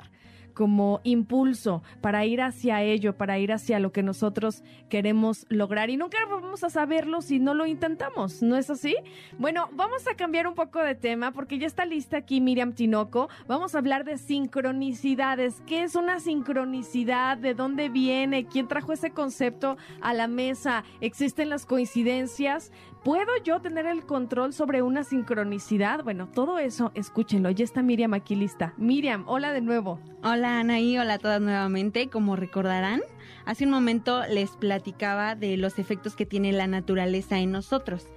como 0.59 1.01
impulso 1.05 1.85
para 2.01 2.27
ir 2.27 2.41
hacia 2.41 2.83
ello, 2.83 3.17
para 3.17 3.39
ir 3.39 3.53
hacia 3.53 3.79
lo 3.79 3.93
que 3.93 4.03
nosotros 4.03 4.65
queremos 4.89 5.47
lograr. 5.51 5.89
Y 5.89 5.97
nunca 5.97 6.19
vamos 6.29 6.65
a 6.65 6.69
saberlo 6.69 7.23
si 7.23 7.39
no 7.39 7.55
lo 7.55 7.65
intentamos, 7.65 8.43
¿no 8.43 8.57
es 8.57 8.69
así? 8.69 8.97
Bueno, 9.39 9.69
vamos 9.75 10.09
a 10.09 10.17
cambiar 10.17 10.49
un 10.49 10.57
poco 10.57 10.81
de 10.81 10.97
tema 10.97 11.31
porque 11.31 11.61
ya 11.61 11.69
está 11.69 11.85
lista 11.85 12.17
aquí 12.17 12.41
Miriam 12.41 12.73
Tinoco. 12.73 13.29
Vamos 13.47 13.77
a 13.77 13.79
hablar 13.79 14.05
de 14.05 14.19
sincronicidades. 14.19 15.63
¿Qué 15.65 15.85
es 15.85 15.95
una 15.95 16.19
sincronicidad? 16.19 17.39
¿De 17.39 17.55
dónde 17.55 17.89
viene? 17.89 18.47
¿Quién 18.47 18.67
trajo 18.67 18.93
ese 18.93 19.13
concepto 19.13 19.77
a 20.01 20.13
la 20.13 20.27
mesa? 20.27 20.83
¿Existen 21.01 21.51
las 21.51 21.67
coincidencias? 21.67 22.73
¿Puedo 23.09 23.43
yo 23.43 23.63
tener 23.63 23.87
el 23.87 24.05
control 24.05 24.53
sobre 24.53 24.83
una 24.83 25.03
sincronicidad? 25.03 26.05
Bueno, 26.05 26.29
todo 26.29 26.59
eso, 26.59 26.93
escúchenlo. 26.95 27.51
Ya 27.51 27.65
está 27.65 27.81
Miriam 27.81 28.13
aquí 28.13 28.35
lista. 28.35 28.75
Miriam, 28.77 29.25
hola 29.27 29.55
de 29.55 29.63
nuevo. 29.63 29.99
Hola 30.23 30.61
Anaí, 30.61 30.99
hola 30.99 31.15
a 31.15 31.19
todas 31.19 31.41
nuevamente. 31.41 32.11
Como 32.11 32.37
recordarán, 32.37 33.01
hace 33.47 33.65
un 33.65 33.71
momento 33.71 34.27
les 34.27 34.51
platicaba 34.51 35.37
de 35.37 35.57
los 35.57 35.79
efectos 35.79 36.17
que 36.17 36.27
tiene 36.27 36.53
la 36.53 36.67
naturaleza 36.67 37.39
en 37.39 37.51
nosotros. 37.51 38.09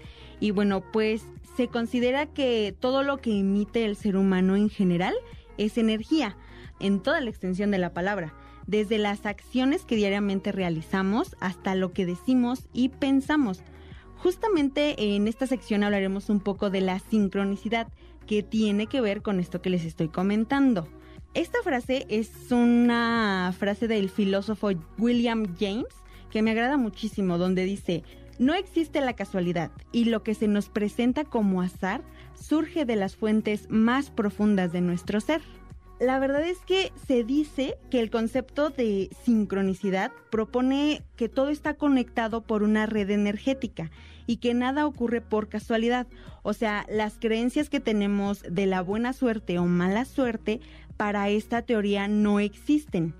Y 0.41 0.51
bueno, 0.51 0.81
pues 0.91 1.23
se 1.55 1.69
considera 1.69 2.25
que 2.25 2.75
todo 2.77 3.01
lo 3.01 3.19
que 3.19 3.39
emite 3.39 3.85
el 3.85 3.95
ser 3.95 4.17
humano 4.17 4.57
en 4.57 4.69
general 4.69 5.13
es 5.57 5.77
energía, 5.77 6.35
en 6.81 6.99
toda 6.99 7.21
la 7.21 7.29
extensión 7.29 7.71
de 7.71 7.77
la 7.77 7.93
palabra 7.93 8.33
desde 8.67 8.97
las 8.97 9.25
acciones 9.25 9.85
que 9.85 9.95
diariamente 9.95 10.51
realizamos 10.51 11.35
hasta 11.39 11.75
lo 11.75 11.93
que 11.93 12.05
decimos 12.05 12.69
y 12.73 12.89
pensamos. 12.89 13.63
Justamente 14.21 15.15
en 15.15 15.27
esta 15.27 15.47
sección 15.47 15.83
hablaremos 15.83 16.29
un 16.29 16.41
poco 16.41 16.69
de 16.69 16.81
la 16.81 16.99
sincronicidad 16.99 17.87
que 18.27 18.43
tiene 18.43 18.85
que 18.85 19.01
ver 19.01 19.23
con 19.23 19.39
esto 19.39 19.63
que 19.63 19.71
les 19.71 19.83
estoy 19.83 20.09
comentando. 20.09 20.87
Esta 21.33 21.63
frase 21.63 22.05
es 22.07 22.51
una 22.51 23.51
frase 23.57 23.87
del 23.87 24.11
filósofo 24.11 24.69
William 24.99 25.55
James 25.59 25.87
que 26.29 26.43
me 26.43 26.51
agrada 26.51 26.77
muchísimo, 26.77 27.39
donde 27.39 27.65
dice, 27.65 28.03
no 28.37 28.53
existe 28.53 29.01
la 29.01 29.13
casualidad 29.13 29.71
y 29.91 30.05
lo 30.05 30.21
que 30.21 30.35
se 30.35 30.47
nos 30.47 30.69
presenta 30.69 31.23
como 31.23 31.63
azar 31.63 32.03
surge 32.35 32.85
de 32.85 32.97
las 32.97 33.15
fuentes 33.15 33.71
más 33.71 34.11
profundas 34.11 34.71
de 34.71 34.81
nuestro 34.81 35.19
ser. 35.19 35.41
La 36.01 36.17
verdad 36.17 36.41
es 36.41 36.57
que 36.61 36.91
se 37.05 37.23
dice 37.23 37.77
que 37.91 37.99
el 37.99 38.09
concepto 38.09 38.71
de 38.71 39.11
sincronicidad 39.23 40.11
propone 40.31 41.03
que 41.15 41.29
todo 41.29 41.49
está 41.49 41.75
conectado 41.75 42.41
por 42.41 42.63
una 42.63 42.87
red 42.87 43.11
energética 43.11 43.91
y 44.25 44.37
que 44.37 44.55
nada 44.55 44.87
ocurre 44.87 45.21
por 45.21 45.47
casualidad. 45.47 46.07
O 46.41 46.53
sea, 46.53 46.87
las 46.89 47.19
creencias 47.19 47.69
que 47.69 47.79
tenemos 47.79 48.41
de 48.49 48.65
la 48.65 48.81
buena 48.81 49.13
suerte 49.13 49.59
o 49.59 49.67
mala 49.67 50.05
suerte 50.05 50.59
para 50.97 51.29
esta 51.29 51.61
teoría 51.61 52.07
no 52.07 52.39
existen. 52.39 53.13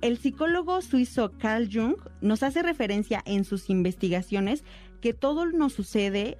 El 0.00 0.16
psicólogo 0.16 0.82
suizo 0.82 1.32
Carl 1.36 1.68
Jung 1.68 1.96
nos 2.20 2.44
hace 2.44 2.62
referencia 2.62 3.22
en 3.26 3.44
sus 3.44 3.68
investigaciones 3.70 4.62
que 5.00 5.14
todo 5.14 5.46
nos 5.46 5.72
sucede 5.72 6.38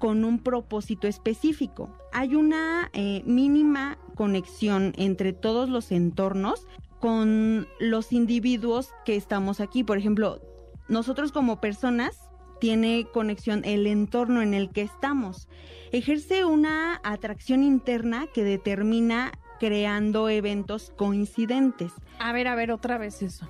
con 0.00 0.24
un 0.24 0.40
propósito 0.40 1.06
específico. 1.06 1.96
Hay 2.12 2.34
una 2.34 2.90
eh, 2.92 3.22
mínima 3.24 3.98
conexión 4.18 4.94
entre 4.96 5.32
todos 5.32 5.68
los 5.68 5.92
entornos 5.92 6.66
con 6.98 7.68
los 7.78 8.12
individuos 8.12 8.90
que 9.04 9.14
estamos 9.14 9.60
aquí. 9.60 9.84
Por 9.84 9.96
ejemplo, 9.96 10.42
nosotros 10.88 11.30
como 11.30 11.60
personas 11.60 12.18
tiene 12.60 13.06
conexión 13.12 13.64
el 13.64 13.86
entorno 13.86 14.42
en 14.42 14.54
el 14.54 14.70
que 14.70 14.82
estamos. 14.82 15.46
Ejerce 15.92 16.44
una 16.44 17.00
atracción 17.04 17.62
interna 17.62 18.26
que 18.34 18.42
determina 18.42 19.30
creando 19.60 20.28
eventos 20.28 20.92
coincidentes. 20.96 21.92
A 22.18 22.32
ver, 22.32 22.48
a 22.48 22.56
ver, 22.56 22.72
otra 22.72 22.98
vez 22.98 23.22
eso. 23.22 23.48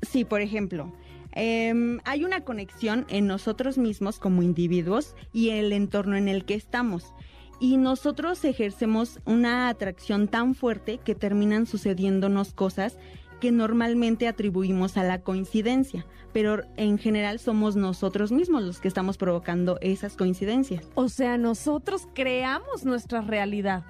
Sí, 0.00 0.24
por 0.24 0.40
ejemplo, 0.40 0.94
em, 1.32 2.00
hay 2.04 2.24
una 2.24 2.40
conexión 2.42 3.04
en 3.10 3.26
nosotros 3.26 3.76
mismos 3.76 4.18
como 4.18 4.42
individuos 4.42 5.14
y 5.34 5.50
el 5.50 5.74
entorno 5.74 6.16
en 6.16 6.28
el 6.28 6.46
que 6.46 6.54
estamos. 6.54 7.12
Y 7.58 7.78
nosotros 7.78 8.44
ejercemos 8.44 9.20
una 9.24 9.68
atracción 9.68 10.28
tan 10.28 10.54
fuerte 10.54 10.98
que 10.98 11.14
terminan 11.14 11.66
sucediéndonos 11.66 12.52
cosas 12.52 12.98
que 13.40 13.52
normalmente 13.52 14.28
atribuimos 14.28 14.96
a 14.96 15.04
la 15.04 15.20
coincidencia, 15.20 16.06
pero 16.32 16.64
en 16.76 16.98
general 16.98 17.38
somos 17.38 17.76
nosotros 17.76 18.32
mismos 18.32 18.62
los 18.62 18.80
que 18.80 18.88
estamos 18.88 19.16
provocando 19.16 19.78
esas 19.80 20.16
coincidencias. 20.16 20.84
O 20.94 21.08
sea, 21.08 21.38
nosotros 21.38 22.08
creamos 22.14 22.84
nuestra 22.84 23.20
realidad. 23.20 23.84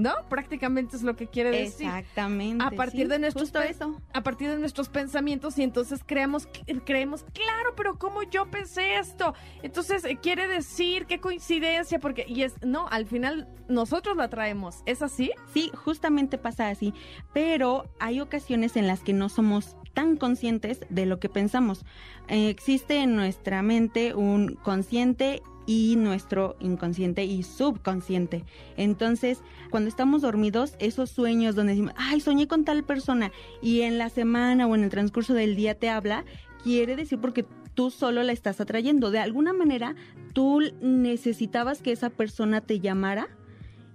¿No? 0.00 0.14
Prácticamente 0.28 0.96
es 0.96 1.02
lo 1.02 1.16
que 1.16 1.26
quiere 1.26 1.50
decir. 1.50 1.86
Exactamente. 1.86 2.64
A 2.64 2.70
partir 2.70 3.08
de 3.08 3.18
nuestros 3.18 3.52
eso. 3.68 4.00
a 4.12 4.22
partir 4.22 4.48
de 4.48 4.58
nuestros 4.58 4.88
pensamientos 4.88 5.58
y 5.58 5.62
entonces 5.62 6.00
creamos 6.04 6.48
creemos, 6.84 7.24
claro, 7.32 7.74
pero 7.76 7.98
cómo 7.98 8.22
yo 8.22 8.50
pensé 8.50 8.96
esto. 8.96 9.34
Entonces 9.62 10.04
eh, 10.04 10.18
quiere 10.20 10.48
decir 10.48 11.06
qué 11.06 11.20
coincidencia 11.20 11.98
porque 11.98 12.24
y 12.26 12.42
es 12.42 12.54
no, 12.62 12.88
al 12.88 13.06
final 13.06 13.48
nosotros 13.68 14.16
la 14.16 14.28
traemos. 14.28 14.82
¿Es 14.86 15.02
así? 15.02 15.32
Sí, 15.52 15.70
justamente 15.74 16.38
pasa 16.38 16.68
así, 16.68 16.94
pero 17.32 17.84
hay 18.00 18.20
ocasiones 18.20 18.76
en 18.76 18.86
las 18.86 19.00
que 19.00 19.12
no 19.12 19.28
somos 19.28 19.76
tan 19.94 20.16
conscientes 20.16 20.80
de 20.88 21.06
lo 21.06 21.18
que 21.18 21.28
pensamos. 21.28 21.84
Eh, 22.28 22.48
existe 22.48 23.02
en 23.02 23.16
nuestra 23.16 23.62
mente 23.62 24.14
un 24.14 24.54
consciente 24.62 25.42
y 25.70 25.94
nuestro 25.94 26.56
inconsciente 26.58 27.24
y 27.24 27.44
subconsciente. 27.44 28.44
Entonces, 28.76 29.40
cuando 29.70 29.88
estamos 29.88 30.20
dormidos, 30.20 30.74
esos 30.80 31.10
sueños 31.10 31.54
donde 31.54 31.74
decimos, 31.74 31.94
ay, 31.96 32.18
soñé 32.20 32.48
con 32.48 32.64
tal 32.64 32.82
persona 32.82 33.30
y 33.62 33.82
en 33.82 33.96
la 33.96 34.08
semana 34.08 34.66
o 34.66 34.74
en 34.74 34.82
el 34.82 34.90
transcurso 34.90 35.32
del 35.32 35.54
día 35.54 35.76
te 35.76 35.88
habla, 35.88 36.24
quiere 36.64 36.96
decir 36.96 37.20
porque 37.20 37.46
tú 37.74 37.92
solo 37.92 38.24
la 38.24 38.32
estás 38.32 38.60
atrayendo. 38.60 39.12
De 39.12 39.20
alguna 39.20 39.52
manera, 39.52 39.94
tú 40.32 40.60
necesitabas 40.80 41.82
que 41.82 41.92
esa 41.92 42.10
persona 42.10 42.60
te 42.60 42.80
llamara 42.80 43.28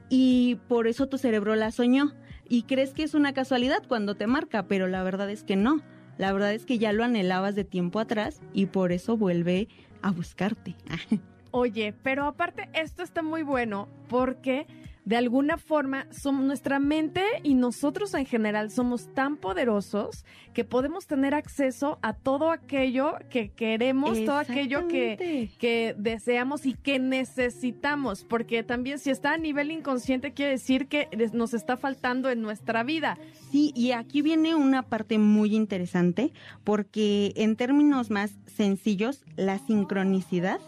y 0.07 0.55
por 0.69 0.87
eso 0.87 1.07
tu 1.07 1.17
cerebro 1.17 1.55
la 1.55 1.71
soñó. 1.71 2.13
Y 2.47 2.63
crees 2.63 2.93
que 2.93 3.03
es 3.03 3.13
una 3.15 3.33
casualidad 3.33 3.83
cuando 3.85 4.15
te 4.15 4.27
marca, 4.27 4.65
pero 4.69 4.87
la 4.87 5.03
verdad 5.03 5.29
es 5.29 5.43
que 5.43 5.57
no. 5.57 5.81
La 6.17 6.31
verdad 6.31 6.53
es 6.53 6.65
que 6.65 6.77
ya 6.77 6.93
lo 6.93 7.03
anhelabas 7.03 7.53
de 7.53 7.65
tiempo 7.65 7.99
atrás 7.99 8.39
y 8.53 8.67
por 8.67 8.93
eso 8.93 9.17
vuelve 9.17 9.67
a 10.01 10.11
buscarte. 10.11 10.77
Oye, 11.57 11.93
pero 12.03 12.25
aparte 12.25 12.67
esto 12.73 13.01
está 13.01 13.21
muy 13.21 13.41
bueno 13.41 13.87
porque 14.09 14.67
de 15.05 15.15
alguna 15.15 15.57
forma 15.57 16.05
somos 16.11 16.43
nuestra 16.43 16.79
mente 16.79 17.23
y 17.43 17.53
nosotros 17.53 18.13
en 18.13 18.25
general 18.25 18.71
somos 18.71 19.07
tan 19.13 19.37
poderosos 19.37 20.25
que 20.53 20.65
podemos 20.65 21.07
tener 21.07 21.33
acceso 21.33 21.97
a 22.01 22.11
todo 22.11 22.51
aquello 22.51 23.13
que 23.29 23.51
queremos, 23.51 24.25
todo 24.25 24.35
aquello 24.35 24.89
que, 24.89 25.49
que 25.57 25.95
deseamos 25.97 26.65
y 26.65 26.73
que 26.73 26.99
necesitamos, 26.99 28.25
porque 28.25 28.61
también 28.63 28.99
si 28.99 29.09
está 29.09 29.31
a 29.31 29.37
nivel 29.37 29.71
inconsciente 29.71 30.33
quiere 30.33 30.51
decir 30.51 30.87
que 30.87 31.07
nos 31.31 31.53
está 31.53 31.77
faltando 31.77 32.29
en 32.29 32.41
nuestra 32.41 32.83
vida. 32.83 33.17
Sí, 33.49 33.71
y 33.77 33.91
aquí 33.91 34.21
viene 34.21 34.55
una 34.55 34.81
parte 34.81 35.19
muy 35.19 35.55
interesante, 35.55 36.33
porque 36.65 37.31
en 37.37 37.55
términos 37.55 38.09
más 38.11 38.35
sencillos, 38.45 39.23
la 39.37 39.57
sincronicidad 39.59 40.59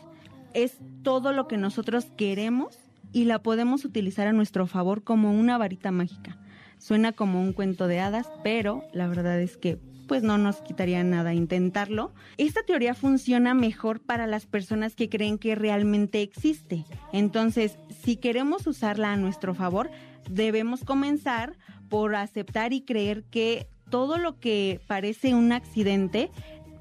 es 0.58 0.80
todo 1.04 1.34
lo 1.34 1.48
que 1.48 1.56
nosotros 1.56 2.08
queremos 2.18 2.80
y 3.14 3.26
la 3.26 3.44
podemos 3.44 3.86
utilizar 3.86 4.26
a 4.26 4.34
nuestro 4.34 4.66
favor 4.66 5.04
como 5.04 5.32
una 5.32 5.56
varita 5.60 5.92
mágica. 5.92 6.36
Suena 6.80 7.12
como 7.12 7.42
un 7.42 7.54
cuento 7.54 7.86
de 7.86 8.00
hadas, 8.00 8.28
pero 8.44 8.84
la 8.92 9.08
verdad 9.08 9.40
es 9.40 9.56
que 9.56 9.78
pues 10.08 10.24
no 10.24 10.40
nos 10.40 10.62
quitaría 10.62 11.04
nada 11.04 11.36
intentarlo. 11.36 12.12
Esta 12.38 12.64
teoría 12.64 12.96
funciona 12.96 13.54
mejor 13.54 14.00
para 14.00 14.26
las 14.26 14.48
personas 14.48 14.96
que 14.96 15.10
creen 15.10 15.38
que 15.38 15.54
realmente 15.54 16.24
existe. 16.24 16.86
Entonces, 17.14 17.78
si 18.04 18.16
queremos 18.16 18.66
usarla 18.66 19.14
a 19.14 19.18
nuestro 19.18 19.54
favor, 19.54 19.92
debemos 20.28 20.84
comenzar 20.84 21.56
por 21.88 22.16
aceptar 22.16 22.74
y 22.74 22.82
creer 22.82 23.26
que 23.26 23.68
todo 23.92 24.18
lo 24.18 24.40
que 24.40 24.82
parece 24.88 25.36
un 25.36 25.52
accidente 25.52 26.32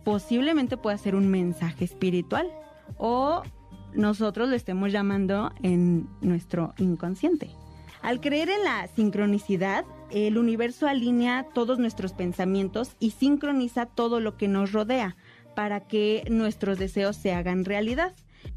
posiblemente 0.02 0.78
pueda 0.78 0.96
ser 0.96 1.14
un 1.14 1.28
mensaje 1.28 1.84
espiritual 1.84 2.48
o 2.96 3.42
nosotros 3.94 4.48
lo 4.48 4.54
estemos 4.54 4.92
llamando 4.92 5.52
en 5.62 6.08
nuestro 6.20 6.74
inconsciente. 6.78 7.50
Al 8.02 8.20
creer 8.20 8.50
en 8.50 8.62
la 8.62 8.86
sincronicidad, 8.88 9.84
el 10.10 10.38
universo 10.38 10.86
alinea 10.86 11.46
todos 11.54 11.78
nuestros 11.78 12.12
pensamientos 12.12 12.92
y 13.00 13.10
sincroniza 13.10 13.86
todo 13.86 14.20
lo 14.20 14.36
que 14.36 14.48
nos 14.48 14.72
rodea 14.72 15.16
para 15.56 15.80
que 15.80 16.24
nuestros 16.30 16.78
deseos 16.78 17.16
se 17.16 17.32
hagan 17.32 17.64
realidad. 17.64 18.14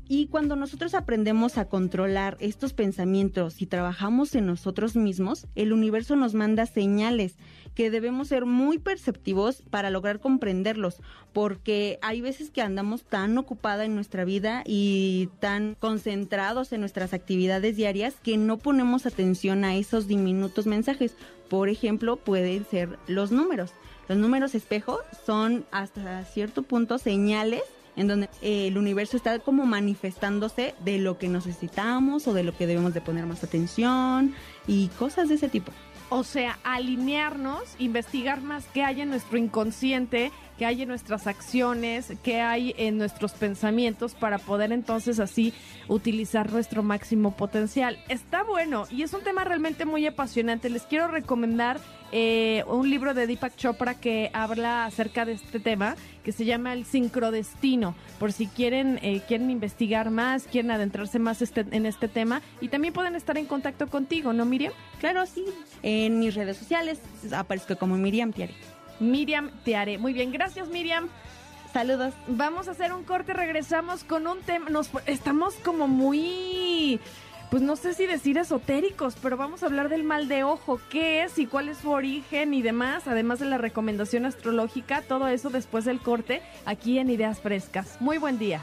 Y 0.08 0.28
cuando 0.28 0.56
nosotros 0.56 0.94
aprendemos 0.94 1.58
a 1.58 1.66
controlar 1.66 2.38
estos 2.40 2.74
pensamientos 2.74 3.62
y 3.62 3.66
trabajamos 3.66 4.36
en 4.36 4.46
nosotros 4.46 4.96
mismos, 4.96 5.48
el 5.56 5.74
universo 5.74 6.16
nos 6.16 6.34
manda 6.34 6.66
señales 6.66 7.38
que 7.76 7.92
debemos 7.92 8.28
ser 8.28 8.46
muy 8.46 8.78
perceptivos 8.78 9.64
para 9.70 9.90
lograr 9.90 10.20
comprenderlos, 10.20 11.02
porque 11.34 12.00
hay 12.02 12.22
veces 12.22 12.52
que 12.52 12.62
andamos 12.62 13.04
tan 13.04 13.38
ocupada 13.38 13.86
en 13.86 13.96
nuestra 13.96 14.26
vida 14.26 14.64
y 14.66 15.30
tan 15.40 15.76
concentrados 15.80 16.74
en 16.74 16.82
nuestras 16.82 17.14
actividades 17.14 17.76
diarias 17.76 18.16
que 18.22 18.38
no 18.38 18.58
ponemos 18.58 19.06
atención 19.06 19.64
a 19.64 19.76
esos 19.76 20.08
diminutos 20.08 20.66
mensajes. 20.66 21.16
Por 21.50 21.70
ejemplo, 21.70 22.18
pueden 22.18 22.66
ser 22.66 23.00
los 23.08 23.32
números. 23.32 23.72
Los 24.08 24.18
números 24.18 24.56
espejo 24.56 25.00
son 25.26 25.66
hasta 25.72 26.24
cierto 26.26 26.64
punto 26.64 26.98
señales 26.98 27.62
en 27.96 28.08
donde 28.08 28.30
el 28.42 28.78
universo 28.78 29.18
está 29.18 29.40
como 29.40 29.66
manifestándose 29.66 30.74
de 30.86 31.00
lo 31.00 31.18
que 31.18 31.28
necesitamos 31.28 32.28
o 32.28 32.34
de 32.34 32.44
lo 32.44 32.56
que 32.56 32.66
debemos 32.66 32.94
de 32.94 33.02
poner 33.02 33.26
más 33.26 33.44
atención 33.44 34.34
y 34.68 34.88
cosas 35.00 35.28
de 35.28 35.36
ese 35.36 35.50
tipo. 35.50 35.74
O 36.10 36.24
sea, 36.24 36.58
alinearnos, 36.64 37.64
investigar 37.78 38.42
más 38.42 38.66
qué 38.74 38.84
hay 38.84 39.02
en 39.02 39.10
nuestro 39.10 39.38
inconsciente, 39.38 40.32
qué 40.60 40.66
hay 40.66 40.82
en 40.82 40.90
nuestras 40.90 41.26
acciones, 41.26 42.12
qué 42.22 42.42
hay 42.42 42.76
en 42.78 42.98
nuestros 42.98 43.32
pensamientos 43.32 44.14
para 44.14 44.40
poder 44.40 44.74
entonces 44.74 45.22
así 45.22 45.54
utilizar 45.88 46.52
nuestro 46.52 46.84
máximo 46.84 47.32
potencial. 47.32 47.98
Está 48.10 48.44
bueno 48.44 48.84
y 48.92 49.04
es 49.04 49.14
un 49.14 49.22
tema 49.22 49.46
realmente 49.46 49.86
muy 49.86 50.06
apasionante. 50.06 50.70
Les 50.70 50.84
quiero 50.84 51.08
recomendar 51.08 51.80
eh, 52.12 52.66
un 52.68 52.90
libro 52.90 53.14
de 53.14 53.26
Deepak 53.26 53.56
Chopra 53.56 53.94
que 53.94 54.32
habla 54.34 54.84
acerca 54.84 55.24
de 55.24 55.34
este 55.34 55.62
tema 55.62 55.96
que 56.26 56.34
se 56.34 56.44
llama 56.44 56.74
El 56.74 56.84
sincrodestino, 56.84 57.96
por 58.20 58.34
si 58.34 58.48
quieren, 58.48 59.00
eh, 59.02 59.22
quieren 59.26 59.50
investigar 59.50 60.10
más, 60.10 60.44
quieren 60.44 60.72
adentrarse 60.72 61.20
más 61.20 61.42
este, 61.42 61.66
en 61.72 61.86
este 61.86 62.10
tema 62.10 62.42
y 62.60 62.68
también 62.68 62.94
pueden 62.94 63.16
estar 63.16 63.38
en 63.38 63.46
contacto 63.46 63.88
contigo, 63.88 64.34
¿no, 64.34 64.44
Miriam? 64.44 64.74
Claro, 65.00 65.26
sí. 65.26 65.46
En 65.84 66.20
mis 66.20 66.36
redes 66.36 66.58
sociales 66.58 67.00
aparezco 67.32 67.78
como 67.78 67.96
Miriam 67.96 68.34
Tiare. 68.34 68.79
Miriam 69.00 69.52
Tiare. 69.64 69.98
Muy 69.98 70.14
bien, 70.14 70.32
gracias 70.32 70.68
Miriam. 70.70 71.10
Saludos. 71.74 72.14
Vamos 72.28 72.68
a 72.68 72.72
hacer 72.72 72.94
un 72.94 73.04
corte, 73.04 73.34
regresamos 73.34 74.04
con 74.04 74.26
un 74.28 74.40
tema. 74.42 74.70
Nos 74.70 74.90
estamos 75.06 75.56
como 75.56 75.88
muy 75.88 77.00
pues 77.50 77.64
no 77.64 77.76
sé 77.76 77.96
si 77.96 78.06
decir 78.06 78.38
esotéricos, 78.38 79.16
pero 79.22 79.36
vamos 79.36 79.64
a 79.64 79.66
hablar 79.66 79.90
del 79.90 80.04
mal 80.04 80.28
de 80.28 80.44
ojo, 80.44 80.80
qué 80.90 81.24
es 81.24 81.40
y 81.40 81.48
cuál 81.48 81.70
es 81.70 81.80
su 81.80 81.90
origen 81.90 82.54
y 82.54 82.62
demás, 82.62 83.08
además 83.08 83.40
de 83.40 83.46
la 83.46 83.58
recomendación 83.58 84.26
astrológica, 84.26 85.02
todo 85.02 85.28
eso 85.28 85.50
después 85.50 85.84
del 85.84 86.00
corte 86.00 86.44
aquí 86.66 87.00
en 87.00 87.10
Ideas 87.10 87.42
Frescas. 87.42 88.00
Muy 88.00 88.20
buen 88.20 88.38
día. 88.38 88.62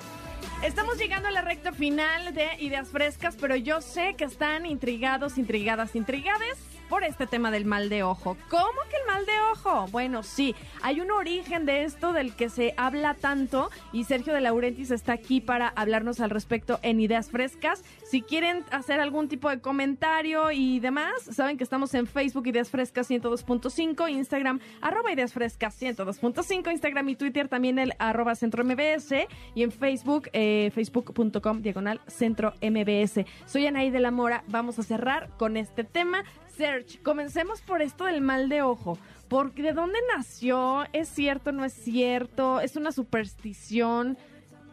Estamos 0.62 0.98
llegando 0.98 1.28
a 1.28 1.32
la 1.32 1.42
recta 1.42 1.72
final 1.72 2.32
de 2.32 2.46
Ideas 2.60 2.88
Frescas, 2.88 3.36
pero 3.40 3.56
yo 3.56 3.80
sé 3.80 4.14
que 4.16 4.24
están 4.24 4.66
intrigados, 4.66 5.36
intrigadas, 5.36 5.96
intrigades 5.96 6.56
por 6.88 7.04
este 7.04 7.26
tema 7.26 7.50
del 7.50 7.64
mal 7.64 7.88
de 7.88 8.02
ojo. 8.02 8.36
¿Cómo 8.48 8.80
que 8.90 8.96
el 8.96 9.06
mal 9.06 9.26
de 9.26 9.32
ojo? 9.52 9.86
Bueno, 9.90 10.22
sí, 10.22 10.54
hay 10.82 11.00
un 11.00 11.10
origen 11.10 11.66
de 11.66 11.84
esto 11.84 12.12
del 12.12 12.34
que 12.34 12.48
se 12.48 12.74
habla 12.76 13.14
tanto 13.14 13.70
y 13.92 14.04
Sergio 14.04 14.34
de 14.34 14.40
Laurentis 14.40 14.90
está 14.90 15.12
aquí 15.12 15.40
para 15.40 15.68
hablarnos 15.68 16.20
al 16.20 16.30
respecto 16.30 16.78
en 16.82 17.00
Ideas 17.00 17.30
Frescas. 17.30 17.84
Si 18.04 18.22
quieren 18.22 18.64
hacer 18.70 19.00
algún 19.00 19.28
tipo 19.28 19.50
de 19.50 19.60
comentario 19.60 20.50
y 20.50 20.80
demás, 20.80 21.12
saben 21.32 21.56
que 21.56 21.64
estamos 21.64 21.94
en 21.94 22.06
Facebook 22.06 22.46
Ideas 22.46 22.70
Frescas 22.70 23.10
102.5, 23.10 24.10
Instagram 24.10 24.60
arroba 24.80 25.12
Ideas 25.12 25.32
Frescas 25.32 25.80
102.5, 25.80 26.70
Instagram 26.72 27.08
y 27.08 27.16
Twitter 27.16 27.48
también 27.48 27.78
el 27.78 27.94
arroba 27.98 28.34
Centro 28.34 28.64
MBS 28.64 29.26
y 29.54 29.62
en 29.62 29.72
Facebook 29.72 30.28
eh, 30.32 30.70
facebook.com 30.74 31.62
diagonal 31.62 32.00
Centro 32.06 32.54
MBS. 32.62 33.24
Soy 33.46 33.66
Anaí 33.66 33.90
de 33.90 34.00
la 34.00 34.10
Mora, 34.10 34.44
vamos 34.48 34.78
a 34.78 34.82
cerrar 34.82 35.30
con 35.36 35.56
este 35.56 35.84
tema 35.84 36.24
Search, 36.56 37.02
comencemos 37.02 37.60
por 37.60 37.82
esto 37.82 38.04
del 38.04 38.20
mal 38.20 38.48
de 38.48 38.62
ojo. 38.62 38.98
Porque 39.28 39.62
¿De 39.62 39.72
dónde 39.72 39.98
nació? 40.16 40.84
¿Es 40.92 41.08
cierto? 41.08 41.52
¿No 41.52 41.64
es 41.64 41.72
cierto? 41.72 42.60
¿Es 42.60 42.76
una 42.76 42.92
superstición? 42.92 44.16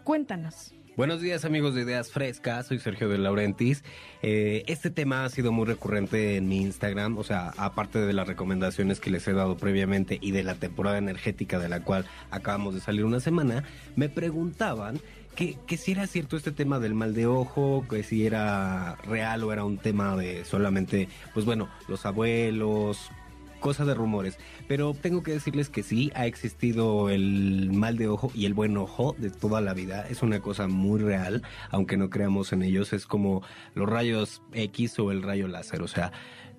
Cuéntanos. 0.03 0.73
Buenos 0.95 1.21
días 1.21 1.43
amigos 1.43 1.73
de 1.73 1.81
Ideas 1.81 2.11
Frescas, 2.11 2.67
soy 2.67 2.77
Sergio 2.77 3.09
de 3.09 3.17
Laurentis. 3.17 3.83
Eh, 4.21 4.63
este 4.67 4.91
tema 4.91 5.25
ha 5.25 5.29
sido 5.29 5.51
muy 5.51 5.65
recurrente 5.65 6.35
en 6.35 6.47
mi 6.47 6.61
Instagram, 6.61 7.17
o 7.17 7.23
sea, 7.23 7.51
aparte 7.57 7.97
de 7.97 8.13
las 8.13 8.27
recomendaciones 8.27 8.99
que 8.99 9.09
les 9.09 9.27
he 9.27 9.33
dado 9.33 9.57
previamente 9.57 10.19
y 10.21 10.29
de 10.29 10.43
la 10.43 10.53
temporada 10.53 10.99
energética 10.99 11.57
de 11.57 11.67
la 11.67 11.79
cual 11.79 12.05
acabamos 12.29 12.75
de 12.75 12.79
salir 12.79 13.05
una 13.05 13.19
semana, 13.19 13.63
me 13.95 14.07
preguntaban 14.07 15.01
que, 15.35 15.57
que, 15.67 15.77
si 15.77 15.91
era 15.91 16.07
cierto 16.07 16.37
este 16.37 16.51
tema 16.51 16.79
del 16.79 16.93
mal 16.93 17.13
de 17.13 17.27
ojo, 17.27 17.85
que 17.89 18.03
si 18.03 18.25
era 18.25 18.95
real 19.03 19.43
o 19.43 19.51
era 19.51 19.65
un 19.65 19.77
tema 19.77 20.15
de 20.15 20.45
solamente, 20.45 21.09
pues 21.33 21.45
bueno, 21.45 21.69
los 21.87 22.05
abuelos, 22.05 23.11
cosas 23.63 23.87
de 23.87 23.93
rumores. 23.93 24.37
Pero 24.67 24.93
tengo 24.93 25.23
que 25.23 25.31
decirles 25.31 25.69
que 25.69 25.83
sí, 25.83 26.11
ha 26.15 26.27
existido 26.27 27.09
el 27.09 27.71
mal 27.71 27.97
de 27.97 28.09
ojo 28.09 28.29
y 28.35 28.45
el 28.45 28.53
buen 28.53 28.75
ojo 28.75 29.15
de 29.17 29.31
toda 29.31 29.61
la 29.61 29.73
vida. 29.73 30.05
Es 30.09 30.21
una 30.21 30.41
cosa 30.41 30.67
muy 30.67 30.99
real, 30.99 31.43
aunque 31.69 31.95
no 31.95 32.09
creamos 32.09 32.51
en 32.51 32.61
ellos. 32.61 32.91
Es 32.91 33.07
como 33.07 33.41
los 33.73 33.89
rayos 33.89 34.41
X 34.51 34.99
o 34.99 35.11
el 35.11 35.23
rayo 35.23 35.47
láser. 35.47 35.81
O 35.81 35.87
sea, 35.87 36.11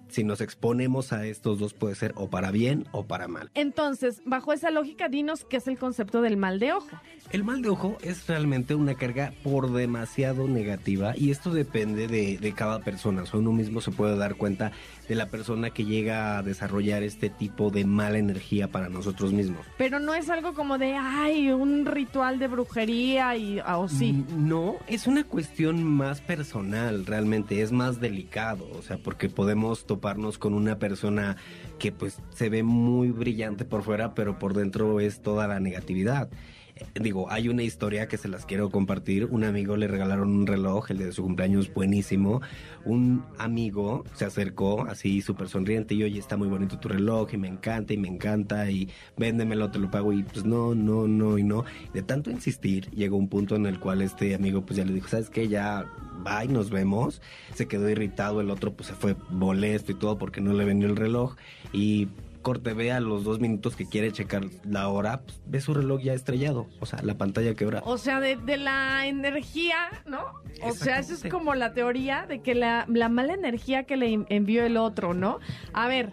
si 0.08 0.24
nos 0.24 0.40
exponemos 0.40 1.12
a 1.12 1.26
estos 1.26 1.58
dos 1.58 1.74
puede 1.74 1.94
ser 1.94 2.12
o 2.16 2.28
para 2.28 2.50
bien 2.50 2.86
o 2.92 3.04
para 3.04 3.28
mal. 3.28 3.50
Entonces, 3.54 4.22
bajo 4.24 4.52
esa 4.52 4.70
lógica, 4.70 5.08
dinos 5.08 5.44
qué 5.44 5.58
es 5.58 5.68
el 5.68 5.78
concepto 5.78 6.22
del 6.22 6.36
mal 6.36 6.58
de 6.58 6.72
ojo. 6.72 7.00
El 7.30 7.44
mal 7.44 7.62
de 7.62 7.70
ojo 7.70 7.96
es 8.02 8.26
realmente 8.26 8.74
una 8.74 8.94
carga 8.94 9.32
por 9.42 9.72
demasiado 9.72 10.46
negativa 10.46 11.14
y 11.16 11.30
esto 11.30 11.50
depende 11.50 12.06
de, 12.06 12.38
de 12.38 12.52
cada 12.52 12.80
persona. 12.80 13.22
O 13.22 13.26
sea, 13.26 13.40
uno 13.40 13.52
mismo 13.52 13.80
se 13.80 13.90
puede 13.90 14.16
dar 14.16 14.36
cuenta 14.36 14.72
de 15.08 15.14
la 15.14 15.28
persona 15.28 15.70
que 15.70 15.84
llega 15.84 16.38
a 16.38 16.42
desarrollar 16.42 17.02
este 17.02 17.30
tipo 17.30 17.70
de 17.70 17.84
mala 17.84 18.18
energía 18.18 18.68
para 18.68 18.88
nosotros 18.88 19.32
mismos. 19.32 19.66
Pero 19.76 20.00
no 20.00 20.14
es 20.14 20.30
algo 20.30 20.54
como 20.54 20.78
de, 20.78 20.94
ay, 20.94 21.50
un 21.50 21.86
ritual 21.86 22.38
de 22.38 22.48
brujería 22.48 23.36
y, 23.36 23.60
ah, 23.64 23.78
o 23.78 23.88
sí. 23.88 24.24
No, 24.36 24.76
es 24.86 25.06
una 25.06 25.24
cuestión 25.24 25.84
más 25.84 26.20
personal, 26.20 27.06
realmente, 27.06 27.62
es 27.62 27.72
más 27.72 28.00
delicado, 28.00 28.66
o 28.72 28.82
sea, 28.82 28.98
porque 28.98 29.28
podemos 29.28 29.86
toparnos 29.86 30.38
con 30.38 30.54
una 30.54 30.78
persona 30.78 31.36
que 31.78 31.92
pues 31.92 32.18
se 32.30 32.48
ve 32.48 32.62
muy 32.62 33.10
brillante 33.10 33.64
por 33.64 33.82
fuera, 33.82 34.14
pero 34.14 34.38
por 34.38 34.54
dentro 34.54 35.00
es 35.00 35.20
toda 35.20 35.46
la 35.46 35.60
negatividad 35.60 36.28
digo, 37.00 37.30
hay 37.30 37.48
una 37.48 37.62
historia 37.62 38.08
que 38.08 38.16
se 38.16 38.28
las 38.28 38.46
quiero 38.46 38.70
compartir. 38.70 39.26
Un 39.26 39.44
amigo 39.44 39.76
le 39.76 39.88
regalaron 39.88 40.30
un 40.30 40.46
reloj, 40.46 40.90
el 40.90 40.98
de 40.98 41.12
su 41.12 41.22
cumpleaños 41.22 41.72
buenísimo. 41.72 42.40
Un 42.84 43.24
amigo 43.38 44.04
se 44.14 44.24
acercó 44.24 44.84
así 44.84 45.22
súper 45.22 45.48
sonriente 45.48 45.94
y 45.94 46.02
oye, 46.02 46.18
está 46.18 46.36
muy 46.36 46.48
bonito 46.48 46.78
tu 46.78 46.88
reloj 46.88 47.32
y 47.32 47.36
me 47.36 47.48
encanta 47.48 47.92
y 47.92 47.96
me 47.96 48.08
encanta 48.08 48.70
y 48.70 48.88
véndemelo, 49.16 49.70
te 49.70 49.78
lo 49.78 49.90
pago 49.90 50.12
y 50.12 50.22
pues 50.22 50.44
no, 50.44 50.74
no, 50.74 51.06
no 51.06 51.38
y 51.38 51.44
no. 51.44 51.64
De 51.92 52.02
tanto 52.02 52.30
insistir, 52.30 52.90
llegó 52.90 53.16
un 53.16 53.28
punto 53.28 53.56
en 53.56 53.66
el 53.66 53.78
cual 53.78 54.02
este 54.02 54.34
amigo 54.34 54.64
pues 54.64 54.76
ya 54.76 54.84
le 54.84 54.92
dijo, 54.92 55.08
¿sabes 55.08 55.30
qué? 55.30 55.48
Ya 55.48 55.86
bye, 56.24 56.48
nos 56.48 56.70
vemos. 56.70 57.20
Se 57.54 57.66
quedó 57.68 57.88
irritado, 57.88 58.40
el 58.40 58.50
otro 58.50 58.72
pues 58.72 58.88
se 58.88 58.94
fue 58.94 59.16
molesto 59.30 59.92
y 59.92 59.94
todo 59.94 60.18
porque 60.18 60.40
no 60.40 60.52
le 60.52 60.64
vendió 60.64 60.88
el 60.88 60.96
reloj 60.96 61.36
y 61.72 62.08
corte 62.44 62.74
ve 62.74 62.92
a 62.92 63.00
los 63.00 63.24
dos 63.24 63.40
minutos 63.40 63.74
que 63.74 63.86
quiere 63.86 64.12
checar 64.12 64.44
la 64.64 64.86
hora, 64.88 65.22
pues, 65.22 65.40
ve 65.46 65.60
su 65.60 65.74
reloj 65.74 66.00
ya 66.02 66.12
estrellado, 66.12 66.68
o 66.78 66.86
sea, 66.86 67.00
la 67.02 67.14
pantalla 67.18 67.54
quebra. 67.54 67.82
O 67.84 67.98
sea, 67.98 68.20
de, 68.20 68.36
la 68.56 69.06
energía, 69.08 70.02
¿no? 70.06 70.22
O 70.62 70.72
sea, 70.72 71.00
eso 71.00 71.14
es 71.14 71.24
como 71.28 71.56
la 71.56 71.72
teoría 71.72 72.26
de 72.26 72.40
que 72.40 72.54
la, 72.54 72.84
la 72.88 73.08
mala 73.08 73.34
energía 73.34 73.82
que 73.84 73.96
le 73.96 74.24
envió 74.28 74.64
el 74.64 74.76
otro, 74.76 75.14
¿no? 75.14 75.40
A 75.72 75.88
ver, 75.88 76.10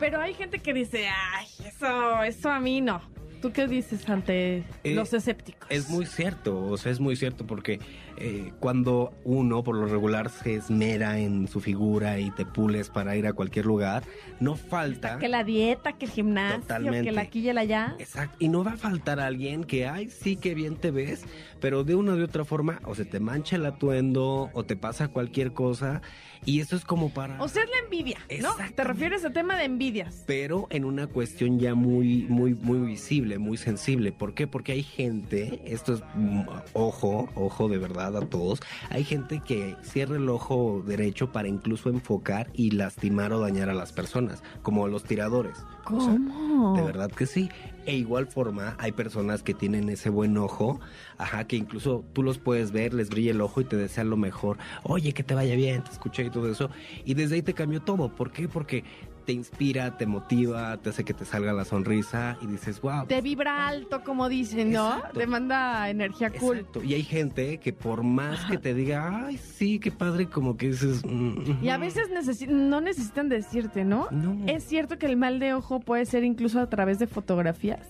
pero 0.00 0.20
hay 0.20 0.34
gente 0.34 0.58
que 0.58 0.72
dice, 0.74 1.06
ay, 1.08 1.46
eso, 1.66 2.22
eso 2.24 2.50
a 2.50 2.58
mí 2.58 2.80
no. 2.80 3.00
¿Tú 3.44 3.52
qué 3.52 3.66
dices 3.66 4.08
ante 4.08 4.64
eh, 4.84 4.94
los 4.94 5.12
escépticos? 5.12 5.70
Es 5.70 5.90
muy 5.90 6.06
cierto, 6.06 6.64
o 6.64 6.78
sea, 6.78 6.90
es 6.90 6.98
muy 6.98 7.14
cierto 7.14 7.46
porque 7.46 7.78
eh, 8.16 8.52
cuando 8.60 9.12
uno 9.24 9.62
por 9.62 9.76
lo 9.76 9.86
regular 9.86 10.30
se 10.30 10.54
esmera 10.54 11.18
en 11.18 11.48
su 11.48 11.60
figura 11.60 12.18
y 12.18 12.30
te 12.30 12.44
pules 12.44 12.90
para 12.90 13.16
ir 13.16 13.26
a 13.26 13.32
cualquier 13.32 13.66
lugar, 13.66 14.02
no 14.40 14.56
falta... 14.56 15.18
Que 15.18 15.28
la 15.28 15.44
dieta, 15.44 15.92
que 15.92 16.06
el 16.06 16.10
gimnasio, 16.10 16.90
que 16.90 17.12
la 17.12 17.20
aquí 17.22 17.48
y 17.48 17.52
la 17.52 17.62
allá. 17.62 17.96
Exacto, 17.98 18.36
y 18.38 18.48
no 18.48 18.64
va 18.64 18.72
a 18.72 18.76
faltar 18.76 19.20
alguien 19.20 19.64
que, 19.64 19.86
ay, 19.86 20.08
sí, 20.08 20.36
que 20.36 20.54
bien 20.54 20.76
te 20.76 20.90
ves, 20.90 21.24
pero 21.60 21.84
de 21.84 21.94
una 21.94 22.14
u 22.14 22.22
otra 22.22 22.44
forma 22.44 22.80
o 22.84 22.94
se 22.94 23.04
te 23.04 23.20
mancha 23.20 23.56
el 23.56 23.66
atuendo 23.66 24.50
o 24.52 24.64
te 24.64 24.76
pasa 24.76 25.08
cualquier 25.08 25.52
cosa 25.52 26.02
y 26.44 26.60
eso 26.60 26.76
es 26.76 26.84
como 26.84 27.10
para... 27.10 27.40
O 27.42 27.48
sea, 27.48 27.62
es 27.62 27.70
la 27.70 27.78
envidia, 27.84 28.18
¿no? 28.42 28.54
Te 28.74 28.84
refieres 28.84 29.24
a 29.24 29.30
tema 29.30 29.56
de 29.56 29.64
envidias. 29.64 30.24
Pero 30.26 30.66
en 30.70 30.84
una 30.84 31.06
cuestión 31.06 31.58
ya 31.58 31.74
muy, 31.74 32.26
muy, 32.28 32.54
muy 32.54 32.78
visible 32.78 33.38
muy 33.38 33.56
sensible. 33.56 34.12
¿Por 34.12 34.34
qué? 34.34 34.46
Porque 34.46 34.72
hay 34.72 34.82
gente, 34.82 35.60
esto 35.64 35.94
es 35.94 36.02
mm, 36.14 36.42
ojo, 36.72 37.28
ojo 37.34 37.68
de 37.68 37.78
verdad 37.78 38.03
a 38.06 38.20
todos, 38.26 38.60
hay 38.90 39.04
gente 39.04 39.40
que 39.44 39.76
cierra 39.82 40.16
el 40.16 40.28
ojo 40.28 40.82
derecho 40.86 41.32
para 41.32 41.48
incluso 41.48 41.88
enfocar 41.88 42.50
y 42.52 42.70
lastimar 42.72 43.32
o 43.32 43.40
dañar 43.40 43.70
a 43.70 43.74
las 43.74 43.92
personas, 43.92 44.42
como 44.62 44.86
los 44.88 45.04
tiradores. 45.04 45.56
¿Cómo? 45.84 46.74
de 46.76 46.82
verdad 46.82 47.10
que 47.10 47.26
sí. 47.26 47.50
E 47.86 47.94
igual 47.96 48.26
forma, 48.26 48.76
hay 48.78 48.92
personas 48.92 49.42
que 49.42 49.52
tienen 49.52 49.90
ese 49.90 50.08
buen 50.08 50.38
ojo, 50.38 50.80
ajá, 51.18 51.44
que 51.44 51.56
incluso 51.56 52.02
tú 52.14 52.22
los 52.22 52.38
puedes 52.38 52.72
ver, 52.72 52.94
les 52.94 53.10
brilla 53.10 53.32
el 53.32 53.42
ojo 53.42 53.60
y 53.60 53.64
te 53.64 53.76
desean 53.76 54.08
lo 54.08 54.16
mejor. 54.16 54.56
Oye, 54.84 55.12
que 55.12 55.22
te 55.22 55.34
vaya 55.34 55.54
bien, 55.54 55.84
te 55.84 55.90
escuché 55.90 56.24
y 56.24 56.30
todo 56.30 56.50
eso. 56.50 56.70
Y 57.04 57.12
desde 57.12 57.34
ahí 57.34 57.42
te 57.42 57.52
cambió 57.52 57.82
todo. 57.82 58.08
¿Por 58.08 58.32
qué? 58.32 58.48
Porque 58.48 58.84
te 59.24 59.32
inspira, 59.32 59.96
te 59.96 60.06
motiva, 60.06 60.76
te 60.76 60.90
hace 60.90 61.04
que 61.04 61.14
te 61.14 61.24
salga 61.24 61.52
la 61.52 61.64
sonrisa 61.64 62.36
y 62.42 62.46
dices, 62.46 62.80
wow. 62.80 63.06
Te 63.06 63.20
vibra 63.20 63.66
alto, 63.68 64.02
como 64.04 64.28
dicen, 64.28 64.72
¿no? 64.72 64.96
Exacto. 64.96 65.18
Te 65.20 65.26
manda 65.26 65.88
energía 65.88 66.30
cool. 66.30 66.58
Exacto. 66.58 66.82
Y 66.84 66.94
hay 66.94 67.02
gente 67.02 67.58
que 67.58 67.72
por 67.72 68.02
más 68.02 68.44
que 68.44 68.58
te 68.58 68.74
diga, 68.74 69.26
ay, 69.26 69.38
sí, 69.38 69.78
qué 69.78 69.90
padre, 69.90 70.26
como 70.28 70.56
que 70.56 70.68
dices... 70.68 71.04
"Mm, 71.04 71.62
Y 71.64 71.68
a 71.70 71.74
ujú". 71.76 71.80
veces 71.84 72.10
necesi- 72.10 72.48
no 72.48 72.80
necesitan 72.80 73.28
decirte, 73.28 73.84
¿no? 73.84 74.08
Es 74.46 74.64
cierto 74.64 74.98
que 74.98 75.06
el 75.06 75.16
mal 75.16 75.38
de 75.38 75.54
ojo 75.54 75.80
puede 75.80 76.04
ser 76.06 76.24
incluso 76.24 76.60
a 76.60 76.68
través 76.68 76.98
de 76.98 77.06
fotografías. 77.06 77.86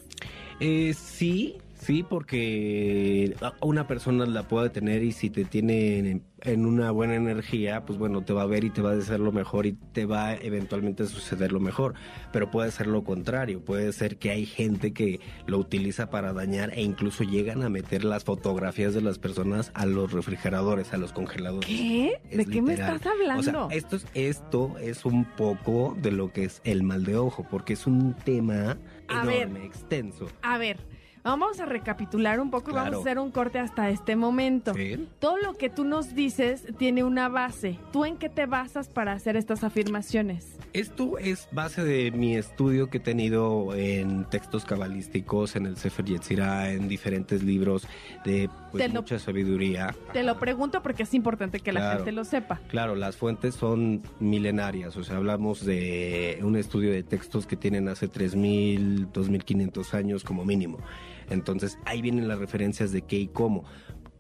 Eh, 0.61 0.95
sí, 0.95 1.57
sí, 1.85 2.03
porque 2.03 3.37
una 3.61 3.87
persona 3.87 4.27
la 4.27 4.49
puede 4.49 4.71
tener 4.71 5.03
y 5.03 5.13
si 5.13 5.31
te 5.31 5.45
tiene 5.45 6.23
en, 6.41 6.67
una 6.67 6.91
buena 6.91 7.15
energía, 7.15 7.85
pues 7.85 7.99
bueno, 7.99 8.23
te 8.23 8.33
va 8.33 8.43
a 8.43 8.47
ver 8.47 8.65
y 8.65 8.71
te 8.71 8.83
va 8.83 8.91
a 8.91 8.97
desear 8.97 9.21
lo 9.21 9.33
mejor 9.33 9.67
y 9.67 9.73
te 9.73 10.07
va 10.07 10.35
eventualmente 10.35 11.03
a 11.03 11.07
suceder 11.07 11.53
lo 11.53 11.61
mejor. 11.61 11.95
Pero 12.33 12.51
puede 12.51 12.71
ser 12.71 12.87
lo 12.87 13.05
contrario, 13.05 13.65
puede 13.65 13.93
ser 13.93 14.17
que 14.17 14.31
hay 14.31 14.47
gente 14.47 14.93
que 14.93 15.21
lo 15.47 15.59
utiliza 15.59 16.11
para 16.11 16.33
dañar 16.33 16.73
e 16.75 16.83
incluso 16.83 17.25
llegan 17.25 17.63
a 17.63 17.69
meter 17.69 18.05
las 18.05 18.25
fotografías 18.25 18.95
de 18.95 19.03
las 19.03 19.19
personas 19.19 19.71
a 19.75 19.87
los 19.87 20.13
refrigeradores, 20.13 20.93
a 20.93 20.97
los 20.97 21.13
congeladores. 21.13 21.69
¿Qué? 21.69 22.21
Es 22.31 22.39
¿De 22.39 22.47
qué 22.47 22.63
me 22.63 22.75
estás 22.75 23.05
hablando? 23.07 23.41
O 23.41 23.43
sea, 23.43 23.77
esto 23.77 23.97
es, 23.97 24.07
esto 24.15 24.77
es 24.81 25.05
un 25.05 25.25
poco 25.25 25.97
de 26.01 26.13
lo 26.13 26.33
que 26.33 26.45
es 26.45 26.61
el 26.65 26.83
mal 26.83 27.05
de 27.05 27.17
ojo, 27.17 27.47
porque 27.51 27.75
es 27.75 27.87
un 27.87 28.15
tema 28.15 28.79
A 29.09 29.25
ver. 29.25 29.43
enorme, 29.43 29.67
extenso. 29.67 30.29
A 30.43 30.59
ver, 30.59 30.79
vamos 31.31 31.59
a 31.59 31.67
recapitular 31.67 32.39
un 32.39 32.51
poco 32.51 32.71
y 32.71 32.75
vamos 32.75 32.95
a 32.95 33.01
hacer 33.01 33.19
un 33.19 33.31
corte 33.31 33.59
hasta 33.59 33.89
este 33.91 34.15
momento. 34.15 34.75
Sí. 34.75 35.09
Todo 35.19 35.39
lo 35.39 35.55
que 35.55 35.71
tú 35.71 35.85
nos 35.85 36.15
dices 36.15 36.65
tiene 36.79 37.03
una 37.03 37.29
base. 37.29 37.79
¿Tú 37.93 38.05
en 38.05 38.17
qué 38.19 38.29
te 38.29 38.47
basas 38.47 38.89
para 38.89 39.13
hacer 39.13 39.37
estas 39.37 39.65
afirmaciones? 39.65 40.59
Esto 40.73 41.19
es 41.19 41.49
base 41.53 41.83
de 41.83 42.11
mi 42.11 42.37
estudio 42.37 42.91
que 42.91 42.99
he 42.99 43.01
tenido 43.01 43.75
en 43.75 44.25
textos 44.29 44.65
cabalísticos, 44.65 45.57
en 45.57 45.67
el 45.67 45.77
Sefer 45.77 46.05
Yetzirah, 46.05 46.73
en 46.73 46.89
diferentes 46.89 47.43
libros 47.43 47.89
de 48.25 48.51
pues, 48.83 48.93
lo- 48.95 49.01
mucha 49.03 49.19
sabiduría. 49.19 49.95
Te 50.13 50.23
lo 50.23 50.39
pregunto 50.39 50.83
porque 50.83 51.03
es 51.05 51.15
importante 51.15 51.61
que 51.61 51.73
la 51.73 51.95
gente 51.97 52.13
lo 52.13 52.25
sepa. 52.25 52.61
Claro, 52.69 52.95
las 52.95 53.17
fuentes 53.17 53.55
son 53.55 54.03
milenarias, 54.21 54.97
o 54.97 55.05
sea, 55.05 55.17
hablamos 55.17 55.65
de 55.65 56.39
un 56.43 56.57
estudio 56.57 56.91
de 56.93 57.03
textos 57.03 57.47
que 57.47 57.57
tienen 57.57 57.89
hace 57.89 58.09
3.000, 58.09 59.11
2.500 59.13 59.95
años 59.95 60.25
como 60.25 60.45
mínimo. 60.45 60.79
Entonces, 61.31 61.79
ahí 61.87 62.03
vienen 62.03 62.29
las 62.29 62.39
referencias 62.39 62.93
de 62.93 63.03
qué 63.03 63.17
y 63.17 63.29
cómo. 63.29 63.65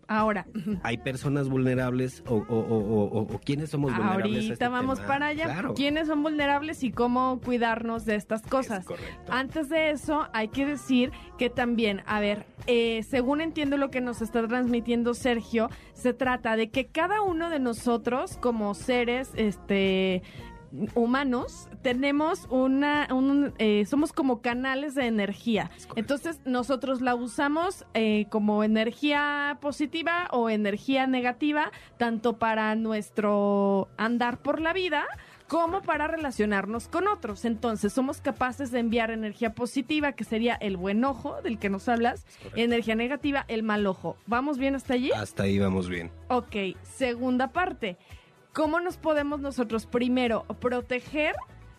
Ahora, 0.08 0.46
Hay 0.82 0.98
personas 0.98 1.48
vulnerables 1.48 2.22
o, 2.26 2.34
o, 2.36 2.38
o, 2.38 2.78
o- 2.78 3.04
o- 3.18 3.34
o 3.34 3.38
quiénes 3.40 3.70
somos 3.70 3.92
vulnerables. 3.92 4.24
a 4.24 4.36
ahorita 4.36 4.52
este 4.54 4.68
vamos 4.68 4.96
tema? 4.96 5.08
para 5.08 5.26
allá. 5.26 5.44
Claro. 5.44 5.74
¿Quiénes 5.74 6.06
son 6.08 6.22
vulnerables 6.22 6.82
y 6.82 6.90
cómo 6.92 7.40
cuidarnos 7.44 8.04
de 8.04 8.14
estas 8.16 8.42
cosas? 8.42 8.84
Antes 9.30 9.68
de 9.68 9.90
eso, 9.90 10.26
hay 10.32 10.48
que 10.48 10.66
decir 10.66 11.12
que 11.38 11.50
también, 11.50 12.02
a 12.06 12.20
ver, 12.20 12.46
eh, 12.66 13.02
según 13.08 13.40
entiendo 13.40 13.76
lo 13.76 13.90
que 13.90 14.00
nos 14.00 14.22
está 14.22 14.46
transmitiendo 14.46 15.14
Sergio, 15.14 15.68
se 15.92 16.12
trata 16.12 16.56
de 16.56 16.70
que 16.70 16.86
cada 16.86 17.22
uno 17.22 17.50
de 17.50 17.58
nosotros, 17.60 18.36
como 18.38 18.74
seres, 18.74 19.30
este 19.36 20.22
humanos 20.94 21.68
tenemos 21.82 22.46
una 22.50 23.08
un, 23.10 23.54
eh, 23.58 23.84
somos 23.86 24.12
como 24.12 24.40
canales 24.40 24.94
de 24.94 25.06
energía 25.06 25.70
entonces 25.96 26.40
nosotros 26.44 27.00
la 27.00 27.14
usamos 27.14 27.84
eh, 27.94 28.26
como 28.30 28.64
energía 28.64 29.58
positiva 29.60 30.28
o 30.32 30.50
energía 30.50 31.06
negativa 31.06 31.70
tanto 31.96 32.38
para 32.38 32.74
nuestro 32.74 33.88
andar 33.96 34.42
por 34.42 34.60
la 34.60 34.72
vida 34.72 35.06
como 35.48 35.82
para 35.82 36.06
relacionarnos 36.06 36.88
con 36.88 37.06
otros. 37.06 37.44
Entonces, 37.44 37.92
somos 37.92 38.20
capaces 38.20 38.70
de 38.70 38.80
enviar 38.80 39.10
energía 39.10 39.54
positiva, 39.54 40.12
que 40.12 40.24
sería 40.24 40.54
el 40.54 40.76
buen 40.76 41.04
ojo, 41.04 41.42
del 41.42 41.58
que 41.58 41.68
nos 41.68 41.88
hablas, 41.88 42.26
energía 42.56 42.94
negativa, 42.94 43.44
el 43.48 43.62
mal 43.62 43.86
ojo. 43.86 44.16
¿Vamos 44.26 44.58
bien 44.58 44.74
hasta 44.74 44.94
allí? 44.94 45.12
Hasta 45.12 45.44
ahí 45.44 45.58
vamos 45.58 45.88
bien. 45.88 46.10
Ok, 46.28 46.56
segunda 46.82 47.52
parte. 47.52 47.96
¿Cómo 48.54 48.78
nos 48.78 48.98
podemos 48.98 49.40
nosotros, 49.40 49.84
primero, 49.84 50.44
proteger 50.60 51.34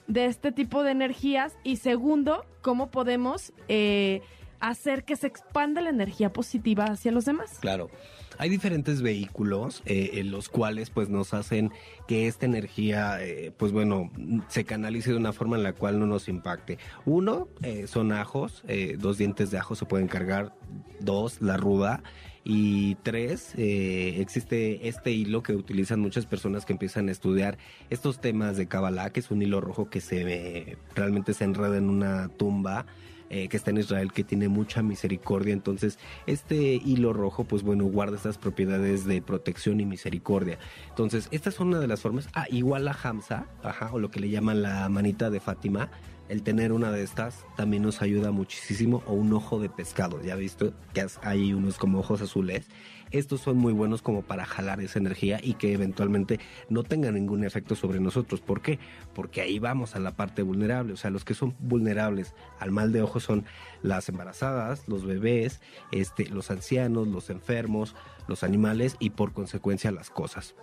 de 0.08 0.26
este 0.26 0.52
tipo 0.52 0.84
de 0.84 0.92
energías? 0.92 1.54
Y 1.64 1.78
segundo, 1.78 2.46
¿cómo 2.62 2.92
podemos 2.92 3.54
eh, 3.70 4.22
hacer 4.60 5.06
que 5.06 5.16
se 5.16 5.26
expanda 5.26 5.80
la 5.80 5.90
energía 5.90 6.34
positiva 6.34 6.84
hacia 6.84 7.14
los 7.14 7.24
demás? 7.24 7.60
Claro. 7.62 7.90
Hay 8.38 8.50
diferentes 8.50 9.02
vehículos 9.02 9.84
eh, 9.86 10.12
en 10.16 10.32
los 10.32 10.50
cuales 10.50 10.90
pues 10.90 11.08
nos 11.08 11.34
hacen 11.34 11.72
que 12.10 12.28
esta 12.28 12.46
energía 12.46 13.24
eh, 13.24 13.54
pues 13.56 13.72
bueno 13.72 14.12
se 14.50 14.66
canalice 14.66 15.12
de 15.12 15.16
una 15.16 15.32
forma 15.32 15.56
en 15.56 15.64
la 15.64 15.72
cual 15.72 15.98
no 15.98 16.06
nos 16.06 16.28
impacte. 16.28 16.78
Uno 17.06 17.48
eh, 17.62 17.88
son 17.88 18.12
ajos, 18.12 18.66
eh, 18.68 18.98
dos 19.00 19.18
dientes 19.18 19.50
de 19.50 19.60
ajo 19.60 19.76
se 19.76 19.86
pueden 19.86 20.10
cargar, 20.10 20.54
dos 21.00 21.42
la 21.42 21.56
ruda 21.56 22.04
y 22.48 22.94
tres 23.02 23.54
eh, 23.58 24.18
existe 24.22 24.88
este 24.88 25.12
hilo 25.12 25.42
que 25.42 25.54
utilizan 25.54 26.00
muchas 26.00 26.28
personas 26.28 26.64
que 26.64 26.74
empiezan 26.74 27.10
a 27.10 27.12
estudiar 27.12 27.58
estos 27.90 28.22
temas 28.22 28.56
de 28.56 28.68
Kabbalah, 28.68 29.10
que 29.10 29.20
es 29.20 29.32
un 29.32 29.42
hilo 29.42 29.62
rojo 29.62 29.90
que 29.90 30.00
se 30.00 30.78
realmente 30.94 31.34
se 31.34 31.44
enreda 31.44 31.78
en 31.78 31.90
una 31.90 32.30
tumba 32.30 32.86
eh, 33.32 33.48
que 33.48 33.58
está 33.58 33.72
en 33.72 33.80
Israel, 33.80 34.14
que 34.14 34.24
tiene 34.24 34.48
mucha 34.48 34.84
misericordia. 34.84 35.52
Entonces, 35.54 35.98
este 36.28 36.76
hilo 36.76 37.12
rojo, 37.12 37.44
pues 37.44 37.64
bueno, 37.64 37.86
guarda 37.86 38.18
estas 38.18 38.38
propiedades 38.38 39.06
de 39.06 39.24
protección 39.24 39.80
y 39.80 39.86
misericordia. 39.86 40.60
Entonces, 40.90 41.28
esta 41.32 41.50
es 41.50 41.60
una 41.60 41.80
de 41.80 41.88
las 41.88 42.02
formas. 42.02 42.30
Ah, 42.36 42.46
igual 42.52 42.86
la 42.86 42.96
Hamza, 43.02 43.48
o 43.92 43.98
lo 43.98 44.12
que 44.12 44.20
le 44.20 44.30
llaman 44.30 44.62
la 44.62 44.88
manita 44.90 45.32
de 45.32 45.40
Fátima. 45.40 45.90
El 46.28 46.42
tener 46.42 46.72
una 46.72 46.92
de 46.92 47.04
estas 47.04 47.46
también 47.56 47.84
nos 47.84 48.02
ayuda 48.02 48.32
muchísimo. 48.32 49.04
O 49.06 49.14
un 49.14 49.32
ojo 49.34 49.60
de 49.60 49.70
pescado, 49.70 50.22
ya 50.24 50.36
visto 50.36 50.74
que 50.94 51.06
hay 51.22 51.54
unos 51.54 51.78
como 51.78 52.00
ojos 52.00 52.22
azules. 52.22 52.68
Estos 53.12 53.42
son 53.42 53.58
muy 53.58 53.72
buenos 53.72 54.02
como 54.02 54.24
para 54.24 54.46
jalar 54.46 54.82
esa 54.82 54.98
energía 54.98 55.40
y 55.42 55.54
que 55.54 55.72
eventualmente 55.72 56.40
no 56.70 56.84
tengan 56.84 57.14
ningún 57.14 57.44
efecto 57.46 57.76
sobre 57.76 58.00
nosotros. 58.00 58.42
¿Por 58.42 58.62
qué? 58.62 58.80
Porque 59.14 59.42
ahí 59.42 59.60
vamos 59.60 59.96
a 59.96 60.00
la 60.00 60.16
parte 60.16 60.42
vulnerable. 60.42 60.94
O 60.94 60.98
sea, 60.98 61.12
los 61.12 61.24
que 61.24 61.36
son 61.36 61.56
vulnerables 61.60 62.34
al 62.60 62.72
mal 62.72 62.92
de 62.92 63.04
ojo 63.04 63.20
son 63.20 63.46
las 63.84 64.10
embarazadas, 64.10 64.88
los 64.88 65.06
bebés, 65.06 65.62
este, 65.92 66.28
los 66.28 66.50
ancianos, 66.50 67.08
los 67.08 67.30
enfermos, 67.30 67.96
los 68.28 68.44
animales 68.44 68.96
y 69.00 69.12
por 69.12 69.34
consecuencia 69.34 69.92
las 69.92 70.10
cosas. 70.10 70.56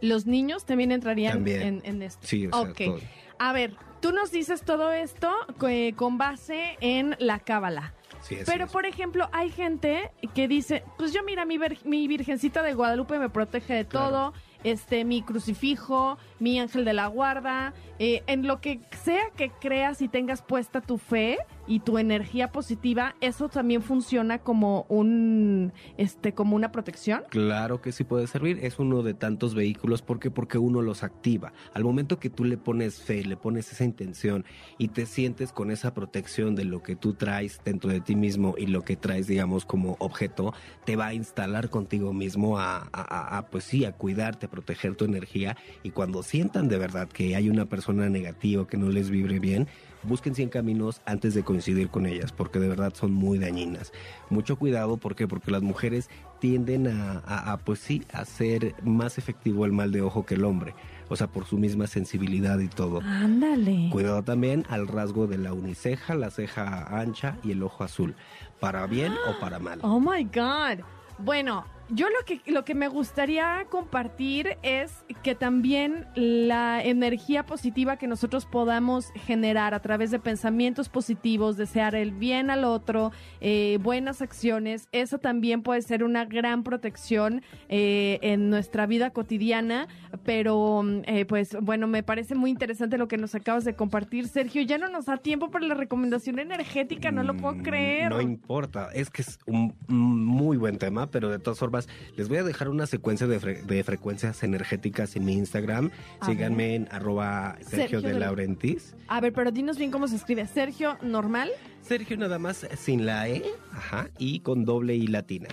Los 0.00 0.26
niños 0.26 0.64
también 0.64 0.92
entrarían 0.92 1.34
También. 1.34 1.62
En, 1.62 1.82
en 1.84 2.02
esto. 2.02 2.24
Sí, 2.26 2.46
o 2.46 2.50
sea, 2.50 2.70
Ok. 2.70 2.80
todo. 2.84 3.00
A 3.40 3.52
ver, 3.54 3.74
tú 4.00 4.12
nos 4.12 4.30
dices 4.30 4.62
todo 4.62 4.92
esto 4.92 5.30
eh, 5.66 5.94
con 5.96 6.18
base 6.18 6.76
en 6.80 7.16
la 7.18 7.38
cábala. 7.38 7.94
Sí, 8.20 8.36
Pero, 8.44 8.66
es. 8.66 8.70
por 8.70 8.84
ejemplo, 8.84 9.30
hay 9.32 9.50
gente 9.50 10.10
que 10.34 10.46
dice, 10.46 10.84
pues 10.98 11.14
yo 11.14 11.22
mira, 11.24 11.46
mi, 11.46 11.56
vir- 11.56 11.82
mi 11.84 12.06
Virgencita 12.06 12.62
de 12.62 12.74
Guadalupe 12.74 13.18
me 13.18 13.30
protege 13.30 13.72
de 13.72 13.84
todo, 13.86 14.34
este, 14.62 15.06
mi 15.06 15.22
crucifijo, 15.22 16.18
mi 16.38 16.60
ángel 16.60 16.84
de 16.84 16.92
la 16.92 17.06
guarda, 17.06 17.72
eh, 17.98 18.22
en 18.26 18.46
lo 18.46 18.60
que 18.60 18.80
sea 19.02 19.30
que 19.36 19.48
creas 19.48 20.02
y 20.02 20.08
tengas 20.08 20.42
puesta 20.42 20.82
tu 20.82 20.98
fe 20.98 21.38
y 21.66 21.80
tu 21.80 21.98
energía 21.98 22.52
positiva, 22.52 23.16
eso 23.20 23.48
también 23.48 23.82
funciona 23.82 24.38
como 24.38 24.86
un, 24.88 25.72
este, 25.96 26.32
como 26.34 26.56
una 26.56 26.72
protección. 26.72 27.22
Claro 27.30 27.80
que 27.80 27.92
sí 27.92 28.04
puede 28.04 28.26
servir, 28.26 28.58
es 28.62 28.78
uno 28.78 29.02
de 29.02 29.14
tantos 29.14 29.54
vehículos, 29.54 30.02
¿por 30.02 30.18
qué? 30.18 30.30
Porque 30.30 30.58
uno 30.58 30.82
los 30.82 31.02
activa. 31.02 31.52
Al 31.74 31.84
momento 31.84 32.18
que 32.18 32.30
tú 32.30 32.44
le 32.44 32.56
pones 32.56 33.00
fe, 33.02 33.24
le 33.24 33.36
pones 33.36 33.70
esa 33.72 33.84
intención 33.84 34.44
y 34.78 34.88
te 34.88 35.06
sientes 35.06 35.52
con 35.52 35.70
esa 35.70 35.94
protección 35.94 36.54
de 36.56 36.64
lo 36.64 36.82
que 36.82 36.96
tú 36.96 37.14
traes 37.14 37.60
dentro 37.64 37.90
de 37.90 38.00
ti 38.00 38.16
mismo 38.16 38.54
y 38.58 38.66
lo 38.66 38.82
que 38.82 38.96
traes, 38.96 39.26
digamos, 39.26 39.64
como 39.64 39.96
objeto, 40.00 40.52
te 40.84 40.96
va 40.96 41.08
a 41.08 41.14
instalar 41.14 41.70
contigo 41.70 42.12
mismo 42.12 42.58
a- 42.58 42.88
a- 42.92 43.38
a, 43.38 43.46
pues 43.50 43.64
sí, 43.64 43.84
a 43.84 43.92
cuidarte, 43.92 44.46
a 44.46 44.50
proteger 44.50 44.96
tu 44.96 45.04
energía 45.04 45.56
y 45.82 45.90
cuando 45.90 46.22
sientan 46.22 46.68
de 46.68 46.78
verdad 46.78 47.08
que 47.08 47.36
hay 47.36 47.48
una 47.48 47.66
persona 47.66 48.08
negativa 48.08 48.66
que 48.66 48.76
no 48.76 48.88
les 48.88 49.10
vibre 49.10 49.38
bien, 49.38 49.68
busquen 50.02 50.34
100 50.34 50.48
caminos 50.48 51.00
antes 51.06 51.34
de 51.34 51.42
coincidir 51.42 51.88
con 51.90 52.06
ellas, 52.06 52.32
porque 52.32 52.58
de 52.58 52.68
verdad 52.68 52.92
son 52.94 53.12
muy 53.12 53.38
dañinas. 53.38 53.92
Mucho 54.30 54.56
cuidado, 54.56 54.96
¿por 54.96 55.14
qué? 55.14 55.26
Porque 55.28 55.50
las 55.50 55.62
mujeres 55.62 56.08
tienden 56.40 56.86
a, 56.88 57.18
a- 57.26 57.52
a, 57.52 57.56
pues 57.58 57.80
sí, 57.80 58.02
a 58.12 58.20
hacer 58.20 58.74
más 58.82 59.18
efectivo 59.18 59.64
el 59.66 59.72
mal 59.72 59.92
de 59.92 60.00
ojo 60.02 60.24
que 60.24 60.34
el 60.34 60.44
hombre. 60.44 60.74
o 61.12 61.16
sea, 61.16 61.26
por 61.26 61.44
su 61.44 61.58
misma 61.58 61.88
sensibilidad 61.88 62.60
y 62.60 62.68
todo. 62.68 63.00
Ándale. 63.00 63.88
Cuidado 63.90 64.22
también 64.22 64.64
al 64.68 64.86
rasgo 64.86 65.26
de 65.26 65.38
la 65.38 65.52
uniceja, 65.52 66.14
la 66.14 66.30
ceja 66.30 66.86
ancha 67.00 67.36
y 67.42 67.50
el 67.50 67.64
ojo 67.64 67.82
azul, 67.82 68.14
para 68.60 68.86
bien 68.86 69.12
o 69.26 69.40
para 69.40 69.58
mal. 69.58 69.80
Oh 69.82 69.98
my 69.98 70.22
God. 70.24 70.84
Bueno, 71.18 71.64
yo 71.90 72.08
lo 72.08 72.24
que, 72.24 72.40
lo 72.50 72.64
que 72.64 72.74
me 72.74 72.88
gustaría 72.88 73.66
compartir 73.70 74.56
es 74.62 75.04
que 75.22 75.34
también 75.34 76.06
la 76.14 76.82
energía 76.82 77.44
positiva 77.44 77.96
que 77.96 78.06
nosotros 78.06 78.46
podamos 78.46 79.12
generar 79.26 79.74
a 79.74 79.80
través 79.80 80.10
de 80.10 80.18
pensamientos 80.18 80.88
positivos, 80.88 81.56
desear 81.56 81.94
el 81.94 82.12
bien 82.12 82.50
al 82.50 82.64
otro, 82.64 83.12
eh, 83.40 83.78
buenas 83.82 84.22
acciones, 84.22 84.88
eso 84.92 85.18
también 85.18 85.62
puede 85.62 85.82
ser 85.82 86.02
una 86.04 86.24
gran 86.24 86.62
protección 86.62 87.42
eh, 87.68 88.18
en 88.22 88.50
nuestra 88.50 88.86
vida 88.86 89.10
cotidiana. 89.10 89.86
Pero, 90.24 90.82
eh, 91.04 91.24
pues 91.24 91.56
bueno, 91.60 91.86
me 91.86 92.02
parece 92.02 92.34
muy 92.34 92.50
interesante 92.50 92.98
lo 92.98 93.08
que 93.08 93.16
nos 93.16 93.34
acabas 93.34 93.64
de 93.64 93.74
compartir, 93.74 94.28
Sergio. 94.28 94.62
Ya 94.62 94.76
no 94.76 94.88
nos 94.88 95.06
da 95.06 95.16
tiempo 95.18 95.50
para 95.50 95.66
la 95.66 95.74
recomendación 95.74 96.38
energética, 96.38 97.10
no 97.10 97.22
lo 97.22 97.36
puedo 97.36 97.50
Mm, 97.54 97.62
creer. 97.62 98.10
No 98.10 98.20
importa, 98.20 98.90
es 98.92 99.10
que 99.10 99.22
es 99.22 99.38
un 99.46 99.74
muy 99.88 100.56
buen 100.56 100.78
tema, 100.78 101.10
pero 101.10 101.30
de 101.30 101.38
todas 101.38 101.58
formas 101.58 101.79
les 102.16 102.28
voy 102.28 102.38
a 102.38 102.42
dejar 102.44 102.68
una 102.68 102.86
secuencia 102.86 103.26
de, 103.26 103.40
fre- 103.40 103.62
de 103.62 103.84
frecuencias 103.84 104.42
energéticas 104.42 105.16
en 105.16 105.24
mi 105.24 105.34
Instagram. 105.34 105.90
A 106.20 106.26
Síganme 106.26 106.74
en 106.74 106.88
arroba 106.90 107.56
Sergio, 107.60 108.00
Sergio 108.00 108.00
de 108.02 108.18
Laurentiis. 108.18 108.94
A 109.08 109.20
ver, 109.20 109.32
pero 109.32 109.50
dinos 109.50 109.78
bien 109.78 109.90
cómo 109.90 110.08
se 110.08 110.16
escribe. 110.16 110.46
Sergio, 110.46 110.98
normal. 111.02 111.50
Sergio 111.82 112.16
nada 112.16 112.38
más 112.38 112.66
sin 112.78 113.06
la 113.06 113.28
E, 113.28 113.42
ajá, 113.72 114.08
y 114.18 114.40
con 114.40 114.64
doble 114.64 114.94
I 114.94 115.06
latina. 115.06 115.48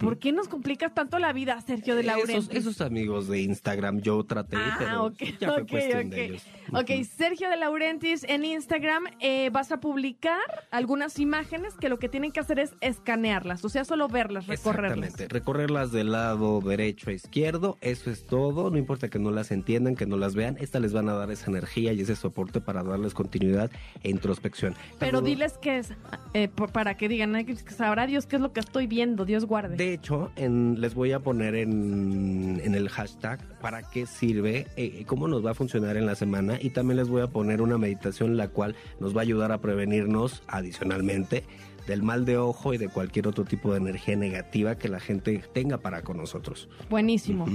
¿Por 0.00 0.18
qué 0.18 0.32
nos 0.32 0.48
complicas 0.48 0.92
tanto 0.94 1.18
la 1.18 1.32
vida, 1.32 1.60
Sergio 1.62 1.96
de 1.96 2.02
Laurentiis? 2.02 2.44
Esos, 2.50 2.54
esos 2.54 2.80
amigos 2.82 3.26
de 3.28 3.40
Instagram 3.42 4.00
yo 4.00 4.22
traté, 4.24 4.56
Ah, 4.58 4.76
pero 4.78 5.04
ok, 5.06 5.22
ya 5.40 5.52
fue 5.52 5.66
cuestión 5.66 6.06
ok. 6.08 6.12
de 6.12 6.24
ellos. 6.26 6.42
Ok. 6.72 6.90
Sergio 7.16 7.48
de 7.48 7.56
Laurentiis 7.56 8.24
en 8.24 8.44
Instagram 8.44 9.04
eh, 9.20 9.48
vas 9.50 9.72
a 9.72 9.80
publicar 9.80 10.38
algunas 10.70 11.18
imágenes 11.18 11.74
que 11.74 11.88
lo 11.88 11.98
que 11.98 12.08
tienen 12.08 12.32
que 12.32 12.40
hacer 12.40 12.58
es 12.58 12.74
escanearlas, 12.82 13.64
o 13.64 13.68
sea, 13.70 13.84
solo 13.86 14.08
verlas, 14.08 14.46
recorrerlas. 14.46 14.98
Exactamente, 14.98 15.32
recorrerlas 15.32 15.90
del 15.92 16.12
lado 16.12 16.60
derecho 16.60 17.10
a 17.10 17.14
izquierdo, 17.14 17.78
eso 17.80 18.10
es 18.10 18.26
todo, 18.26 18.70
no 18.70 18.76
importa 18.76 19.08
que 19.08 19.18
no 19.18 19.30
las 19.30 19.50
entiendan, 19.50 19.94
que 19.96 20.04
no 20.06 20.16
las 20.18 20.34
vean, 20.34 20.56
estas 20.60 20.82
les 20.82 20.92
van 20.92 21.08
a 21.08 21.14
dar 21.14 21.30
esa 21.30 21.50
energía 21.50 21.92
y 21.94 22.00
ese 22.02 22.14
soporte 22.16 22.60
para 22.60 22.82
darles 22.82 23.14
continuidad 23.14 23.70
e 24.02 24.10
introspección. 24.10 24.74
Pero 24.98 25.18
Todo- 25.20 25.28
diles 25.28 25.56
qué 25.62 25.78
es, 25.78 25.92
eh, 26.34 26.48
para 26.72 26.96
que 26.96 27.08
digan, 27.08 27.34
"Ay, 27.34 27.46
que 27.46 27.56
sabrá 27.56 28.06
Dios 28.06 28.26
qué 28.26 28.36
es 28.36 28.42
lo 28.42 28.52
que 28.52 28.60
estoy 28.60 28.86
viendo, 28.86 29.24
Dios 29.24 29.46
guarde. 29.46 29.77
De 29.78 29.92
hecho, 29.94 30.32
en- 30.34 30.80
les 30.80 30.92
voy 30.96 31.12
a 31.12 31.20
poner 31.20 31.54
en, 31.54 32.60
el 32.74 32.88
hashtag 32.88 33.38
para 33.60 33.82
qué 33.88 34.06
sirve, 34.06 34.66
eh, 34.76 35.04
cómo 35.06 35.28
nos 35.28 35.46
va 35.46 35.52
a 35.52 35.54
funcionar 35.54 35.96
en 35.96 36.04
la 36.04 36.16
semana. 36.16 36.58
Y 36.60 36.70
también 36.70 36.96
les 36.96 37.08
voy 37.08 37.22
a 37.22 37.28
poner 37.28 37.62
una 37.62 37.78
meditación 37.78 38.36
la 38.36 38.48
cual 38.48 38.74
nos 38.98 39.16
va 39.16 39.20
a 39.20 39.22
ayudar 39.22 39.52
a 39.52 39.58
prevenirnos 39.58 40.42
adicionalmente 40.48 41.44
del 41.88 42.02
mal 42.02 42.24
de 42.24 42.36
ojo 42.36 42.74
y 42.74 42.78
de 42.78 42.88
cualquier 42.88 43.26
otro 43.26 43.44
tipo 43.44 43.72
de 43.72 43.78
energía 43.78 44.14
negativa 44.14 44.76
que 44.76 44.88
la 44.88 45.00
gente 45.00 45.42
tenga 45.52 45.78
para 45.78 46.02
con 46.02 46.18
nosotros. 46.18 46.68
Buenísimo. 46.90 47.46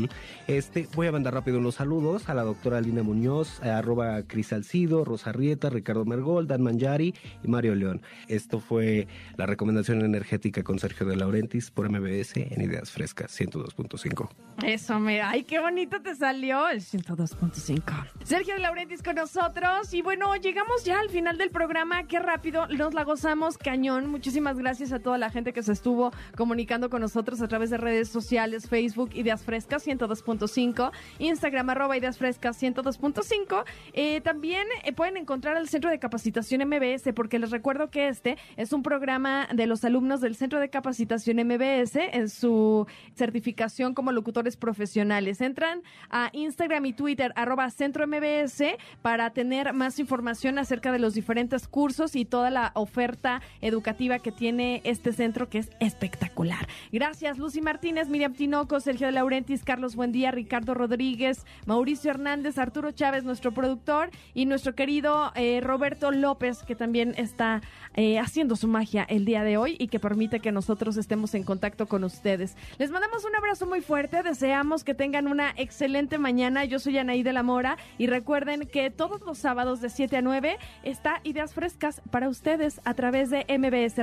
Este, 0.47 0.87
voy 0.95 1.07
a 1.07 1.11
mandar 1.11 1.35
rápido 1.35 1.59
unos 1.59 1.75
saludos 1.75 2.27
a 2.27 2.33
la 2.33 2.43
doctora 2.43 2.81
Lina 2.81 3.03
Muñoz, 3.03 3.61
a 3.61 3.77
arroba 3.77 4.23
Cris 4.23 4.47
Salcido, 4.47 5.05
Rosa 5.05 5.31
Rieta, 5.31 5.69
Ricardo 5.69 6.03
Mergol, 6.03 6.47
Dan 6.47 6.63
Manjari 6.63 7.13
y 7.43 7.47
Mario 7.47 7.75
León. 7.75 8.01
Esto 8.27 8.59
fue 8.59 9.07
la 9.37 9.45
recomendación 9.45 10.03
energética 10.03 10.63
con 10.63 10.79
Sergio 10.79 11.05
de 11.05 11.15
Laurentiis 11.15 11.69
por 11.69 11.89
MBS 11.89 12.37
en 12.37 12.61
Ideas 12.61 12.91
Frescas 12.91 13.39
102.5. 13.39 14.29
Eso, 14.63 14.99
mira, 14.99 15.29
ay, 15.29 15.43
qué 15.43 15.59
bonito 15.59 16.01
te 16.01 16.15
salió 16.15 16.69
el 16.69 16.81
102.5. 16.81 18.07
Sergio 18.23 18.55
de 18.55 18.61
Laurentiis 18.61 19.03
con 19.03 19.15
nosotros 19.15 19.93
y 19.93 20.01
bueno, 20.01 20.35
llegamos 20.37 20.83
ya 20.83 20.99
al 20.99 21.09
final 21.09 21.37
del 21.37 21.51
programa, 21.51 22.03
qué 22.07 22.19
rápido, 22.19 22.67
nos 22.67 22.95
la 22.95 23.03
gozamos 23.03 23.57
cañón. 23.59 24.07
Muchísimas 24.23 24.57
gracias 24.57 24.93
a 24.93 24.99
toda 24.99 25.17
la 25.17 25.29
gente 25.29 25.51
que 25.51 25.61
se 25.63 25.73
estuvo 25.73 26.13
comunicando 26.37 26.89
con 26.89 27.01
nosotros 27.01 27.41
a 27.41 27.49
través 27.49 27.69
de 27.71 27.75
redes 27.75 28.07
sociales, 28.07 28.69
Facebook 28.69 29.09
Ideas 29.15 29.43
Frescas 29.43 29.85
102.5, 29.85 30.91
Instagram 31.19 31.69
arroba 31.71 31.97
Ideas 31.97 32.17
Frescas 32.17 32.63
102.5. 32.63 33.65
Eh, 33.91 34.21
también 34.21 34.65
eh, 34.85 34.93
pueden 34.93 35.17
encontrar 35.17 35.57
el 35.57 35.67
Centro 35.67 35.89
de 35.89 35.99
Capacitación 35.99 36.65
MBS 36.65 37.11
porque 37.13 37.37
les 37.37 37.51
recuerdo 37.51 37.89
que 37.89 38.07
este 38.07 38.37
es 38.55 38.71
un 38.71 38.81
programa 38.81 39.49
de 39.53 39.67
los 39.67 39.83
alumnos 39.83 40.21
del 40.21 40.35
Centro 40.35 40.61
de 40.61 40.69
Capacitación 40.69 41.45
MBS 41.45 41.97
en 41.97 42.29
su 42.29 42.87
certificación 43.15 43.93
como 43.93 44.13
locutores 44.13 44.55
profesionales. 44.55 45.41
Entran 45.41 45.81
a 46.09 46.29
Instagram 46.31 46.85
y 46.85 46.93
Twitter 46.93 47.33
arroba 47.35 47.69
Centro 47.71 48.07
MBS 48.07 48.77
para 49.01 49.31
tener 49.31 49.73
más 49.73 49.99
información 49.99 50.59
acerca 50.59 50.93
de 50.93 50.99
los 50.99 51.13
diferentes 51.13 51.67
cursos 51.67 52.15
y 52.15 52.23
toda 52.23 52.49
la 52.49 52.71
oferta 52.75 53.41
educativa 53.59 54.12
que 54.19 54.31
tiene 54.31 54.81
este 54.83 55.13
centro 55.13 55.49
que 55.49 55.59
es 55.59 55.69
espectacular. 55.79 56.67
Gracias 56.91 57.37
Lucy 57.37 57.61
Martínez, 57.61 58.09
Miriam 58.09 58.33
Tinoco, 58.33 58.79
Sergio 58.79 59.07
de 59.07 59.13
Laurentiis, 59.13 59.63
Carlos 59.63 59.95
Buendía, 59.95 60.31
Ricardo 60.31 60.73
Rodríguez, 60.73 61.45
Mauricio 61.65 62.11
Hernández, 62.11 62.57
Arturo 62.57 62.91
Chávez, 62.91 63.23
nuestro 63.23 63.51
productor 63.51 64.09
y 64.33 64.45
nuestro 64.45 64.75
querido 64.75 65.31
eh, 65.35 65.61
Roberto 65.61 66.11
López 66.11 66.63
que 66.63 66.75
también 66.75 67.13
está 67.17 67.61
eh, 67.95 68.19
haciendo 68.19 68.55
su 68.55 68.67
magia 68.67 69.03
el 69.03 69.25
día 69.25 69.43
de 69.43 69.57
hoy 69.57 69.75
y 69.79 69.87
que 69.87 69.99
permite 69.99 70.39
que 70.39 70.51
nosotros 70.51 70.97
estemos 70.97 71.33
en 71.35 71.43
contacto 71.43 71.87
con 71.87 72.03
ustedes. 72.03 72.55
Les 72.77 72.91
mandamos 72.91 73.23
un 73.25 73.35
abrazo 73.35 73.65
muy 73.65 73.81
fuerte, 73.81 74.23
deseamos 74.23 74.83
que 74.83 74.93
tengan 74.93 75.27
una 75.27 75.53
excelente 75.57 76.17
mañana. 76.17 76.65
Yo 76.65 76.79
soy 76.79 76.97
Anaí 76.97 77.23
de 77.23 77.33
la 77.33 77.43
Mora 77.43 77.77
y 77.97 78.07
recuerden 78.07 78.67
que 78.67 78.89
todos 78.89 79.21
los 79.21 79.37
sábados 79.37 79.81
de 79.81 79.89
7 79.89 80.17
a 80.17 80.21
9 80.21 80.57
está 80.83 81.21
Ideas 81.23 81.53
Frescas 81.53 82.01
para 82.11 82.29
ustedes 82.29 82.81
a 82.83 82.93
través 82.93 83.29
de 83.29 83.45
MBS 83.47 84.02